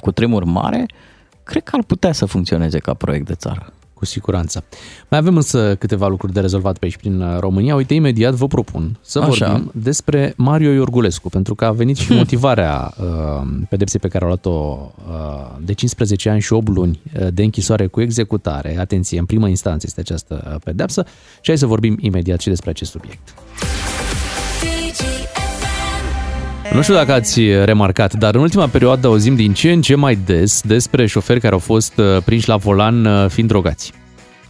cutremur 0.02 0.44
mare, 0.44 0.86
cred 1.44 1.64
că 1.64 1.76
ar 1.76 1.84
putea 1.84 2.12
să 2.12 2.26
funcționeze 2.26 2.80
ca 2.80 2.94
proiect 2.94 3.26
de 3.26 3.34
țară 3.34 3.74
cu 3.96 4.06
siguranță. 4.06 4.64
Mai 5.10 5.20
avem 5.20 5.36
însă 5.36 5.76
câteva 5.76 6.08
lucruri 6.08 6.34
de 6.34 6.40
rezolvat 6.40 6.78
pe 6.78 6.86
aici 6.86 6.98
prin 6.98 7.22
uh, 7.22 7.40
România. 7.40 7.76
Uite, 7.76 7.94
imediat 7.94 8.34
vă 8.34 8.48
propun 8.48 8.98
să 9.02 9.20
Așa. 9.20 9.48
vorbim 9.48 9.72
despre 9.74 10.34
Mario 10.38 10.72
Iorgulescu, 10.72 11.30
pentru 11.30 11.56
că 11.56 11.66
a 11.66 11.72
venit 11.72 11.98
și 11.98 12.14
motivarea 12.22 12.94
uh, 13.00 13.48
pedepsei 13.70 14.00
pe 14.00 14.08
care 14.08 14.24
a 14.24 14.28
luat-o 14.28 14.92
uh, 15.10 15.56
de 15.62 15.74
15 15.74 16.30
ani 16.30 16.42
și 16.42 16.54
8 16.54 16.68
luni 16.68 17.02
uh, 17.20 17.28
de 17.34 17.44
închisoare 17.44 17.88
cu 17.88 18.02
executare. 18.02 18.80
Atenție, 18.80 19.20
în 19.20 19.26
primă 19.26 19.48
instanță 19.48 19.86
este 19.88 20.00
această 20.00 20.52
uh, 20.54 20.62
pedepsă 20.64 21.06
și 21.36 21.46
hai 21.46 21.58
să 21.58 21.66
vorbim 21.66 21.98
imediat 22.00 22.40
și 22.40 22.48
despre 22.48 22.70
acest 22.70 22.92
subiect. 22.92 23.34
Nu 26.74 26.82
știu 26.82 26.94
dacă 26.94 27.14
ați 27.14 27.42
remarcat, 27.64 28.14
dar 28.14 28.36
în 28.36 28.42
ultima 28.42 28.68
perioadă 28.68 29.08
auzim 29.08 29.36
din 29.36 29.54
ce 29.54 29.72
în 29.72 29.82
ce 29.82 29.96
mai 29.96 30.18
des 30.26 30.62
despre 30.62 31.06
șoferi 31.06 31.40
care 31.40 31.54
au 31.54 31.60
fost 31.60 31.98
uh, 31.98 32.06
prinși 32.26 32.48
la 32.48 32.56
volan 32.56 33.06
uh, 33.06 33.30
fiind 33.30 33.50
drogați. 33.50 33.94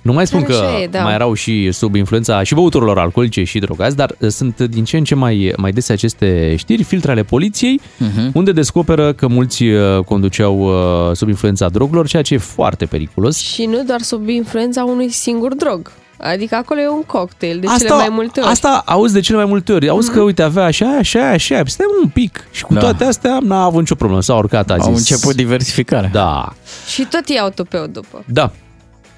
Nu 0.02 0.14
mai 0.14 0.28
spun 0.28 0.44
că 0.44 0.64
e, 0.82 0.88
da. 0.88 1.02
mai 1.02 1.14
erau 1.14 1.34
și 1.34 1.72
sub 1.72 1.96
influența 1.96 2.44
și 2.44 2.54
băuturilor 2.54 3.00
alcoolice 3.00 3.44
și 3.44 3.60
drogați, 3.60 3.96
dar 3.96 4.16
uh, 4.20 4.30
sunt 4.30 4.60
din 4.60 4.84
ce 4.84 4.98
în 4.98 5.04
ce 5.04 5.16
mai, 5.16 5.54
mai 5.58 5.72
dese 5.72 5.94
aceste 5.94 6.56
știri, 6.58 6.84
filtre 6.84 7.12
ale 7.12 7.24
poliției, 7.24 7.82
uh-huh. 7.82 8.32
unde 8.34 8.52
descoperă 8.52 9.14
că 9.14 9.28
mulți 9.28 9.64
conduceau 10.06 10.72
sub 11.14 11.28
influența 11.28 11.70
drogurilor, 11.70 12.08
ceea 12.08 12.22
ce 12.22 12.34
e 12.34 12.38
foarte 12.38 12.86
periculos. 12.86 13.38
Și 13.38 13.66
nu 13.66 13.84
doar 13.84 14.02
sub 14.02 14.28
influența 14.28 14.84
unui 14.84 15.10
singur 15.10 15.56
drog. 15.56 15.92
Adică 16.18 16.56
acolo 16.56 16.80
e 16.80 16.90
un 16.90 17.04
cocktail 17.04 17.60
de 17.60 17.68
asta, 17.68 17.80
cele 17.80 17.96
mai 17.96 18.10
multe 18.10 18.40
ori. 18.40 18.50
Asta 18.50 18.84
auzi 18.86 19.14
de 19.14 19.20
cele 19.20 19.38
mai 19.38 19.46
multe 19.46 19.74
ori. 19.74 19.90
Auzi 19.90 20.10
mm-hmm. 20.10 20.14
că, 20.14 20.22
uite, 20.22 20.42
avea 20.42 20.64
așa, 20.64 20.98
așa, 20.98 21.30
așa. 21.30 21.62
Stai 21.66 21.86
un 22.04 22.10
pic. 22.10 22.48
Și 22.52 22.64
cu 22.64 22.74
da. 22.74 22.80
toate 22.80 23.04
astea 23.04 23.40
n-a 23.42 23.64
avut 23.64 23.80
nicio 23.80 23.96
problemă. 23.96 24.22
S-a 24.22 24.36
urcat, 24.36 24.72
a 24.72 24.74
Au 24.74 24.94
zis. 24.94 25.10
început 25.10 25.36
diversificarea. 25.36 26.10
Da. 26.14 26.54
Și 26.88 27.06
tot 27.06 27.30
iau 27.30 27.50
tupeu 27.50 27.88
după. 27.88 28.24
Da. 28.26 28.52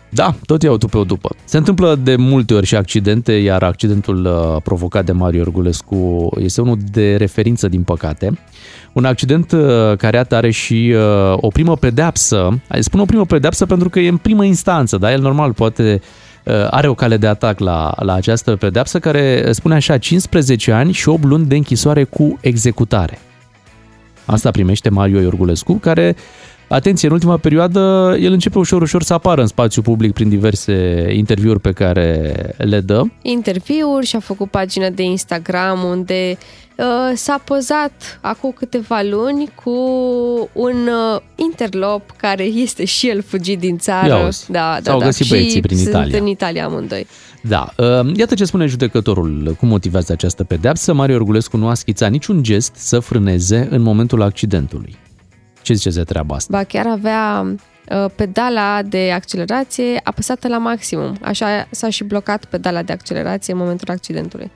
Da, 0.10 0.36
tot 0.46 0.64
iau 0.64 0.78
tupeu 0.78 1.04
după. 1.04 1.30
Se 1.44 1.58
întâmplă 1.58 1.96
de 1.96 2.16
multe 2.16 2.54
ori 2.54 2.66
și 2.66 2.76
accidente, 2.76 3.32
iar 3.32 3.64
accidentul 3.64 4.26
uh, 4.26 4.62
provocat 4.64 5.06
de 5.06 5.12
Mario 5.12 5.42
Orgulescu 5.42 6.30
este 6.40 6.62
unul 6.62 6.78
de 6.92 7.16
referință, 7.16 7.68
din 7.68 7.84
păcate. 7.84 8.40
Un 8.94 9.06
accident 9.06 9.52
uh, 9.52 9.98
care 9.98 10.26
are 10.30 10.52
și 10.52 10.94
uh, 10.96 11.38
o 11.42 11.48
primă 11.48 11.76
pedeapsă. 11.76 12.60
Spun 12.80 13.00
o 13.00 13.06
primă 13.06 13.26
pedeapsă 13.26 13.66
pentru 13.66 13.90
că 13.90 14.00
e 14.00 14.08
în 14.08 14.18
primă 14.18 14.44
instanță, 14.44 14.98
dar 14.98 15.12
el 15.12 15.22
normal 15.22 15.54
poate 15.54 16.02
Uh, 16.04 16.27
are 16.70 16.88
o 16.88 16.94
cale 16.94 17.18
de 17.18 17.28
atac 17.28 17.60
la, 17.60 17.94
la 18.00 18.14
această 18.14 18.56
pedeapsă 18.56 19.00
care 19.00 19.52
spune 19.52 19.76
așa 19.76 19.98
15 19.98 20.72
ani 20.72 20.92
și 20.92 21.10
8 21.10 21.24
luni 21.24 21.46
de 21.46 21.56
închisoare 21.56 22.04
cu 22.04 22.38
executare. 22.42 23.20
Asta 24.26 24.52
primește 24.52 24.90
Mario 24.90 25.20
Iorgulescu, 25.20 25.74
care, 25.74 26.16
atenție, 26.68 27.08
în 27.08 27.14
ultima 27.14 27.38
perioadă, 27.38 28.16
el 28.20 28.32
începe 28.32 28.58
ușor, 28.58 28.82
ușor 28.82 29.04
să 29.04 29.14
apară 29.14 29.42
în 29.42 29.48
spațiu 29.48 29.82
public 29.82 30.14
prin 30.14 30.30
diverse 30.30 31.08
interviuri 31.14 31.60
pe 31.60 31.72
care 31.72 32.34
le 32.58 32.80
dă. 32.80 33.02
Interviuri 33.22 34.06
și 34.06 34.16
a 34.16 34.20
făcut 34.20 34.50
pagină 34.50 34.90
de 34.90 35.04
Instagram 35.04 35.84
unde 35.84 36.38
Uh, 36.78 37.12
s-a 37.16 37.42
pozat 37.44 38.20
acum 38.22 38.52
câteva 38.52 39.02
luni 39.02 39.50
cu 39.64 39.72
un 40.54 40.76
uh, 40.88 41.22
interlop 41.36 42.12
care 42.18 42.44
este 42.44 42.86
și 42.86 43.10
el 43.10 43.24
fugit 43.24 43.60
din 43.60 43.78
țară. 43.78 44.08
Iauzi, 44.08 44.52
da, 44.52 44.78
da, 44.82 44.90
s-au 44.90 45.00
da. 45.00 45.06
găsit 45.06 45.30
băieții 45.30 45.62
prin 45.62 45.78
sunt 45.78 45.90
Italia. 45.90 46.18
în 46.18 46.28
Italia 46.28 46.66
amândoi. 46.66 47.08
Da, 47.42 47.74
uh, 47.78 48.16
iată 48.16 48.36
ce 48.36 48.46
spune 48.46 48.66
judecătorul, 48.66 49.56
cum 49.60 49.68
motivează 49.68 50.12
această 50.12 50.44
pedeapsă. 50.44 50.94
Mario 50.94 51.16
Orgulescu 51.16 51.58
nu 51.58 51.68
a 51.68 51.74
schițat 51.74 52.12
niciun 52.12 52.44
gest 52.44 52.72
să 52.76 53.00
frâneze 53.00 53.68
în 53.72 53.82
momentul 53.82 54.22
accidentului. 54.22 54.96
Ce 55.68 55.74
ziceți 55.74 55.96
de 55.96 56.04
treaba 56.04 56.36
asta? 56.36 56.58
Ba 56.58 56.64
chiar 56.64 56.88
avea 56.88 57.46
pedala 58.16 58.82
de 58.82 59.12
accelerație 59.14 60.00
apăsată 60.04 60.48
la 60.48 60.58
maximum. 60.58 61.18
Așa 61.22 61.68
s-a 61.70 61.90
și 61.90 62.04
blocat 62.04 62.46
pedala 62.46 62.82
de 62.82 62.94
accelerație 62.94 63.54
în 63.54 63.60
momentul 63.60 63.90
accidentului 63.90 64.52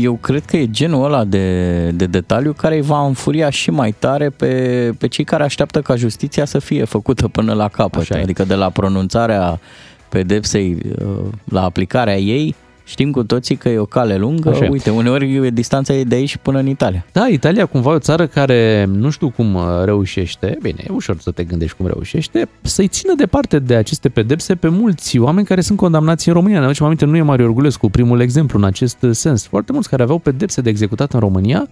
eu 0.00 0.14
cred 0.14 0.44
că 0.44 0.56
e 0.56 0.70
genul 0.70 1.04
ăla 1.04 1.24
de, 1.24 1.90
de 1.90 2.06
detaliu 2.06 2.52
care 2.52 2.74
îi 2.74 2.82
va 2.82 3.06
înfuria 3.06 3.50
și 3.50 3.70
mai 3.70 3.94
tare 3.98 4.30
pe, 4.30 4.92
pe 4.98 5.06
cei 5.06 5.24
care 5.24 5.42
așteaptă 5.42 5.82
ca 5.82 5.96
justiția 5.96 6.44
să 6.44 6.58
fie 6.58 6.84
făcută 6.84 7.28
până 7.28 7.52
la 7.52 7.68
capăt. 7.68 8.00
Așa 8.00 8.18
adică 8.18 8.42
e. 8.42 8.44
de 8.44 8.54
la 8.54 8.70
pronunțarea 8.70 9.60
pedepsei 10.08 10.78
uh, 10.98 11.24
la 11.44 11.62
aplicarea 11.62 12.18
ei 12.18 12.54
Știm 12.84 13.10
cu 13.10 13.24
toții 13.24 13.56
că 13.56 13.68
e 13.68 13.78
o 13.78 13.84
cale 13.84 14.16
lungă, 14.16 14.48
Așa. 14.48 14.68
uite, 14.70 14.90
uneori 14.90 15.50
distanța 15.50 15.94
e 15.94 16.04
de 16.04 16.14
aici 16.14 16.36
până 16.36 16.58
în 16.58 16.66
Italia. 16.66 17.06
Da, 17.12 17.26
Italia 17.26 17.66
cumva 17.66 17.90
e 17.90 17.94
o 17.94 17.98
țară 17.98 18.26
care 18.26 18.84
nu 18.84 19.10
știu 19.10 19.30
cum 19.30 19.54
uh, 19.54 19.62
reușește, 19.84 20.58
bine, 20.62 20.84
e 20.88 20.92
ușor 20.92 21.16
să 21.20 21.30
te 21.30 21.44
gândești 21.44 21.76
cum 21.76 21.86
reușește, 21.86 22.48
să-i 22.62 22.88
țină 22.88 23.14
departe 23.16 23.58
de 23.58 23.74
aceste 23.74 24.08
pedepse 24.08 24.54
pe 24.54 24.68
mulți 24.68 25.18
oameni 25.18 25.46
care 25.46 25.60
sunt 25.60 25.78
condamnați 25.78 26.28
în 26.28 26.34
România. 26.34 26.58
Ne 26.58 26.64
aducem 26.64 26.84
aminte, 26.84 27.04
nu 27.04 27.16
e 27.16 27.22
Mario 27.22 27.46
Orgulescu 27.46 27.90
primul 27.90 28.20
exemplu 28.20 28.58
în 28.58 28.64
acest 28.64 29.06
sens. 29.10 29.46
Foarte 29.46 29.72
mulți 29.72 29.88
care 29.88 30.02
aveau 30.02 30.18
pedepse 30.18 30.60
de 30.60 30.68
executat 30.68 31.12
în 31.12 31.20
România 31.20 31.68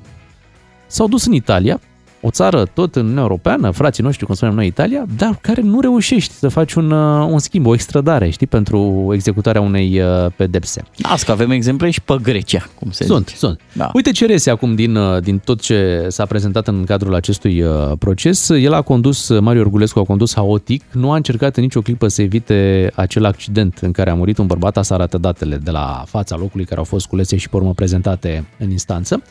s-au 0.87 1.09
dus 1.09 1.27
în 1.27 1.33
Italia, 1.33 1.81
o 2.23 2.31
țară 2.31 2.65
tot 2.75 2.95
în 2.95 3.03
Uniunea 3.03 3.23
Europeană, 3.23 3.71
frații 3.71 4.03
noștri, 4.03 4.27
cum 4.27 4.35
spunem 4.35 4.55
noi, 4.55 4.67
Italia, 4.67 5.05
dar 5.17 5.39
care 5.41 5.61
nu 5.61 5.81
reușești 5.81 6.33
să 6.33 6.49
faci 6.49 6.75
un, 6.75 6.91
uh, 6.91 7.29
un 7.31 7.39
schimb, 7.39 7.67
o 7.67 7.75
extradare, 7.75 8.31
știi, 8.31 8.47
pentru 8.47 9.11
executarea 9.13 9.61
unei 9.61 10.01
uh, 10.01 10.33
pedepse. 10.37 10.83
Asta 11.03 11.27
că 11.27 11.33
avem 11.33 11.51
exemple 11.51 11.91
și 11.91 12.01
pe 12.01 12.17
Grecia, 12.23 12.69
cum 12.79 12.91
se 12.91 13.05
sunt, 13.05 13.27
zice. 13.27 13.39
Sunt, 13.39 13.61
da. 13.73 13.91
Uite 13.95 14.11
ce 14.11 14.27
rese 14.27 14.51
acum 14.51 14.75
din, 14.75 14.97
uh, 14.97 15.23
din 15.23 15.39
tot 15.39 15.61
ce 15.61 16.07
s-a 16.09 16.27
prezentat 16.27 16.69
în 16.69 16.85
cadrul 16.85 17.15
acestui 17.15 17.65
proces. 17.99 18.49
El 18.49 18.73
a 18.73 18.83
condus, 18.83 19.29
Mario 19.41 19.61
Orgulescu 19.61 19.99
a 19.99 20.05
condus 20.05 20.35
haotic, 20.35 20.83
nu 20.93 21.13
a 21.13 21.17
încercat 21.17 21.57
în 21.57 21.63
nicio 21.63 21.81
clipă 21.81 22.09
să 22.09 22.23
evite 22.23 22.91
acel 22.95 23.25
accident 23.25 23.79
în 23.81 23.93
care 23.93 24.11
a 24.11 24.15
murit 24.15 24.39
un 24.39 24.47
bărbat, 24.47 24.77
asta 24.77 24.95
arată 24.95 25.19
datele 25.19 25.57
de 25.57 25.71
la 25.71 26.05
fața 26.07 26.37
locului 26.37 26.65
care 26.65 26.79
au 26.79 26.85
fost 26.85 27.07
culese 27.07 27.37
și 27.37 27.49
pe 27.49 27.57
urmă 27.57 27.73
prezentate 27.73 28.45
în 28.59 28.71
instanță. 28.71 29.23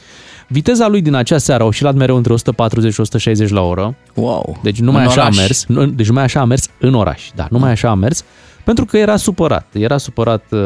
Viteza 0.52 0.88
lui 0.88 1.02
din 1.02 1.14
acea 1.14 1.38
seară 1.38 1.64
a 1.64 1.66
oscilat 1.66 1.96
mereu 1.96 2.16
între 2.16 2.34
140 2.34 2.94
și 2.94 3.00
160 3.00 3.50
la 3.50 3.62
oră. 3.62 3.96
Wow! 4.16 4.60
Deci 4.64 4.80
numai 4.80 5.02
în 5.02 5.08
așa 5.08 5.22
oraș. 5.22 5.38
a 5.38 5.42
mers. 5.42 5.66
Nu, 5.68 5.86
deci 5.86 6.08
numai 6.08 6.24
așa 6.24 6.40
a 6.40 6.46
mers 6.46 6.68
în 6.80 6.94
oraș. 6.94 7.30
Da, 7.36 7.48
numai 7.50 7.72
așa 7.72 7.90
a 7.90 7.94
mers. 7.94 8.24
Pentru 8.64 8.86
că 8.86 8.98
era 8.98 9.16
supărat. 9.16 9.66
Era 9.74 9.98
supărat 9.98 10.44
uh, 10.52 10.60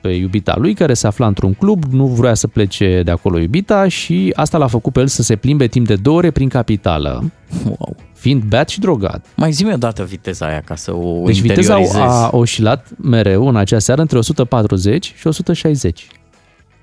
pe 0.00 0.08
iubita 0.08 0.54
lui 0.58 0.74
care 0.74 0.94
se 0.94 1.06
afla 1.06 1.26
într-un 1.26 1.52
club, 1.54 1.84
nu 1.84 2.06
vrea 2.06 2.34
să 2.34 2.46
plece 2.46 3.02
de 3.04 3.10
acolo 3.10 3.38
iubita 3.38 3.88
și 3.88 4.32
asta 4.36 4.58
l-a 4.58 4.66
făcut 4.66 4.92
pe 4.92 5.00
el 5.00 5.06
să 5.06 5.22
se 5.22 5.36
plimbe 5.36 5.66
timp 5.66 5.86
de 5.86 5.94
două 5.94 6.16
ore 6.16 6.30
prin 6.30 6.48
capitală. 6.48 7.30
Wow! 7.64 7.96
Fiind 8.14 8.42
beat 8.42 8.68
și 8.68 8.80
drogat. 8.80 9.26
Mai 9.36 9.52
zi-mi 9.52 9.72
o 9.72 9.76
dată 9.76 10.04
viteza 10.04 10.46
aia 10.46 10.62
ca 10.64 10.74
să 10.74 10.94
o 10.94 11.22
Deci 11.24 11.40
viteza 11.40 11.76
interiorizez. 11.78 12.00
a 12.22 12.28
oscilat 12.32 12.86
mereu 13.02 13.48
în 13.48 13.56
acea 13.56 13.78
seară 13.78 14.00
între 14.00 14.18
140 14.18 15.14
și 15.18 15.26
160. 15.26 16.06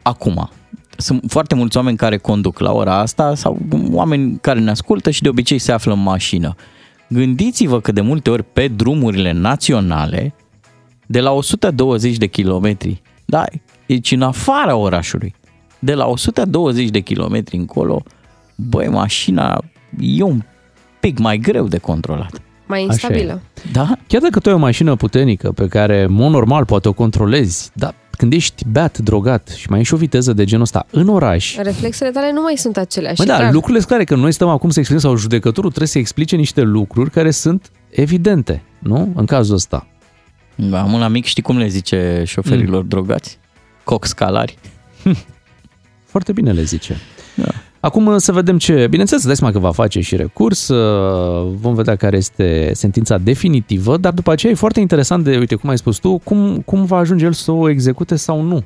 Acum, 0.01 0.49
sunt 0.97 1.23
foarte 1.27 1.55
mulți 1.55 1.77
oameni 1.77 1.97
care 1.97 2.17
conduc 2.17 2.59
la 2.59 2.71
ora 2.71 2.99
asta 2.99 3.35
sau 3.35 3.57
oameni 3.91 4.37
care 4.41 4.59
ne 4.59 4.69
ascultă 4.69 5.09
și 5.09 5.21
de 5.21 5.29
obicei 5.29 5.59
se 5.59 5.71
află 5.71 5.93
în 5.93 6.01
mașină. 6.03 6.55
Gândiți-vă 7.09 7.81
că 7.81 7.91
de 7.91 8.01
multe 8.01 8.29
ori 8.29 8.43
pe 8.43 8.67
drumurile 8.67 9.31
naționale, 9.31 10.33
de 11.05 11.19
la 11.19 11.31
120 11.31 12.17
de 12.17 12.27
kilometri, 12.27 13.01
da, 13.25 13.43
deci 13.85 14.11
în 14.11 14.21
afara 14.21 14.75
orașului, 14.75 15.35
de 15.79 15.93
la 15.93 16.05
120 16.05 16.89
de 16.89 16.99
kilometri 16.99 17.55
încolo, 17.55 18.03
băi, 18.55 18.87
mașina 18.87 19.63
e 19.99 20.23
un 20.23 20.41
pic 20.99 21.19
mai 21.19 21.37
greu 21.37 21.67
de 21.67 21.77
controlat. 21.77 22.41
Mai 22.65 22.79
Așa 22.79 22.87
instabilă. 22.91 23.41
Da? 23.71 23.97
Chiar 24.07 24.21
dacă 24.21 24.39
tu 24.39 24.49
ai 24.49 24.55
o 24.55 24.59
mașină 24.59 24.95
puternică 24.95 25.51
pe 25.51 25.67
care, 25.67 26.03
în 26.03 26.13
mod 26.13 26.31
normal, 26.31 26.65
poate 26.65 26.87
o 26.87 26.93
controlezi, 26.93 27.71
dar 27.73 27.95
când 28.17 28.33
ești 28.33 28.63
beat, 28.67 28.97
drogat 28.97 29.47
și 29.47 29.69
mai 29.69 29.77
ai 29.77 29.83
și 29.83 29.93
o 29.93 29.97
viteză 29.97 30.33
de 30.33 30.45
genul 30.45 30.63
ăsta 30.63 30.85
în 30.91 31.07
oraș, 31.07 31.55
Reflexele 31.55 32.09
tale 32.09 32.31
nu 32.31 32.41
mai 32.41 32.55
sunt 32.57 32.77
aceleași. 32.77 33.15
Mă, 33.17 33.23
și 33.23 33.29
da, 33.29 33.37
clar. 33.37 33.51
lucrurile 33.51 33.77
sunt 33.77 33.89
clare, 33.89 34.03
că 34.03 34.15
noi 34.15 34.31
stăm 34.31 34.47
acum 34.47 34.69
să 34.69 34.79
explicăm, 34.79 35.09
sau 35.09 35.17
judecătorul 35.17 35.69
trebuie 35.69 35.89
să 35.89 35.97
explice 35.97 36.35
niște 36.35 36.61
lucruri 36.61 37.09
care 37.09 37.31
sunt 37.31 37.71
evidente, 37.89 38.63
nu? 38.79 39.13
În 39.15 39.25
cazul 39.25 39.55
ăsta. 39.55 39.87
Da, 40.55 40.81
am 40.81 40.93
un 40.93 41.01
amic, 41.01 41.25
știi 41.25 41.43
cum 41.43 41.57
le 41.57 41.67
zice 41.67 42.23
șoferilor 42.25 42.81
mm. 42.81 42.87
drogați? 42.87 43.39
Coxcalari. 43.83 44.57
Foarte 46.11 46.31
bine 46.31 46.51
le 46.51 46.63
zice. 46.63 46.97
Da. 47.35 47.51
Acum 47.87 48.17
să 48.17 48.31
vedem 48.31 48.57
ce... 48.57 48.87
Bineînțeles, 48.89 49.25
dai 49.25 49.35
seama 49.35 49.53
că 49.53 49.59
va 49.59 49.71
face 49.71 49.99
și 49.99 50.15
recurs, 50.15 50.67
uh, 50.67 51.53
vom 51.61 51.73
vedea 51.73 51.95
care 51.95 52.17
este 52.17 52.71
sentința 52.73 53.17
definitivă, 53.17 53.97
dar 53.97 54.13
după 54.13 54.31
aceea 54.31 54.51
e 54.51 54.55
foarte 54.55 54.79
interesant 54.79 55.23
de, 55.23 55.37
uite, 55.37 55.55
cum 55.55 55.69
ai 55.69 55.77
spus 55.77 55.97
tu, 55.97 56.17
cum, 56.23 56.61
cum 56.65 56.85
va 56.85 56.97
ajunge 56.97 57.25
el 57.25 57.33
să 57.33 57.51
o 57.51 57.69
execute 57.69 58.15
sau 58.15 58.41
nu, 58.41 58.63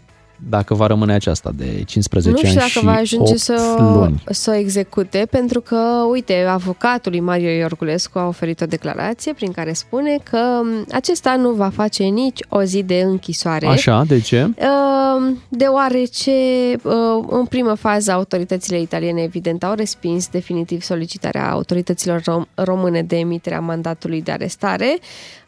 dacă 0.49 0.73
va 0.73 0.87
rămâne 0.87 1.13
aceasta 1.13 1.51
de 1.55 1.83
15 1.85 2.31
nu 2.31 2.37
știu 2.37 2.49
ani 2.49 2.57
dacă 2.57 2.69
și 2.69 2.83
va 2.83 2.93
ajunge 2.93 3.31
8 3.31 3.41
să, 3.41 3.75
luni. 3.79 4.23
să 4.29 4.51
o 4.51 4.53
execute, 4.53 5.27
pentru 5.31 5.61
că, 5.61 6.05
uite, 6.11 6.45
avocatul 6.49 7.11
lui 7.11 7.19
Mario 7.19 7.49
Iorgulescu 7.49 8.19
a 8.19 8.27
oferit 8.27 8.61
o 8.61 8.65
declarație 8.65 9.33
prin 9.33 9.51
care 9.51 9.73
spune 9.73 10.17
că 10.23 10.37
m, 10.63 10.85
acesta 10.91 11.35
nu 11.35 11.51
va 11.51 11.69
face 11.69 12.03
nici 12.03 12.39
o 12.49 12.63
zi 12.63 12.83
de 12.83 13.01
închisoare. 13.05 13.65
Așa, 13.65 14.03
de 14.07 14.19
ce? 14.19 14.49
Uh, 14.57 15.35
Deoarece, 15.49 16.31
uh, 16.83 17.25
în 17.29 17.45
primă 17.45 17.73
fază, 17.73 18.11
autoritățile 18.11 18.79
italiene, 18.81 19.21
evident, 19.21 19.63
au 19.63 19.73
respins 19.73 20.27
definitiv 20.27 20.81
solicitarea 20.81 21.51
autorităților 21.51 22.19
rom- 22.19 22.53
române 22.53 23.01
de 23.03 23.15
emiterea 23.17 23.59
mandatului 23.59 24.21
de 24.21 24.31
arestare 24.31 24.97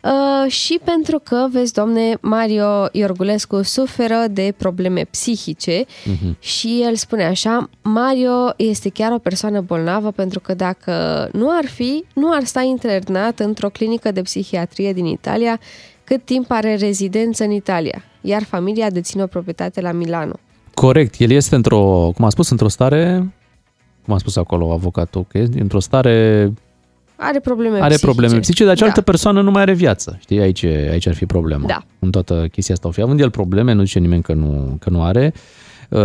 uh, 0.04 0.52
și 0.52 0.80
pentru 0.84 1.20
că, 1.24 1.48
vezi, 1.52 1.74
domne, 1.74 2.18
Mario 2.22 2.88
Iorgulescu 2.92 3.62
suferă 3.62 4.26
de 4.32 4.54
probleme 4.58 5.04
psihice 5.10 5.86
Mhm. 6.06 6.38
și 6.40 6.82
el 6.88 6.96
spune 6.96 7.24
așa, 7.26 7.70
Mario 7.82 8.54
este 8.58 8.90
chiar 8.90 9.12
o 9.12 9.18
persoană 9.18 9.62
bolnavă 9.62 10.12
pentru 10.12 10.40
că 10.40 10.54
dacă 10.54 10.94
nu 11.34 11.48
ar 11.50 11.66
fi, 11.66 12.04
nu 12.14 12.32
ar 12.34 12.44
sta 12.44 12.62
internat 12.62 13.40
într-o 13.40 13.70
clinică 13.70 14.12
de 14.12 14.22
psihiatrie 14.22 14.94
din 14.94 15.06
Italia 15.06 15.60
cât 16.04 16.26
timp 16.26 16.52
are 16.52 16.76
rezidență 16.76 17.44
în 17.44 17.52
Italia, 17.52 18.04
iar 18.22 18.44
familia 18.44 18.90
deține 18.90 19.24
o 19.24 19.28
proprietate 19.28 19.82
la 19.82 19.92
Milano. 19.92 20.34
Corect, 20.74 21.16
el 21.20 21.32
este 21.32 21.56
într-o, 21.56 22.12
cum 22.16 22.26
a 22.26 22.30
spus, 22.30 22.50
într-o 22.50 22.68
stare, 22.68 23.34
cum 24.06 24.14
a 24.14 24.18
spus 24.18 24.36
acolo 24.36 24.72
avocatul, 24.72 25.26
că 25.28 25.38
este 25.38 25.60
într-o 25.62 25.80
stare, 25.80 26.54
Are 27.16 27.40
probleme 27.40 27.76
are 27.76 27.86
psihice. 27.88 28.06
probleme 28.06 28.40
psihice, 28.40 28.66
dar 28.66 28.76
cealaltă 28.76 29.00
da. 29.00 29.12
persoană 29.12 29.42
nu 29.42 29.52
mai 29.52 29.62
are 29.62 29.74
viață. 29.74 30.18
Știi, 30.22 30.40
aici, 30.40 30.64
aici 30.64 31.08
ar 31.08 31.14
fi 31.14 31.26
problema. 31.26 31.68
Da. 31.68 31.84
În 32.00 32.12
toată 32.12 32.48
chestia 32.52 32.74
asta 32.74 32.88
o 32.88 32.92
fi. 32.92 33.02
Având 33.02 33.20
el 33.20 33.30
probleme, 33.30 33.74
nu 33.74 33.84
zice 33.84 34.00
nimeni 34.00 34.22
că 34.22 34.34
nu, 34.34 34.78
că 34.80 34.90
nu 34.90 35.04
are. 35.04 35.34
Uh, 35.90 36.02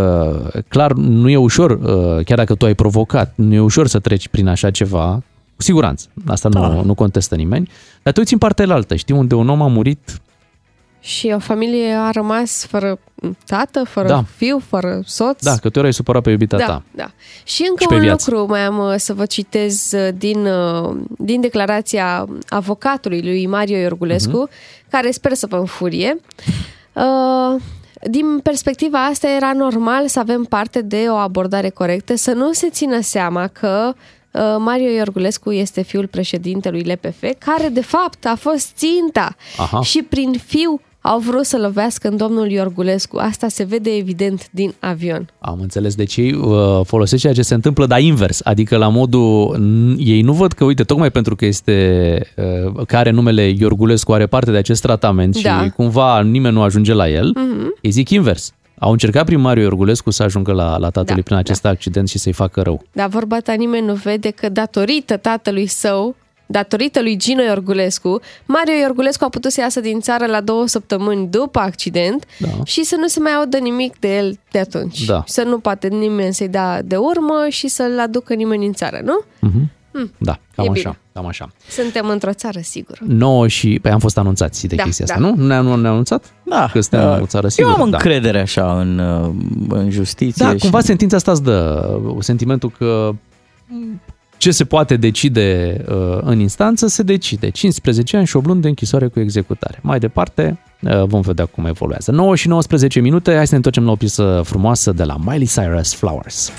clar, 0.67 0.91
nu 0.93 1.29
e 1.29 1.37
ușor, 1.37 1.71
uh, 1.71 2.25
chiar 2.25 2.37
dacă 2.37 2.55
tu 2.55 2.65
ai 2.65 2.73
provocat, 2.75 3.33
nu 3.35 3.53
e 3.53 3.59
ușor 3.59 3.87
să 3.87 3.99
treci 3.99 4.27
prin 4.27 4.47
așa 4.47 4.71
ceva, 4.71 5.23
cu 5.55 5.61
siguranță, 5.61 6.07
asta 6.27 6.49
Da. 6.49 6.67
nu, 6.67 6.83
nu 6.83 6.93
contestă 6.93 7.35
nimeni, 7.35 7.69
dar 8.03 8.13
tu 8.13 8.19
uiți 8.19 8.33
în 8.33 8.39
partea 8.39 8.65
altă, 8.73 8.95
știi, 8.95 9.15
unde 9.15 9.35
un 9.35 9.49
om 9.49 9.61
a 9.61 9.67
murit 9.67 10.21
Și 10.99 11.31
o 11.35 11.39
familie 11.39 11.93
a 11.93 12.09
rămas 12.11 12.65
fără 12.65 12.99
tată, 13.45 13.83
fără 13.83 14.07
Da. 14.07 14.23
fiu, 14.35 14.61
fără 14.67 15.01
soț. 15.05 15.43
Da, 15.43 15.55
că 15.55 15.69
tu 15.69 15.79
erai 15.79 15.93
supărat 15.93 16.21
pe 16.23 16.29
iubita 16.29 16.57
da, 16.57 16.65
ta. 16.65 16.83
Da. 16.91 17.11
Și 17.43 17.65
încă 17.69 17.81
Și 17.81 17.87
pe 17.87 17.93
un 17.93 17.99
viață. 17.99 18.29
lucru 18.31 18.47
mai 18.49 18.61
am 18.61 18.77
uh, 18.79 18.93
să 18.97 19.13
vă 19.13 19.25
citez 19.25 19.91
uh, 19.91 20.09
din, 20.17 20.45
uh, 20.45 20.95
din 21.17 21.41
declarația 21.41 22.25
avocatului 22.49 23.21
lui 23.21 23.47
Mario 23.47 23.77
Iorgulescu, 23.77 24.37
Mhm. 24.37 24.49
uh-huh. 24.49 24.89
care 24.89 25.11
sper 25.11 25.33
să 25.33 25.47
vă 25.47 25.55
înfurie. 25.57 26.19
Uh, 26.93 27.61
din 28.03 28.39
perspectiva 28.43 29.05
asta 29.05 29.27
era 29.29 29.53
normal 29.53 30.07
să 30.07 30.19
avem 30.19 30.43
parte 30.43 30.81
de 30.81 31.05
o 31.09 31.13
abordare 31.15 31.69
corectă, 31.69 32.15
să 32.15 32.31
nu 32.31 32.51
se 32.53 32.69
țină 32.69 32.99
seama 33.01 33.47
că 33.47 33.93
uh, 34.31 34.41
Mario 34.57 34.89
Iorgulescu 34.89 35.51
este 35.51 35.81
fiul 35.81 36.07
președintelui 36.07 36.83
LPF, 36.83 37.23
care 37.37 37.67
de 37.69 37.81
fapt 37.81 38.25
a 38.25 38.35
fost 38.35 38.71
ținta 38.75 39.35
Aha. 39.57 39.81
și 39.81 40.01
prin 40.01 40.33
fiu 40.45 40.81
au 41.01 41.19
vrut 41.19 41.45
să 41.45 41.57
lovească 41.57 42.07
în 42.07 42.17
domnul 42.17 42.49
Iorgulescu. 42.49 43.17
Asta 43.17 43.47
se 43.47 43.63
vede 43.63 43.89
evident 43.95 44.47
din 44.51 44.73
avion. 44.79 45.29
Am 45.39 45.57
înțeles. 45.61 45.95
Deci 45.95 46.17
ei 46.17 46.33
uh, 46.33 46.79
folosesc 46.85 47.21
ceea 47.21 47.33
ce 47.33 47.41
se 47.41 47.53
întâmplă, 47.53 47.85
dar 47.85 47.99
invers. 47.99 48.41
Adică 48.43 48.77
la 48.77 48.87
modul... 48.87 49.55
n- 49.57 49.95
Ei 49.97 50.21
nu 50.21 50.33
văd 50.33 50.51
că, 50.51 50.63
uite, 50.63 50.83
tocmai 50.83 51.11
pentru 51.11 51.35
că 51.35 51.45
este... 51.45 52.21
Uh, 52.75 52.85
că 52.85 52.97
are 52.97 53.09
numele 53.09 53.53
Iorgulescu, 53.59 54.11
are 54.13 54.25
parte 54.27 54.51
de 54.51 54.57
acest 54.57 54.81
tratament 54.81 55.41
Da. 55.41 55.63
și 55.63 55.69
cumva 55.69 56.21
nimeni 56.21 56.53
nu 56.53 56.61
ajunge 56.61 56.93
la 56.93 57.09
el, 57.09 57.31
Mhm. 57.35 57.73
ei 57.81 57.91
zic 57.91 58.09
invers. 58.09 58.53
Au 58.81 58.91
încercat 58.91 59.25
prin 59.25 59.39
Mario 59.39 59.63
Iorgulescu 59.63 60.09
să 60.09 60.23
ajungă 60.23 60.51
la, 60.51 60.77
la 60.77 60.89
tatăl 60.89 61.15
Da, 61.15 61.21
prin 61.21 61.37
acest 61.37 61.65
accident 61.65 62.09
și 62.09 62.17
să-i 62.17 62.31
facă 62.33 62.61
rău. 62.61 62.83
Dar 62.91 63.07
vorba 63.07 63.37
ta 63.39 63.53
nimeni 63.53 63.85
nu 63.85 63.93
vede 63.93 64.29
că 64.29 64.49
datorită 64.49 65.17
tatălui 65.17 65.65
său, 65.67 66.15
datorită 66.51 67.01
lui 67.01 67.17
Gino 67.17 67.41
Iorgulescu, 67.41 68.19
Mario 68.45 68.73
Iorgulescu 68.81 69.23
a 69.23 69.29
putut 69.29 69.51
să 69.51 69.61
iasă 69.61 69.79
din 69.79 69.99
țară 69.99 70.25
la 70.25 70.41
două 70.41 70.67
săptămâni 70.67 71.27
după 71.27 71.59
accident 71.59 72.25
Da. 72.39 72.47
și 72.63 72.83
să 72.83 72.95
nu 72.99 73.07
se 73.07 73.19
mai 73.19 73.31
audă 73.31 73.57
nimic 73.57 73.99
de 73.99 74.15
el 74.17 74.39
de 74.51 74.59
atunci. 74.59 75.05
Da. 75.05 75.23
Să 75.25 75.43
nu 75.43 75.59
poate 75.59 75.87
nimeni 75.87 76.33
să-i 76.33 76.47
dea 76.47 76.81
de 76.81 76.95
urmă 76.95 77.45
și 77.49 77.67
să-l 77.67 77.99
aducă 77.99 78.33
nimeni 78.33 78.65
în 78.65 78.73
țară, 78.73 78.99
nu? 79.03 79.21
Mhm. 79.39 79.71
Mm. 79.93 80.11
Da, 80.17 80.39
cam 80.55 80.65
E 80.65 80.69
așa. 80.69 80.79
bine. 80.81 80.99
Cam 81.13 81.25
așa. 81.25 81.49
Suntem 81.69 82.07
într-o 82.09 82.33
țară 82.33 82.59
sigură. 82.61 82.99
9 83.07 83.47
și... 83.47 83.79
Păi 83.81 83.91
am 83.91 83.99
fost 83.99 84.17
anunțați 84.17 84.67
de 84.67 84.75
Da, 84.75 84.83
chestia 84.83 85.05
da. 85.05 85.13
asta, 85.13 85.25
nu? 85.27 85.35
Nu 85.35 85.45
ne-a, 85.47 85.61
nu 85.61 85.75
ne-a 85.75 85.91
anunțat? 85.91 86.33
Da. 86.43 86.69
Că 86.73 86.81
suntem 86.81 87.21
o 87.21 87.25
țară 87.25 87.43
Eu 87.43 87.49
sigură. 87.49 87.75
am 87.79 87.89
da. 87.89 87.97
încredere 87.97 88.39
așa 88.39 88.79
în, 88.79 88.99
uh, 88.99 89.29
în 89.69 89.89
justiție. 89.89 90.45
Da, 90.45 90.51
și... 90.51 90.57
cumva 90.59 90.79
sentința 90.79 91.15
asta 91.15 91.31
îți 91.31 91.43
dă 91.43 91.89
uh, 92.05 92.15
sentimentul 92.19 92.71
că 92.77 93.11
ce 94.39 94.51
se 94.51 94.65
poate 94.65 94.95
decide 94.97 95.77
uh, 95.89 96.17
în 96.21 96.39
instanță, 96.39 96.87
se 96.87 97.03
decide. 97.03 97.49
15 97.49 98.17
ani 98.17 98.25
și 98.25 98.35
8 98.35 98.45
luni 98.45 98.61
de 98.61 98.67
închisoare 98.67 99.07
cu 99.07 99.19
executare. 99.19 99.79
Mai 99.81 99.99
departe, 99.99 100.59
uh, 100.81 101.03
vom 101.03 101.21
vedea 101.21 101.45
cum 101.45 101.65
evoluează. 101.65 102.11
9 102.11 102.35
și 102.35 102.47
19 102.47 102.99
minute, 102.99 103.35
hai 103.35 103.45
să 103.45 103.49
ne 103.49 103.55
întoarcem 103.55 103.85
la 103.85 103.91
o 103.91 103.95
piesă 103.95 104.41
frumoasă 104.45 104.91
de 104.91 105.03
la 105.03 105.17
Miley 105.17 105.47
Cyrus, 105.47 105.93
Flowers. 105.93 106.51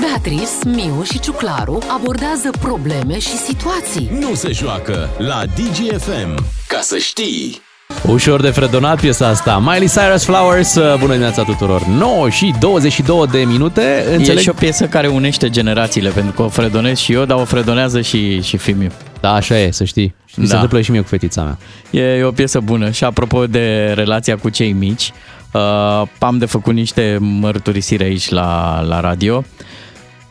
Beatrice, 0.00 0.50
Miu 0.64 1.02
și 1.02 1.20
Ciuclaru 1.20 1.78
abordează 1.98 2.50
probleme 2.60 3.18
și 3.18 3.36
situații. 3.36 4.08
Nu 4.20 4.34
se 4.34 4.52
joacă 4.52 5.08
la 5.18 5.42
DGFM. 5.46 6.44
Ca 6.68 6.80
să 6.80 6.96
știi. 6.96 7.65
Ușor 8.08 8.40
de 8.40 8.50
fredonat 8.50 9.00
piesa 9.00 9.28
asta. 9.28 9.58
Miley 9.58 9.88
Cyrus, 9.88 10.24
Flowers, 10.24 10.74
uh, 10.74 10.98
bună 10.98 11.12
dimineața 11.12 11.42
tuturor. 11.42 11.86
9 11.86 12.28
și 12.30 12.54
22 12.58 13.26
de 13.30 13.38
minute. 13.38 14.04
Înțeleg... 14.16 14.38
E 14.38 14.40
și 14.40 14.48
o 14.48 14.52
piesă 14.52 14.86
care 14.86 15.06
unește 15.06 15.50
generațiile, 15.50 16.08
pentru 16.08 16.32
că 16.32 16.42
o 16.42 16.48
fredonez 16.48 16.98
și 16.98 17.12
eu, 17.12 17.24
dar 17.24 17.38
o 17.38 17.44
fredonează 17.44 18.00
și, 18.00 18.42
și 18.42 18.56
fiul 18.56 18.92
Da, 19.20 19.32
așa 19.32 19.58
e, 19.58 19.70
să 19.70 19.84
știi. 19.84 20.14
Și 20.24 20.38
da. 20.38 20.44
se 20.44 20.52
întâmplă 20.52 20.80
și 20.80 20.90
mie 20.90 21.00
cu 21.00 21.06
fetița 21.06 21.42
mea. 21.42 21.58
E, 21.90 22.16
e 22.16 22.22
o 22.22 22.30
piesă 22.30 22.60
bună. 22.60 22.90
Și 22.90 23.04
apropo 23.04 23.46
de 23.46 23.92
relația 23.94 24.36
cu 24.36 24.48
cei 24.48 24.72
mici, 24.72 25.12
uh, 25.52 26.02
am 26.18 26.38
de 26.38 26.46
făcut 26.46 26.74
niște 26.74 27.16
mărturisiri 27.20 28.04
aici 28.04 28.28
la, 28.28 28.80
la 28.88 29.00
radio. 29.00 29.44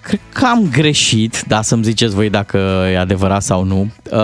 Cred 0.01 0.19
că 0.33 0.45
am 0.45 0.69
greșit, 0.71 1.43
dar 1.47 1.63
să-mi 1.63 1.83
ziceți 1.83 2.15
voi 2.15 2.29
dacă 2.29 2.57
e 2.91 2.97
adevărat 2.97 3.41
sau 3.41 3.63
nu. 3.63 3.79
Uh, 3.81 4.19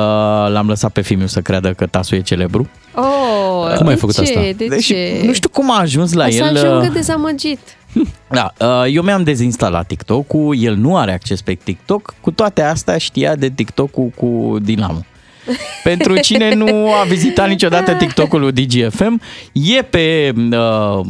l-am 0.52 0.68
lăsat 0.68 0.92
pe 0.92 1.02
fiul 1.02 1.28
să 1.28 1.42
creadă 1.42 1.74
că 1.74 1.86
tasul 1.86 2.18
e 2.18 2.22
celebru. 2.22 2.70
Oh, 2.96 3.74
Cum 3.76 3.86
de 3.86 3.92
ai 3.92 3.98
făcut 3.98 4.16
ce? 4.16 4.22
asta? 4.22 4.40
De 4.56 4.68
Deci, 4.68 4.86
ce? 4.86 5.22
nu 5.26 5.34
știu 5.34 5.50
cum 5.50 5.72
a 5.72 5.80
ajuns 5.80 6.14
la 6.14 6.26
o 6.26 6.30
să 6.30 6.38
el. 6.38 6.58
ajungă 6.58 6.86
uh, 6.86 6.94
dezamăgit. 6.94 7.60
Da, 8.30 8.54
uh, 8.60 8.84
eu 8.94 9.04
mi-am 9.04 9.24
dezinstalat 9.24 9.88
TikTok-ul, 9.88 10.56
el 10.60 10.76
nu 10.76 10.98
are 10.98 11.14
acces 11.14 11.42
pe 11.42 11.54
TikTok, 11.54 12.14
cu 12.22 12.32
toate 12.32 12.62
astea 12.62 12.98
știa 12.98 13.36
de 13.36 13.50
TikTok-ul 13.50 14.12
cu 14.16 14.58
Dinamo. 14.62 15.06
Pentru 15.84 16.18
cine 16.18 16.54
nu 16.54 16.92
a 17.02 17.04
vizitat 17.08 17.48
niciodată 17.48 17.94
TikTok-ul 17.94 18.40
lui 18.40 18.52
DGFM, 18.52 19.22
e 19.52 19.82
pe 19.82 20.34
uh, 20.52 21.06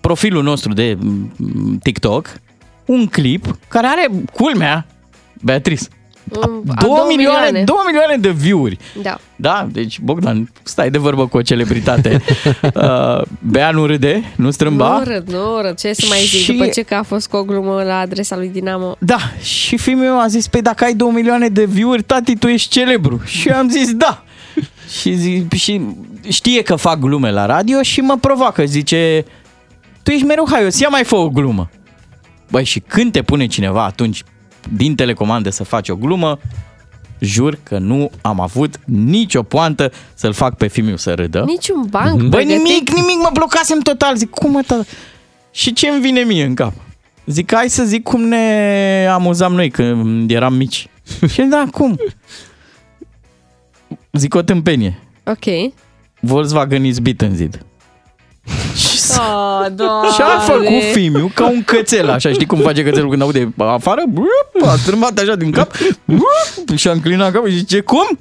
profilul 0.00 0.42
nostru 0.42 0.72
de 0.72 0.96
mm, 1.00 1.78
TikTok 1.82 2.40
un 2.86 3.06
clip 3.06 3.58
care 3.68 3.86
are, 3.86 4.06
culmea, 4.32 4.86
Beatrice, 5.42 5.84
A 6.34 6.46
2 6.46 6.62
două 6.80 7.04
milioane, 7.08 7.46
milioane. 7.46 7.64
2 7.64 7.76
milioane 7.86 8.16
de 8.16 8.30
view-uri. 8.30 8.78
Da. 9.02 9.18
Da, 9.36 9.66
deci 9.72 10.00
Bogdan, 10.00 10.50
stai 10.62 10.90
de 10.90 10.98
vorbă 10.98 11.26
cu 11.26 11.36
o 11.36 11.42
celebritate. 11.42 12.22
uh, 12.74 13.22
Bea 13.38 13.70
nu 13.70 13.86
râde, 13.86 14.22
nu 14.36 14.50
strâmba. 14.50 14.98
Nu 14.98 15.04
râd, 15.04 15.30
nu 15.30 15.60
râd. 15.62 15.78
Ce 15.78 15.92
să 15.92 16.06
mai 16.08 16.18
zic? 16.18 16.40
Și- 16.40 16.52
După 16.52 16.66
ce 16.66 16.82
că 16.82 16.94
a 16.94 17.02
fost 17.02 17.28
cu 17.28 17.36
o 17.36 17.44
glumă 17.44 17.82
la 17.82 17.98
adresa 17.98 18.36
lui 18.36 18.48
Dinamo. 18.48 18.96
Da, 18.98 19.18
și 19.42 19.76
fiul 19.76 19.98
meu 19.98 20.20
a 20.20 20.26
zis, 20.26 20.48
păi 20.48 20.62
dacă 20.62 20.84
ai 20.84 20.94
2 20.94 21.10
milioane 21.10 21.48
de 21.48 21.64
view-uri, 21.64 22.02
tati, 22.02 22.36
tu 22.36 22.46
ești 22.46 22.70
celebru. 22.70 23.20
Și 23.24 23.48
eu 23.48 23.56
am 23.56 23.68
zis, 23.68 23.92
da. 23.92 24.22
și, 25.00 25.14
zi, 25.14 25.46
și 25.56 25.80
știe 26.28 26.62
că 26.62 26.76
fac 26.76 26.98
glume 26.98 27.30
la 27.30 27.46
radio 27.46 27.82
și 27.82 28.00
mă 28.00 28.16
provoacă, 28.20 28.64
zice, 28.64 29.24
tu 30.02 30.10
ești 30.10 30.24
mereu 30.26 30.46
haios, 30.50 30.78
ia 30.80 30.88
mai 30.88 31.04
fă 31.04 31.14
o 31.16 31.28
glumă. 31.28 31.70
Băi, 32.50 32.64
și 32.64 32.80
când 32.80 33.12
te 33.12 33.22
pune 33.22 33.46
cineva 33.46 33.84
atunci 33.84 34.22
din 34.72 34.94
telecomandă 34.94 35.50
să 35.50 35.64
faci 35.64 35.88
o 35.88 35.96
glumă, 35.96 36.38
jur 37.18 37.58
că 37.62 37.78
nu 37.78 38.10
am 38.20 38.40
avut 38.40 38.80
nicio 38.84 39.42
poantă 39.42 39.92
să-l 40.14 40.32
fac 40.32 40.56
pe 40.56 40.66
Fimiu 40.66 40.96
să 40.96 41.14
râdă. 41.14 41.42
Niciun 41.46 41.86
banc 41.90 42.20
Băi, 42.20 42.28
pregătit. 42.28 42.62
nimic, 42.62 42.90
nimic, 42.90 43.16
mă 43.22 43.30
blocasem 43.32 43.78
total. 43.80 44.16
Zic, 44.16 44.30
cum 44.30 44.50
mă, 44.50 44.62
tata? 44.66 44.84
Și 45.50 45.72
ce 45.72 45.88
îmi 45.88 46.00
vine 46.00 46.20
mie 46.20 46.44
în 46.44 46.54
cap? 46.54 46.72
Zic, 47.26 47.54
hai 47.54 47.70
să 47.70 47.84
zic 47.84 48.02
cum 48.02 48.22
ne 48.22 49.06
amuzam 49.10 49.52
noi 49.54 49.70
când 49.70 50.30
eram 50.30 50.54
mici. 50.54 50.88
și 51.32 51.42
da, 51.42 51.64
cum? 51.70 51.98
Zic 54.12 54.34
o 54.34 54.42
tâmpenie. 54.42 54.98
Ok. 55.24 55.72
Volkswagen 56.20 56.84
izbit 56.84 57.20
în 57.20 57.34
zid. 57.34 57.64
Oh, 59.18 59.66
doamne. 59.76 60.08
Și 60.14 60.20
a 60.20 60.38
făcut 60.38 60.82
Fimiu 60.92 61.30
ca 61.34 61.46
un 61.48 61.62
cățel, 61.64 62.10
așa, 62.10 62.30
știi 62.32 62.46
cum 62.46 62.58
face 62.58 62.82
cățelul 62.84 63.10
când 63.10 63.22
aude 63.22 63.52
afară? 63.56 64.02
Brup, 64.08 64.68
A 64.68 64.76
strâmbat 64.76 65.18
așa 65.18 65.34
din 65.34 65.50
cap 65.50 65.72
brup, 66.04 66.76
și 66.76 66.88
a 66.88 66.92
înclinat 66.92 67.32
capul 67.32 67.50
și 67.50 67.56
zice, 67.56 67.80
cum? 67.80 68.18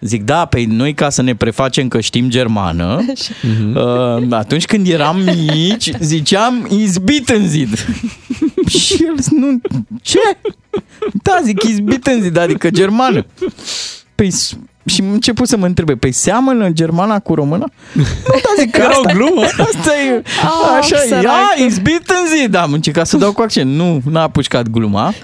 Zic, 0.00 0.22
da, 0.22 0.44
pe 0.44 0.64
noi 0.68 0.94
ca 0.94 1.10
să 1.10 1.22
ne 1.22 1.34
prefacem 1.34 1.88
că 1.88 2.00
știm 2.00 2.28
germană, 2.28 3.04
uh, 3.74 4.22
atunci 4.30 4.64
când 4.64 4.88
eram 4.88 5.20
mici, 5.46 5.90
ziceam 6.00 6.66
izbit 6.70 7.28
în 7.28 7.48
zid. 7.48 7.86
și 8.78 8.92
el, 9.04 9.14
nu, 9.30 9.60
ce? 10.02 10.18
Da, 11.22 11.38
zic, 11.44 11.62
izbit 11.62 12.06
în 12.06 12.22
zid, 12.22 12.36
adică 12.36 12.70
germană. 12.70 13.26
Păi, 14.14 14.30
s- 14.30 14.56
și 14.84 15.00
am 15.02 15.12
început 15.12 15.48
să 15.48 15.56
mă 15.56 15.66
întrebe, 15.66 15.94
păi 15.94 16.12
seamănă 16.12 16.68
germana 16.70 17.18
cu 17.18 17.34
româna? 17.34 17.64
Nu, 17.94 18.02
da, 18.26 18.48
zic 18.62 18.70
că 18.70 18.80
Era 18.80 18.88
o 18.88 19.00
asta, 19.00 19.12
glumă. 19.12 19.42
Asta 19.68 19.90
e, 20.08 20.22
Ah, 20.42 20.78
așa 20.80 20.96
e, 20.96 21.06
săracul. 21.08 21.28
ia, 21.58 21.64
izbit 21.66 22.08
în 22.10 22.36
zid. 22.38 22.54
Am 22.54 22.72
încercat 22.72 23.06
să 23.06 23.16
dau 23.16 23.32
cu 23.32 23.42
accent. 23.42 23.74
Nu, 23.74 24.00
n-a 24.10 24.22
apucat 24.22 24.68
gluma. 24.68 25.12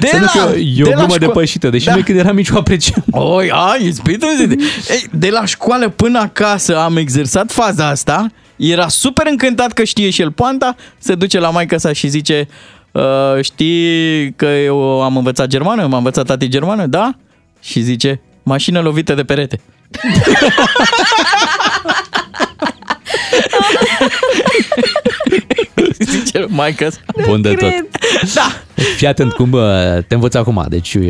De 0.00 0.06
Să 0.06 0.16
nu 0.18 0.26
că 0.26 0.58
e 0.58 0.82
o 0.82 0.84
de 0.84 0.90
la 0.90 0.96
glumă 0.96 1.16
șco- 1.16 1.18
depășită, 1.18 1.68
deși 1.70 1.84
Da. 1.86 1.92
noi 1.92 2.02
când 2.02 2.18
eram 2.18 2.34
mici 2.34 2.48
o 2.50 2.56
apreciam. 2.58 3.04
Oi, 3.10 3.50
a, 3.52 3.74
izbit 3.80 4.22
în 4.22 4.36
zid. 4.36 4.50
Ei, 4.90 5.06
de 5.12 5.28
la 5.30 5.44
școală 5.44 5.88
până 5.88 6.18
acasă 6.18 6.78
am 6.78 6.96
exersat 6.96 7.52
faza 7.52 7.88
asta. 7.88 8.26
Era 8.56 8.88
super 8.88 9.26
încântat 9.30 9.72
că 9.72 9.84
știe 9.84 10.10
și 10.10 10.20
el 10.22 10.30
poanta. 10.32 10.76
Se 10.98 11.14
duce 11.14 11.38
la 11.38 11.50
maica 11.50 11.78
sa 11.78 11.92
și 11.92 12.08
zice 12.08 12.48
uh, 12.92 13.02
știi 13.40 14.32
că 14.36 14.46
eu 14.46 15.02
am 15.02 15.16
învățat 15.16 15.46
germană? 15.46 15.86
M-a 15.86 15.96
învățat 15.96 16.26
tati 16.26 16.48
germană? 16.48 16.86
Da? 16.86 17.14
Și 17.62 17.80
zice, 17.80 18.20
mașină 18.42 18.80
lovită 18.80 19.14
de 19.14 19.24
perete. 19.24 19.60
zice 25.98 26.46
maica 26.48 26.90
sa. 26.90 26.98
Bun 27.26 27.42
de 27.42 27.54
tot. 27.54 27.72
Da. 28.34 28.62
Fii 28.96 29.06
atent 29.06 29.32
cum 29.32 29.52
uh, 29.52 29.60
te 30.06 30.14
învăț 30.14 30.34
acum, 30.34 30.64
deci 30.68 30.94
uh, 30.94 31.04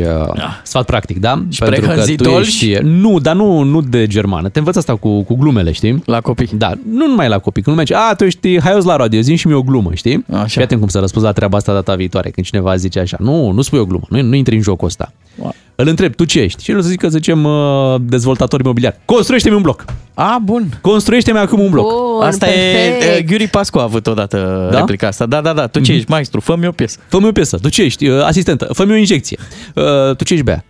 sfat 0.63 0.85
practic, 0.85 1.19
da? 1.19 1.43
Și 1.49 1.59
prehănzit 1.61 2.21
tu 2.21 2.29
olgi? 2.29 2.71
ești... 2.71 2.83
Nu, 2.83 3.19
dar 3.19 3.35
nu, 3.35 3.61
nu 3.61 3.81
de 3.81 4.07
germană. 4.07 4.49
Te 4.49 4.59
învăț 4.59 4.75
asta 4.75 4.95
cu, 4.95 5.23
cu 5.23 5.35
glumele, 5.35 5.71
știi? 5.71 6.01
La 6.05 6.21
copii. 6.21 6.49
Da, 6.53 6.71
nu 6.91 7.07
numai 7.07 7.27
la 7.27 7.39
copii. 7.39 7.61
Când 7.63 7.75
lumea 7.77 7.83
zice, 7.83 8.09
a, 8.09 8.15
tu 8.15 8.23
ești 8.23 8.59
haios 8.61 8.83
la 8.83 8.95
radio, 8.95 9.19
zi 9.19 9.35
și 9.35 9.47
mie 9.47 9.55
o 9.55 9.61
glumă, 9.61 9.89
știi? 9.93 10.25
Așa. 10.33 10.45
Fii 10.45 10.61
atent 10.61 10.79
cum 10.79 10.89
să 10.89 10.99
răspunzi 10.99 11.27
la 11.27 11.33
treaba 11.33 11.57
asta 11.57 11.73
data 11.73 11.95
viitoare, 11.95 12.29
când 12.29 12.45
cineva 12.45 12.75
zice 12.75 12.99
așa, 12.99 13.17
nu, 13.19 13.51
nu 13.51 13.61
spui 13.61 13.79
o 13.79 13.85
glumă, 13.85 14.03
nu, 14.09 14.21
nu 14.21 14.35
intri 14.35 14.55
în 14.55 14.61
jocul 14.61 14.87
ăsta. 14.87 15.11
Wow. 15.35 15.55
Îl 15.75 15.87
întreb, 15.87 16.15
tu 16.15 16.25
ce 16.25 16.39
ești? 16.39 16.63
Și 16.63 16.71
el 16.71 16.77
o 16.77 16.81
să 16.81 16.87
zică, 16.87 17.07
să 17.09 17.15
zicem, 17.17 17.43
uh, 17.43 17.95
dezvoltator 18.01 18.59
imobiliar. 18.59 18.99
Construiește-mi 19.05 19.55
un 19.55 19.61
bloc. 19.61 19.85
A, 20.13 20.37
bun. 20.43 20.77
Construiește-mi 20.81 21.37
acum 21.37 21.59
un 21.59 21.69
bloc. 21.69 21.85
Bun, 21.87 22.27
Asta 22.27 22.45
perfect. 22.45 23.03
e, 23.03 23.17
e 23.17 23.21
Ghiuri 23.21 23.47
Pascu 23.47 23.79
a 23.79 23.83
avut 23.83 24.07
odată 24.07 24.67
Da? 24.71 24.77
replica 24.77 25.07
asta. 25.07 25.25
Da, 25.25 25.41
da, 25.41 25.53
da. 25.53 25.67
Tu 25.67 25.79
ce 25.79 25.91
ești, 25.91 26.09
maestru? 26.09 26.39
Fă-mi 26.39 26.67
o 26.67 26.71
piesă. 26.71 26.97
Fă-mi 27.07 27.27
o 27.27 27.31
piesă. 27.31 27.52
Tu 27.57 27.69
ce 27.69 27.81
ești? 27.81 28.07
Uh, 28.07 28.23
Asistentă. 28.23 28.67
Fă-mi 28.73 28.91
o 28.91 28.95
injecție. 28.95 29.37
Uh, 29.75 30.15
tu 30.15 30.23
ce 30.23 30.33
ești, 30.33 30.45
Bea? 30.45 30.63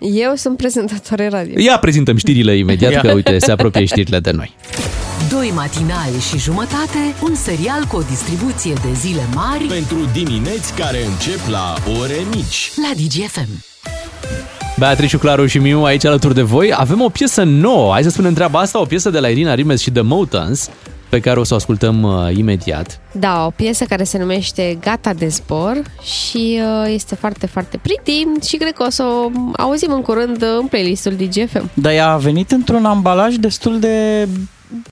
Eu 0.00 0.32
sunt 0.34 0.56
prezentatoare 0.56 1.28
radio. 1.28 1.60
Ia 1.60 1.78
prezentăm 1.78 2.16
știrile 2.16 2.56
imediat, 2.56 2.92
Ia. 2.92 3.00
că 3.00 3.12
uite, 3.12 3.38
se 3.38 3.52
apropie 3.52 3.84
știrile 3.84 4.18
de 4.20 4.30
noi. 4.30 4.56
Doi 5.30 5.52
matinali 5.54 6.20
și 6.30 6.38
jumătate, 6.38 7.14
un 7.22 7.34
serial 7.34 7.84
cu 7.88 7.96
o 7.96 8.02
distribuție 8.08 8.72
de 8.72 8.92
zile 8.94 9.20
mari 9.34 9.64
Pentru 9.64 9.96
dimineți 10.12 10.72
care 10.74 10.98
încep 11.04 11.40
la 11.50 11.74
ore 12.00 12.16
mici. 12.34 12.70
la 12.76 12.90
DGFM. 13.02 13.64
Beatrice, 14.78 15.16
Claru 15.16 15.46
și 15.46 15.58
Miu 15.58 15.82
aici 15.84 16.04
alături 16.04 16.34
de 16.34 16.42
voi. 16.42 16.72
Avem 16.74 17.00
o 17.00 17.08
piesă 17.08 17.42
nouă, 17.42 17.92
hai 17.92 18.02
să 18.02 18.10
spunem 18.10 18.32
treaba 18.34 18.58
asta, 18.60 18.80
o 18.80 18.84
piesă 18.84 19.10
de 19.10 19.18
la 19.18 19.28
Irina 19.28 19.54
Rimes 19.54 19.80
și 19.80 19.90
The 19.90 20.02
Motans, 20.02 20.68
pe 21.08 21.20
care 21.20 21.40
o 21.40 21.44
să 21.44 21.52
o 21.52 21.56
ascultăm 21.56 22.02
uh, 22.02 22.36
imediat. 22.36 23.00
Da, 23.12 23.44
o 23.46 23.50
piesă 23.50 23.84
care 23.84 24.04
se 24.04 24.18
numește 24.18 24.78
Gata 24.80 25.12
de 25.12 25.28
zbor 25.28 25.82
și 26.02 26.60
uh, 26.62 26.84
este 26.92 27.14
foarte, 27.14 27.46
foarte 27.46 27.78
pretty 27.82 28.46
și 28.48 28.56
cred 28.56 28.72
că 28.72 28.82
o 28.86 28.90
să 28.90 29.02
o 29.02 29.30
auzim 29.56 29.92
în 29.92 30.02
curând 30.02 30.42
uh, 30.42 30.48
în 30.60 30.66
playlistul 30.66 31.12
DGFM. 31.12 31.70
Dar 31.74 31.92
ea 31.92 32.08
a 32.10 32.16
venit 32.16 32.50
într-un 32.50 32.84
ambalaj 32.84 33.34
destul 33.34 33.78
de 33.78 34.28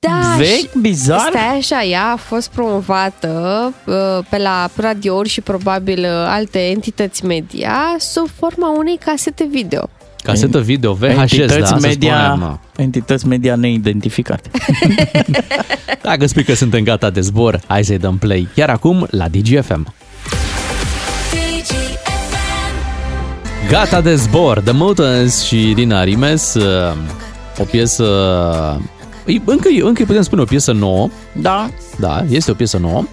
Da, 0.00 0.34
vechi, 0.36 0.48
și- 0.48 0.68
bizar. 0.80 1.28
Stai 1.30 1.56
așa, 1.56 1.82
ea 1.82 2.10
a 2.12 2.16
fost 2.16 2.48
promovată 2.50 3.72
uh, 3.86 3.94
pe 4.28 4.38
la 4.38 4.68
radiouri 4.76 5.28
și 5.28 5.40
probabil 5.40 5.98
uh, 5.98 6.10
alte 6.26 6.58
entități 6.58 7.24
media 7.24 7.78
sub 7.98 8.28
forma 8.38 8.76
unei 8.78 8.98
casete 9.04 9.46
video. 9.50 9.88
Casetă 10.24 10.60
video, 10.60 10.92
VHS, 10.92 11.32
entități 11.32 11.58
da, 11.58 11.66
să 11.66 11.76
media, 11.80 12.30
spunem. 12.36 12.60
entități 12.76 13.26
media 13.26 13.54
neidentificate. 13.54 14.50
Dacă 16.02 16.26
spui 16.26 16.44
că 16.44 16.54
suntem 16.54 16.82
gata 16.82 17.10
de 17.10 17.20
zbor, 17.20 17.60
hai 17.66 17.84
să-i 17.84 17.98
dăm 17.98 18.16
play 18.18 18.48
chiar 18.54 18.70
acum 18.70 19.06
la 19.10 19.28
DGFM. 19.28 19.94
Gata 23.68 24.00
de 24.00 24.14
zbor, 24.14 24.60
The 24.60 24.72
Motans 24.72 25.42
și 25.42 25.70
Irina 25.70 26.04
Rimes, 26.04 26.54
uh, 26.54 26.96
o 27.58 27.64
piesă... 27.64 28.04
e- 29.26 29.40
Încă, 29.44 29.68
încă 29.80 30.00
îi 30.00 30.06
putem 30.06 30.22
spune 30.22 30.42
o 30.42 30.44
piesă 30.44 30.72
nouă. 30.72 31.08
Da. 31.32 31.68
Da, 31.98 32.24
este 32.30 32.50
o 32.50 32.54
piesă 32.54 32.78
nouă. 32.78 33.04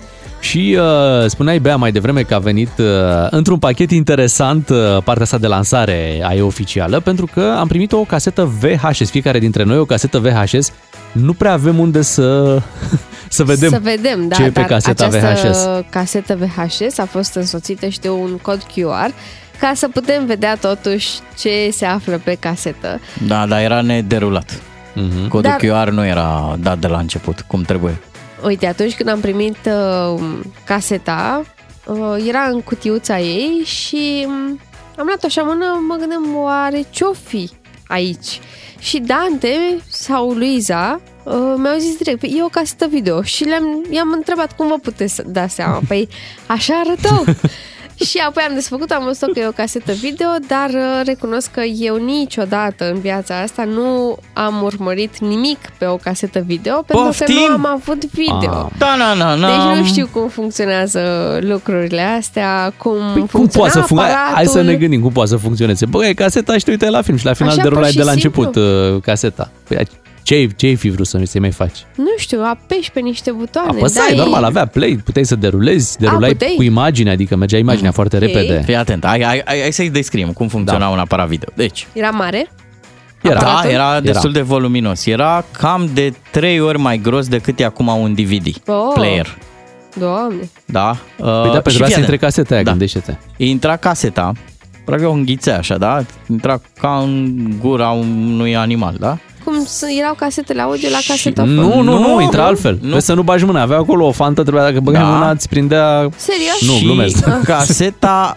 Și 0.41 0.77
uh, 0.79 1.29
spuneai, 1.29 1.59
Bea, 1.59 1.75
mai 1.75 1.91
devreme 1.91 2.21
că 2.21 2.33
a 2.33 2.39
venit 2.39 2.69
uh, 2.77 2.85
într-un 3.29 3.57
pachet 3.59 3.91
interesant 3.91 4.69
uh, 4.69 4.77
partea 5.03 5.23
asta 5.23 5.37
de 5.37 5.47
lansare 5.47 6.21
a 6.23 6.33
ei 6.33 6.41
oficială, 6.41 6.99
pentru 6.99 7.27
că 7.33 7.55
am 7.59 7.67
primit 7.67 7.91
o 7.91 8.03
casetă 8.03 8.51
VHS, 8.59 9.09
fiecare 9.09 9.39
dintre 9.39 9.63
noi 9.63 9.77
o 9.77 9.85
casetă 9.85 10.19
VHS. 10.19 10.71
Nu 11.11 11.33
prea 11.33 11.51
avem 11.51 11.79
unde 11.79 12.01
să, 12.01 12.57
să 13.29 13.43
vedem, 13.43 13.69
Să 13.69 13.79
vedem, 13.81 14.27
da, 14.27 14.35
ce 14.35 14.43
e 14.43 14.45
pe 14.45 14.59
dar 14.59 14.65
caseta 14.65 15.05
această 15.05 15.49
VHS. 15.49 15.89
casetă 15.91 16.37
VHS 16.39 16.97
a 16.97 17.05
fost 17.05 17.35
însoțită 17.35 17.87
și 17.87 17.99
de 17.99 18.09
un 18.09 18.37
cod 18.41 18.63
QR 18.63 19.13
ca 19.59 19.71
să 19.75 19.87
putem 19.87 20.25
vedea 20.25 20.55
totuși 20.55 21.09
ce 21.39 21.69
se 21.71 21.85
află 21.85 22.21
pe 22.23 22.37
casetă. 22.39 22.99
Da, 23.27 23.45
dar 23.45 23.59
era 23.61 23.81
nederulat. 23.81 24.61
Mhm. 24.93 25.27
Codul 25.27 25.55
Dar- 25.61 25.85
QR 25.85 25.89
nu 25.89 26.05
era 26.05 26.55
dat 26.59 26.77
de 26.79 26.87
la 26.87 26.97
început, 26.97 27.43
cum 27.47 27.61
trebuie. 27.61 27.99
Uite, 28.43 28.67
atunci 28.67 28.95
când 28.95 29.09
am 29.09 29.19
primit 29.19 29.57
uh, 29.65 30.21
caseta, 30.65 31.43
uh, 31.85 32.25
era 32.27 32.41
în 32.43 32.61
cutiuța 32.61 33.19
ei 33.19 33.61
și 33.65 34.23
um, 34.27 34.59
am 34.97 35.05
luat-o 35.05 35.25
așa 35.25 35.41
în 35.41 35.47
mână, 35.47 35.65
mă 35.87 35.95
gândeam, 35.95 36.35
oare 36.35 36.85
ce-o 36.89 37.13
fi 37.13 37.49
aici? 37.87 38.39
Și 38.79 38.99
Dante 38.99 39.77
sau 39.89 40.31
Luiza 40.31 41.01
uh, 41.23 41.33
mi-au 41.57 41.77
zis 41.77 41.95
direct, 41.97 42.19
"Păi, 42.19 42.35
e 42.37 42.43
o 42.43 42.47
casetă 42.47 42.87
video 42.87 43.21
și 43.21 43.43
le-am, 43.43 43.85
i-am 43.89 44.11
întrebat 44.11 44.55
cum 44.55 44.67
vă 44.67 44.77
puteți 44.81 45.15
să 45.15 45.23
dați 45.27 45.53
seama. 45.53 45.79
Păi 45.87 46.07
așa 46.47 46.73
arătau. 46.85 47.23
și 48.05 48.17
apoi 48.27 48.43
am 48.47 48.53
desfăcut, 48.53 48.91
am 48.91 49.03
văzut 49.03 49.33
că 49.33 49.39
e 49.39 49.47
o 49.47 49.51
casetă 49.51 49.91
video, 49.91 50.27
dar 50.47 50.69
uh, 50.69 51.01
recunosc 51.05 51.51
că 51.51 51.61
eu 51.61 51.95
niciodată 51.95 52.89
în 52.91 52.99
viața 52.99 53.39
asta 53.41 53.63
nu 53.63 54.17
am 54.33 54.61
urmărit 54.63 55.17
nimic 55.19 55.57
pe 55.77 55.85
o 55.85 55.95
casetă 55.95 56.39
video, 56.45 56.73
pentru 56.73 56.95
că 56.95 57.01
Poftim? 57.03 57.35
nu 57.47 57.53
am 57.53 57.65
avut 57.65 58.05
video. 58.11 58.51
Ah. 58.51 58.71
Da, 58.77 58.95
na, 58.97 59.13
na, 59.13 59.35
na. 59.35 59.47
Deci 59.47 59.79
nu 59.79 59.85
știu 59.85 60.07
cum 60.13 60.27
funcționează 60.27 61.01
lucrurile 61.41 62.01
astea, 62.01 62.73
cum 62.77 62.95
Păi, 63.13 63.19
cum 63.19 63.25
funcționa 63.25 63.65
poate 63.67 63.71
să 63.71 63.79
funcționeze? 63.79 64.13
aparatul. 64.15 64.35
Hai 64.35 64.45
să 64.45 64.61
ne 64.61 64.75
gândim 64.75 65.01
cum 65.01 65.11
poate 65.11 65.29
să 65.29 65.35
funcționeze. 65.37 65.85
Băi, 65.85 66.13
caseta 66.13 66.57
și 66.57 66.63
te 66.63 66.71
uite 66.71 66.89
la 66.89 67.01
film 67.01 67.17
și 67.17 67.25
la 67.25 67.33
final 67.33 67.51
Așa, 67.53 67.61
derulai 67.61 67.81
pur 67.83 67.91
și 67.91 67.97
de 67.97 68.03
la 68.03 68.11
simplu. 68.11 68.41
început 68.43 68.63
uh, 68.95 69.01
caseta. 69.01 69.51
Păi, 69.67 69.87
ce 70.23 70.49
ce 70.55 70.73
fi 70.73 70.89
vrut 70.89 71.07
să, 71.07 71.21
să 71.23 71.39
mai 71.39 71.51
faci? 71.51 71.85
Nu 71.95 72.13
știu, 72.17 72.41
apeși 72.43 72.91
pe 72.91 72.99
niște 72.99 73.31
butoane. 73.31 73.67
Apăsai, 73.69 74.07
dai- 74.07 74.17
normal, 74.17 74.43
avea 74.43 74.65
play, 74.65 74.99
puteai 75.03 75.25
să 75.25 75.35
derulezi, 75.35 75.97
derulai 75.97 76.31
puteai? 76.31 76.53
cu 76.55 76.63
imagine, 76.63 77.09
adică 77.11 77.35
mergea 77.35 77.57
imaginea 77.57 77.91
foarte 77.91 78.15
Ok. 78.15 78.21
repede. 78.21 78.61
Fii 78.65 78.75
atent, 78.75 79.05
hai, 79.05 79.23
hai, 79.23 79.41
hai, 79.45 79.59
hai 79.61 79.71
să-i 79.71 79.89
descriem 79.89 80.31
cum 80.31 80.47
funcționa 80.47 80.87
un 80.87 80.99
aparat 80.99 81.27
video. 81.27 81.49
Deci, 81.55 81.87
Era 81.93 82.09
mare? 82.09 82.51
Era. 83.21 83.39
da, 83.39 83.47
Aparatul? 83.47 83.69
era 83.71 83.99
destul 83.99 84.29
Era. 84.29 84.39
de 84.39 84.45
voluminos. 84.45 85.05
Era 85.05 85.45
cam 85.51 85.89
de 85.93 86.13
trei 86.31 86.59
ori 86.59 86.77
mai 86.77 86.97
gros 86.97 87.27
decât 87.27 87.59
e 87.59 87.63
acum 87.65 87.87
un 87.87 88.13
DVD 88.13 88.47
Oh. 88.67 88.91
player. 88.93 89.37
Doamne. 89.95 90.49
Da? 90.65 90.97
Păi 91.17 91.25
da, 91.25 91.49
pentru 91.49 91.69
și 91.71 91.81
asta 91.81 91.85
fii 91.85 91.95
intre 91.97 92.15
atent. 92.15 92.19
caseta 92.19 92.53
aia, 92.53 92.63
Da. 92.63 92.69
gândește-te. 92.69 93.15
Intra 93.37 93.75
caseta, 93.75 94.31
practic 94.85 95.07
o 95.07 95.11
înghițea 95.11 95.57
așa, 95.57 95.77
da? 95.77 96.03
Intra 96.29 96.61
ca 96.79 96.97
în 97.03 97.37
gura 97.59 97.89
unui 97.89 98.55
animal, 98.55 98.95
da? 98.99 99.17
Cum 99.43 99.53
cum 99.53 99.65
s- 99.65 99.81
erau 99.99 100.13
casetele 100.13 100.61
audio 100.61 100.89
la 100.89 100.97
casetofon. 101.07 101.53
Nu, 101.53 101.81
nu, 101.81 101.99
nu, 101.99 102.21
intra 102.21 102.41
nu, 102.41 102.47
altfel. 102.47 102.77
nu. 102.81 102.89
Nu. 102.89 102.99
să 102.99 103.13
nu 103.13 103.21
bagi 103.23 103.45
mâna. 103.45 103.61
Avea 103.61 103.77
acolo 103.77 104.05
o 104.07 104.11
fantă, 104.11 104.41
trebuia 104.41 104.63
dacă 104.63 104.79
băgai 104.79 105.01
Da. 105.01 105.07
mâna, 105.07 105.29
îți 105.29 105.49
prindea... 105.49 106.09
Serios? 106.15 106.61
Nu, 106.71 106.73
și 106.73 106.83
glumesc. 106.83 107.23
caseta 107.43 108.33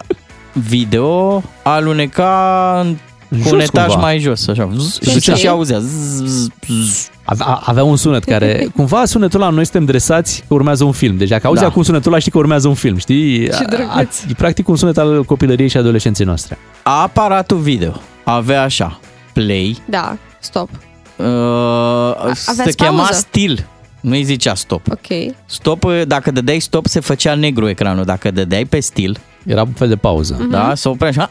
video 0.53 1.43
aluneca 1.63 2.79
în- 2.83 2.97
cu 3.29 3.41
Jos 3.43 3.51
un 3.51 3.59
etaj 3.59 3.85
cumva. 3.87 4.01
mai 4.01 4.19
jos, 4.19 4.47
așa. 4.47 4.69
Zzz, 4.77 4.95
Ok. 4.95 5.07
Și 5.07 5.13
ducea 5.13 5.35
și 5.35 5.47
auzea. 5.47 5.79
Zzz, 5.79 6.23
zzz, 6.23 6.49
zzz. 6.67 7.07
Avea, 7.23 7.45
avea 7.45 7.83
un 7.83 7.95
sunet 7.95 8.23
care, 8.23 8.67
cumva 8.75 9.05
sunetul 9.05 9.41
ăla, 9.41 9.49
noi 9.51 9.63
suntem 9.63 9.85
dresați 9.85 10.43
că 10.47 10.53
urmează 10.53 10.83
un 10.83 10.91
film. 10.91 11.17
Deci 11.17 11.27
dacă 11.29 11.47
auzi 11.47 11.61
Da. 11.61 11.67
acum 11.67 11.83
sunetul 11.83 12.11
ăla, 12.11 12.19
știi 12.19 12.31
că 12.31 12.37
urmează 12.37 12.67
un 12.67 12.73
film, 12.73 12.97
știi? 12.97 13.49
Ce 13.49 13.63
drăguț. 13.69 14.21
e 14.29 14.33
practic 14.37 14.67
un 14.67 14.75
sunet 14.75 14.97
al 14.97 15.23
copilăriei 15.23 15.67
și 15.69 15.77
adolescenței 15.77 16.25
noastre. 16.25 16.57
Aparatul 16.83 17.57
video 17.57 18.01
avea 18.23 18.61
așa, 18.63 18.99
play, 19.33 19.77
Da, 19.85 20.17
stop. 20.39 20.69
Uh, 21.17 22.31
se 22.33 22.49
aveați 22.51 22.75
chema 22.77 22.95
pauză? 22.95 23.13
stil, 23.13 23.67
nu 24.01 24.11
îi 24.11 24.23
zicea 24.23 24.53
stop. 24.55 24.87
Ok. 24.91 25.33
Stop, 25.45 25.83
uh, 25.83 26.01
dacă 26.07 26.31
dădeai 26.31 26.59
stop, 26.59 26.85
se 26.87 26.99
făcea 26.99 27.33
negru 27.35 27.67
ecranul. 27.69 28.03
Dacă 28.05 28.31
dădeai 28.31 28.65
pe 28.65 28.79
stil, 28.79 29.17
Era 29.45 29.61
un 29.61 29.71
fel 29.71 29.87
de 29.87 29.95
pauză. 29.95 30.35
Mhm. 30.39 30.49
da, 30.49 30.75
se 30.75 30.89
oprea 30.89 31.09
așa, 31.09 31.29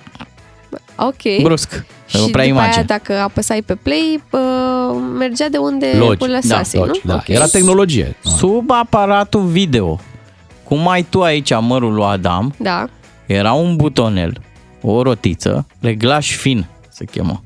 Ok. 0.96 1.42
brusc. 1.42 1.70
Se 1.70 1.84
Și 2.06 2.24
oprea 2.24 2.44
după 2.44 2.58
imagine. 2.58 2.74
aia, 2.74 2.82
dacă 2.82 3.12
apăsai 3.18 3.62
pe 3.62 3.74
play, 3.74 4.22
pă, 4.30 4.38
mergea 5.18 5.48
de 5.48 5.56
unde 5.56 5.86
Logi, 5.98 6.24
îl 6.24 6.30
lăsase, 6.30 6.76
da, 6.78 6.84
nu? 6.84 6.86
logi, 6.86 7.00
da. 7.06 7.14
Ok. 7.14 7.28
Era 7.28 7.46
tehnologie. 7.46 8.16
Sub 8.24 8.70
aparatul 8.70 9.42
video, 9.42 10.00
cum 10.64 10.88
ai 10.88 11.02
tu 11.02 11.22
aici 11.22 11.50
mărul 11.60 11.92
lui 11.94 12.04
Adam, 12.04 12.54
Da. 12.58 12.86
era 13.26 13.52
un 13.52 13.76
butonel, 13.76 14.40
o 14.82 15.02
rotiță, 15.02 15.66
reglaj 15.80 16.36
fin 16.36 16.66
se 16.88 17.04
chemă, 17.04 17.42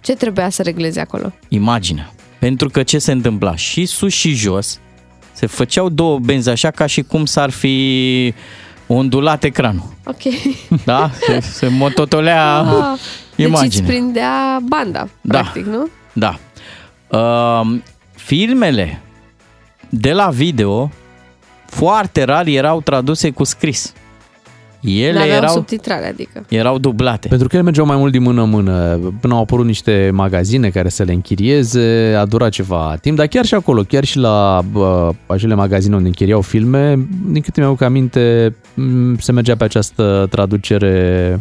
Ce 0.00 0.14
trebuia 0.14 0.48
să 0.48 0.62
reglezi 0.62 0.98
acolo? 0.98 1.32
imaginea. 1.48 2.12
Pentru 2.38 2.68
că 2.68 2.82
ce 2.82 2.98
se 2.98 3.12
întâmpla? 3.12 3.56
Și 3.56 3.86
sus 3.86 4.12
și 4.12 4.32
jos 4.32 4.78
se 5.32 5.46
făceau 5.46 5.88
două 5.88 6.18
benzi 6.18 6.48
așa 6.48 6.70
ca 6.70 6.86
și 6.86 7.02
cum 7.02 7.24
s-ar 7.24 7.50
fi 7.50 8.34
ondulat 8.86 9.44
ecranul. 9.44 9.94
Ok. 10.04 10.16
Da? 10.84 11.10
Se, 11.20 11.40
se 11.40 11.68
mototolea 11.68 12.56
Ah, 12.58 12.98
Deci 13.36 13.46
îți 13.46 13.56
imaginea. 13.56 13.88
prindea 13.88 14.58
banda, 14.68 15.08
Da. 15.20 15.38
practic, 15.38 15.64
nu? 15.66 15.88
Da. 16.12 16.38
Uh, 17.18 17.78
filmele 18.14 19.00
de 19.88 20.12
la 20.12 20.28
video 20.28 20.90
foarte 21.66 22.22
rar 22.22 22.46
erau 22.46 22.80
traduse 22.80 23.30
cu 23.30 23.44
scris. 23.44 23.92
Ele 24.80 25.12
N-aveau 25.12 25.36
erau, 25.36 25.52
subtitrare, 25.54 26.06
adică. 26.08 26.44
erau 26.48 26.78
dublate. 26.78 27.28
Pentru 27.28 27.48
că 27.48 27.54
ele 27.54 27.64
mergeau 27.64 27.86
mai 27.86 27.96
mult 27.96 28.12
din 28.12 28.22
mână 28.22 28.42
în 28.42 28.50
mână. 28.50 28.98
Până 29.20 29.34
au 29.34 29.40
apărut 29.40 29.66
niște 29.66 30.10
magazine 30.12 30.68
care 30.68 30.88
să 30.88 31.02
le 31.02 31.12
închirieze, 31.12 32.14
a 32.18 32.24
durat 32.24 32.50
ceva 32.50 32.96
timp, 33.00 33.16
dar 33.16 33.26
chiar 33.26 33.44
și 33.44 33.54
acolo, 33.54 33.82
chiar 33.82 34.04
și 34.04 34.18
la 34.18 34.62
bă, 34.72 35.10
acele 35.26 35.54
magazine 35.54 35.94
unde 35.94 36.06
închiriau 36.06 36.40
filme, 36.40 37.08
din 37.26 37.42
câte 37.42 37.60
mi-au 37.60 37.76
aaminte, 37.80 38.54
m, 38.74 39.16
se 39.18 39.32
mergea 39.32 39.56
pe 39.56 39.64
această 39.64 40.26
traducere 40.30 41.40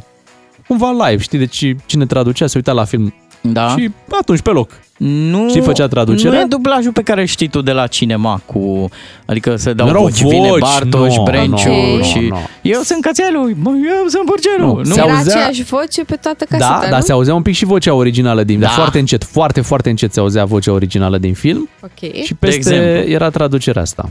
cumva 0.67 1.07
live, 1.07 1.21
știi? 1.21 1.37
Deci 1.37 1.75
cine 1.85 2.05
traducea 2.05 2.47
se 2.47 2.53
uita 2.57 2.71
la 2.71 2.83
film 2.83 3.13
Da. 3.41 3.69
și 3.77 3.89
atunci 4.19 4.41
pe 4.41 4.49
loc. 4.49 4.71
Nu, 4.97 5.49
Știi, 5.49 5.61
făcea 5.61 5.87
traducerea? 5.87 6.31
Nu 6.31 6.39
e 6.39 6.45
dublajul 6.49 6.91
pe 6.91 7.01
care 7.01 7.21
îl 7.21 7.27
știi 7.27 7.47
tu 7.47 7.61
de 7.61 7.71
la 7.71 7.87
cinema 7.87 8.41
cu... 8.45 8.89
Adică 9.25 9.55
se 9.55 9.73
dau 9.73 9.85
Nu 9.85 9.91
erau 9.91 10.03
voci, 10.03 10.21
vine 10.21 10.47
voci, 10.49 10.59
Bartoș, 10.59 11.15
nu, 11.15 11.23
Brenciu 11.23 11.69
nu, 11.97 12.03
și... 12.03 12.19
nu. 12.19 12.37
Eu 12.61 12.81
sunt 12.81 13.01
cățelul, 13.01 13.53
mă, 13.61 13.69
eu 13.69 14.07
sunt 14.07 14.25
burgelul. 14.25 14.67
Nu, 14.67 14.75
Nu, 14.77 14.83
se 14.83 14.99
Era 14.99 15.13
auzea- 15.13 15.33
aceeași 15.33 15.63
voce 15.63 16.03
pe 16.03 16.15
toată 16.15 16.45
caseta, 16.49 16.77
da, 16.79 16.85
nu? 16.85 16.91
dar 16.91 17.01
se 17.01 17.11
auzea 17.11 17.33
un 17.35 17.41
pic 17.41 17.53
și 17.55 17.65
vocea 17.65 17.93
originală 17.93 18.43
din... 18.43 18.59
Da. 18.59 18.65
Dar 18.65 18.75
foarte 18.75 18.99
încet, 18.99 19.23
foarte, 19.23 19.61
foarte 19.61 19.89
încet 19.89 20.13
se 20.13 20.19
auzea 20.19 20.45
vocea 20.45 20.71
originală 20.71 21.17
din 21.17 21.33
film 21.33 21.69
Ok. 21.83 22.23
și 22.23 22.33
peste 22.33 22.55
exemplu. 22.57 23.11
era 23.11 23.29
traducerea 23.29 23.81
asta. 23.81 24.09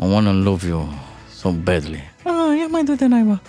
I 0.00 0.04
wanna 0.12 0.32
love 0.32 0.66
you 0.68 0.88
so 1.42 1.50
badly. 1.50 2.10
Ah, 2.24 2.58
ia 2.58 2.66
mai 2.70 2.82
du-te 2.84 3.06
naiba. 3.06 3.40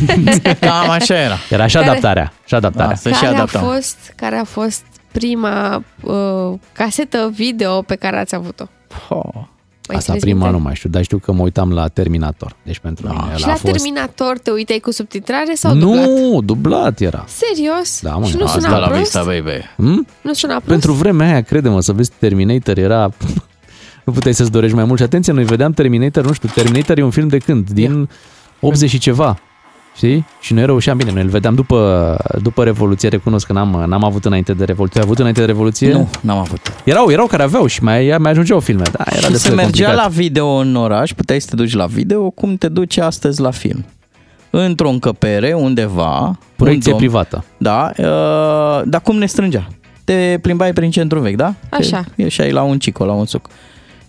Cam 0.66 0.90
așa 0.90 1.14
era. 1.14 1.36
Era 1.50 1.66
și 1.66 1.74
Care- 1.76 1.88
adaptarea. 1.88 2.32
Și 2.46 2.54
adaptarea. 2.54 2.96
Să 2.96 3.08
și 3.08 3.14
care, 3.14 3.26
a 3.26 3.30
adaptăm. 3.34 3.62
fost, 3.62 4.12
care 4.16 4.36
a 4.36 4.44
fost 4.44 4.82
prima 5.12 5.84
uh, 6.00 6.58
casetă 6.72 7.30
video 7.34 7.82
pe 7.82 7.94
care 7.94 8.18
ați 8.18 8.34
avut-o? 8.34 8.64
Oh. 9.08 9.34
Mai 9.88 9.98
Asta 9.98 10.12
țineți 10.12 10.24
prima 10.24 10.42
minte? 10.44 10.56
nu 10.58 10.62
mai 10.64 10.74
știu, 10.74 10.88
dar 10.88 11.02
știu 11.02 11.18
că 11.18 11.32
mă 11.32 11.42
uitam 11.42 11.72
la 11.72 11.88
Terminator. 11.88 12.56
Deci 12.62 12.78
pentru 12.78 13.06
mine 13.06 13.20
Și 13.20 13.26
ăla 13.26 13.46
la 13.46 13.52
a 13.52 13.56
fost... 13.56 13.72
Terminator 13.72 14.38
te 14.38 14.50
uitai 14.50 14.78
cu 14.78 14.90
subtitrare 14.90 15.54
sau 15.54 15.74
dublat? 15.74 16.06
Nu, 16.06 16.40
dublat 16.40 17.00
era. 17.00 17.24
Serios? 17.28 18.00
Da, 18.00 18.14
mă, 18.16 18.26
și 18.26 18.36
nu 18.36 18.44
asta 18.44 18.60
suna 18.60 18.78
la 18.78 18.86
prost? 18.86 19.00
vista, 19.00 19.22
baby. 19.22 19.64
Hmm? 19.76 20.06
Nu 20.20 20.32
suna 20.32 20.52
prost? 20.52 20.68
Pentru 20.68 20.92
vremea 20.92 21.26
aia, 21.30 21.42
crede-mă, 21.42 21.80
să 21.80 21.92
vezi 21.92 22.10
Terminator 22.18 22.78
era... 22.78 23.10
nu 24.04 24.12
puteai 24.12 24.34
să-ți 24.34 24.50
dorești 24.50 24.76
mai 24.76 24.84
mult. 24.84 24.98
Și 24.98 25.04
atenție, 25.04 25.32
noi 25.32 25.44
vedeam 25.44 25.72
Terminator, 25.72 26.24
nu 26.26 26.32
știu, 26.32 26.48
Terminator 26.54 26.98
e 26.98 27.02
un 27.02 27.10
film 27.10 27.28
de 27.28 27.38
când? 27.38 27.70
Din 27.70 28.08
80 28.60 28.90
și 28.90 28.98
ceva. 28.98 29.38
Știi? 29.96 30.26
Și 30.40 30.52
noi 30.52 30.64
reușeam 30.66 30.96
bine, 30.96 31.12
noi 31.12 31.22
îl 31.22 31.28
vedeam 31.28 31.54
după, 31.54 32.16
după 32.42 32.64
Revoluție, 32.64 33.08
recunosc 33.08 33.46
că 33.46 33.52
n-am, 33.52 33.84
n-am 33.86 34.04
avut 34.04 34.24
înainte 34.24 34.52
de 34.52 34.64
Revoluție. 34.64 35.00
Ai 35.00 35.06
avut 35.06 35.18
înainte 35.18 35.40
de 35.40 35.46
Revoluție? 35.46 35.92
Nu, 35.92 36.08
n-am 36.20 36.38
avut. 36.38 36.60
Erau, 36.84 37.10
erau 37.10 37.26
care 37.26 37.42
aveau 37.42 37.66
și 37.66 37.82
mai, 37.82 38.16
mai 38.18 38.30
ajungeau 38.30 38.60
filme, 38.60 38.82
da, 38.92 39.04
era 39.06 39.16
Și 39.16 39.24
se 39.24 39.30
destul 39.30 39.50
de 39.50 39.62
mergea 39.62 39.84
complicat. 39.86 40.04
la 40.04 40.08
video 40.22 40.46
în 40.46 40.74
oraș, 40.74 41.12
puteai 41.12 41.40
să 41.40 41.46
te 41.50 41.56
duci 41.56 41.74
la 41.74 41.86
video, 41.86 42.30
cum 42.30 42.56
te 42.56 42.68
duci 42.68 42.96
astăzi 42.96 43.40
la 43.40 43.50
film. 43.50 43.84
Într-o 44.50 44.88
încăpere, 44.88 45.52
undeva. 45.52 46.38
Proiecție 46.56 46.92
un 46.92 46.98
domn- 46.98 47.00
privată. 47.00 47.44
Da, 47.56 47.90
uh, 47.96 48.82
dar 48.84 49.00
cum 49.02 49.16
ne 49.16 49.26
strângea? 49.26 49.66
Te 50.04 50.38
plimbai 50.42 50.72
prin 50.72 50.90
centru 50.90 51.20
vechi, 51.20 51.36
da? 51.36 51.54
Așa. 51.70 52.04
Te 52.16 52.22
ieșai 52.22 52.50
la 52.52 52.62
un 52.62 52.78
cico, 52.78 53.04
la 53.04 53.12
un 53.12 53.26
suc. 53.26 53.48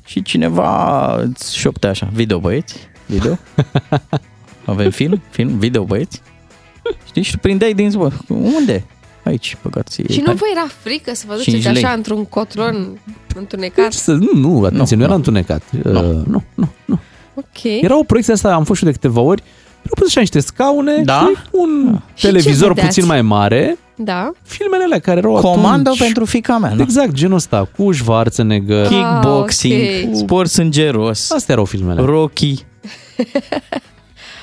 Și 0.05 0.21
cineva 0.21 1.15
îți 1.21 1.57
șopte 1.57 1.87
așa, 1.87 2.09
video 2.13 2.39
băieți, 2.39 2.75
video. 3.05 3.37
Avem 4.65 4.89
film, 4.89 5.21
film, 5.29 5.57
video 5.57 5.83
băieți. 5.83 6.21
Știi? 7.07 7.21
Și 7.21 7.37
prindeai 7.37 7.73
din 7.73 7.89
zbor. 7.89 8.17
Unde? 8.27 8.83
Aici, 9.23 9.57
păcați. 9.61 10.01
Și 10.11 10.21
nu 10.25 10.33
vă 10.33 10.43
era 10.51 10.67
frică 10.81 11.13
să 11.13 11.23
vă 11.27 11.33
duceți 11.33 11.49
Cinci 11.49 11.63
lei. 11.63 11.83
așa 11.83 11.93
într-un 11.93 12.25
cotron 12.25 12.99
întunecat? 13.35 13.91
Să, 13.93 14.11
nu, 14.11 14.29
nu, 14.33 14.63
atenție, 14.65 14.95
nu, 14.95 15.01
Nu, 15.01 15.07
era 15.07 15.11
nu. 15.11 15.15
întunecat. 15.17 15.63
Uh, 15.85 15.91
nu, 15.91 16.43
nu, 16.53 16.67
nu. 16.85 16.99
Ok. 17.33 17.63
Era 17.81 17.97
o 17.97 18.03
proiecție 18.03 18.33
asta, 18.33 18.53
am 18.53 18.63
fost 18.63 18.79
și 18.79 18.85
eu 18.85 18.91
de 18.91 18.97
câteva 19.01 19.19
ori. 19.21 19.41
Erau 19.83 19.93
pus 19.95 20.07
așa 20.07 20.19
niște 20.19 20.39
scaune, 20.39 21.01
Da? 21.03 21.19
știi, 21.19 21.49
un 21.51 21.99
Și 22.13 22.25
televizor 22.25 22.67
ce 22.67 22.73
vedeați? 22.73 22.87
puțin 22.95 23.05
mai 23.05 23.21
mare, 23.21 23.77
Da. 24.03 24.31
filmele 24.43 24.83
alea 24.83 24.99
care 24.99 25.17
erau 25.17 25.33
Comando 25.33 25.89
atunci, 25.89 25.97
pentru 25.99 26.25
fica 26.25 26.57
mea, 26.57 26.73
nu? 26.73 26.81
Exact, 26.81 27.11
genul 27.11 27.35
ăsta, 27.35 27.69
cu 27.77 27.91
Schwarzenegger. 27.91 28.87
Kickboxing, 28.87 29.73
Ah, 29.81 30.07
ok. 30.09 30.15
sport 30.15 30.49
sângeros, 30.49 31.31
Astea 31.31 31.53
erau 31.53 31.65
filmele. 31.65 32.01
Rocky, 32.01 32.65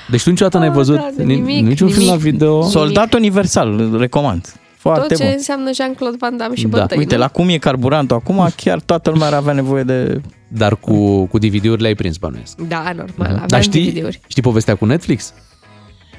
Deci 0.09 0.23
tu 0.23 0.29
niciodată 0.29 0.57
n-ai 0.57 0.67
Ah, 0.67 0.73
văzut 0.73 0.95
da, 0.95 1.09
de 1.15 1.23
ni- 1.23 1.35
nimic, 1.35 1.65
niciun 1.65 1.89
film 1.89 2.05
la 2.05 2.15
nimic. 2.15 2.31
video. 2.31 2.61
Soldat 2.63 3.13
Universal, 3.13 3.79
îl 3.79 3.97
recomand. 3.99 4.53
Foarte 4.77 5.07
Tot 5.07 5.17
ce 5.17 5.23
bun. 5.23 5.33
înseamnă 5.35 5.71
Jean-Claude 5.73 6.17
Van 6.19 6.37
Damme 6.37 6.55
și 6.55 6.67
Da. 6.67 6.79
bătăi, 6.79 6.97
Uite, 6.97 7.15
nu? 7.15 7.21
la 7.21 7.27
cum 7.27 7.49
e 7.49 7.57
carburantul 7.57 8.15
acum, 8.15 8.47
chiar 8.55 8.79
toată 8.79 9.09
lumea 9.09 9.27
ar 9.27 9.33
avea 9.33 9.53
nevoie 9.53 9.83
de... 9.83 10.21
Dar 10.47 10.75
cu, 10.75 11.25
cu 11.25 11.37
DVD-urile 11.37 11.87
ai 11.87 11.95
prins, 11.95 12.17
bănuiesc. 12.17 12.57
Da, 12.67 12.77
normal, 12.95 13.27
aveam 13.31 13.43
Dar 13.47 13.61
știi, 13.63 13.91
DVD-uri. 13.91 14.19
știi 14.27 14.41
povestea 14.41 14.75
cu 14.75 14.85
Netflix? 14.85 15.33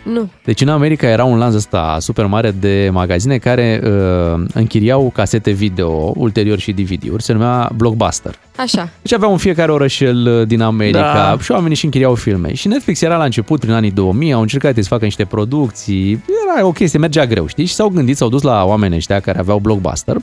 Nu. 0.03 0.29
Deci 0.45 0.61
în 0.61 0.69
America 0.69 1.07
era 1.09 1.25
un 1.25 1.39
lanț 1.39 1.55
ăsta 1.55 1.97
super 2.01 2.27
mare 2.27 2.51
de 2.51 2.89
magazine 2.93 3.39
care 3.39 3.81
uh, 3.85 4.43
închiriau 4.55 5.11
casete 5.15 5.51
video, 5.51 6.13
ulterior 6.17 6.59
și 6.59 6.73
DVD-uri, 6.73 7.23
se 7.23 7.33
numea 7.33 7.71
Blockbuster. 7.77 8.35
Așa. 8.57 8.89
Deci 9.03 9.13
aveau 9.13 9.33
în 9.33 9.39
fiecare 9.39 9.73
orășel 9.73 10.27
uh, 10.27 10.47
din 10.47 10.61
America 10.61 11.01
Da. 11.01 11.37
și 11.43 11.51
oamenii 11.53 11.77
și 11.77 11.85
închiriau 11.85 12.15
filme. 12.15 12.55
Și 12.55 12.69
Netflix 12.69 13.01
era 13.01 13.17
la 13.17 13.25
început, 13.25 13.61
prin 13.61 13.73
anii 13.73 13.91
2000, 13.91 14.33
au 14.33 14.41
încercat 14.41 14.75
să 14.75 14.83
facă 14.83 15.05
niște 15.05 15.25
producții, 15.25 16.25
era 16.57 16.67
o 16.67 16.73
chestie, 16.73 16.99
mergea 16.99 17.27
greu, 17.27 17.47
știi? 17.47 17.65
Și 17.65 17.75
s-au 17.75 17.89
gândit, 17.89 18.17
s-au 18.17 18.29
dus 18.29 18.43
la 18.43 18.65
oameni 18.65 18.95
ăștia 18.97 19.21
care 19.21 19.39
aveau 19.39 19.59
Blockbuster 19.59 20.17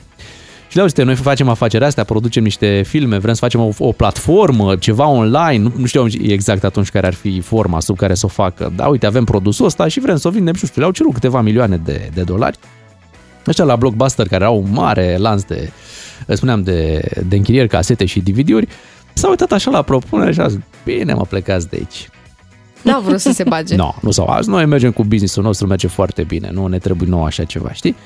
și 0.68 0.76
le-au 0.76 0.86
zis, 0.86 1.04
noi 1.04 1.14
facem 1.14 1.48
afacerea 1.48 1.86
asta, 1.86 2.04
producem 2.04 2.42
niște 2.42 2.82
filme, 2.86 3.18
vrem 3.18 3.34
să 3.34 3.40
facem 3.40 3.60
o, 3.60 3.70
o 3.78 3.92
platformă, 3.92 4.76
ceva 4.76 5.06
online, 5.06 5.62
nu, 5.62 5.72
nu 5.76 5.86
știu 5.86 6.06
exact 6.22 6.64
atunci 6.64 6.88
care 6.88 7.06
ar 7.06 7.14
fi 7.14 7.40
forma 7.40 7.80
sub 7.80 7.96
care 7.96 8.14
să 8.14 8.26
o 8.26 8.28
facă. 8.28 8.72
Da, 8.76 8.86
uite, 8.86 9.06
avem 9.06 9.24
produsul 9.24 9.66
ăsta 9.66 9.88
și 9.88 10.00
vrem 10.00 10.16
să 10.16 10.28
o 10.28 10.30
vindem 10.30 10.54
și 10.54 10.60
nu 10.62 10.68
știu, 10.68 10.80
le-au 10.80 10.92
cerut 10.92 11.12
câteva 11.12 11.40
milioane 11.40 11.76
de, 11.76 12.10
de 12.14 12.22
dolari. 12.22 12.58
Ăștia 13.46 13.64
la 13.64 13.76
Blockbuster, 13.76 14.28
care 14.28 14.44
au 14.44 14.56
un 14.56 14.72
mare 14.72 15.16
lanț 15.16 15.42
de, 15.42 15.70
spuneam, 16.28 16.62
de, 16.62 17.00
de 17.28 17.36
închirieri, 17.36 17.68
casete 17.68 18.04
și 18.04 18.20
DVD-uri, 18.20 18.68
s-au 19.12 19.30
uitat 19.30 19.52
așa 19.52 19.70
la 19.70 19.82
propunere 19.82 20.32
și 20.32 20.40
au 20.40 20.48
zis, 20.48 20.58
bine 20.84 21.14
mă, 21.14 21.24
plecați 21.28 21.68
de 21.68 21.76
aici. 21.76 22.08
N-au 22.82 23.00
vrut 23.00 23.20
să 23.20 23.30
se 23.30 23.42
bage. 23.42 23.76
Nu, 23.76 23.82
no, 23.84 23.94
nu 24.00 24.10
sau 24.10 24.26
azi, 24.26 24.48
noi 24.48 24.66
mergem 24.66 24.90
cu 24.90 25.04
business-ul 25.04 25.42
nostru, 25.42 25.66
merge 25.66 25.86
foarte 25.86 26.22
bine, 26.22 26.50
nu 26.52 26.66
ne 26.66 26.78
trebuie 26.78 27.08
nou 27.08 27.24
așa 27.24 27.44
ceva, 27.44 27.72
știi? 27.72 27.96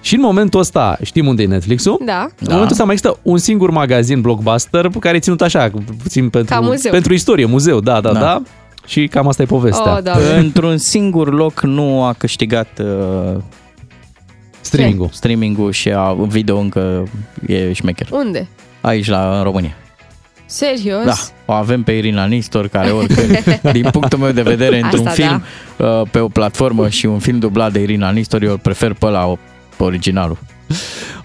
Și 0.00 0.14
în 0.14 0.20
momentul 0.20 0.60
ăsta, 0.60 0.98
știm 1.02 1.26
unde 1.26 1.42
e 1.42 1.46
Netflix-ul? 1.46 2.00
Da. 2.04 2.20
În 2.20 2.46
momentul 2.48 2.70
ăsta 2.70 2.84
mai 2.84 2.94
există 2.94 3.18
un 3.22 3.38
singur 3.38 3.70
magazin 3.70 4.20
blockbuster 4.20 4.88
care 5.00 5.16
e 5.16 5.20
ținut 5.20 5.40
așa, 5.40 5.70
puțin 6.02 6.28
pentru, 6.28 6.54
Ca 6.54 6.60
muzeu. 6.60 6.90
pentru 6.92 7.12
istorie, 7.14 7.44
muzeu, 7.44 7.80
da, 7.80 8.00
da, 8.00 8.12
da, 8.12 8.18
Da. 8.18 8.20
da. 8.20 8.42
Și 8.86 9.06
cam 9.06 9.28
asta 9.28 9.42
e 9.42 9.46
povestea. 9.46 9.92
Oh, 9.96 10.02
Doamne. 10.02 10.36
Într-un 10.36 10.78
singur 10.78 11.32
loc 11.34 11.62
nu 11.62 12.04
a 12.04 12.12
câștigat 12.18 12.68
uh, 12.82 13.36
Streaming-ul. 14.60 15.08
Streaming-ul 15.12 15.72
și 15.72 15.88
a, 15.90 16.12
video 16.12 16.58
încă 16.58 17.02
e 17.46 17.72
șmecher. 17.72 18.06
Unde? 18.10 18.48
Aici, 18.80 19.08
la 19.08 19.36
în 19.36 19.42
România. 19.42 19.76
Serios? 20.46 21.04
Da, 21.04 21.14
o 21.46 21.52
avem 21.52 21.82
pe 21.82 21.92
Irina 21.92 22.24
Nistor, 22.24 22.68
care 22.68 22.90
oricând, 22.90 23.38
din 23.72 23.88
punctul 23.90 24.18
meu 24.18 24.30
de 24.32 24.42
vedere, 24.42 24.80
într-un 24.80 25.06
Asta 25.06 25.22
film 25.22 25.42
uh, 25.76 26.02
pe 26.10 26.18
o 26.18 26.28
platformă 26.28 26.88
și 26.88 27.06
un 27.06 27.18
film 27.18 27.38
dublat 27.38 27.72
de 27.72 27.80
Irina 27.80 28.10
Nistor, 28.10 28.42
eu 28.42 28.50
îl 28.50 28.58
prefer 28.58 28.92
pe 28.92 29.06
la 29.06 29.24
pe 29.80 29.86
originalul. 29.86 30.38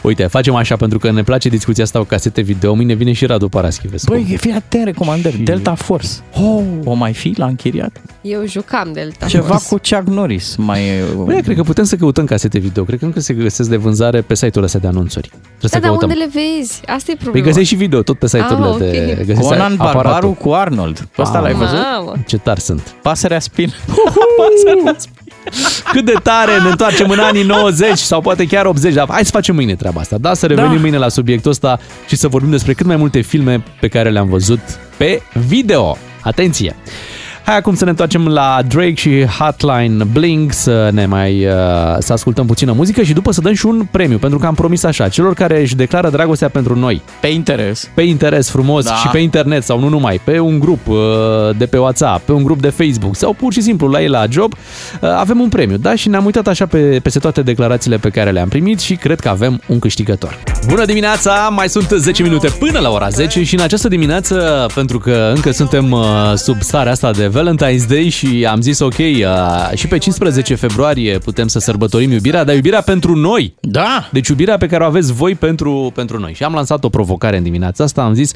Uite, 0.02 0.26
facem 0.28 0.56
așa 0.56 0.76
pentru 0.76 1.00
că 1.00 1.12
ne 1.12 1.24
place 1.24 1.50
discuția 1.50 1.84
asta 1.84 2.00
cu 2.00 2.06
casete 2.06 2.42
video. 2.42 2.74
Mâine 2.74 2.94
vine 2.94 3.12
și 3.14 3.26
Radu 3.26 3.50
Paraschivescu. 3.50 4.12
Băi, 4.12 4.36
fii 4.40 4.52
atent, 4.52 4.86
recomandări. 4.86 5.38
Delta 5.38 5.74
Force. 5.76 6.08
Oh. 6.42 6.62
O 6.84 6.94
mai 6.94 7.14
fi 7.14 7.34
la 7.38 7.46
închiriat? 7.46 8.02
Eu 8.22 8.46
jucam 8.48 8.90
Delta 8.94 9.26
Ceva 9.26 9.56
Force. 9.56 9.96
cu 9.96 9.96
Chuck 10.04 10.16
Norris. 10.16 10.56
Mai... 10.56 10.82
Băi, 11.26 11.42
cred 11.42 11.56
că 11.56 11.64
putem 11.64 11.84
să 11.84 11.96
căutăm 11.96 12.26
casete 12.26 12.60
video. 12.60 12.84
Cred 12.84 13.00
că 13.00 13.06
încă 13.06 13.20
se 13.20 13.34
găsesc 13.34 13.70
de 13.70 13.76
vânzare 13.76 14.22
pe 14.22 14.34
site-urile 14.34 14.66
astea 14.66 14.80
de 14.80 14.88
anunțuri. 14.88 15.28
Trebuie 15.28 15.42
Da, 15.62 15.68
să 15.68 15.80
dar 15.80 15.90
căutăm. 15.90 16.10
unde 16.10 16.22
le 16.24 16.30
vezi? 16.58 16.82
Asta 16.86 17.12
e 17.12 17.14
Păi 17.14 17.16
problema. 17.24 17.46
găsești 17.48 17.70
și 17.74 17.76
video 17.76 18.02
tot 18.02 18.20
pe 18.20 18.28
site-urile 18.28 18.66
Ah, 18.68 18.72
ok. 18.74 18.78
de... 18.80 19.24
găsești 19.26 19.42
Conan 19.50 19.72
aparatul. 19.78 20.02
Barbaru 20.02 20.32
cu 20.42 20.52
Arnold. 20.52 21.08
Pe 21.16 21.22
ăsta 21.22 21.38
Ah, 21.38 21.44
l-ai 21.44 21.54
văzut? 21.54 21.78
Mamă. 21.96 22.14
Ce 22.28 22.38
tari 22.38 22.60
sunt. 22.62 22.96
Pasărea 23.02 23.40
spin. 23.40 23.74
Cât 25.92 26.06
de 26.06 26.14
tare 26.24 26.52
ne 26.64 26.70
întoarcem 26.70 27.10
în 27.10 27.20
anii 27.20 27.44
90 27.44 27.98
sau 27.98 28.22
poate 28.22 28.46
chiar 28.46 28.66
80. 28.66 28.94
Dar 28.94 29.08
hai 29.10 29.26
să 29.26 29.32
facem 29.32 29.56
mâine 29.56 29.76
treaba 29.76 30.00
asta. 30.02 30.18
Da, 30.18 30.34
să 30.34 30.46
revenim 30.46 30.74
Da. 30.74 30.80
mâine 30.80 30.98
la 30.98 31.10
subiectul 31.10 31.52
ăsta 31.52 31.80
și 32.08 32.16
să 32.16 32.28
vorbim 32.28 32.52
despre 32.52 32.74
cât 32.74 32.86
mai 32.86 32.96
multe 32.96 33.22
filme 33.22 33.64
pe 33.80 33.88
care 33.88 34.10
le-am 34.10 34.28
văzut 34.30 34.60
pe 34.98 35.22
video. 35.48 35.98
Atenție! 36.22 36.76
Hai 37.46 37.58
acum 37.58 37.76
să 37.76 37.84
ne 37.84 37.90
întoarcem 37.90 38.28
la 38.28 38.60
Drake 38.68 38.94
și 38.94 39.26
Hotline 39.26 40.04
Bling, 40.04 40.52
să 40.52 40.90
ne 40.94 41.06
mai 41.06 41.46
uh, 41.46 41.52
să 42.00 42.14
ascultăm 42.14 42.46
puțină 42.46 42.72
muzică 42.72 43.02
și 43.02 43.14
după 43.14 43.32
să 43.32 43.42
dăm 43.42 43.54
și 43.54 43.66
un 43.66 43.88
premiu, 43.92 44.18
pentru 44.18 44.40
că 44.40 44.46
am 44.46 44.54
promis 44.54 44.84
așa, 44.84 45.08
celor 45.08 45.34
care 45.34 45.62
își 45.62 45.76
declară 45.76 46.10
dragostea 46.10 46.50
pentru 46.50 46.80
noi. 46.80 47.02
Pe 47.22 47.28
interes. 47.28 47.90
Pe 47.94 48.02
interes 48.02 48.50
frumos 48.50 48.86
Da. 48.86 48.94
și 48.96 49.08
pe 49.08 49.18
internet 49.18 49.64
sau 49.64 49.80
nu 49.80 49.90
numai, 49.90 50.22
pe 50.24 50.40
un 50.40 50.60
grup 50.60 50.88
uh, 50.88 50.98
de 51.58 51.66
pe 51.66 51.78
WhatsApp, 51.78 52.26
pe 52.26 52.32
un 52.32 52.44
grup 52.44 52.62
de 52.62 52.70
Facebook 52.70 53.16
sau 53.16 53.34
pur 53.34 53.54
și 53.54 53.62
simplu 53.62 53.88
la 53.88 54.02
ei 54.02 54.08
la 54.08 54.26
job, 54.30 54.54
uh, 54.54 55.10
avem 55.10 55.40
un 55.40 55.50
premiu, 55.50 55.78
da? 55.78 55.96
Și 55.96 56.10
ne-am 56.10 56.26
uitat 56.26 56.48
așa 56.48 56.66
pe, 56.66 57.00
peste 57.04 57.20
toate 57.20 57.42
declarațiile 57.42 57.98
pe 57.98 58.10
care 58.10 58.32
le-am 58.32 58.48
primit 58.48 58.80
și 58.80 58.96
cred 58.96 59.20
că 59.20 59.30
avem 59.30 59.62
un 59.68 59.80
câștigător. 59.80 60.40
Bună 60.68 60.86
dimineața! 60.86 61.50
Mai 61.56 61.70
sunt 61.70 61.90
10 61.90 62.24
minute 62.24 62.48
până 62.60 62.80
la 62.80 62.90
ora 62.90 63.08
10 63.10 63.44
și 63.44 63.56
în 63.56 63.62
această 63.62 63.88
dimineață, 63.88 64.66
pentru 64.74 65.00
că 65.00 65.32
încă 65.36 65.52
suntem 65.52 65.92
uh, 65.92 66.34
sub 66.36 66.62
starea 66.62 66.92
asta 66.92 67.12
de 67.12 67.28
Valentine's 67.36 67.88
Day 67.88 68.10
și 68.10 68.46
am 68.50 68.62
zis 68.62 68.80
ok, 68.80 68.98
uh, 68.98 69.70
și 69.74 69.88
pe 69.88 69.98
15 69.98 70.56
februarie 70.56 71.18
putem 71.18 71.48
să 71.48 71.60
sărbătorim 71.60 72.12
iubirea, 72.12 72.44
dar 72.44 72.56
iubirea 72.56 72.82
pentru 72.82 73.16
noi. 73.16 73.56
Da! 73.62 74.10
Deci 74.12 74.28
iubirea 74.28 74.58
pe 74.58 74.68
care 74.68 74.84
o 74.84 74.86
aveți 74.86 75.14
voi 75.14 75.36
pentru, 75.36 75.92
pentru 75.96 76.20
noi. 76.20 76.34
Și 76.34 76.44
am 76.44 76.54
lansat 76.54 76.84
o 76.84 76.90
provocare 76.90 77.38
în 77.38 77.44
dimineața 77.44 77.84
asta, 77.84 78.04
am 78.04 78.14
zis 78.14 78.34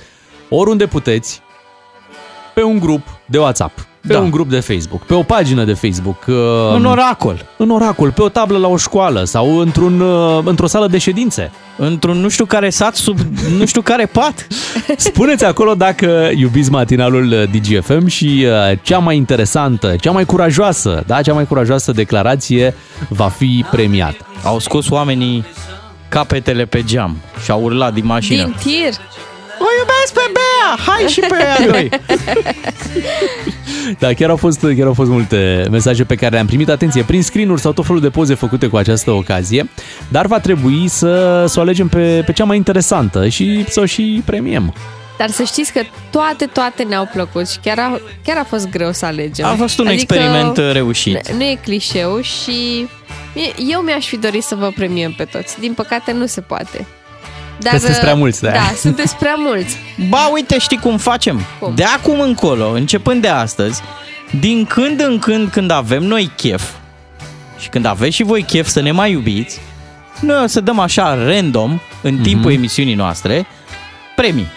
oriunde 0.49 0.85
puteți, 0.85 1.41
pe 2.53 2.63
un 2.63 2.79
grup 2.79 3.01
de 3.25 3.37
WhatsApp, 3.37 3.88
pe 4.07 4.13
Da. 4.13 4.19
un 4.19 4.29
grup 4.31 4.49
de 4.49 4.59
Facebook, 4.59 5.01
pe 5.05 5.13
o 5.13 5.23
pagină 5.23 5.63
de 5.63 5.73
Facebook. 5.73 6.23
uh, 6.27 6.35
În 6.75 6.85
oracol. 6.85 7.45
În 7.57 7.69
oracol, 7.69 8.11
pe 8.11 8.21
o 8.21 8.29
tablă 8.29 8.57
la 8.57 8.67
o 8.67 8.77
școală 8.77 9.23
sau 9.23 9.57
într-un, 9.57 9.99
uh, 9.99 10.39
într-o 10.43 10.67
sală 10.67 10.87
de 10.87 10.97
ședințe. 10.97 11.51
Într-un 11.77 12.17
nu 12.17 12.29
știu 12.29 12.45
care 12.45 12.69
sat 12.69 12.95
sub 12.95 13.17
nu 13.57 13.65
știu 13.65 13.81
care 13.81 14.05
pat. 14.05 14.47
Spuneți 14.97 15.45
acolo 15.45 15.73
dacă 15.73 16.29
iubiți 16.35 16.71
matinalul 16.71 17.31
uh, 17.31 17.43
DGFM 17.51 18.05
și 18.07 18.45
uh, 18.47 18.77
cea 18.81 18.97
mai 18.97 19.15
interesantă, 19.15 19.95
cea 20.01 20.11
mai 20.11 20.25
curajoasă, 20.25 21.03
da, 21.07 21.21
cea 21.21 21.33
mai 21.33 21.45
curajoasă 21.47 21.91
declarație 21.91 22.75
va 23.09 23.27
fi 23.27 23.65
premiată. 23.71 24.25
Au 24.43 24.59
scos 24.59 24.89
oamenii 24.89 25.45
capetele 26.09 26.65
pe 26.65 26.83
geam 26.83 27.17
și 27.43 27.51
au 27.51 27.61
urlat 27.63 27.93
din 27.93 28.05
mașină. 28.05 28.43
Din 28.43 28.55
tir. 28.59 28.93
O 29.61 29.65
iubesc 29.79 30.13
pe 30.13 30.31
Bea! 30.33 30.83
Hai 30.93 31.07
și 31.07 31.19
pe 31.19 31.35
ea 31.39 31.67
doi! 31.71 31.89
Da, 33.99 34.13
chiar 34.13 34.29
au 34.29 34.35
fost, 34.35 34.59
chiar 34.59 34.87
au 34.87 34.93
fost 34.93 35.09
multe 35.09 35.67
mesaje 35.71 36.03
pe 36.03 36.15
care 36.15 36.33
le-am 36.33 36.45
primit. 36.45 36.69
Atenție, 36.69 37.03
prin 37.03 37.23
screen-uri 37.23 37.61
sau 37.61 37.71
tot 37.73 37.85
felul 37.85 38.01
de 38.01 38.09
poze 38.09 38.33
făcute 38.33 38.67
cu 38.67 38.77
această 38.77 39.11
ocazie, 39.11 39.69
dar 40.07 40.25
va 40.25 40.39
trebui 40.39 40.87
să, 40.87 41.45
să 41.47 41.59
o 41.59 41.61
alegem 41.61 41.87
pe, 41.87 42.23
pe 42.25 42.31
cea 42.31 42.43
mai 42.43 42.57
interesantă 42.57 43.27
și 43.27 43.65
să 43.69 43.79
o 43.79 43.85
și 43.85 44.21
premiem. 44.25 44.73
Dar 45.17 45.29
să 45.29 45.43
știți 45.43 45.73
că 45.73 45.81
toate, 46.09 46.45
toate 46.45 46.83
ne-au 46.83 47.09
plăcut 47.13 47.49
și 47.49 47.57
chiar 47.59 47.79
a, 47.79 47.99
chiar 48.23 48.37
a 48.37 48.43
fost 48.43 48.69
greu 48.69 48.91
să 48.91 49.05
alegem. 49.05 49.45
A 49.45 49.55
fost 49.55 49.79
un 49.79 49.87
experiment 49.87 50.57
uh, 50.57 50.69
reușit. 50.71 51.31
Nu 51.31 51.43
e 51.43 51.57
clișeu 51.63 52.21
și 52.21 52.87
mie- 53.35 53.71
eu 53.71 53.79
mi-aș 53.79 54.05
fi 54.05 54.17
dorit 54.17 54.43
să 54.43 54.55
vă 54.55 54.71
premiem 54.75 55.11
pe 55.17 55.23
toți. 55.23 55.59
Din 55.59 55.73
păcate 55.73 56.11
nu 56.11 56.25
se 56.25 56.41
poate. 56.41 56.87
Că 57.63 57.77
sunteți 57.77 57.99
prea 57.99 58.13
mulți, 58.15 58.41
da. 58.41 58.51
Da, 58.51 58.71
sunteți 58.77 59.15
prea 59.15 59.35
mulți. 59.37 59.77
Ba, 60.09 60.29
uite, 60.33 60.59
știi 60.59 60.77
cum 60.77 60.97
facem? 60.97 61.41
Cum? 61.59 61.75
De 61.75 61.83
acum 61.83 62.19
încolo, 62.19 62.69
începând 62.71 63.21
de 63.21 63.27
astăzi, 63.27 63.81
din 64.39 64.65
când 64.65 64.99
în 65.01 65.19
când, 65.19 65.49
când 65.51 65.71
avem 65.71 66.03
noi 66.03 66.31
chef 66.35 66.63
și 67.59 67.69
când 67.69 67.85
aveți 67.85 68.15
și 68.15 68.23
voi 68.23 68.43
chef 68.43 68.67
să 68.67 68.81
ne 68.81 68.91
mai 68.91 69.11
iubiți, 69.11 69.59
noi 70.21 70.43
o 70.43 70.47
să 70.47 70.61
dăm 70.61 70.79
așa 70.79 71.13
random, 71.25 71.79
în 72.01 72.13
Mhm. 72.13 72.23
timpul 72.23 72.51
emisiunii 72.51 72.93
noastre, 72.95 73.45
premii. 74.15 74.47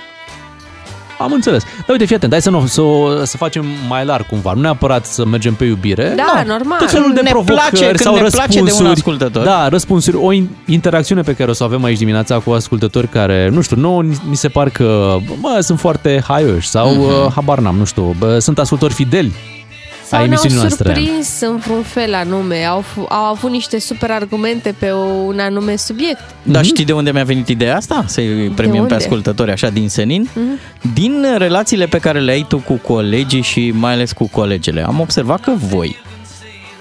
Am 1.23 1.33
înțeles. 1.33 1.63
Dar 1.63 1.89
uite, 1.89 2.05
fii 2.05 2.17
atent, 2.17 2.33
hai 2.33 2.43
să, 2.43 2.51
nu, 2.51 2.67
să, 2.67 2.81
o- 2.81 3.25
să 3.25 3.37
facem 3.37 3.65
mai 3.89 4.05
larg 4.05 4.27
cumva. 4.27 4.53
Nu 4.55 4.61
neapărat 4.61 5.07
să 5.07 5.25
mergem 5.27 5.55
pe 5.55 5.65
iubire. 5.65 6.13
Da, 6.17 6.43
normal. 6.47 6.79
Tot 6.79 6.91
felul 6.91 7.13
de 7.15 7.21
Ne 7.21 7.31
provocări 7.31 7.59
place 7.71 7.85
când 7.87 7.99
sau 7.99 8.15
ne 8.15 8.21
place 8.21 8.47
de 8.53 8.59
un 8.59 8.65
răspunsuri. 8.65 8.97
ascultător. 8.99 9.45
Da, 9.45 9.69
răspunsuri. 9.69 10.17
O 10.17 10.33
in- 10.33 10.49
interacțiune 10.67 11.21
pe 11.23 11.35
care 11.35 11.51
o 11.51 11.53
să 11.53 11.63
o 11.63 11.67
avem 11.67 11.85
aici 11.85 11.99
dimineața 11.99 12.39
cu 12.39 12.51
ascultători 12.51 13.09
care, 13.09 13.49
nu 13.53 13.61
știu, 13.61 13.77
nouă 13.77 14.03
ni 14.03 14.17
mi 14.29 14.37
se 14.37 14.49
par 14.49 14.69
că 14.71 15.17
bă, 15.41 15.61
sunt 15.61 15.79
foarte 15.79 16.23
haioși 16.29 16.69
sau 16.69 16.91
Mhm. 16.91 17.01
uh, 17.01 17.33
habar 17.35 17.59
n-am, 17.59 17.77
nu 17.77 17.85
știu, 17.85 18.15
bă, 18.19 18.39
sunt 18.39 18.59
ascultători 18.59 18.95
fideli 18.95 19.33
a 19.33 19.52
Sau 20.17 20.27
ne-au 20.27 20.33
emisiunii 20.33 20.57
noastre. 20.57 20.95
surprins 20.95 21.41
în 21.41 21.57
vreun 21.57 21.83
fel 21.83 22.15
anume. 22.15 22.65
Au, 22.65 22.83
f- 22.83 23.09
au 23.09 23.25
avut 23.25 23.51
niște 23.51 23.79
super 23.79 24.11
argumente 24.11 24.75
pe 24.79 24.93
un 25.27 25.39
anume 25.39 25.77
subiect. 25.77 26.21
Dar 26.43 26.65
știi 26.65 26.85
de 26.85 26.93
unde 26.93 27.11
mi-a 27.11 27.25
venit 27.25 27.49
ideea 27.49 27.77
asta? 27.77 28.05
Să-i 28.07 28.25
premiem 28.55 28.75
pe 28.75 28.81
unde? 28.81 28.95
ascultători 28.95 29.51
așa 29.51 29.69
din 29.69 29.89
senin? 29.89 30.29
Mhm. 30.35 30.59
Din 30.95 31.25
relațiile 31.37 31.87
pe 31.87 31.99
care 31.99 32.21
le 32.21 32.31
ai 32.33 32.45
tu 32.49 32.59
cu 32.59 32.73
colegii 32.75 33.43
și 33.43 33.73
mai 33.75 33.93
ales 33.93 34.13
cu 34.13 34.29
colegele. 34.29 34.85
Am 34.87 35.01
observat 35.01 35.41
că 35.41 35.53
voi, 35.69 35.97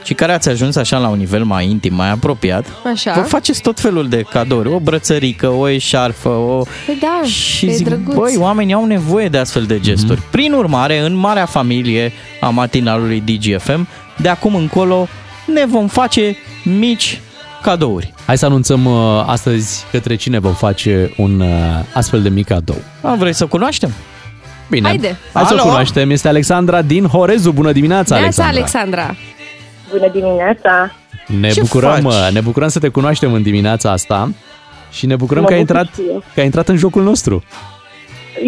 și 0.03 0.13
care 0.13 0.33
ați 0.33 0.49
ajuns 0.49 0.75
așa 0.75 0.97
la 0.97 1.07
un 1.07 1.17
nivel 1.17 1.43
mai 1.43 1.69
intim, 1.69 1.93
mai 1.95 2.09
apropiat, 2.11 2.65
Așa. 2.93 3.13
vă 3.13 3.21
faceți 3.21 3.61
tot 3.61 3.79
felul 3.79 4.09
de 4.09 4.21
cadouri. 4.29 4.69
O 4.69 4.79
brățărică, 4.79 5.47
o 5.47 5.67
eșarfă, 5.69 6.29
o... 6.29 6.63
Păi 6.85 6.97
da, 7.01 7.27
Și 7.27 7.65
e 7.67 7.71
zic, 7.71 7.85
drăguț. 7.87 8.15
băi, 8.15 8.35
oamenii 8.37 8.73
au 8.73 8.85
nevoie 8.85 9.27
de 9.27 9.37
astfel 9.37 9.63
de 9.63 9.79
gesturi. 9.79 10.19
Mhm. 10.19 10.29
Prin 10.31 10.53
urmare, 10.53 10.99
în 10.99 11.13
marea 11.13 11.45
familie 11.45 12.11
a 12.41 12.49
matinalului 12.49 13.23
DGFM, 13.25 13.87
de 14.17 14.29
acum 14.29 14.55
încolo 14.55 15.07
ne 15.45 15.65
vom 15.67 15.87
face 15.87 16.35
mici 16.63 17.19
cadouri. 17.61 18.13
Hai 18.25 18.37
să 18.37 18.45
anunțăm 18.45 18.85
uh, 18.85 19.23
astăzi 19.25 19.83
către 19.91 20.15
cine 20.15 20.39
vom 20.39 20.53
face 20.53 21.13
un 21.17 21.39
uh, 21.39 21.47
astfel 21.93 22.21
de 22.21 22.29
mic 22.29 22.45
cadou. 22.47 22.81
A, 23.01 23.15
vrei 23.15 23.33
să 23.33 23.45
cunoaștem? 23.45 23.91
Bine, 24.69 24.87
Haide. 24.87 25.17
hai 25.33 25.43
să 25.45 25.53
o 25.53 25.57
Alo? 25.57 25.63
cunoaștem. 25.67 26.09
Este 26.09 26.27
Alexandra 26.27 26.81
din 26.81 27.05
Horezu. 27.05 27.51
Bună 27.51 27.71
dimineața, 27.71 28.19
Neața, 28.19 28.43
Alexandra. 28.47 29.01
Alexandra. 29.01 29.15
Bună 29.91 30.09
dimineața! 30.11 30.91
Ne 31.39 31.49
Ce 31.49 31.61
bucurăm, 31.61 31.89
faci? 32.01 32.03
uh, 32.13 32.29
ne 32.33 32.41
bucurăm 32.41 32.67
să 32.67 32.79
te 32.79 32.87
cunoaștem 32.89 33.33
în 33.33 33.41
dimineața 33.41 33.91
asta 33.91 34.29
și 34.91 35.05
ne 35.05 35.15
bucurăm 35.15 35.41
Mă 35.41 35.47
că 35.47 35.53
ai, 35.53 35.59
bucur 35.59 35.75
intrat, 35.77 35.95
și 35.95 36.01
eu. 36.11 36.23
că 36.33 36.39
ai 36.39 36.45
intrat 36.45 36.67
în 36.69 36.77
jocul 36.77 37.03
nostru. 37.03 37.43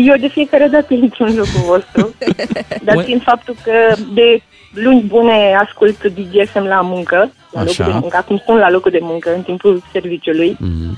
Eu 0.08 0.16
de 0.20 0.28
fiecare 0.28 0.68
dată 0.72 0.94
intru 0.94 1.24
în 1.24 1.30
jocul 1.34 1.62
vostru, 1.66 2.14
dar 2.86 2.96
Bun. 2.96 3.04
fiind 3.04 3.22
faptul 3.24 3.56
că 3.64 3.72
de 4.14 4.42
luni 4.74 5.02
bune 5.02 5.56
ascult 5.68 6.04
DGSM 6.04 6.64
la 6.64 6.82
muncă, 6.82 7.32
la 7.52 7.60
Așa. 7.62 7.70
locul 7.78 7.94
de 7.94 8.00
muncă, 8.00 8.18
acum 8.18 8.42
sunt 8.46 8.58
la 8.60 8.70
locul 8.70 8.92
de 8.92 9.00
muncă 9.02 9.34
în 9.36 9.42
timpul 9.42 9.84
serviciului 9.92 10.58
Mm. 10.60 10.98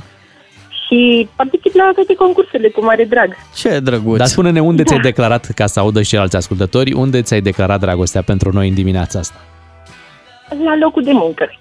și 0.87 1.27
particip 1.35 1.73
la 1.75 1.91
toate 1.95 2.13
concursurile 2.15 2.69
cu 2.69 2.83
mare 2.83 3.03
drag. 3.03 3.35
Ce 3.55 3.79
drăguț. 3.79 4.17
Dar 4.17 4.27
spune-ne 4.27 4.59
unde 4.61 4.81
Da. 4.83 4.87
ți-ai 4.87 4.99
declarat, 5.01 5.45
ca 5.55 5.65
să 5.65 5.79
audă 5.79 6.01
și 6.01 6.09
ceilalți 6.09 6.35
ascultători, 6.35 6.91
unde 6.93 7.21
ți-ai 7.21 7.41
declarat 7.41 7.79
dragostea 7.79 8.21
pentru 8.21 8.51
noi 8.51 8.67
în 8.67 8.73
dimineața 8.73 9.19
asta? 9.19 9.39
La 10.63 10.75
locul 10.75 11.03
de 11.03 11.11
muncă. 11.11 11.53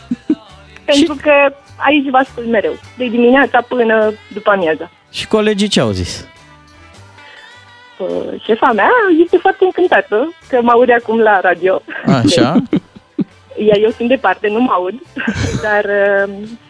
Pentru 0.84 1.16
că 1.22 1.32
aici 1.76 2.10
vă 2.10 2.16
ascult 2.16 2.46
mereu, 2.46 2.72
de 2.96 3.08
dimineața 3.08 3.60
până 3.68 4.12
după 4.32 4.50
amiaza. 4.50 4.90
Și 5.10 5.26
colegii 5.26 5.68
ce 5.68 5.80
au 5.80 5.90
zis? 5.90 6.26
Uh, 7.98 8.42
Șefa 8.44 8.72
mea 8.72 8.90
este 9.24 9.36
foarte 9.36 9.64
încântată 9.64 10.34
că 10.48 10.58
mă 10.62 10.70
aude 10.70 10.92
acum 10.92 11.18
la 11.18 11.40
radio. 11.40 11.82
Așa. 12.06 12.54
Iar 13.66 13.76
eu 13.82 13.90
sunt 13.90 14.08
departe, 14.08 14.48
nu 14.48 14.60
mă 14.60 14.70
aud, 14.72 14.94
dar 15.66 15.84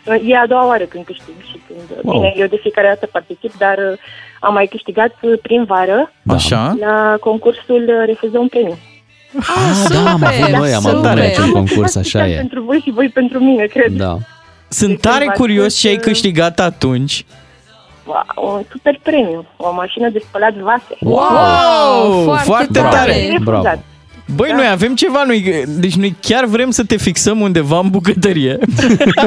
uh, 0.06 0.28
e 0.28 0.36
a 0.36 0.47
doua 0.47 0.66
oară 0.66 0.85
când 0.85 1.05
câștig 1.05 1.35
și 1.51 1.60
când... 1.66 1.98
Wow. 2.02 2.14
Bine, 2.14 2.32
eu 2.36 2.47
de 2.47 2.59
fiecare 2.62 2.89
dată 2.89 3.06
particip, 3.12 3.52
dar 3.59 3.78
uh, 3.78 3.98
am 4.40 4.52
mai 4.52 4.66
câștigat 4.66 5.14
uh, 5.20 5.39
prin 5.43 5.64
vară 5.64 6.12
Așa. 6.27 6.77
la 6.81 7.16
concursul 7.20 7.82
uh, 7.89 8.06
Refuză 8.06 8.39
un 8.39 8.48
premiu. 8.48 8.78
Ah, 9.40 9.86
da, 9.88 10.10
am 10.10 10.24
avut 10.24 10.48
noi, 10.48 10.72
am 10.72 10.86
avut 10.86 11.02
noi 11.02 11.20
acel 11.26 11.50
concurs, 11.52 11.96
așa 11.96 12.09
Special 12.09 12.30
e. 12.30 12.36
Pentru 12.36 12.62
voi 12.62 12.78
și 12.78 12.90
voi 12.90 13.09
pentru 13.09 13.38
mine, 13.38 13.64
cred. 13.64 13.92
Da. 13.92 14.16
Sunt 14.68 14.90
De 14.90 14.96
tare 14.96 15.16
când 15.16 15.26
v-ați 15.26 15.40
curios 15.40 15.64
pus, 15.64 15.78
ce 15.78 15.88
ai 15.88 15.94
uh, 15.94 16.00
câștigat 16.00 16.60
atunci. 16.60 17.24
Wow, 18.04 18.54
un 18.54 18.62
super 18.70 18.98
premiu, 19.02 19.46
o 19.56 19.72
mașină 19.72 20.09
de 20.09 20.22
spălat 20.28 20.54
vase. 20.54 20.96
Wow! 21.00 22.22
foarte 22.22 22.44
Foarte 22.44 22.72
tare. 22.72 22.88
tare! 22.88 23.12
Refuzat. 23.30 23.42
Bravo. 23.62 23.80
Băi, 24.34 24.50
noi 24.54 24.68
avem 24.70 24.94
ceva, 24.94 25.22
noi, 25.26 25.64
deci 25.66 25.94
noi 25.94 26.16
chiar 26.20 26.44
vrem 26.44 26.70
să 26.70 26.84
te 26.84 26.96
fixăm 26.96 27.40
undeva 27.40 27.78
în 27.78 27.88
bucătărie. 27.90 28.59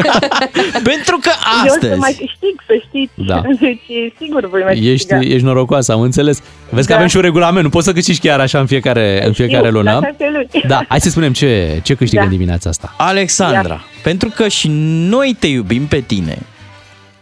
Pentru 0.91 1.17
că 1.21 1.29
Eu 1.63 1.67
să 1.67 1.73
astăzi... 1.73 1.99
mai 1.99 2.11
câștig, 2.11 2.55
să 2.67 2.73
știți. 2.87 3.11
Da. 3.27 3.41
Deci, 3.61 4.13
sigur 4.19 4.49
voi 4.49 4.61
mai 4.63 4.73
Ești, 4.73 5.07
câștiga. 5.07 5.33
ești 5.33 5.45
norocoasă, 5.45 5.91
am 5.91 6.01
înțeles. 6.01 6.41
Vezi 6.69 6.85
că 6.87 6.91
Da. 6.91 6.97
avem 6.97 7.09
și 7.09 7.15
un 7.15 7.21
regulament, 7.21 7.63
nu 7.63 7.69
poți 7.69 7.85
să 7.85 7.93
câștigi 7.93 8.19
chiar 8.19 8.39
așa 8.39 8.59
în 8.59 8.65
fiecare, 8.65 9.25
în 9.25 9.33
fiecare 9.33 9.67
Știu, 9.67 9.81
la 9.81 9.91
lună. 9.91 9.91
șase 10.03 10.29
luni. 10.33 10.63
Da, 10.73 10.81
hai 10.87 11.01
să 11.01 11.09
spunem 11.09 11.33
ce, 11.33 11.79
ce 11.83 11.93
câștigă 11.93 12.21
Da. 12.21 12.27
în 12.27 12.33
dimineața 12.33 12.69
asta. 12.69 12.93
Alexandra, 12.97 13.83
pentru 14.03 14.29
că 14.35 14.47
și 14.47 14.67
noi 15.09 15.35
te 15.39 15.47
iubim 15.47 15.85
pe 15.85 15.99
tine, 15.99 16.37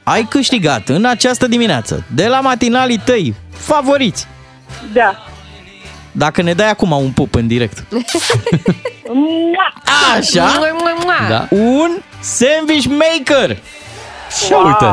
ai 0.03 0.25
câștigat 0.29 0.89
în 0.89 1.05
această 1.05 1.47
dimineață 1.47 2.05
de 2.15 2.27
la 2.27 2.39
matinalii 2.39 3.01
tăi 3.05 3.33
favoriți. 3.49 4.27
Da. 4.93 5.27
Dacă 6.15 6.41
ne 6.41 6.53
dai 6.53 6.69
acum 6.69 6.91
un 6.91 7.11
pup 7.11 7.35
în 7.35 7.47
direct. 7.47 7.83
Mua! 9.13 9.73
Așa? 10.17 10.43
Mua, 10.43 10.67
mua, 10.79 10.93
mua. 11.03 11.27
Da. 11.29 11.47
Un 11.49 11.97
sandwich 12.19 12.85
maker. 12.85 13.57
Și 14.45 14.53
uite. 14.53 14.85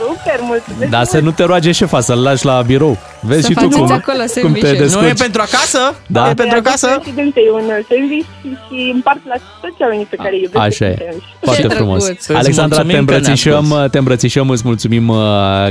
Wow! 0.00 0.08
Super, 0.16 0.38
mulțumesc 0.40 0.90
Dar 0.90 1.04
să 1.04 1.10
mult. 1.12 1.24
nu 1.24 1.30
te 1.30 1.44
roage 1.44 1.72
șefa 1.72 2.00
să-l 2.00 2.18
lași 2.22 2.44
la 2.44 2.62
birou. 2.66 2.98
Vezi 3.20 3.40
Să 3.40 3.46
și 3.48 3.52
tu 3.54 3.60
faceți 3.60 3.78
cum, 3.78 3.90
acolo 3.92 4.16
cum 4.18 4.26
te 4.26 4.40
sandwich-uri. 4.40 4.76
descurci. 4.78 5.02
Nu 5.02 5.08
e 5.08 5.12
pentru 5.26 5.40
acasă? 5.42 5.78
Da. 6.06 6.28
E 6.30 6.34
pentru 6.34 6.58
acasă? 6.58 6.88
Președintei 7.02 7.48
un 7.52 7.62
sandwich 7.88 8.26
și 8.68 8.90
împart 8.94 9.18
la 9.26 9.34
toți 9.60 9.74
oamenii 9.80 10.04
pe 10.10 10.16
care 10.16 10.30
îi 10.34 10.40
iubesc. 10.42 10.64
Așa 10.64 10.84
e. 10.86 10.94
sandwich. 10.98 11.26
Foarte 11.40 11.62
Ce 11.62 11.68
frumos. 11.68 12.02
drăguț. 12.04 12.28
Alexandra, 12.28 12.76
te 12.76 12.82
mulțumim 12.82 12.86
că 12.86 12.86
ne-ai 12.86 12.98
îmbrățișăm, 12.98 13.64
asculți. 13.72 13.90
te 13.90 13.98
îmbrățișăm, 13.98 14.48
îți 14.50 14.62
mulțumim 14.64 15.08
uh, 15.08 15.16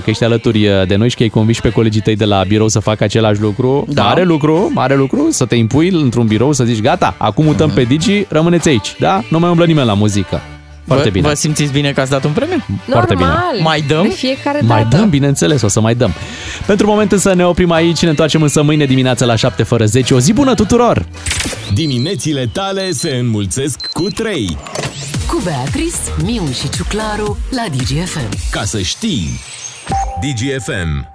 că 0.03 0.09
ești 0.13 0.23
alături 0.23 0.67
uh, 0.67 0.87
de 0.87 0.95
noi 0.95 1.09
și 1.09 1.15
că 1.15 1.23
ai 1.23 1.29
convins 1.29 1.59
pe 1.59 1.69
colegii 1.71 2.01
tăi 2.01 2.15
de 2.15 2.25
la 2.25 2.43
birou 2.47 2.67
să 2.67 2.79
facă 2.79 3.03
același 3.03 3.41
lucru. 3.41 3.85
Da. 3.87 4.03
Mare 4.03 4.23
lucru, 4.23 4.71
mare 4.73 4.95
lucru, 4.95 5.27
să 5.31 5.45
te 5.45 5.55
impui 5.55 5.89
într-un 5.89 6.25
birou, 6.27 6.51
să 6.51 6.63
zici 6.63 6.81
gata, 6.81 7.15
acum 7.17 7.45
mutăm 7.45 7.67
Mhm. 7.67 7.75
pe 7.75 7.83
Digi, 7.83 8.25
rămâneți 8.29 8.67
aici, 8.69 8.95
da? 8.99 9.21
Nu 9.29 9.39
mai 9.39 9.49
umblă 9.49 9.65
nimeni 9.65 9.87
la 9.87 9.93
muzică. 9.93 10.41
Foarte 10.85 11.09
vă, 11.09 11.13
bine. 11.13 11.27
Vă 11.27 11.33
simțiți 11.33 11.71
bine 11.71 11.91
că 11.91 12.01
ați 12.01 12.09
dat 12.09 12.23
un 12.23 12.31
premiu? 12.31 12.65
Foarte 12.89 13.15
bine. 13.15 13.27
Normal. 13.27 13.59
Mai 13.61 13.81
dăm? 13.81 14.01
De 14.01 14.13
fiecare 14.13 14.59
dată. 14.59 14.73
Mai 14.73 14.85
dăm, 14.89 15.09
bineînțeles, 15.09 15.61
o 15.61 15.67
să 15.67 15.79
mai 15.79 15.95
dăm. 15.95 16.13
Pentru 16.65 16.87
moment 16.87 17.11
însă 17.11 17.33
ne 17.33 17.45
oprim 17.45 17.71
aici, 17.71 18.01
ne 18.01 18.09
întoarcem 18.09 18.41
însă 18.41 18.61
mâine 18.61 18.85
dimineața 18.85 19.25
la 19.25 19.35
7 19.35 19.63
fără 19.63 19.85
10. 19.85 20.13
O 20.13 20.19
zi 20.19 20.33
bună 20.33 20.53
tuturor! 20.53 21.05
Diminețile 21.73 22.49
tale 22.53 22.91
se 22.91 23.15
înmulțesc 23.15 23.89
cu 23.91 24.03
3. 24.03 24.57
Cu 25.27 25.41
Beatrice, 25.43 25.97
Miu 26.23 26.43
și 26.51 26.69
Ciuclaru 26.69 27.37
la 27.49 27.63
DGFM. 27.75 28.29
Ca 28.51 28.63
să 28.63 28.81
știi. 28.81 29.39
DGFM. 30.21 31.12